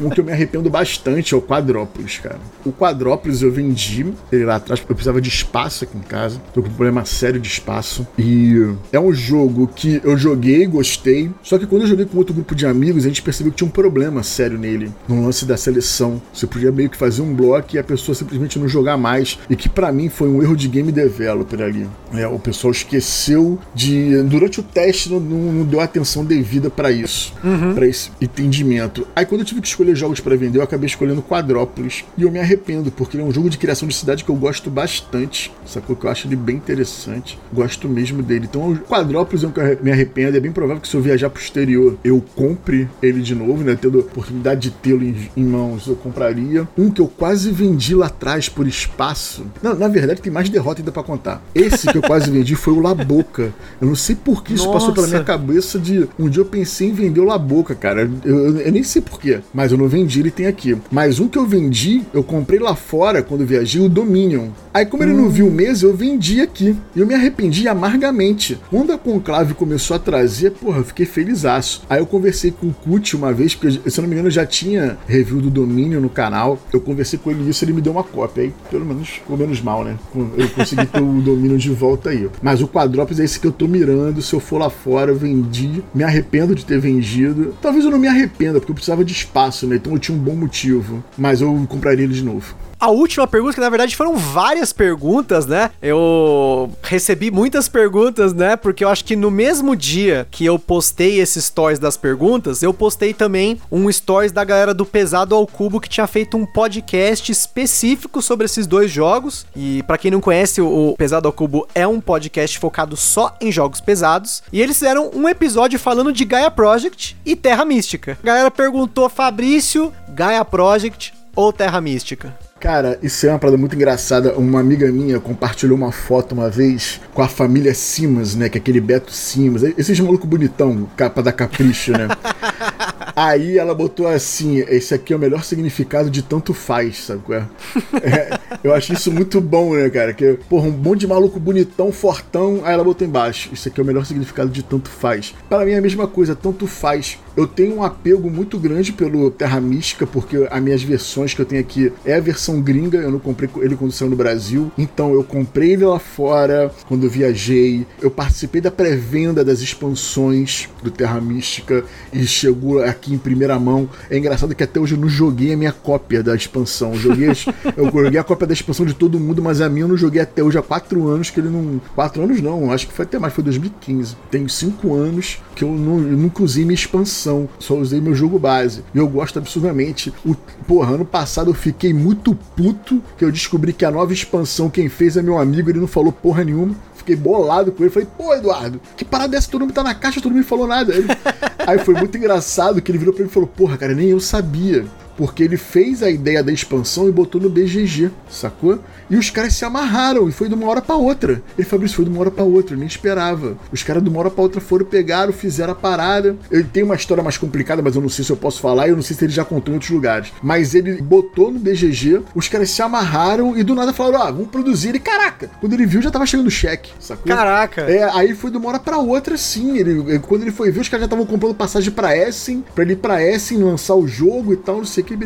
um 0.00 0.10
que 0.10 0.20
eu 0.20 0.24
me 0.24 0.32
arrependo 0.32 0.68
bastante 0.68 1.34
é 1.34 1.36
o 1.36 1.42
Quadrópolis, 1.42 2.18
cara. 2.18 2.40
O 2.64 2.72
Quadrópolis 2.72 3.42
eu 3.42 3.52
vendi 3.52 4.12
ele 4.32 4.44
lá 4.44 4.56
atrás 4.56 4.80
porque 4.80 4.92
eu 4.92 4.96
precisava 4.96 5.20
de 5.20 5.28
espaço 5.28 5.84
aqui 5.84 5.96
em 5.96 6.02
casa. 6.02 6.40
Tô 6.52 6.62
com 6.62 6.68
um 6.68 6.72
problema 6.72 7.04
sério 7.04 7.38
de 7.38 7.48
espaço. 7.48 8.06
E 8.18 8.74
é 8.92 8.98
um 8.98 9.12
jogo 9.12 9.68
que 9.68 10.00
eu 10.02 10.16
joguei, 10.18 10.66
gostei. 10.66 11.30
Só 11.42 11.58
que 11.58 11.66
quando 11.66 11.82
eu 11.82 11.88
joguei 11.88 12.06
com 12.06 12.18
outro 12.18 12.34
grupo 12.34 12.54
de 12.54 12.66
amigos, 12.66 13.04
a 13.04 13.08
gente 13.08 13.22
percebeu 13.22 13.52
que 13.52 13.58
tinha 13.58 13.68
um 13.68 13.70
problema 13.70 14.22
sério 14.36 14.58
nele. 14.58 14.92
No 15.08 15.24
lance 15.24 15.46
da 15.46 15.56
seleção. 15.56 16.20
Você 16.32 16.46
podia 16.46 16.70
meio 16.70 16.90
que 16.90 16.96
fazer 16.96 17.22
um 17.22 17.34
bloco 17.34 17.74
e 17.74 17.78
a 17.78 17.84
pessoa 17.84 18.14
simplesmente 18.14 18.58
não 18.58 18.68
jogar 18.68 18.96
mais. 18.96 19.38
E 19.48 19.56
que 19.56 19.68
para 19.68 19.90
mim 19.90 20.08
foi 20.08 20.28
um 20.28 20.42
erro 20.42 20.54
de 20.54 20.68
game 20.68 20.92
developer 20.92 21.60
ali. 21.62 21.86
É, 22.12 22.26
o 22.26 22.38
pessoal 22.38 22.70
esqueceu 22.70 23.58
de. 23.74 24.22
Durante 24.24 24.60
o 24.60 24.62
teste 24.62 25.10
não, 25.10 25.20
não, 25.20 25.64
deu 25.64 25.80
atenção 25.80 26.24
devida 26.24 26.68
para 26.68 26.90
isso. 26.90 27.32
Uhum. 27.42 27.74
para 27.74 27.86
esse 27.86 28.10
entendimento. 28.20 29.06
Aí 29.14 29.24
quando 29.24 29.40
eu 29.40 29.44
tive 29.44 29.60
que 29.60 29.68
escolher 29.68 29.94
jogos 29.94 30.20
para 30.20 30.36
vender, 30.36 30.58
eu 30.58 30.62
acabei 30.62 30.86
escolhendo 30.86 31.22
Quadrópolis. 31.22 32.04
E 32.16 32.22
eu 32.22 32.30
me 32.30 32.38
arrependo, 32.38 32.90
porque 32.90 33.16
ele 33.16 33.24
é 33.24 33.26
um 33.26 33.32
jogo 33.32 33.48
de 33.48 33.56
criação 33.56 33.88
de 33.88 33.94
cidade 33.94 34.24
que 34.24 34.30
eu 34.30 34.36
gosto 34.36 34.70
bastante. 34.70 35.52
Sacou? 35.64 35.96
Que 35.96 36.06
eu 36.06 36.10
acho 36.10 36.26
ele 36.26 36.36
bem 36.36 36.56
interessante. 36.56 37.38
Gosto 37.52 37.88
mesmo 37.88 38.22
dele. 38.22 38.46
Então, 38.48 38.74
Quadrópolis 38.88 39.44
é 39.44 39.46
um 39.46 39.50
que 39.50 39.60
eu 39.60 39.78
me 39.82 39.90
arrependo. 39.90 40.36
É 40.36 40.40
bem 40.40 40.52
provável 40.52 40.80
que 40.80 40.88
se 40.88 40.96
eu 40.96 41.00
viajar 41.00 41.30
pro 41.30 41.42
exterior, 41.42 41.96
eu 42.04 42.22
compre 42.34 42.88
ele 43.02 43.20
de 43.20 43.34
novo, 43.34 43.62
né? 43.62 43.76
Tendo 43.80 44.00
a 44.00 44.02
oportunidade 44.26 44.60
de 44.60 44.70
tê-lo 44.70 45.04
em, 45.04 45.30
em 45.36 45.44
mãos, 45.44 45.86
eu 45.86 45.94
compraria 45.94 46.66
um 46.76 46.90
que 46.90 47.00
eu 47.00 47.06
quase 47.06 47.50
vendi 47.50 47.94
lá 47.94 48.06
atrás 48.06 48.48
por 48.48 48.66
espaço. 48.66 49.46
Não, 49.62 49.74
na 49.74 49.88
verdade, 49.88 50.20
tem 50.20 50.32
mais 50.32 50.48
derrota 50.48 50.80
ainda 50.80 50.92
para 50.92 51.02
contar. 51.02 51.42
Esse 51.54 51.86
que 51.86 51.96
eu 51.96 52.02
quase 52.02 52.30
vendi 52.30 52.54
foi 52.54 52.74
o 52.74 52.80
La 52.80 52.94
Boca. 52.94 53.52
Eu 53.80 53.88
não 53.88 53.94
sei 53.94 54.16
por 54.16 54.42
que 54.42 54.54
isso 54.54 54.66
Nossa. 54.66 54.78
passou 54.78 54.94
pela 54.94 55.06
minha 55.06 55.24
cabeça 55.24 55.78
de. 55.78 56.08
Um 56.18 56.28
dia 56.28 56.40
eu 56.42 56.46
pensei 56.46 56.88
em 56.88 56.92
vender 56.92 57.20
o 57.20 57.24
La 57.24 57.38
Boca, 57.38 57.74
cara. 57.74 58.10
Eu, 58.24 58.38
eu, 58.38 58.58
eu 58.58 58.72
nem 58.72 58.82
sei 58.82 59.00
porquê, 59.00 59.40
mas 59.54 59.72
eu 59.72 59.78
não 59.78 59.88
vendi, 59.88 60.20
ele 60.20 60.30
tem 60.30 60.46
aqui. 60.46 60.76
Mas 60.90 61.20
um 61.20 61.28
que 61.28 61.38
eu 61.38 61.46
vendi, 61.46 62.02
eu 62.12 62.22
comprei 62.22 62.58
lá 62.58 62.74
fora 62.74 63.22
quando 63.22 63.46
viajei, 63.46 63.80
o 63.80 63.88
Dominion. 63.88 64.48
Aí, 64.72 64.84
como 64.84 65.02
ele 65.02 65.12
hum. 65.12 65.22
não 65.22 65.28
viu 65.30 65.48
o 65.48 65.50
mês, 65.50 65.82
eu 65.82 65.94
vendi 65.94 66.40
aqui. 66.40 66.76
E 66.94 67.00
eu 67.00 67.06
me 67.06 67.14
arrependi 67.14 67.66
amargamente. 67.68 68.58
Quando 68.70 68.92
a 68.92 68.98
Conclave 68.98 69.54
começou 69.54 69.96
a 69.96 69.98
trazer, 69.98 70.50
porra, 70.50 70.78
eu 70.78 70.84
fiquei 70.84 71.06
felizaço. 71.06 71.82
Aí 71.88 72.00
eu 72.00 72.06
conversei 72.06 72.50
com 72.50 72.66
o 72.66 72.74
Cut 72.74 73.16
uma 73.16 73.32
vez, 73.32 73.54
porque 73.54 73.90
se 73.90 73.98
eu 73.98 74.02
não 74.02 74.05
me 74.06 74.14
engano, 74.14 74.30
já 74.30 74.46
tinha 74.46 74.96
review 75.06 75.40
do 75.40 75.50
Dominion 75.50 76.00
no 76.00 76.08
canal. 76.08 76.58
Eu 76.72 76.80
conversei 76.80 77.18
com 77.18 77.30
ele 77.30 77.48
isso, 77.48 77.64
ele 77.64 77.72
me 77.72 77.80
deu 77.80 77.92
uma 77.92 78.04
cópia. 78.04 78.44
Aí, 78.44 78.52
pelo 78.70 78.84
menos, 78.84 79.08
ficou 79.08 79.36
menos 79.36 79.60
mal, 79.60 79.84
né? 79.84 79.96
Eu 80.36 80.48
consegui 80.50 80.86
ter 80.86 81.00
o 81.00 81.20
domínio 81.20 81.58
de 81.58 81.70
volta 81.70 82.10
aí. 82.10 82.28
Mas 82.42 82.60
o 82.60 82.68
Quadrópolis 82.68 83.20
é 83.20 83.24
esse 83.24 83.40
que 83.40 83.46
eu 83.46 83.52
tô 83.52 83.66
mirando. 83.66 84.22
Se 84.22 84.34
eu 84.34 84.40
for 84.40 84.58
lá 84.58 84.70
fora, 84.70 85.10
eu 85.10 85.16
vendi. 85.16 85.82
Me 85.94 86.04
arrependo 86.04 86.54
de 86.54 86.64
ter 86.64 86.78
vendido. 86.78 87.54
Talvez 87.60 87.84
eu 87.84 87.90
não 87.90 87.98
me 87.98 88.08
arrependa, 88.08 88.58
porque 88.58 88.72
eu 88.72 88.74
precisava 88.74 89.04
de 89.04 89.12
espaço, 89.12 89.66
né? 89.66 89.76
Então 89.76 89.92
eu 89.92 89.98
tinha 89.98 90.16
um 90.16 90.20
bom 90.20 90.34
motivo. 90.34 91.02
Mas 91.16 91.40
eu 91.40 91.66
compraria 91.68 92.04
ele 92.04 92.14
de 92.14 92.24
novo 92.24 92.54
a 92.78 92.90
última 92.90 93.26
pergunta, 93.26 93.54
que 93.54 93.60
na 93.60 93.70
verdade 93.70 93.96
foram 93.96 94.16
várias 94.16 94.72
perguntas, 94.72 95.46
né? 95.46 95.70
Eu 95.80 96.70
recebi 96.82 97.30
muitas 97.30 97.68
perguntas, 97.68 98.32
né? 98.32 98.56
Porque 98.56 98.84
eu 98.84 98.88
acho 98.88 99.04
que 99.04 99.16
no 99.16 99.30
mesmo 99.30 99.74
dia 99.74 100.26
que 100.30 100.44
eu 100.44 100.58
postei 100.58 101.20
esses 101.20 101.46
stories 101.46 101.78
das 101.78 101.96
perguntas, 101.96 102.62
eu 102.62 102.72
postei 102.72 103.14
também 103.14 103.60
um 103.70 103.90
stories 103.90 104.32
da 104.32 104.44
galera 104.44 104.74
do 104.74 104.84
Pesado 104.84 105.34
ao 105.34 105.46
Cubo 105.46 105.80
que 105.80 105.88
tinha 105.88 106.06
feito 106.06 106.36
um 106.36 106.44
podcast 106.44 107.30
específico 107.32 108.20
sobre 108.20 108.46
esses 108.46 108.66
dois 108.66 108.90
jogos. 108.90 109.46
E 109.54 109.82
para 109.84 109.98
quem 109.98 110.10
não 110.10 110.20
conhece, 110.20 110.60
o 110.60 110.94
Pesado 110.98 111.28
ao 111.28 111.32
Cubo 111.32 111.66
é 111.74 111.86
um 111.86 112.00
podcast 112.00 112.58
focado 112.58 112.96
só 112.96 113.36
em 113.40 113.50
jogos 113.50 113.80
pesados. 113.80 114.42
E 114.52 114.60
eles 114.60 114.78
fizeram 114.78 115.10
um 115.14 115.28
episódio 115.28 115.78
falando 115.78 116.12
de 116.12 116.24
Gaia 116.24 116.50
Project 116.50 117.16
e 117.24 117.34
Terra 117.34 117.64
Mística. 117.64 118.18
A 118.22 118.26
galera 118.26 118.50
perguntou, 118.50 119.08
Fabrício, 119.08 119.92
Gaia 120.08 120.44
Project 120.44 121.14
ou 121.34 121.52
Terra 121.52 121.80
Mística? 121.80 122.45
Cara, 122.58 122.98
isso 123.02 123.26
é 123.26 123.30
uma 123.30 123.38
parada 123.38 123.58
muito 123.58 123.76
engraçada. 123.76 124.34
Uma 124.34 124.60
amiga 124.60 124.90
minha 124.90 125.20
compartilhou 125.20 125.76
uma 125.76 125.92
foto 125.92 126.32
uma 126.32 126.48
vez 126.48 127.00
com 127.12 127.20
a 127.20 127.28
família 127.28 127.74
Simas, 127.74 128.34
né? 128.34 128.48
Que 128.48 128.56
é 128.56 128.60
aquele 128.60 128.80
Beto 128.80 129.12
Simas. 129.12 129.62
Esses 129.62 130.00
maluco 130.00 130.26
bonitão, 130.26 130.88
capa 130.96 131.22
da 131.22 131.32
Capricho, 131.32 131.92
né? 131.92 132.08
Aí 133.14 133.56
ela 133.58 133.74
botou 133.74 134.06
assim: 134.06 134.58
esse 134.58 134.94
aqui 134.94 135.12
é 135.12 135.16
o 135.16 135.18
melhor 135.18 135.44
significado 135.44 136.10
de 136.10 136.22
tanto 136.22 136.52
faz, 136.52 137.04
sabe 137.04 137.22
qual 137.22 137.38
é? 137.38 137.46
é 138.02 138.38
eu 138.62 138.74
acho 138.74 138.92
isso 138.92 139.10
muito 139.10 139.40
bom, 139.40 139.74
né, 139.74 139.88
cara? 139.88 140.12
Que, 140.12 140.38
porra, 140.48 140.68
um 140.68 140.72
monte 140.72 141.00
de 141.00 141.06
maluco 141.06 141.40
bonitão, 141.40 141.90
fortão. 141.92 142.60
Aí 142.64 142.74
ela 142.74 142.84
botou 142.84 143.06
embaixo: 143.06 143.50
isso 143.52 143.68
aqui 143.68 143.80
é 143.80 143.82
o 143.82 143.86
melhor 143.86 144.04
significado 144.04 144.50
de 144.50 144.62
tanto 144.62 144.90
faz. 144.90 145.34
Para 145.48 145.64
mim 145.64 145.72
é 145.72 145.78
a 145.78 145.82
mesma 145.82 146.06
coisa, 146.06 146.34
tanto 146.34 146.66
faz. 146.66 147.18
Eu 147.36 147.46
tenho 147.46 147.76
um 147.76 147.82
apego 147.82 148.30
muito 148.30 148.58
grande 148.58 148.92
pelo 148.92 149.30
Terra 149.30 149.60
Mística, 149.60 150.06
porque 150.06 150.48
as 150.50 150.62
minhas 150.62 150.82
versões 150.82 151.34
que 151.34 151.40
eu 151.40 151.44
tenho 151.44 151.60
aqui 151.60 151.92
é 152.04 152.14
a 152.14 152.20
versão 152.20 152.62
gringa, 152.62 152.98
eu 152.98 153.10
não 153.10 153.18
comprei 153.18 153.50
ele 153.58 153.76
quando 153.76 153.92
saiu 153.92 154.10
no 154.10 154.16
Brasil. 154.16 154.72
Então 154.78 155.12
eu 155.12 155.22
comprei 155.22 155.72
ele 155.72 155.84
lá 155.84 155.98
fora 155.98 156.72
quando 156.88 157.08
viajei. 157.10 157.86
Eu 158.00 158.10
participei 158.10 158.60
da 158.60 158.70
pré-venda 158.70 159.44
das 159.44 159.60
expansões 159.60 160.68
do 160.82 160.90
Terra 160.90 161.20
Mística 161.20 161.84
e 162.12 162.26
chegou 162.26 162.82
aqui 162.82 163.12
em 163.12 163.18
primeira 163.18 163.58
mão. 163.58 163.88
É 164.10 164.16
engraçado 164.16 164.54
que 164.54 164.62
até 164.62 164.80
hoje 164.80 164.94
eu 164.94 165.00
não 165.00 165.08
joguei 165.08 165.52
a 165.52 165.56
minha 165.56 165.72
cópia 165.72 166.22
da 166.22 166.34
expansão. 166.34 166.94
Eu 166.94 167.00
joguei, 167.00 167.28
eu 167.76 167.90
joguei 167.90 168.18
a 168.18 168.24
cópia 168.24 168.46
da 168.46 168.54
expansão 168.54 168.86
de 168.86 168.94
todo 168.94 169.20
mundo, 169.20 169.42
mas 169.42 169.60
a 169.60 169.68
minha 169.68 169.84
eu 169.84 169.88
não 169.88 169.96
joguei 169.96 170.22
até 170.22 170.42
hoje 170.42 170.56
há 170.58 170.62
quatro 170.62 171.06
anos 171.06 171.28
que 171.28 171.38
ele 171.38 171.50
não. 171.50 171.80
Quatro 171.94 172.22
anos 172.22 172.40
não, 172.40 172.72
acho 172.72 172.86
que 172.86 172.94
foi 172.94 173.04
até 173.04 173.18
mais, 173.18 173.34
foi 173.34 173.44
2015. 173.44 174.16
Tenho 174.30 174.48
cinco 174.48 174.94
anos 174.94 175.38
que 175.54 175.64
eu, 175.64 175.70
não, 175.70 175.98
eu 176.00 176.16
minha 176.16 176.74
expansão, 176.74 177.25
só 177.58 177.74
usei 177.74 178.00
meu 178.00 178.14
jogo 178.14 178.38
base. 178.38 178.82
E 178.94 178.98
eu 178.98 179.08
gosto 179.08 179.38
absurdamente. 179.38 180.12
O, 180.24 180.34
porra, 180.66 180.94
ano 180.94 181.04
passado 181.04 181.50
eu 181.50 181.54
fiquei 181.54 181.92
muito 181.92 182.34
puto 182.56 183.02
que 183.16 183.24
eu 183.24 183.32
descobri 183.32 183.72
que 183.72 183.84
a 183.84 183.90
nova 183.90 184.12
expansão, 184.12 184.70
quem 184.70 184.88
fez 184.88 185.16
é 185.16 185.22
meu 185.22 185.38
amigo, 185.38 185.70
ele 185.70 185.80
não 185.80 185.86
falou 185.86 186.12
porra 186.12 186.44
nenhuma 186.44 186.74
fiquei 187.06 187.14
bolado 187.14 187.70
com 187.70 187.84
ele. 187.84 187.92
Falei, 187.92 188.08
pô, 188.18 188.34
Eduardo, 188.34 188.80
que 188.96 189.04
parada 189.04 189.30
dessa? 189.30 189.48
Todo 189.48 189.60
mundo 189.60 189.72
tá 189.72 189.84
na 189.84 189.94
caixa, 189.94 190.20
todo 190.20 190.32
mundo 190.32 190.42
me 190.42 190.44
falou 190.44 190.66
nada. 190.66 190.92
Ele... 190.92 191.06
Aí 191.64 191.78
foi 191.78 191.94
muito 191.94 192.18
engraçado 192.18 192.82
que 192.82 192.90
ele 192.90 192.98
virou 192.98 193.14
pra 193.14 193.22
mim 193.22 193.30
e 193.30 193.32
falou, 193.32 193.48
porra, 193.48 193.78
cara, 193.78 193.94
nem 193.94 194.08
eu 194.08 194.18
sabia 194.18 194.84
porque 195.16 195.42
ele 195.42 195.56
fez 195.56 196.02
a 196.02 196.10
ideia 196.10 196.42
da 196.42 196.52
expansão 196.52 197.08
e 197.08 197.12
botou 197.12 197.40
no 197.40 197.48
BGG, 197.48 198.10
sacou? 198.28 198.78
E 199.08 199.16
os 199.16 199.30
caras 199.30 199.54
se 199.54 199.64
amarraram 199.64 200.28
e 200.28 200.32
foi 200.32 200.48
de 200.48 200.54
uma 200.54 200.68
hora 200.68 200.82
para 200.82 200.96
outra. 200.96 201.42
Ele 201.56 201.66
falou: 201.66 201.84
Isso 201.86 201.96
foi 201.96 202.04
de 202.04 202.10
uma 202.10 202.20
hora 202.20 202.30
para 202.30 202.44
outra, 202.44 202.74
eu 202.74 202.78
nem 202.78 202.88
esperava. 202.88 203.56
Os 203.72 203.82
caras 203.82 204.02
de 204.02 204.08
uma 204.08 204.18
hora 204.18 204.30
para 204.30 204.42
outra 204.42 204.60
foram, 204.60 204.84
pegaram, 204.84 205.32
fizeram 205.32 205.72
a 205.72 205.76
parada. 205.76 206.36
Ele 206.50 206.64
tem 206.64 206.82
uma 206.82 206.94
história 206.94 207.22
mais 207.22 207.38
complicada, 207.38 207.80
mas 207.82 207.94
eu 207.94 208.02
não 208.02 208.08
sei 208.08 208.24
se 208.24 208.30
eu 208.30 208.36
posso 208.36 208.60
falar, 208.60 208.88
eu 208.88 208.96
não 208.96 209.02
sei 209.02 209.16
se 209.16 209.24
ele 209.24 209.32
já 209.32 209.44
contou 209.44 209.72
em 209.72 209.76
outros 209.76 209.90
lugares. 209.90 210.32
Mas 210.42 210.74
ele 210.74 211.00
botou 211.00 211.50
no 211.50 211.58
BGG, 211.58 212.22
os 212.34 212.48
caras 212.48 212.70
se 212.70 212.82
amarraram 212.82 213.56
e 213.56 213.62
do 213.62 213.74
nada 213.74 213.92
falaram: 213.92 214.22
Ah, 214.22 214.30
vamos 214.30 214.48
produzir. 214.48 214.88
Ele, 214.90 214.98
caraca, 215.00 215.50
quando 215.60 215.72
ele 215.72 215.86
viu 215.86 216.02
já 216.02 216.10
tava 216.10 216.26
chegando 216.26 216.48
o 216.48 216.50
cheque, 216.50 216.90
sacou? 216.98 217.26
Caraca! 217.26 217.82
É, 217.82 218.04
aí 218.12 218.34
foi 218.34 218.50
de 218.50 218.56
uma 218.56 218.68
hora 218.68 218.78
pra 218.78 218.98
outra, 218.98 219.36
sim. 219.36 219.78
Ele, 219.78 220.18
quando 220.20 220.42
ele 220.42 220.52
foi 220.52 220.70
ver, 220.70 220.80
os 220.80 220.88
caras 220.88 221.02
já 221.02 221.06
estavam 221.06 221.26
comprando 221.26 221.54
passagem 221.54 221.92
pra 221.92 222.16
Essen, 222.16 222.64
pra 222.74 222.82
ele 222.82 222.94
ir 222.94 222.96
pra 222.96 223.22
Essen 223.22 223.58
lançar 223.58 223.94
o 223.94 224.06
jogo 224.06 224.52
e 224.52 224.56
tal, 224.56 224.78
não 224.78 224.84
sei 224.84 225.05
que, 225.06 225.16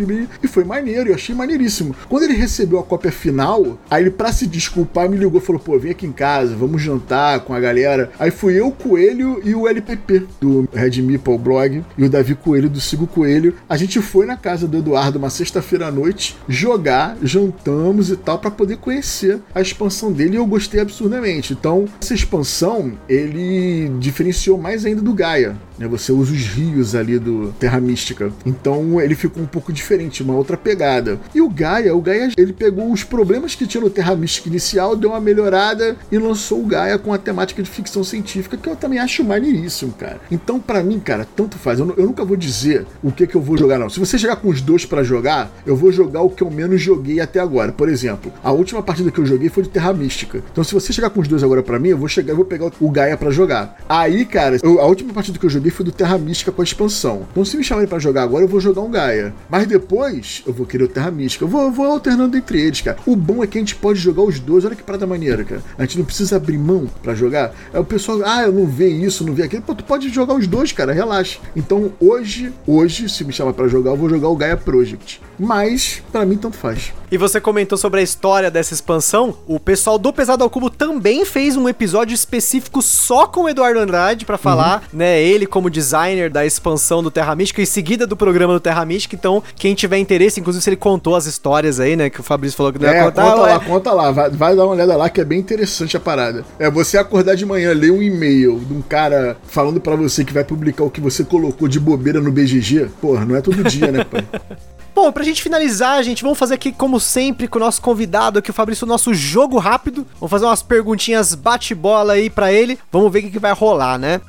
e 0.43 0.47
foi 0.47 0.65
maneiro, 0.65 1.11
eu 1.11 1.15
achei 1.15 1.35
maneiríssimo. 1.35 1.95
Quando 2.09 2.25
ele 2.25 2.35
recebeu 2.35 2.79
a 2.79 2.85
cópia 2.85 3.11
final, 3.11 3.79
aí 3.91 4.03
ele, 4.03 4.11
pra 4.11 4.33
se 4.33 4.47
desculpar, 4.47 5.09
me 5.09 5.17
ligou 5.17 5.41
falou: 5.41 5.61
pô, 5.61 5.79
vem 5.79 5.91
aqui 5.91 6.07
em 6.07 6.13
casa, 6.13 6.55
vamos 6.55 6.83
jantar 6.83 7.41
com 7.41 7.55
a 7.55 7.61
galera. 7.61 8.11
Aí 8.19 8.31
fui 8.31 8.59
eu, 8.59 8.71
Coelho 8.71 9.41
e 9.45 9.55
o 9.55 9.67
LPP 9.67 10.27
do 10.41 10.69
Red 10.73 11.03
Meeple 11.03 11.39
blog 11.39 11.83
e 11.97 12.05
o 12.05 12.11
Davi 12.11 12.35
Coelho 12.35 12.69
do 12.69 12.81
Sigo 12.81 13.07
Coelho. 13.07 13.55
A 13.69 13.77
gente 13.77 14.01
foi 14.01 14.27
na 14.27 14.37
casa 14.37 14.69
do 14.69 14.79
Eduardo 14.79 15.19
uma 15.19 15.31
sexta-feira 15.31 15.89
à 15.89 15.91
noite 15.91 16.37
jogar, 16.49 17.17
jantamos 17.23 18.11
e 18.11 18.17
tal, 18.17 18.39
para 18.39 18.51
poder 18.51 18.77
conhecer 18.77 19.41
a 19.55 19.61
expansão 19.61 20.13
dele 20.13 20.35
e 20.35 20.37
eu 20.37 20.47
gostei 20.47 20.81
absurdamente. 20.81 21.53
Então, 21.53 21.87
essa 22.01 22.15
expansão 22.15 22.93
ele 23.09 23.91
diferenciou 23.99 24.59
mais 24.59 24.85
ainda 24.85 25.03
do 25.03 25.15
Gaia. 25.15 25.57
Né? 25.81 25.89
Você 25.89 26.13
usa 26.13 26.33
os 26.33 26.47
rios 26.47 26.95
ali 26.95 27.19
do 27.19 27.53
Terra 27.59 27.81
Mística. 27.81 28.31
Então 28.45 29.01
ele 29.01 29.15
ficou 29.15 29.43
um 29.43 29.47
pouco 29.47 29.70
diferente, 29.73 30.23
uma 30.23 30.35
outra 30.35 30.57
pegada. 30.57 31.19
E 31.35 31.41
o 31.41 31.49
Gaia, 31.49 31.95
o 31.95 32.01
Gaia, 32.01 32.31
ele 32.37 32.53
pegou 32.53 32.91
os 32.93 33.05
problemas 33.05 33.55
que 33.55 33.67
tinha 33.67 33.83
no 33.83 33.91
Terra 33.91 34.15
Mística 34.15 34.49
inicial, 34.49 34.97
deu 34.97 35.11
uma 35.11 35.21
melhorada 35.21 35.97
e 36.11 36.19
lançou 36.19 36.63
o 36.63 36.67
Gaia 36.67 36.99
com 36.99 37.13
a 37.13 37.19
temática 37.19 37.63
de 37.63 37.71
ficção 37.71 38.03
científica, 38.05 38.57
que 38.57 38.69
eu 38.69 38.77
também 38.77 38.99
acho 38.99 39.25
maneiríssimo, 39.25 39.93
cara. 39.93 40.21
Então, 40.31 40.61
para 40.61 40.83
mim, 40.83 40.99
cara, 40.99 41.27
tanto 41.37 41.59
faz. 41.59 41.79
Eu, 41.79 41.95
eu, 41.97 42.07
nunca 42.07 42.25
vou 42.25 42.37
dizer 42.37 42.87
o 43.03 43.13
que 43.13 43.27
que 43.27 43.35
eu 43.35 43.41
vou 43.41 43.57
jogar, 43.57 43.79
não. 43.79 43.89
Se 43.89 44.01
você 44.01 44.19
chegar 44.19 44.37
com 44.37 44.49
os 44.49 44.61
dois 44.61 44.85
para 44.85 45.03
jogar, 45.03 45.51
eu 45.67 45.77
vou 45.77 45.93
jogar 45.93 46.23
o 46.23 46.31
que 46.31 46.43
eu 46.43 46.51
menos 46.51 46.81
joguei 46.81 47.21
até 47.21 47.41
agora. 47.41 47.73
Por 47.73 47.89
exemplo, 47.89 48.33
a 48.43 48.53
última 48.53 48.83
partida 48.83 49.11
que 49.11 49.19
eu 49.19 49.27
joguei 49.27 49.49
foi 49.49 49.63
de 49.63 49.69
Terra 49.69 49.93
Mística. 49.93 50.43
Então, 50.53 50.65
se 50.65 50.75
você 50.75 50.93
chegar 50.93 51.11
com 51.11 51.21
os 51.21 51.29
dois 51.29 51.43
agora 51.43 51.63
para 51.63 51.79
mim, 51.79 51.91
eu 51.91 51.99
vou 51.99 52.09
chegar, 52.09 52.35
vou 52.35 52.45
pegar 52.45 52.71
o 52.81 52.91
Gaia 52.91 53.17
para 53.17 53.31
jogar. 53.31 53.79
Aí, 53.89 54.25
cara, 54.25 54.59
eu, 54.63 54.81
a 54.81 54.87
última 54.87 55.13
partida 55.13 55.39
que 55.39 55.47
eu 55.47 55.51
joguei 55.51 55.71
foi 55.71 55.85
do 55.85 55.93
Terra 55.93 56.19
Mística 56.19 56.53
com 56.53 56.61
a 56.61 56.65
expansão. 56.65 57.27
Então, 57.31 57.45
se 57.45 57.57
me 57.57 57.65
chamarem 57.65 57.89
para 57.89 57.99
jogar 57.99 58.23
agora, 58.23 58.45
eu 58.45 58.49
vou 58.49 58.61
jogar 58.61 58.81
um 58.83 58.91
Gaia. 58.91 59.35
Mas 59.49 59.60
depois, 59.67 60.43
eu 60.47 60.53
vou 60.53 60.67
querer 60.67 60.85
o 60.85 60.89
Terra 60.89 61.11
Mística. 61.11 61.45
Eu 61.45 61.49
vou, 61.49 61.71
vou 61.71 61.87
alternando 61.87 62.37
entre 62.37 62.61
eles, 62.61 62.81
cara. 62.81 62.99
O 63.07 63.17
bom 63.17 63.43
é 63.43 63.47
que 63.47 63.59
a 63.59 63.61
gente 63.61 63.75
pode 63.75 63.99
jogar 63.99 64.23
os 64.23 64.39
dois. 64.39 64.65
Olha 64.65 64.77
que 64.77 64.83
parada 64.83 65.07
maneira, 65.07 65.45
cara. 65.45 65.63
A 65.79 65.83
gente 65.83 65.99
não 65.99 66.05
precisa 66.05 66.37
abrir 66.37 66.59
mão 66.59 66.89
para 67.03 67.15
jogar. 67.15 67.55
É 67.73 67.79
o 67.79 67.85
pessoal, 67.85 68.21
ah, 68.25 68.43
eu 68.43 68.53
não 68.53 68.67
vê 68.67 68.89
isso, 68.89 69.25
não 69.25 69.35
vê 69.35 69.45
aquilo. 69.45 69.63
Pô, 69.63 69.75
tu 69.75 69.85
pode 69.85 70.09
jogar 70.09 70.35
os 70.35 70.47
dois, 70.47 70.73
cara, 70.73 70.93
relaxa. 70.93 71.39
Então, 71.57 71.93
hoje, 72.01 72.53
hoje, 72.67 73.09
se 73.09 73.25
me 73.25 73.33
chamar 73.33 73.53
para 73.53 73.69
jogar, 73.69 73.91
eu 73.91 73.97
vou 73.97 74.09
jogar 74.09 74.29
o 74.29 74.37
Gaia 74.37 74.57
Project. 74.57 75.21
Mas, 75.41 76.03
para 76.13 76.27
mim, 76.27 76.37
tanto 76.37 76.59
faz. 76.59 76.93
E 77.11 77.17
você 77.17 77.41
comentou 77.41 77.77
sobre 77.77 78.01
a 78.01 78.03
história 78.03 78.51
dessa 78.51 78.75
expansão. 78.75 79.35
O 79.49 79.59
pessoal 79.59 79.99
do 79.99 80.13
Pesado 80.13 80.45
ao 80.45 80.51
Cubo 80.51 80.69
também 80.69 81.25
fez 81.25 81.57
um 81.57 81.69
episódio 81.69 82.15
específico 82.15 82.81
só 82.83 83.27
com 83.27 83.45
o 83.45 83.49
Eduardo 83.49 83.81
Andrade 83.81 84.25
para 84.25 84.39
falar, 84.39 84.83
uhum. 84.83 84.99
né? 84.99 85.21
Ele 85.21 85.47
como 85.47 85.71
designer 85.71 86.31
da 86.31 86.47
expansão 86.47 87.03
do 87.03 87.11
Terra 87.11 87.35
Mística, 87.35 87.61
em 87.61 87.67
seguida 87.67 88.07
do 88.07 88.17
programa 88.17 88.53
do 88.53 88.61
Terra 88.61 88.85
Mística. 88.85 89.17
Então, 89.17 89.43
quem 89.57 89.75
tiver 89.75 89.99
interesse, 89.99 90.39
inclusive 90.39 90.63
se 90.63 90.71
ele 90.71 90.77
contou 90.77 91.17
as 91.17 91.27
histórias 91.27 91.81
aí, 91.81 91.97
né? 91.97 92.11
Que 92.11 92.21
o 92.21 92.23
Fabrício 92.23 92.57
falou 92.57 92.73
que 92.73 92.79
não 92.79 92.89
ia 92.89 92.95
é, 92.95 93.05
contar. 93.05 93.23
Conta 93.23 93.41
lá, 93.41 93.61
conta 93.61 93.93
lá. 93.93 94.11
Vai, 94.13 94.31
vai, 94.31 94.55
dar 94.55 94.65
uma 94.67 94.75
olhada 94.75 94.95
lá 94.95 95.09
que 95.09 95.21
é 95.21 95.25
bem 95.25 95.41
interessante 95.41 95.97
a 95.97 96.01
parada. 96.01 96.45
É 96.61 96.71
você 96.71 96.97
acordar 96.97 97.35
de 97.35 97.47
manhã, 97.47 97.73
ler 97.73 97.91
um 97.91 98.03
e-mail 98.03 98.61
de 98.61 98.75
um 98.75 98.83
cara 98.83 99.37
falando 99.49 99.81
para 99.81 99.97
você 99.97 100.23
que 100.23 100.35
vai 100.35 100.45
publicar 100.45 100.85
o 100.85 100.91
que 100.91 101.01
você 101.01 101.25
colocou 101.25 101.67
de 101.67 101.81
bobeira 101.81 102.21
no 102.21 102.31
BGG. 102.31 102.89
Porra, 103.01 103.25
não 103.25 103.35
é 103.35 103.41
todo 103.41 103.65
dia, 103.65 103.91
né, 103.91 104.05
pai? 104.05 104.25
Bom, 105.03 105.11
pra 105.11 105.25
gente 105.25 105.43
finalizar, 105.43 106.05
gente, 106.05 106.23
vamos 106.23 106.39
fazer 106.39 106.57
aqui, 106.57 106.71
como 106.71 107.01
sempre, 107.01 107.49
com 107.49 107.57
o 107.57 107.61
nosso 107.61 107.81
convidado 107.81 108.39
aqui, 108.39 108.51
o 108.51 108.53
Fabrício, 108.53 108.85
o 108.85 108.89
nosso 108.89 109.15
jogo 109.15 109.57
rápido. 109.57 110.07
Vamos 110.17 110.31
fazer 110.31 110.45
umas 110.45 110.63
perguntinhas 110.63 111.35
bate-bola 111.35 112.13
aí 112.13 112.29
pra 112.29 112.53
ele. 112.53 112.79
Vamos 112.93 113.11
ver 113.11 113.21
o 113.21 113.23
que, 113.23 113.31
que 113.31 113.39
vai 113.39 113.55
rolar, 113.55 113.97
né? 113.97 114.21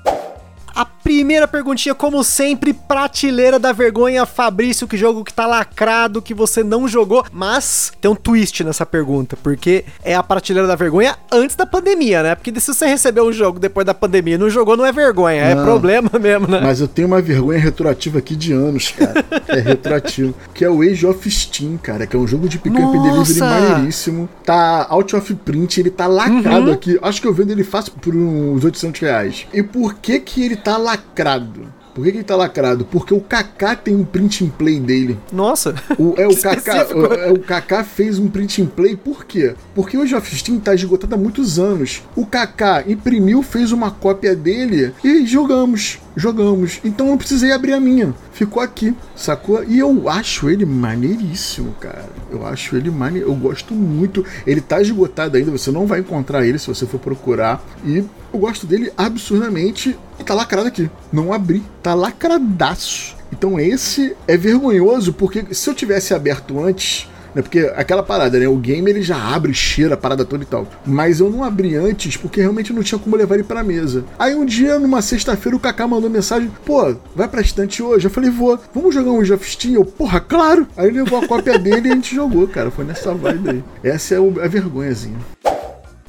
A 0.74 0.86
primeira 0.86 1.48
perguntinha, 1.48 1.94
como 1.94 2.24
sempre, 2.24 2.74
prateleira 2.74 3.60
da 3.60 3.72
vergonha, 3.72 4.26
Fabrício, 4.26 4.88
que 4.88 4.98
jogo 4.98 5.24
que 5.24 5.34
tá 5.34 5.46
lacrado, 5.46 6.22
que 6.22 6.34
você 6.34 6.64
não 6.64 6.88
jogou, 6.88 7.26
mas 7.32 7.92
tem 8.00 8.10
um 8.10 8.16
twist 8.16 8.64
nessa 8.64 8.86
pergunta, 8.86 9.38
porque 9.42 9.84
é 10.04 10.16
a 10.16 10.24
prateleira 10.24 10.68
da 10.68 10.76
vergonha 10.76 11.16
antes 11.32 11.56
da 11.56 11.66
pandemia, 11.66 12.24
né? 12.24 12.36
Porque 12.36 12.58
se 12.60 12.74
você 12.74 12.86
recebeu 12.86 13.26
um 13.26 13.34
jogo 13.34 13.60
depois 13.60 13.86
da 13.86 13.94
pandemia 13.94 14.36
e 14.36 14.38
não 14.38 14.50
jogou, 14.50 14.78
não 14.78 14.86
é 14.86 14.92
vergonha, 14.92 15.42
é 15.42 15.56
não, 15.56 15.62
é 15.62 15.66
problema 15.66 16.10
mesmo, 16.20 16.48
né? 16.48 16.62
Mas 16.62 16.80
eu 16.80 16.88
tenho 16.88 17.08
uma 17.08 17.22
vergonha 17.22 17.60
retroativa 17.60 18.20
aqui 18.20 18.36
de 18.36 18.54
anos, 18.54 18.92
cara. 18.92 19.26
é 19.48 19.60
retroativo. 19.60 20.34
Que 20.54 20.66
é 20.66 20.70
o 20.70 20.82
Age 20.82 21.06
of 21.06 21.32
Steam, 21.32 21.78
cara, 21.78 22.06
que 22.06 22.16
é 22.16 22.20
um 22.20 22.28
jogo 22.28 22.48
de 22.48 22.60
pick 22.60 22.74
up 22.74 22.92
delivery 22.92 23.40
maneiríssimo. 23.40 24.30
Tá 24.46 24.86
out 24.90 25.16
of 25.16 25.34
print, 25.36 25.80
ele 25.80 25.90
tá 25.90 26.08
lacrado 26.08 26.68
uhum. 26.68 26.74
aqui. 26.74 27.00
Acho 27.02 27.22
que 27.22 27.28
eu 27.28 27.34
vendo 27.34 27.52
ele 27.52 27.64
fácil 27.64 27.94
por 27.94 28.16
uns 28.16 28.64
800 28.64 29.02
reais. 29.02 29.48
E 29.54 29.64
por 29.64 29.96
que 29.96 30.20
que 30.20 30.44
ele 30.44 30.56
tá 30.62 30.78
lacrado. 30.78 31.82
Por 31.94 32.06
que, 32.06 32.12
que 32.12 32.18
ele 32.20 32.24
tá 32.24 32.36
lacrado? 32.36 32.86
Porque 32.86 33.14
o 33.14 33.20
Kaká 33.20 33.76
tem 33.76 33.96
um 33.96 34.06
print 34.06 34.46
and 34.46 34.50
play 34.50 34.80
dele. 34.80 35.20
Nossa! 35.32 35.76
O, 35.98 36.14
é, 36.18 36.28
o 36.28 36.36
Kaká, 36.40 36.88
o, 36.96 37.14
é, 37.14 37.32
o 37.32 37.40
Kaká 37.40 37.84
fez 37.84 38.18
um 38.18 38.28
print 38.28 38.62
and 38.62 38.68
play, 38.68 38.96
por 38.96 39.26
quê? 39.26 39.56
Porque 39.76 39.98
o 39.98 40.18
of 40.18 40.36
Steam 40.36 40.60
tá 40.60 40.74
esgotado 40.74 41.14
há 41.16 41.18
muitos 41.18 41.60
anos. 41.60 42.02
O 42.16 42.26
Kaká 42.26 42.84
imprimiu, 42.88 43.44
fez 43.44 43.72
uma 43.72 43.92
cópia 43.92 44.36
dele 44.36 44.94
e 45.04 45.26
jogamos. 45.26 46.00
Jogamos. 46.16 46.80
Então 46.84 47.08
eu 47.08 47.12
não 47.12 47.18
precisei 47.18 47.52
abrir 47.52 47.74
a 47.74 47.80
minha. 47.80 48.14
Ficou 48.34 48.62
aqui, 48.62 48.96
sacou? 49.16 49.64
E 49.64 49.80
eu 49.80 50.10
acho 50.10 50.50
ele 50.50 50.66
maneiríssimo, 50.66 51.74
cara. 51.80 52.10
Eu 52.30 52.46
acho 52.46 52.76
ele 52.76 52.90
maneiro. 52.90 53.30
Eu 53.30 53.36
gosto 53.36 53.74
muito. 53.74 54.26
Ele 54.48 54.62
tá 54.62 54.82
esgotado 54.82 55.38
ainda, 55.38 55.52
você 55.52 55.72
não 55.72 55.86
vai 55.86 56.00
encontrar 56.00 56.46
ele 56.46 56.58
se 56.58 56.68
você 56.68 56.86
for 56.86 57.00
procurar. 57.00 57.64
E 57.86 58.04
eu 58.34 58.40
gosto 58.40 58.66
dele 58.66 58.92
absurdamente 58.98 59.98
e 60.20 60.24
tá 60.24 60.34
lacrado 60.34 60.68
aqui. 60.68 60.90
Não 61.12 61.34
abri, 61.34 61.64
tá 61.82 61.94
lacradaço. 61.94 63.16
Então 63.32 63.60
esse 63.60 64.16
é 64.28 64.36
vergonhoso 64.38 65.14
porque 65.14 65.54
se 65.54 65.70
eu 65.70 65.74
tivesse 65.74 66.14
aberto 66.14 66.60
antes, 66.64 67.08
né? 67.34 67.42
Porque 67.42 67.60
aquela 67.76 68.04
parada, 68.04 68.40
né? 68.40 68.48
O 68.48 68.58
game 68.58 68.90
ele 68.90 69.02
já 69.02 69.18
abre, 69.18 69.54
cheira 69.54 69.96
a 69.96 69.98
parada 69.98 70.26
toda 70.26 70.44
e 70.44 70.46
tal. 70.46 70.68
Mas 70.86 71.20
eu 71.20 71.30
não 71.30 71.44
abri 71.44 71.76
antes 71.76 72.18
porque 72.18 72.42
realmente 72.42 72.74
não 72.74 72.84
tinha 72.84 73.00
como 73.00 73.16
levar 73.16 73.36
ele 73.36 73.44
pra 73.44 73.64
mesa. 73.64 74.04
Aí 74.20 74.36
um 74.36 74.46
dia, 74.46 74.78
numa 74.80 75.02
sexta-feira, 75.02 75.56
o 75.56 75.60
Kaká 75.60 75.88
mandou 75.88 76.10
mensagem: 76.10 76.52
pô, 76.66 76.96
vai 77.16 77.28
pra 77.28 77.42
estante 77.42 77.82
hoje? 77.82 78.06
Eu 78.06 78.12
falei: 78.12 78.30
vou, 78.30 78.60
vamos 78.74 78.94
jogar 78.94 79.12
um 79.12 79.22
of 79.22 79.50
Steam? 79.50 79.76
Eu, 79.76 79.86
porra, 79.86 80.20
claro! 80.20 80.68
Aí 80.76 80.92
levou 80.92 81.20
a 81.20 81.28
cópia 81.28 81.58
dele 81.58 81.88
e 81.88 81.92
a 81.92 81.96
gente 81.96 82.16
jogou, 82.16 82.48
cara. 82.48 82.72
Foi 82.72 82.86
nessa 82.86 83.14
vibe 83.14 83.50
aí. 83.50 83.64
Essa 83.84 84.16
é 84.16 84.18
a 84.18 84.48
vergonhazinha. 84.48 85.18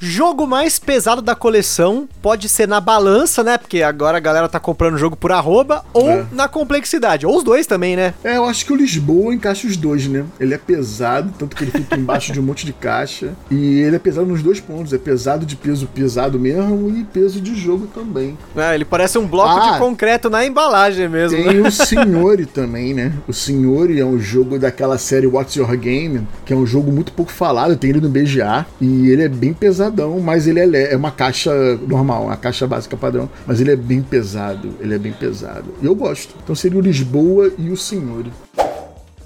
Jogo 0.05 0.49
mais 0.49 0.81
pesado 0.81 1.23
da 1.23 1.37
coleção 1.37 2.09
pode 2.21 2.49
ser 2.49 2.67
na 2.67 2.81
balança, 2.81 3.45
né? 3.45 3.57
Porque 3.57 3.85
agora 3.85 4.17
a 4.17 4.21
galera 4.21 4.49
tá 4.49 4.59
comprando 4.59 4.95
o 4.95 4.99
jogo 4.99 5.15
por 5.15 5.31
arroba, 5.31 5.85
ou 5.95 6.11
é. 6.11 6.27
na 6.33 6.49
complexidade. 6.49 7.25
Ou 7.25 7.37
os 7.37 7.45
dois 7.45 7.69
também, 7.69 7.95
né? 7.95 8.13
É, 8.25 8.37
eu 8.37 8.45
acho 8.45 8.67
que 8.67 8.73
o 8.73 8.77
Lisboa 8.77 9.33
encaixa 9.33 9.65
os 9.65 9.77
dois, 9.77 10.09
né? 10.09 10.25
Ele 10.41 10.55
é 10.55 10.59
pesado, 10.59 11.33
tanto 11.39 11.55
que 11.55 11.63
ele 11.63 11.71
fica 11.71 11.95
embaixo 11.97 12.33
de 12.33 12.41
um 12.41 12.43
monte 12.43 12.67
de 12.67 12.73
caixa. 12.73 13.33
E 13.49 13.79
ele 13.79 13.95
é 13.95 13.99
pesado 14.01 14.27
nos 14.27 14.43
dois 14.43 14.59
pontos. 14.59 14.93
É 14.93 14.99
pesado 14.99 15.47
de 15.47 15.55
peso 15.55 15.87
pesado 15.87 16.37
mesmo 16.37 16.91
e 16.91 17.05
peso 17.05 17.41
de 17.41 17.55
jogo 17.55 17.87
também. 17.87 18.37
É, 18.57 18.75
ele 18.75 18.85
parece 18.85 19.19
um 19.19 19.27
bloco 19.29 19.61
ah, 19.61 19.71
de 19.71 19.79
concreto 19.79 20.29
na 20.29 20.45
embalagem 20.45 21.09
mesmo. 21.09 21.39
Tem 21.39 21.61
né? 21.61 21.69
o 21.69 21.71
Signore 21.71 22.47
também, 22.47 22.93
né? 22.93 23.13
O 23.29 23.33
Signore 23.33 24.01
é 24.01 24.05
um 24.05 24.19
jogo 24.19 24.59
daquela 24.59 24.99
série 24.99 25.29
What's 25.29 25.55
Your 25.55 25.77
Game, 25.77 26.27
que 26.45 26.53
é 26.53 26.57
um 26.57 26.67
jogo 26.67 26.91
muito 26.91 27.13
pouco 27.13 27.31
falado. 27.31 27.77
Tem 27.77 27.91
ele 27.91 28.01
no 28.01 28.09
BGA. 28.09 28.67
E 28.81 29.09
ele 29.09 29.23
é 29.23 29.29
bem 29.29 29.53
pesado 29.53 29.92
pesadão, 29.93 30.19
mas 30.19 30.47
ele 30.47 30.77
é, 30.77 30.93
é 30.93 30.97
uma 30.97 31.11
caixa 31.11 31.53
normal, 31.87 32.25
uma 32.25 32.37
caixa 32.37 32.67
básica 32.67 32.97
padrão, 32.97 33.29
mas 33.47 33.61
ele 33.61 33.71
é 33.71 33.77
bem 33.77 34.03
pesado, 34.03 34.71
ele 34.81 34.95
é 34.95 34.99
bem 34.99 35.13
pesado. 35.13 35.75
E 35.81 35.87
eu 35.87 35.95
gosto. 35.95 36.35
Então 36.43 36.55
seria 36.55 36.79
o 36.79 36.83
Lisboa 36.83 37.53
e 37.59 37.71
o 37.71 37.77
Senhor. 37.77 38.25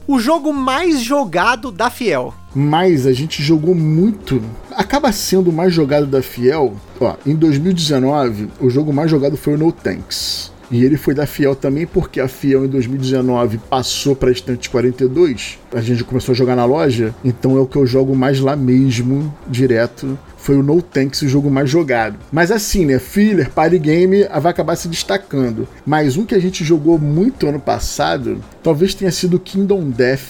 O 0.07 0.21
jogo 0.21 0.53
mais 0.53 1.01
jogado 1.01 1.73
da 1.73 1.91
Fiel. 1.91 2.33
Mas 2.55 3.07
a 3.07 3.13
gente 3.13 3.43
jogou 3.43 3.75
muito. 3.75 4.41
Acaba 4.71 5.11
sendo 5.11 5.51
o 5.51 5.53
mais 5.53 5.73
jogado 5.73 6.07
da 6.07 6.23
Fiel. 6.23 6.75
Ó, 7.01 7.17
em 7.27 7.35
2019, 7.35 8.49
o 8.61 8.71
jogo 8.71 8.93
mais 8.93 9.11
jogado 9.11 9.37
foi 9.37 9.55
o 9.55 9.59
No 9.59 9.73
Tanks. 9.73 10.53
E 10.71 10.85
ele 10.85 10.97
foi 10.97 11.15
da 11.15 11.27
Fiel 11.27 11.55
também 11.55 11.87
porque 11.87 12.21
a 12.21 12.29
Fiel 12.29 12.65
em 12.65 12.69
2019 12.69 13.59
passou 13.69 14.15
para 14.15 14.29
a 14.29 14.33
estante 14.33 14.71
42. 14.71 15.59
A 15.73 15.81
gente 15.81 16.05
começou 16.05 16.33
a 16.33 16.37
jogar 16.37 16.57
na 16.57 16.65
loja, 16.65 17.15
então 17.25 17.57
é 17.57 17.61
o 17.61 17.67
que 17.67 17.77
eu 17.77 17.87
jogo 17.87 18.15
mais 18.15 18.41
lá 18.41 18.57
mesmo, 18.57 19.33
direto 19.49 20.17
foi 20.47 20.57
o 20.57 20.63
No 20.63 20.81
Tanks 20.81 21.23
o 21.23 21.29
jogo 21.29 21.51
mais 21.51 21.69
jogado. 21.69 22.17
Mas 22.31 22.53
assim, 22.53 22.87
né? 22.87 23.01
Filler, 23.01 23.51
Party 23.51 23.81
Game 23.81 24.23
vai 24.41 24.53
acabar 24.53 24.77
se 24.77 24.87
destacando. 24.87 25.67
Mas 25.85 26.17
um 26.17 26.25
que 26.25 26.37
a 26.37 26.39
gente 26.39 26.65
jogou 26.65 27.01
muito 27.01 27.49
ano 27.49 27.59
passado, 27.59 28.41
talvez 28.63 28.95
tenha 28.95 29.11
sido 29.11 29.41
Kingdom 29.41 29.91
Death. 29.91 30.21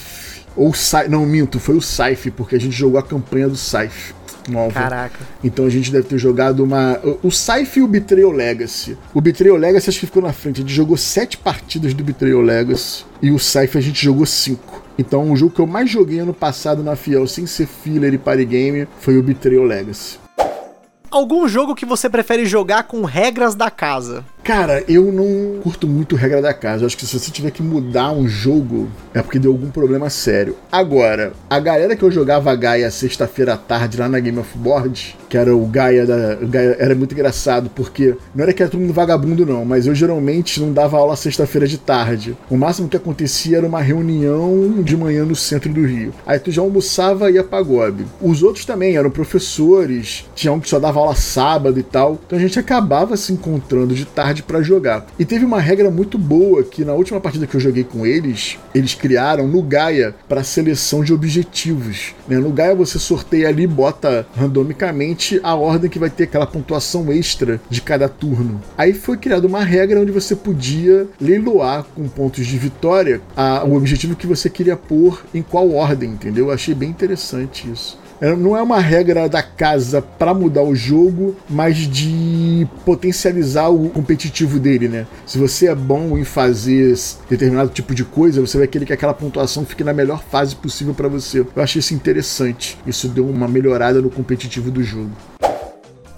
Ou 0.57 0.73
Não, 1.11 1.27
minto, 1.27 1.61
foi 1.61 1.77
o 1.77 1.83
Scythe, 1.83 2.31
porque 2.31 2.57
a 2.57 2.59
gente 2.59 2.75
jogou 2.75 2.99
a 2.99 3.03
campanha 3.03 3.47
do 3.47 3.57
Scythe 3.57 4.15
nova. 4.49 4.73
Caraca. 4.73 5.19
Então 5.45 5.67
a 5.67 5.71
gente 5.71 5.93
deve 5.93 6.09
ter 6.09 6.17
jogado 6.17 6.65
uma. 6.65 6.99
O 7.23 7.31
Scythe 7.31 7.81
e 7.81 7.83
o 7.83 7.87
Betrayal 7.87 8.31
Legacy. 8.31 8.97
O 9.13 9.21
Betrayal 9.21 9.59
Legacy 9.59 9.91
acho 9.91 10.01
que 10.01 10.07
ficou 10.07 10.23
na 10.23 10.33
frente. 10.33 10.59
A 10.59 10.61
gente 10.63 10.73
jogou 10.73 10.97
sete 10.97 11.37
partidas 11.37 11.93
do 11.93 12.03
Betrayal 12.03 12.41
Legacy. 12.41 13.05
E 13.21 13.31
o 13.31 13.39
Scythe 13.39 13.77
a 13.77 13.83
gente 13.83 14.03
jogou 14.03 14.25
cinco. 14.25 14.86
Então, 14.99 15.31
o 15.31 15.37
jogo 15.37 15.55
que 15.55 15.61
eu 15.61 15.67
mais 15.67 15.91
joguei 15.91 16.19
ano 16.21 16.33
passado 16.33 16.83
na 16.83 16.97
Fiel, 16.97 17.27
sem 17.27 17.47
ser 17.47 17.67
filler 17.67 18.15
e 18.15 18.19
party 18.19 18.45
game, 18.45 18.89
foi 19.01 19.19
o 19.19 19.23
Betrayal 19.23 19.65
Legacy. 19.65 20.19
Algum 21.11 21.47
jogo 21.47 21.75
que 21.75 21.87
você 21.87 22.11
prefere 22.11 22.45
jogar 22.47 22.85
com 22.85 23.05
regras 23.05 23.55
da 23.55 23.71
casa? 23.71 24.25
Cara, 24.47 24.85
eu 24.87 25.11
não 25.11 25.61
curto 25.61 25.89
muito 25.89 26.15
regra 26.15 26.41
da 26.41 26.55
casa. 26.55 26.85
Eu 26.85 26.87
acho 26.87 26.97
que 26.97 27.05
se 27.05 27.19
você 27.19 27.33
tiver 27.33 27.51
que 27.51 27.65
mudar 27.65 28.13
um 28.13 28.29
jogo, 28.29 28.89
é 29.13 29.21
porque 29.21 29.41
deu 29.41 29.51
algum 29.51 29.73
problema 29.73 30.09
sério. 30.09 30.55
Agora, 30.71 31.33
a 31.51 31.59
galera 31.59 31.97
que 31.97 32.05
eu 32.05 32.13
jogava 32.13 32.55
Gaia 32.55 32.89
sexta-feira 32.89 33.55
à 33.55 33.57
tarde 33.57 33.99
lá 33.99 34.09
na 34.09 34.21
Game 34.21 34.39
of 34.39 34.57
Board, 34.57 35.17
que 35.29 35.37
era 35.37 35.53
o 35.53 35.67
Gaia 35.67 36.07
da. 36.07 36.39
O 36.41 36.47
Gaia, 36.47 36.77
era 36.79 36.95
muito 36.95 37.13
engraçado, 37.13 37.69
porque 37.75 38.15
não 38.33 38.45
era 38.45 38.53
que 38.53 38.63
era 38.63 38.71
todo 38.71 38.81
mundo 38.81 38.93
vagabundo, 38.93 39.45
não, 39.45 39.65
mas 39.65 39.85
eu 39.85 39.97
geralmente 39.97 40.61
não 40.61 40.73
dava 40.73 40.97
aula 40.97 41.17
sexta-feira 41.17 41.67
de 41.67 41.79
tarde. 41.79 42.37
O 42.49 42.57
máximo 42.57 42.89
que 42.89 42.97
acontecia 42.97 43.57
era 43.57 43.67
uma 43.67 43.81
reunião 43.81 44.81
de 44.81 44.97
manhã 44.97 45.25
no 45.25 45.35
centro 45.35 45.73
do 45.73 45.85
Rio. 45.85 46.15
Aí 46.25 46.39
tu 46.39 46.53
já 46.53 46.63
almoçava 46.63 47.29
e 47.33 47.35
ia 47.35 47.43
pra 47.43 47.61
Gob. 47.61 48.07
Os 48.23 48.45
outros 48.45 48.65
também 48.65 48.97
eram 48.97 49.11
professores, 49.11 50.25
tinha 50.37 50.53
um 50.53 50.61
que 50.61 50.69
só 50.69 50.79
dava 50.79 51.01
aula 51.01 51.17
sábado 51.17 51.81
e 51.81 51.83
tal. 51.83 52.17
Então 52.25 52.39
a 52.39 52.41
gente 52.41 52.61
acabava 52.61 53.17
se 53.17 53.33
encontrando 53.33 53.93
de 53.93 54.05
tarde 54.05 54.36
para 54.43 54.63
jogar. 54.63 55.07
E 55.19 55.25
teve 55.25 55.45
uma 55.45 55.61
regra 55.61 55.91
muito 55.91 56.19
boa 56.19 56.63
que 56.63 56.85
na 56.85 56.93
última 56.93 57.21
partida 57.21 57.47
que 57.47 57.55
eu 57.55 57.61
joguei 57.61 57.85
com 57.85 58.07
eles, 58.07 58.59
eles 58.75 58.95
criaram 58.95 59.47
no 59.47 59.63
Gaia 59.63 60.15
para 60.29 60.45
seleção 60.45 61.03
de 61.03 61.13
objetivos. 61.13 62.15
Né? 62.29 62.39
No 62.39 62.51
Gaia 62.51 62.75
você 62.75 62.99
sorteia 62.99 63.49
ali, 63.49 63.67
bota 63.67 64.27
randomicamente 64.37 65.41
a 65.43 65.55
ordem 65.55 65.91
que 65.91 65.99
vai 65.99 66.11
ter 66.11 66.25
aquela 66.25 66.47
pontuação 66.47 67.13
extra 67.13 67.61
de 67.69 67.81
cada 67.81 68.09
turno. 68.09 68.61
Aí 68.77 68.93
foi 68.93 69.17
criada 69.17 69.47
uma 69.47 69.65
regra 69.65 70.01
onde 70.01 70.13
você 70.13 70.35
podia 70.35 71.07
leiloar 71.21 71.85
com 71.95 72.09
pontos 72.09 72.47
de 72.47 72.59
vitória 72.59 73.21
a, 73.37 73.65
o 73.65 73.75
objetivo 73.75 74.17
que 74.17 74.27
você 74.27 74.49
queria 74.49 74.77
pôr 74.77 75.25
em 75.35 75.43
qual 75.43 75.71
ordem, 75.73 76.11
entendeu? 76.11 76.47
Eu 76.47 76.53
achei 76.53 76.75
bem 76.75 76.91
interessante 76.91 77.71
isso. 77.71 77.99
É, 78.21 78.35
não 78.35 78.57
é 78.57 78.63
uma 78.63 78.81
regra 78.81 79.29
da 79.29 79.43
casa 79.43 80.01
para 80.01 80.33
mudar 80.33 80.63
o 80.63 80.75
jogo, 80.75 81.37
mas 81.49 81.77
de 81.77 82.67
potencializar 82.85 83.69
o 83.69 83.91
competitivo 83.91 84.59
dele, 84.59 84.89
né? 84.89 85.07
Se 85.27 85.39
você 85.39 85.69
é 85.69 85.75
bom 85.75 86.17
em 86.17 86.25
fazer 86.25 86.97
determinado 87.29 87.71
tipo 87.71 87.95
de 87.95 88.05
coisa, 88.05 88.41
você 88.41 88.59
vai 88.59 88.67
querer 88.67 88.87
que 88.87 88.93
aquela 88.93 89.15
pontuação 89.15 89.65
fique 89.65 89.85
na 89.85 89.93
melhor 89.93 90.23
fase 90.31 90.57
possível 90.57 90.95
para 90.95 91.09
você. 91.09 91.41
Eu 91.41 91.63
achei 91.63 91.81
isso 91.81 91.95
interessante. 91.95 92.79
Isso 92.87 93.09
deu 93.09 93.29
uma 93.29 93.49
melhorada 93.49 94.01
no 94.01 94.11
competitivo 94.11 94.71
do 94.71 94.83
jogo. 94.83 95.11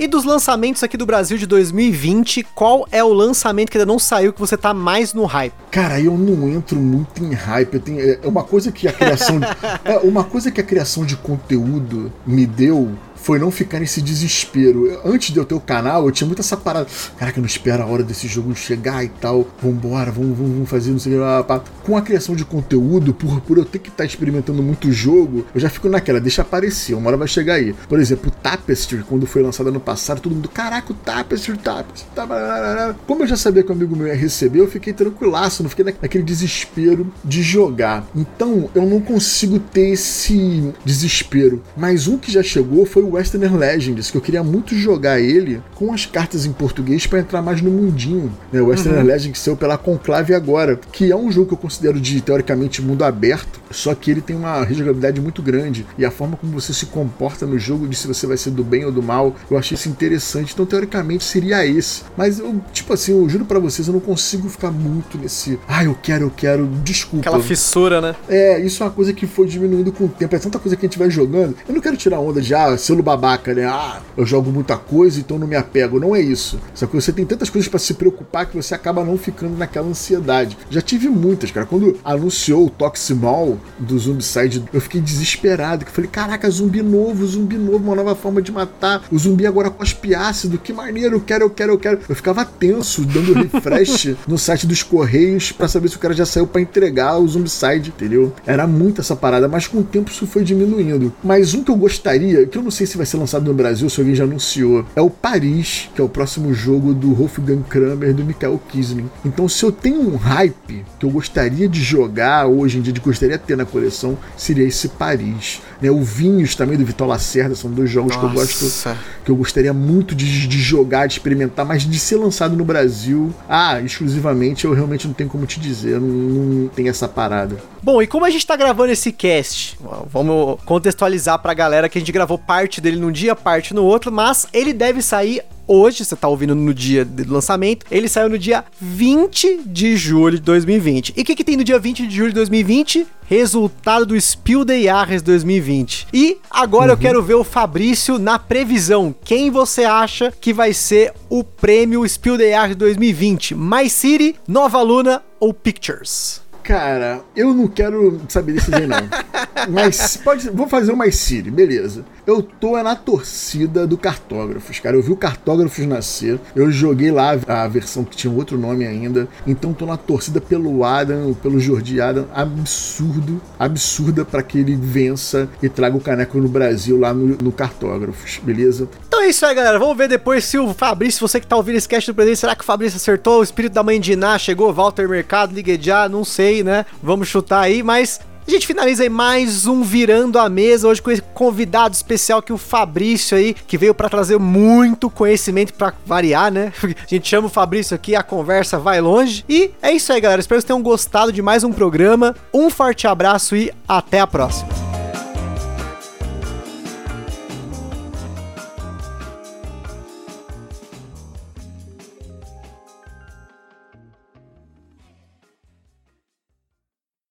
E 0.00 0.06
dos 0.06 0.22
lançamentos 0.22 0.84
aqui 0.84 0.96
do 0.96 1.04
Brasil 1.04 1.36
de 1.36 1.44
2020, 1.44 2.44
qual 2.54 2.86
é 2.92 3.02
o 3.02 3.12
lançamento 3.12 3.68
que 3.68 3.76
ainda 3.76 3.84
não 3.84 3.98
saiu 3.98 4.32
que 4.32 4.38
você 4.38 4.56
tá 4.56 4.72
mais 4.72 5.12
no 5.12 5.24
hype? 5.24 5.52
Cara, 5.72 6.00
eu 6.00 6.16
não 6.16 6.48
entro 6.48 6.78
muito 6.78 7.24
em 7.24 7.32
hype. 7.32 7.74
Eu 7.74 7.80
tenho, 7.80 8.00
é 8.00 8.20
uma 8.28 8.44
coisa 8.44 8.70
que 8.70 8.86
a 8.86 8.92
criação, 8.92 9.40
é, 9.84 9.98
uma 9.98 10.22
coisa 10.22 10.52
que 10.52 10.60
a 10.60 10.64
criação 10.64 11.04
de 11.04 11.16
conteúdo 11.16 12.12
me 12.24 12.46
deu 12.46 12.92
foi 13.20 13.38
não 13.38 13.50
ficar 13.50 13.80
nesse 13.80 14.00
desespero. 14.00 15.00
Antes 15.04 15.32
de 15.32 15.38
eu 15.38 15.44
ter 15.44 15.54
o 15.54 15.60
canal, 15.60 16.06
eu 16.06 16.12
tinha 16.12 16.26
muito 16.26 16.40
essa 16.40 16.56
parada. 16.56 16.86
Caraca, 17.18 17.40
não 17.40 17.46
espera 17.46 17.84
a 17.84 17.86
hora 17.86 18.02
desse 18.02 18.26
jogo 18.26 18.54
chegar 18.54 19.04
e 19.04 19.08
tal. 19.08 19.46
Vambora, 19.62 20.10
vamos, 20.10 20.36
vamos, 20.36 20.52
vamos 20.52 20.70
fazer, 20.70 20.90
não 20.90 20.98
sei 20.98 21.18
o 21.18 21.44
que. 21.44 21.70
Com 21.82 21.96
a 21.96 22.02
criação 22.02 22.34
de 22.34 22.44
conteúdo, 22.44 23.12
por, 23.12 23.40
por 23.40 23.58
eu 23.58 23.64
ter 23.64 23.78
que 23.78 23.88
estar 23.88 23.98
tá 23.98 24.06
experimentando 24.06 24.62
muito 24.62 24.90
jogo, 24.92 25.44
eu 25.54 25.60
já 25.60 25.68
fico 25.68 25.88
naquela, 25.88 26.20
deixa 26.20 26.42
aparecer, 26.42 26.94
uma 26.94 27.08
hora 27.08 27.16
vai 27.16 27.28
chegar 27.28 27.54
aí. 27.54 27.74
Por 27.88 27.98
exemplo, 27.98 28.28
o 28.28 28.42
Tapestry, 28.42 29.02
quando 29.02 29.26
foi 29.26 29.42
lançado 29.42 29.68
ano 29.68 29.80
passado, 29.80 30.20
todo 30.20 30.34
mundo, 30.34 30.48
caraca, 30.48 30.92
o 30.92 30.94
Tapestry, 30.94 31.58
Tapestry. 31.58 32.08
Tá, 32.14 32.94
Como 33.06 33.22
eu 33.22 33.26
já 33.26 33.36
sabia 33.36 33.62
que 33.62 33.70
o 33.70 33.74
amigo 33.74 33.96
meu 33.96 34.06
ia 34.06 34.14
receber, 34.14 34.60
eu 34.60 34.68
fiquei 34.68 34.92
tranquilaço, 34.92 35.62
não 35.62 35.70
fiquei 35.70 35.84
naquele 35.84 36.24
desespero 36.24 37.12
de 37.24 37.42
jogar. 37.42 38.06
Então, 38.14 38.70
eu 38.74 38.86
não 38.86 39.00
consigo 39.00 39.58
ter 39.58 39.90
esse 39.90 40.72
desespero. 40.84 41.62
Mas 41.76 42.06
um 42.06 42.18
que 42.18 42.30
já 42.30 42.42
chegou 42.42 42.86
foi 42.86 43.02
o 43.02 43.07
Western 43.14 43.56
Legends, 43.56 44.10
que 44.10 44.16
eu 44.16 44.20
queria 44.20 44.42
muito 44.42 44.74
jogar 44.74 45.20
ele 45.20 45.62
com 45.74 45.92
as 45.92 46.06
cartas 46.06 46.46
em 46.46 46.52
português 46.52 47.06
para 47.06 47.20
entrar 47.20 47.42
mais 47.42 47.60
no 47.60 47.70
mundinho. 47.70 48.32
Né? 48.52 48.60
O 48.60 48.66
Western 48.66 48.98
uhum. 48.98 49.04
Legends 49.04 49.38
saiu 49.40 49.56
pela 49.56 49.78
Conclave 49.78 50.34
agora, 50.34 50.78
que 50.92 51.10
é 51.10 51.16
um 51.16 51.30
jogo 51.30 51.48
que 51.48 51.54
eu 51.54 51.58
considero 51.58 52.00
de 52.00 52.20
teoricamente 52.20 52.82
mundo 52.82 53.04
aberto, 53.04 53.60
só 53.70 53.94
que 53.94 54.10
ele 54.10 54.20
tem 54.20 54.36
uma 54.36 54.64
rejogabilidade 54.64 55.20
muito 55.20 55.42
grande 55.42 55.86
e 55.96 56.04
a 56.04 56.10
forma 56.10 56.36
como 56.36 56.52
você 56.52 56.72
se 56.72 56.86
comporta 56.86 57.46
no 57.46 57.58
jogo, 57.58 57.86
de 57.86 57.96
se 57.96 58.06
você 58.06 58.26
vai 58.26 58.36
ser 58.36 58.50
do 58.50 58.64
bem 58.64 58.84
ou 58.84 58.92
do 58.92 59.02
mal, 59.02 59.34
eu 59.50 59.56
achei 59.56 59.74
isso 59.74 59.88
interessante. 59.88 60.52
Então, 60.52 60.66
teoricamente, 60.66 61.24
seria 61.24 61.66
esse. 61.66 62.02
Mas 62.16 62.38
eu, 62.38 62.60
tipo 62.72 62.92
assim, 62.92 63.12
eu 63.12 63.28
juro 63.28 63.44
para 63.44 63.58
vocês, 63.58 63.88
eu 63.88 63.94
não 63.94 64.00
consigo 64.00 64.48
ficar 64.48 64.70
muito 64.70 65.18
nesse. 65.18 65.58
Ah, 65.68 65.84
eu 65.84 65.96
quero, 66.00 66.24
eu 66.24 66.32
quero. 66.34 66.66
Desculpa. 66.82 67.28
Aquela 67.28 67.42
fissura, 67.42 68.00
né? 68.00 68.14
É, 68.28 68.60
isso 68.60 68.82
é 68.82 68.86
uma 68.86 68.92
coisa 68.92 69.12
que 69.12 69.26
foi 69.26 69.46
diminuindo 69.46 69.92
com 69.92 70.04
o 70.04 70.08
tempo. 70.08 70.34
É 70.34 70.38
tanta 70.38 70.58
coisa 70.58 70.76
que 70.76 70.84
a 70.84 70.88
gente 70.88 70.98
vai 70.98 71.10
jogando. 71.10 71.56
Eu 71.66 71.74
não 71.74 71.80
quero 71.80 71.96
tirar 71.96 72.20
onda 72.20 72.40
de, 72.40 72.54
ah, 72.54 72.76
babaca, 73.02 73.54
né? 73.54 73.64
Ah, 73.64 74.00
eu 74.16 74.26
jogo 74.26 74.50
muita 74.50 74.76
coisa, 74.76 75.20
então 75.20 75.38
não 75.38 75.46
me 75.46 75.56
apego. 75.56 76.00
Não 76.00 76.14
é 76.14 76.20
isso. 76.20 76.58
Só 76.74 76.86
que 76.86 76.94
você 76.94 77.12
tem 77.12 77.24
tantas 77.24 77.50
coisas 77.50 77.68
para 77.68 77.78
se 77.78 77.94
preocupar 77.94 78.46
que 78.46 78.56
você 78.56 78.74
acaba 78.74 79.04
não 79.04 79.16
ficando 79.16 79.56
naquela 79.56 79.88
ansiedade. 79.88 80.56
Já 80.70 80.80
tive 80.80 81.08
muitas, 81.08 81.50
cara. 81.50 81.66
Quando 81.66 81.96
anunciou 82.04 82.66
o 82.66 82.70
Toximol 82.70 83.58
do 83.78 83.98
Zombicide, 83.98 84.64
eu 84.72 84.80
fiquei 84.80 85.00
desesperado. 85.00 85.84
Que 85.84 85.90
falei, 85.90 86.10
caraca, 86.10 86.50
zumbi 86.50 86.82
novo, 86.82 87.26
zumbi 87.26 87.56
novo, 87.56 87.84
uma 87.84 87.96
nova 87.96 88.14
forma 88.14 88.42
de 88.42 88.52
matar. 88.52 89.04
O 89.10 89.18
zumbi 89.18 89.46
agora 89.46 89.70
cospe 89.70 90.14
ácido, 90.14 90.58
que 90.58 90.72
maneiro, 90.72 91.16
eu 91.16 91.20
quero, 91.20 91.44
eu 91.44 91.50
quero, 91.50 91.72
eu 91.72 91.78
quero. 91.78 92.00
Eu 92.08 92.16
ficava 92.16 92.44
tenso, 92.44 93.04
dando 93.04 93.32
refresh 93.32 94.16
no 94.26 94.38
site 94.38 94.66
dos 94.66 94.82
Correios 94.82 95.52
para 95.52 95.68
saber 95.68 95.88
se 95.88 95.96
o 95.96 95.98
cara 95.98 96.14
já 96.14 96.26
saiu 96.26 96.46
para 96.46 96.60
entregar 96.60 97.18
o 97.18 97.28
Zombicide, 97.28 97.90
entendeu? 97.90 98.32
Era 98.46 98.66
muito 98.66 99.00
essa 99.00 99.14
parada, 99.14 99.48
mas 99.48 99.66
com 99.66 99.78
o 99.78 99.84
tempo 99.84 100.10
isso 100.10 100.26
foi 100.26 100.42
diminuindo. 100.44 101.12
Mas 101.22 101.54
um 101.54 101.62
que 101.62 101.70
eu 101.70 101.76
gostaria, 101.76 102.46
que 102.46 102.56
eu 102.56 102.62
não 102.62 102.70
sei 102.70 102.86
se 102.88 102.96
vai 102.96 103.06
ser 103.06 103.16
lançado 103.18 103.44
no 103.44 103.54
Brasil, 103.54 103.88
se 103.88 104.00
alguém 104.00 104.14
já 104.14 104.24
anunciou, 104.24 104.84
é 104.96 105.00
o 105.00 105.10
Paris, 105.10 105.88
que 105.94 106.00
é 106.00 106.04
o 106.04 106.08
próximo 106.08 106.52
jogo 106.52 106.92
do 106.92 107.14
Wolfgang 107.14 107.62
Kramer 107.68 108.14
do 108.14 108.24
Michael 108.24 108.60
Kisling. 108.68 109.08
Então, 109.24 109.48
se 109.48 109.64
eu 109.64 109.70
tenho 109.70 110.00
um 110.00 110.16
hype 110.16 110.84
que 110.98 111.06
eu 111.06 111.10
gostaria 111.10 111.68
de 111.68 111.82
jogar 111.82 112.46
hoje 112.46 112.78
em 112.78 112.80
dia, 112.80 112.92
de 112.92 113.00
gostaria 113.00 113.38
de 113.38 113.44
ter 113.44 113.56
na 113.56 113.64
coleção, 113.64 114.18
seria 114.36 114.66
esse 114.66 114.88
Paris. 114.88 115.60
Né? 115.80 115.90
O 115.90 116.02
Vinhos 116.02 116.54
também 116.54 116.76
do 116.76 116.84
Vitor 116.84 117.06
Lacerda 117.06 117.54
são 117.54 117.70
dois 117.70 117.90
jogos 117.90 118.14
Nossa. 118.16 118.26
que 118.26 118.34
eu 118.34 118.40
gosto, 118.40 118.98
que 119.24 119.30
eu 119.30 119.36
gostaria 119.36 119.72
muito 119.72 120.14
de, 120.14 120.46
de 120.46 120.58
jogar, 120.58 121.06
de 121.06 121.14
experimentar, 121.14 121.64
mas 121.64 121.82
de 121.82 121.98
ser 121.98 122.16
lançado 122.16 122.56
no 122.56 122.64
Brasil, 122.64 123.32
ah, 123.48 123.80
exclusivamente, 123.80 124.64
eu 124.64 124.72
realmente 124.72 125.06
não 125.06 125.14
tenho 125.14 125.30
como 125.30 125.46
te 125.46 125.60
dizer, 125.60 126.00
não, 126.00 126.08
não 126.08 126.68
tem 126.68 126.88
essa 126.88 127.08
parada. 127.08 127.56
Bom, 127.82 128.02
e 128.02 128.06
como 128.06 128.24
a 128.24 128.30
gente 128.30 128.46
tá 128.46 128.56
gravando 128.56 128.92
esse 128.92 129.12
cast, 129.12 129.78
vamos 130.10 130.58
contextualizar 130.64 131.38
pra 131.38 131.54
galera 131.54 131.88
que 131.88 131.98
a 131.98 132.00
gente 132.00 132.12
gravou 132.12 132.38
parte 132.38 132.80
dele 132.80 132.98
num 132.98 133.12
dia, 133.12 133.34
parte 133.34 133.74
no 133.74 133.84
outro, 133.84 134.10
mas 134.10 134.46
ele 134.52 134.72
deve 134.72 135.02
sair 135.02 135.42
hoje, 135.68 136.04
você 136.04 136.16
tá 136.16 136.26
ouvindo 136.26 136.54
no 136.54 136.72
dia 136.72 137.04
do 137.04 137.32
lançamento, 137.32 137.86
ele 137.90 138.08
saiu 138.08 138.30
no 138.30 138.38
dia 138.38 138.64
20 138.80 139.60
de 139.66 139.96
julho 139.96 140.36
de 140.36 140.42
2020. 140.42 141.12
E 141.16 141.20
o 141.20 141.24
que, 141.24 141.36
que 141.36 141.44
tem 141.44 141.56
no 141.56 141.62
dia 141.62 141.78
20 141.78 142.06
de 142.06 142.16
julho 142.16 142.30
de 142.30 142.34
2020? 142.36 143.06
Resultado 143.26 144.06
do 144.06 144.20
Spiel 144.20 144.64
des 144.64 144.84
Jahres 144.84 145.20
2020. 145.20 146.08
E 146.12 146.38
agora 146.50 146.86
uhum. 146.86 146.92
eu 146.92 146.96
quero 146.96 147.22
ver 147.22 147.34
o 147.34 147.44
Fabrício 147.44 148.18
na 148.18 148.38
previsão. 148.38 149.14
Quem 149.22 149.50
você 149.50 149.84
acha 149.84 150.32
que 150.40 150.52
vai 150.52 150.72
ser 150.72 151.12
o 151.28 151.44
prêmio 151.44 152.08
Spiel 152.08 152.38
des 152.38 152.50
Jahres 152.50 152.76
2020? 152.76 153.54
My 153.54 153.90
City, 153.90 154.34
Nova 154.48 154.80
Luna 154.80 155.22
ou 155.38 155.52
Pictures? 155.52 156.40
Cara, 156.68 157.22
eu 157.34 157.54
não 157.54 157.66
quero 157.66 158.20
saber 158.28 158.52
desse 158.52 158.74
aí, 158.74 158.86
não. 158.86 159.08
Mas 159.72 160.18
pode, 160.18 160.50
vou 160.50 160.68
fazer 160.68 160.92
uma 160.92 161.10
Siri, 161.10 161.50
beleza. 161.50 162.04
Eu 162.28 162.42
tô 162.42 162.76
é 162.76 162.82
na 162.82 162.94
torcida 162.94 163.86
do 163.86 163.96
Cartógrafos, 163.96 164.78
cara. 164.78 164.94
Eu 164.94 165.02
vi 165.02 165.10
o 165.10 165.16
Cartógrafos 165.16 165.86
nascer. 165.86 166.38
Eu 166.54 166.70
joguei 166.70 167.10
lá 167.10 167.30
a 167.48 167.66
versão 167.66 168.04
que 168.04 168.14
tinha 168.14 168.30
outro 168.30 168.58
nome 168.58 168.86
ainda. 168.86 169.26
Então 169.46 169.72
tô 169.72 169.86
na 169.86 169.96
torcida 169.96 170.38
pelo 170.38 170.84
Adam, 170.84 171.32
pelo 171.32 171.58
Jordi 171.58 172.02
Adam. 172.02 172.26
Absurdo, 172.34 173.40
absurda 173.58 174.26
para 174.26 174.42
que 174.42 174.58
ele 174.58 174.76
vença 174.76 175.48
e 175.62 175.70
traga 175.70 175.96
o 175.96 176.00
caneco 176.02 176.36
no 176.36 176.50
Brasil 176.50 177.00
lá 177.00 177.14
no, 177.14 177.28
no 177.38 177.50
Cartógrafos, 177.50 178.38
beleza? 178.42 178.86
Então 179.08 179.22
é 179.22 179.28
isso 179.28 179.46
aí, 179.46 179.54
galera. 179.54 179.78
Vamos 179.78 179.96
ver 179.96 180.08
depois 180.08 180.44
se 180.44 180.58
o 180.58 180.74
Fabrício, 180.74 181.26
você 181.26 181.40
que 181.40 181.46
tá 181.46 181.56
ouvindo 181.56 181.76
esse 181.76 181.88
cast 181.88 182.12
do 182.12 182.14
presente, 182.14 182.40
será 182.40 182.54
que 182.54 182.60
o 182.60 182.66
Fabrício 182.66 182.98
acertou? 182.98 183.40
O 183.40 183.42
espírito 183.42 183.72
da 183.72 183.82
mãe 183.82 183.98
de 183.98 184.12
Iná 184.12 184.38
chegou, 184.38 184.70
Walter 184.70 185.08
Mercado, 185.08 185.54
Ligue 185.54 185.78
já, 185.80 186.06
não 186.10 186.26
sei, 186.26 186.62
né? 186.62 186.84
Vamos 187.02 187.26
chutar 187.26 187.60
aí, 187.60 187.82
mas 187.82 188.20
a 188.48 188.50
gente 188.50 188.66
finaliza 188.66 189.02
aí 189.02 189.10
mais 189.10 189.66
um 189.66 189.82
Virando 189.82 190.38
a 190.38 190.48
Mesa, 190.48 190.88
hoje 190.88 191.02
com 191.02 191.10
esse 191.10 191.20
convidado 191.34 191.94
especial 191.94 192.40
que 192.40 192.50
o 192.52 192.56
Fabrício 192.56 193.36
aí, 193.36 193.52
que 193.52 193.76
veio 193.76 193.94
para 193.94 194.08
trazer 194.08 194.38
muito 194.38 195.10
conhecimento 195.10 195.74
para 195.74 195.92
variar, 196.06 196.50
né? 196.50 196.72
A 196.82 197.06
gente 197.06 197.28
chama 197.28 197.48
o 197.48 197.50
Fabrício 197.50 197.94
aqui, 197.94 198.16
a 198.16 198.22
conversa 198.22 198.78
vai 198.78 199.00
longe. 199.00 199.44
E 199.48 199.70
é 199.82 199.92
isso 199.92 200.12
aí, 200.12 200.20
galera. 200.20 200.40
Espero 200.40 200.58
que 200.58 200.62
vocês 200.62 200.68
tenham 200.68 200.82
gostado 200.82 201.32
de 201.32 201.42
mais 201.42 201.62
um 201.62 201.72
programa. 201.72 202.34
Um 202.52 202.70
forte 202.70 203.06
abraço 203.06 203.54
e 203.54 203.70
até 203.86 204.20
a 204.20 204.26
próxima. 204.26 204.97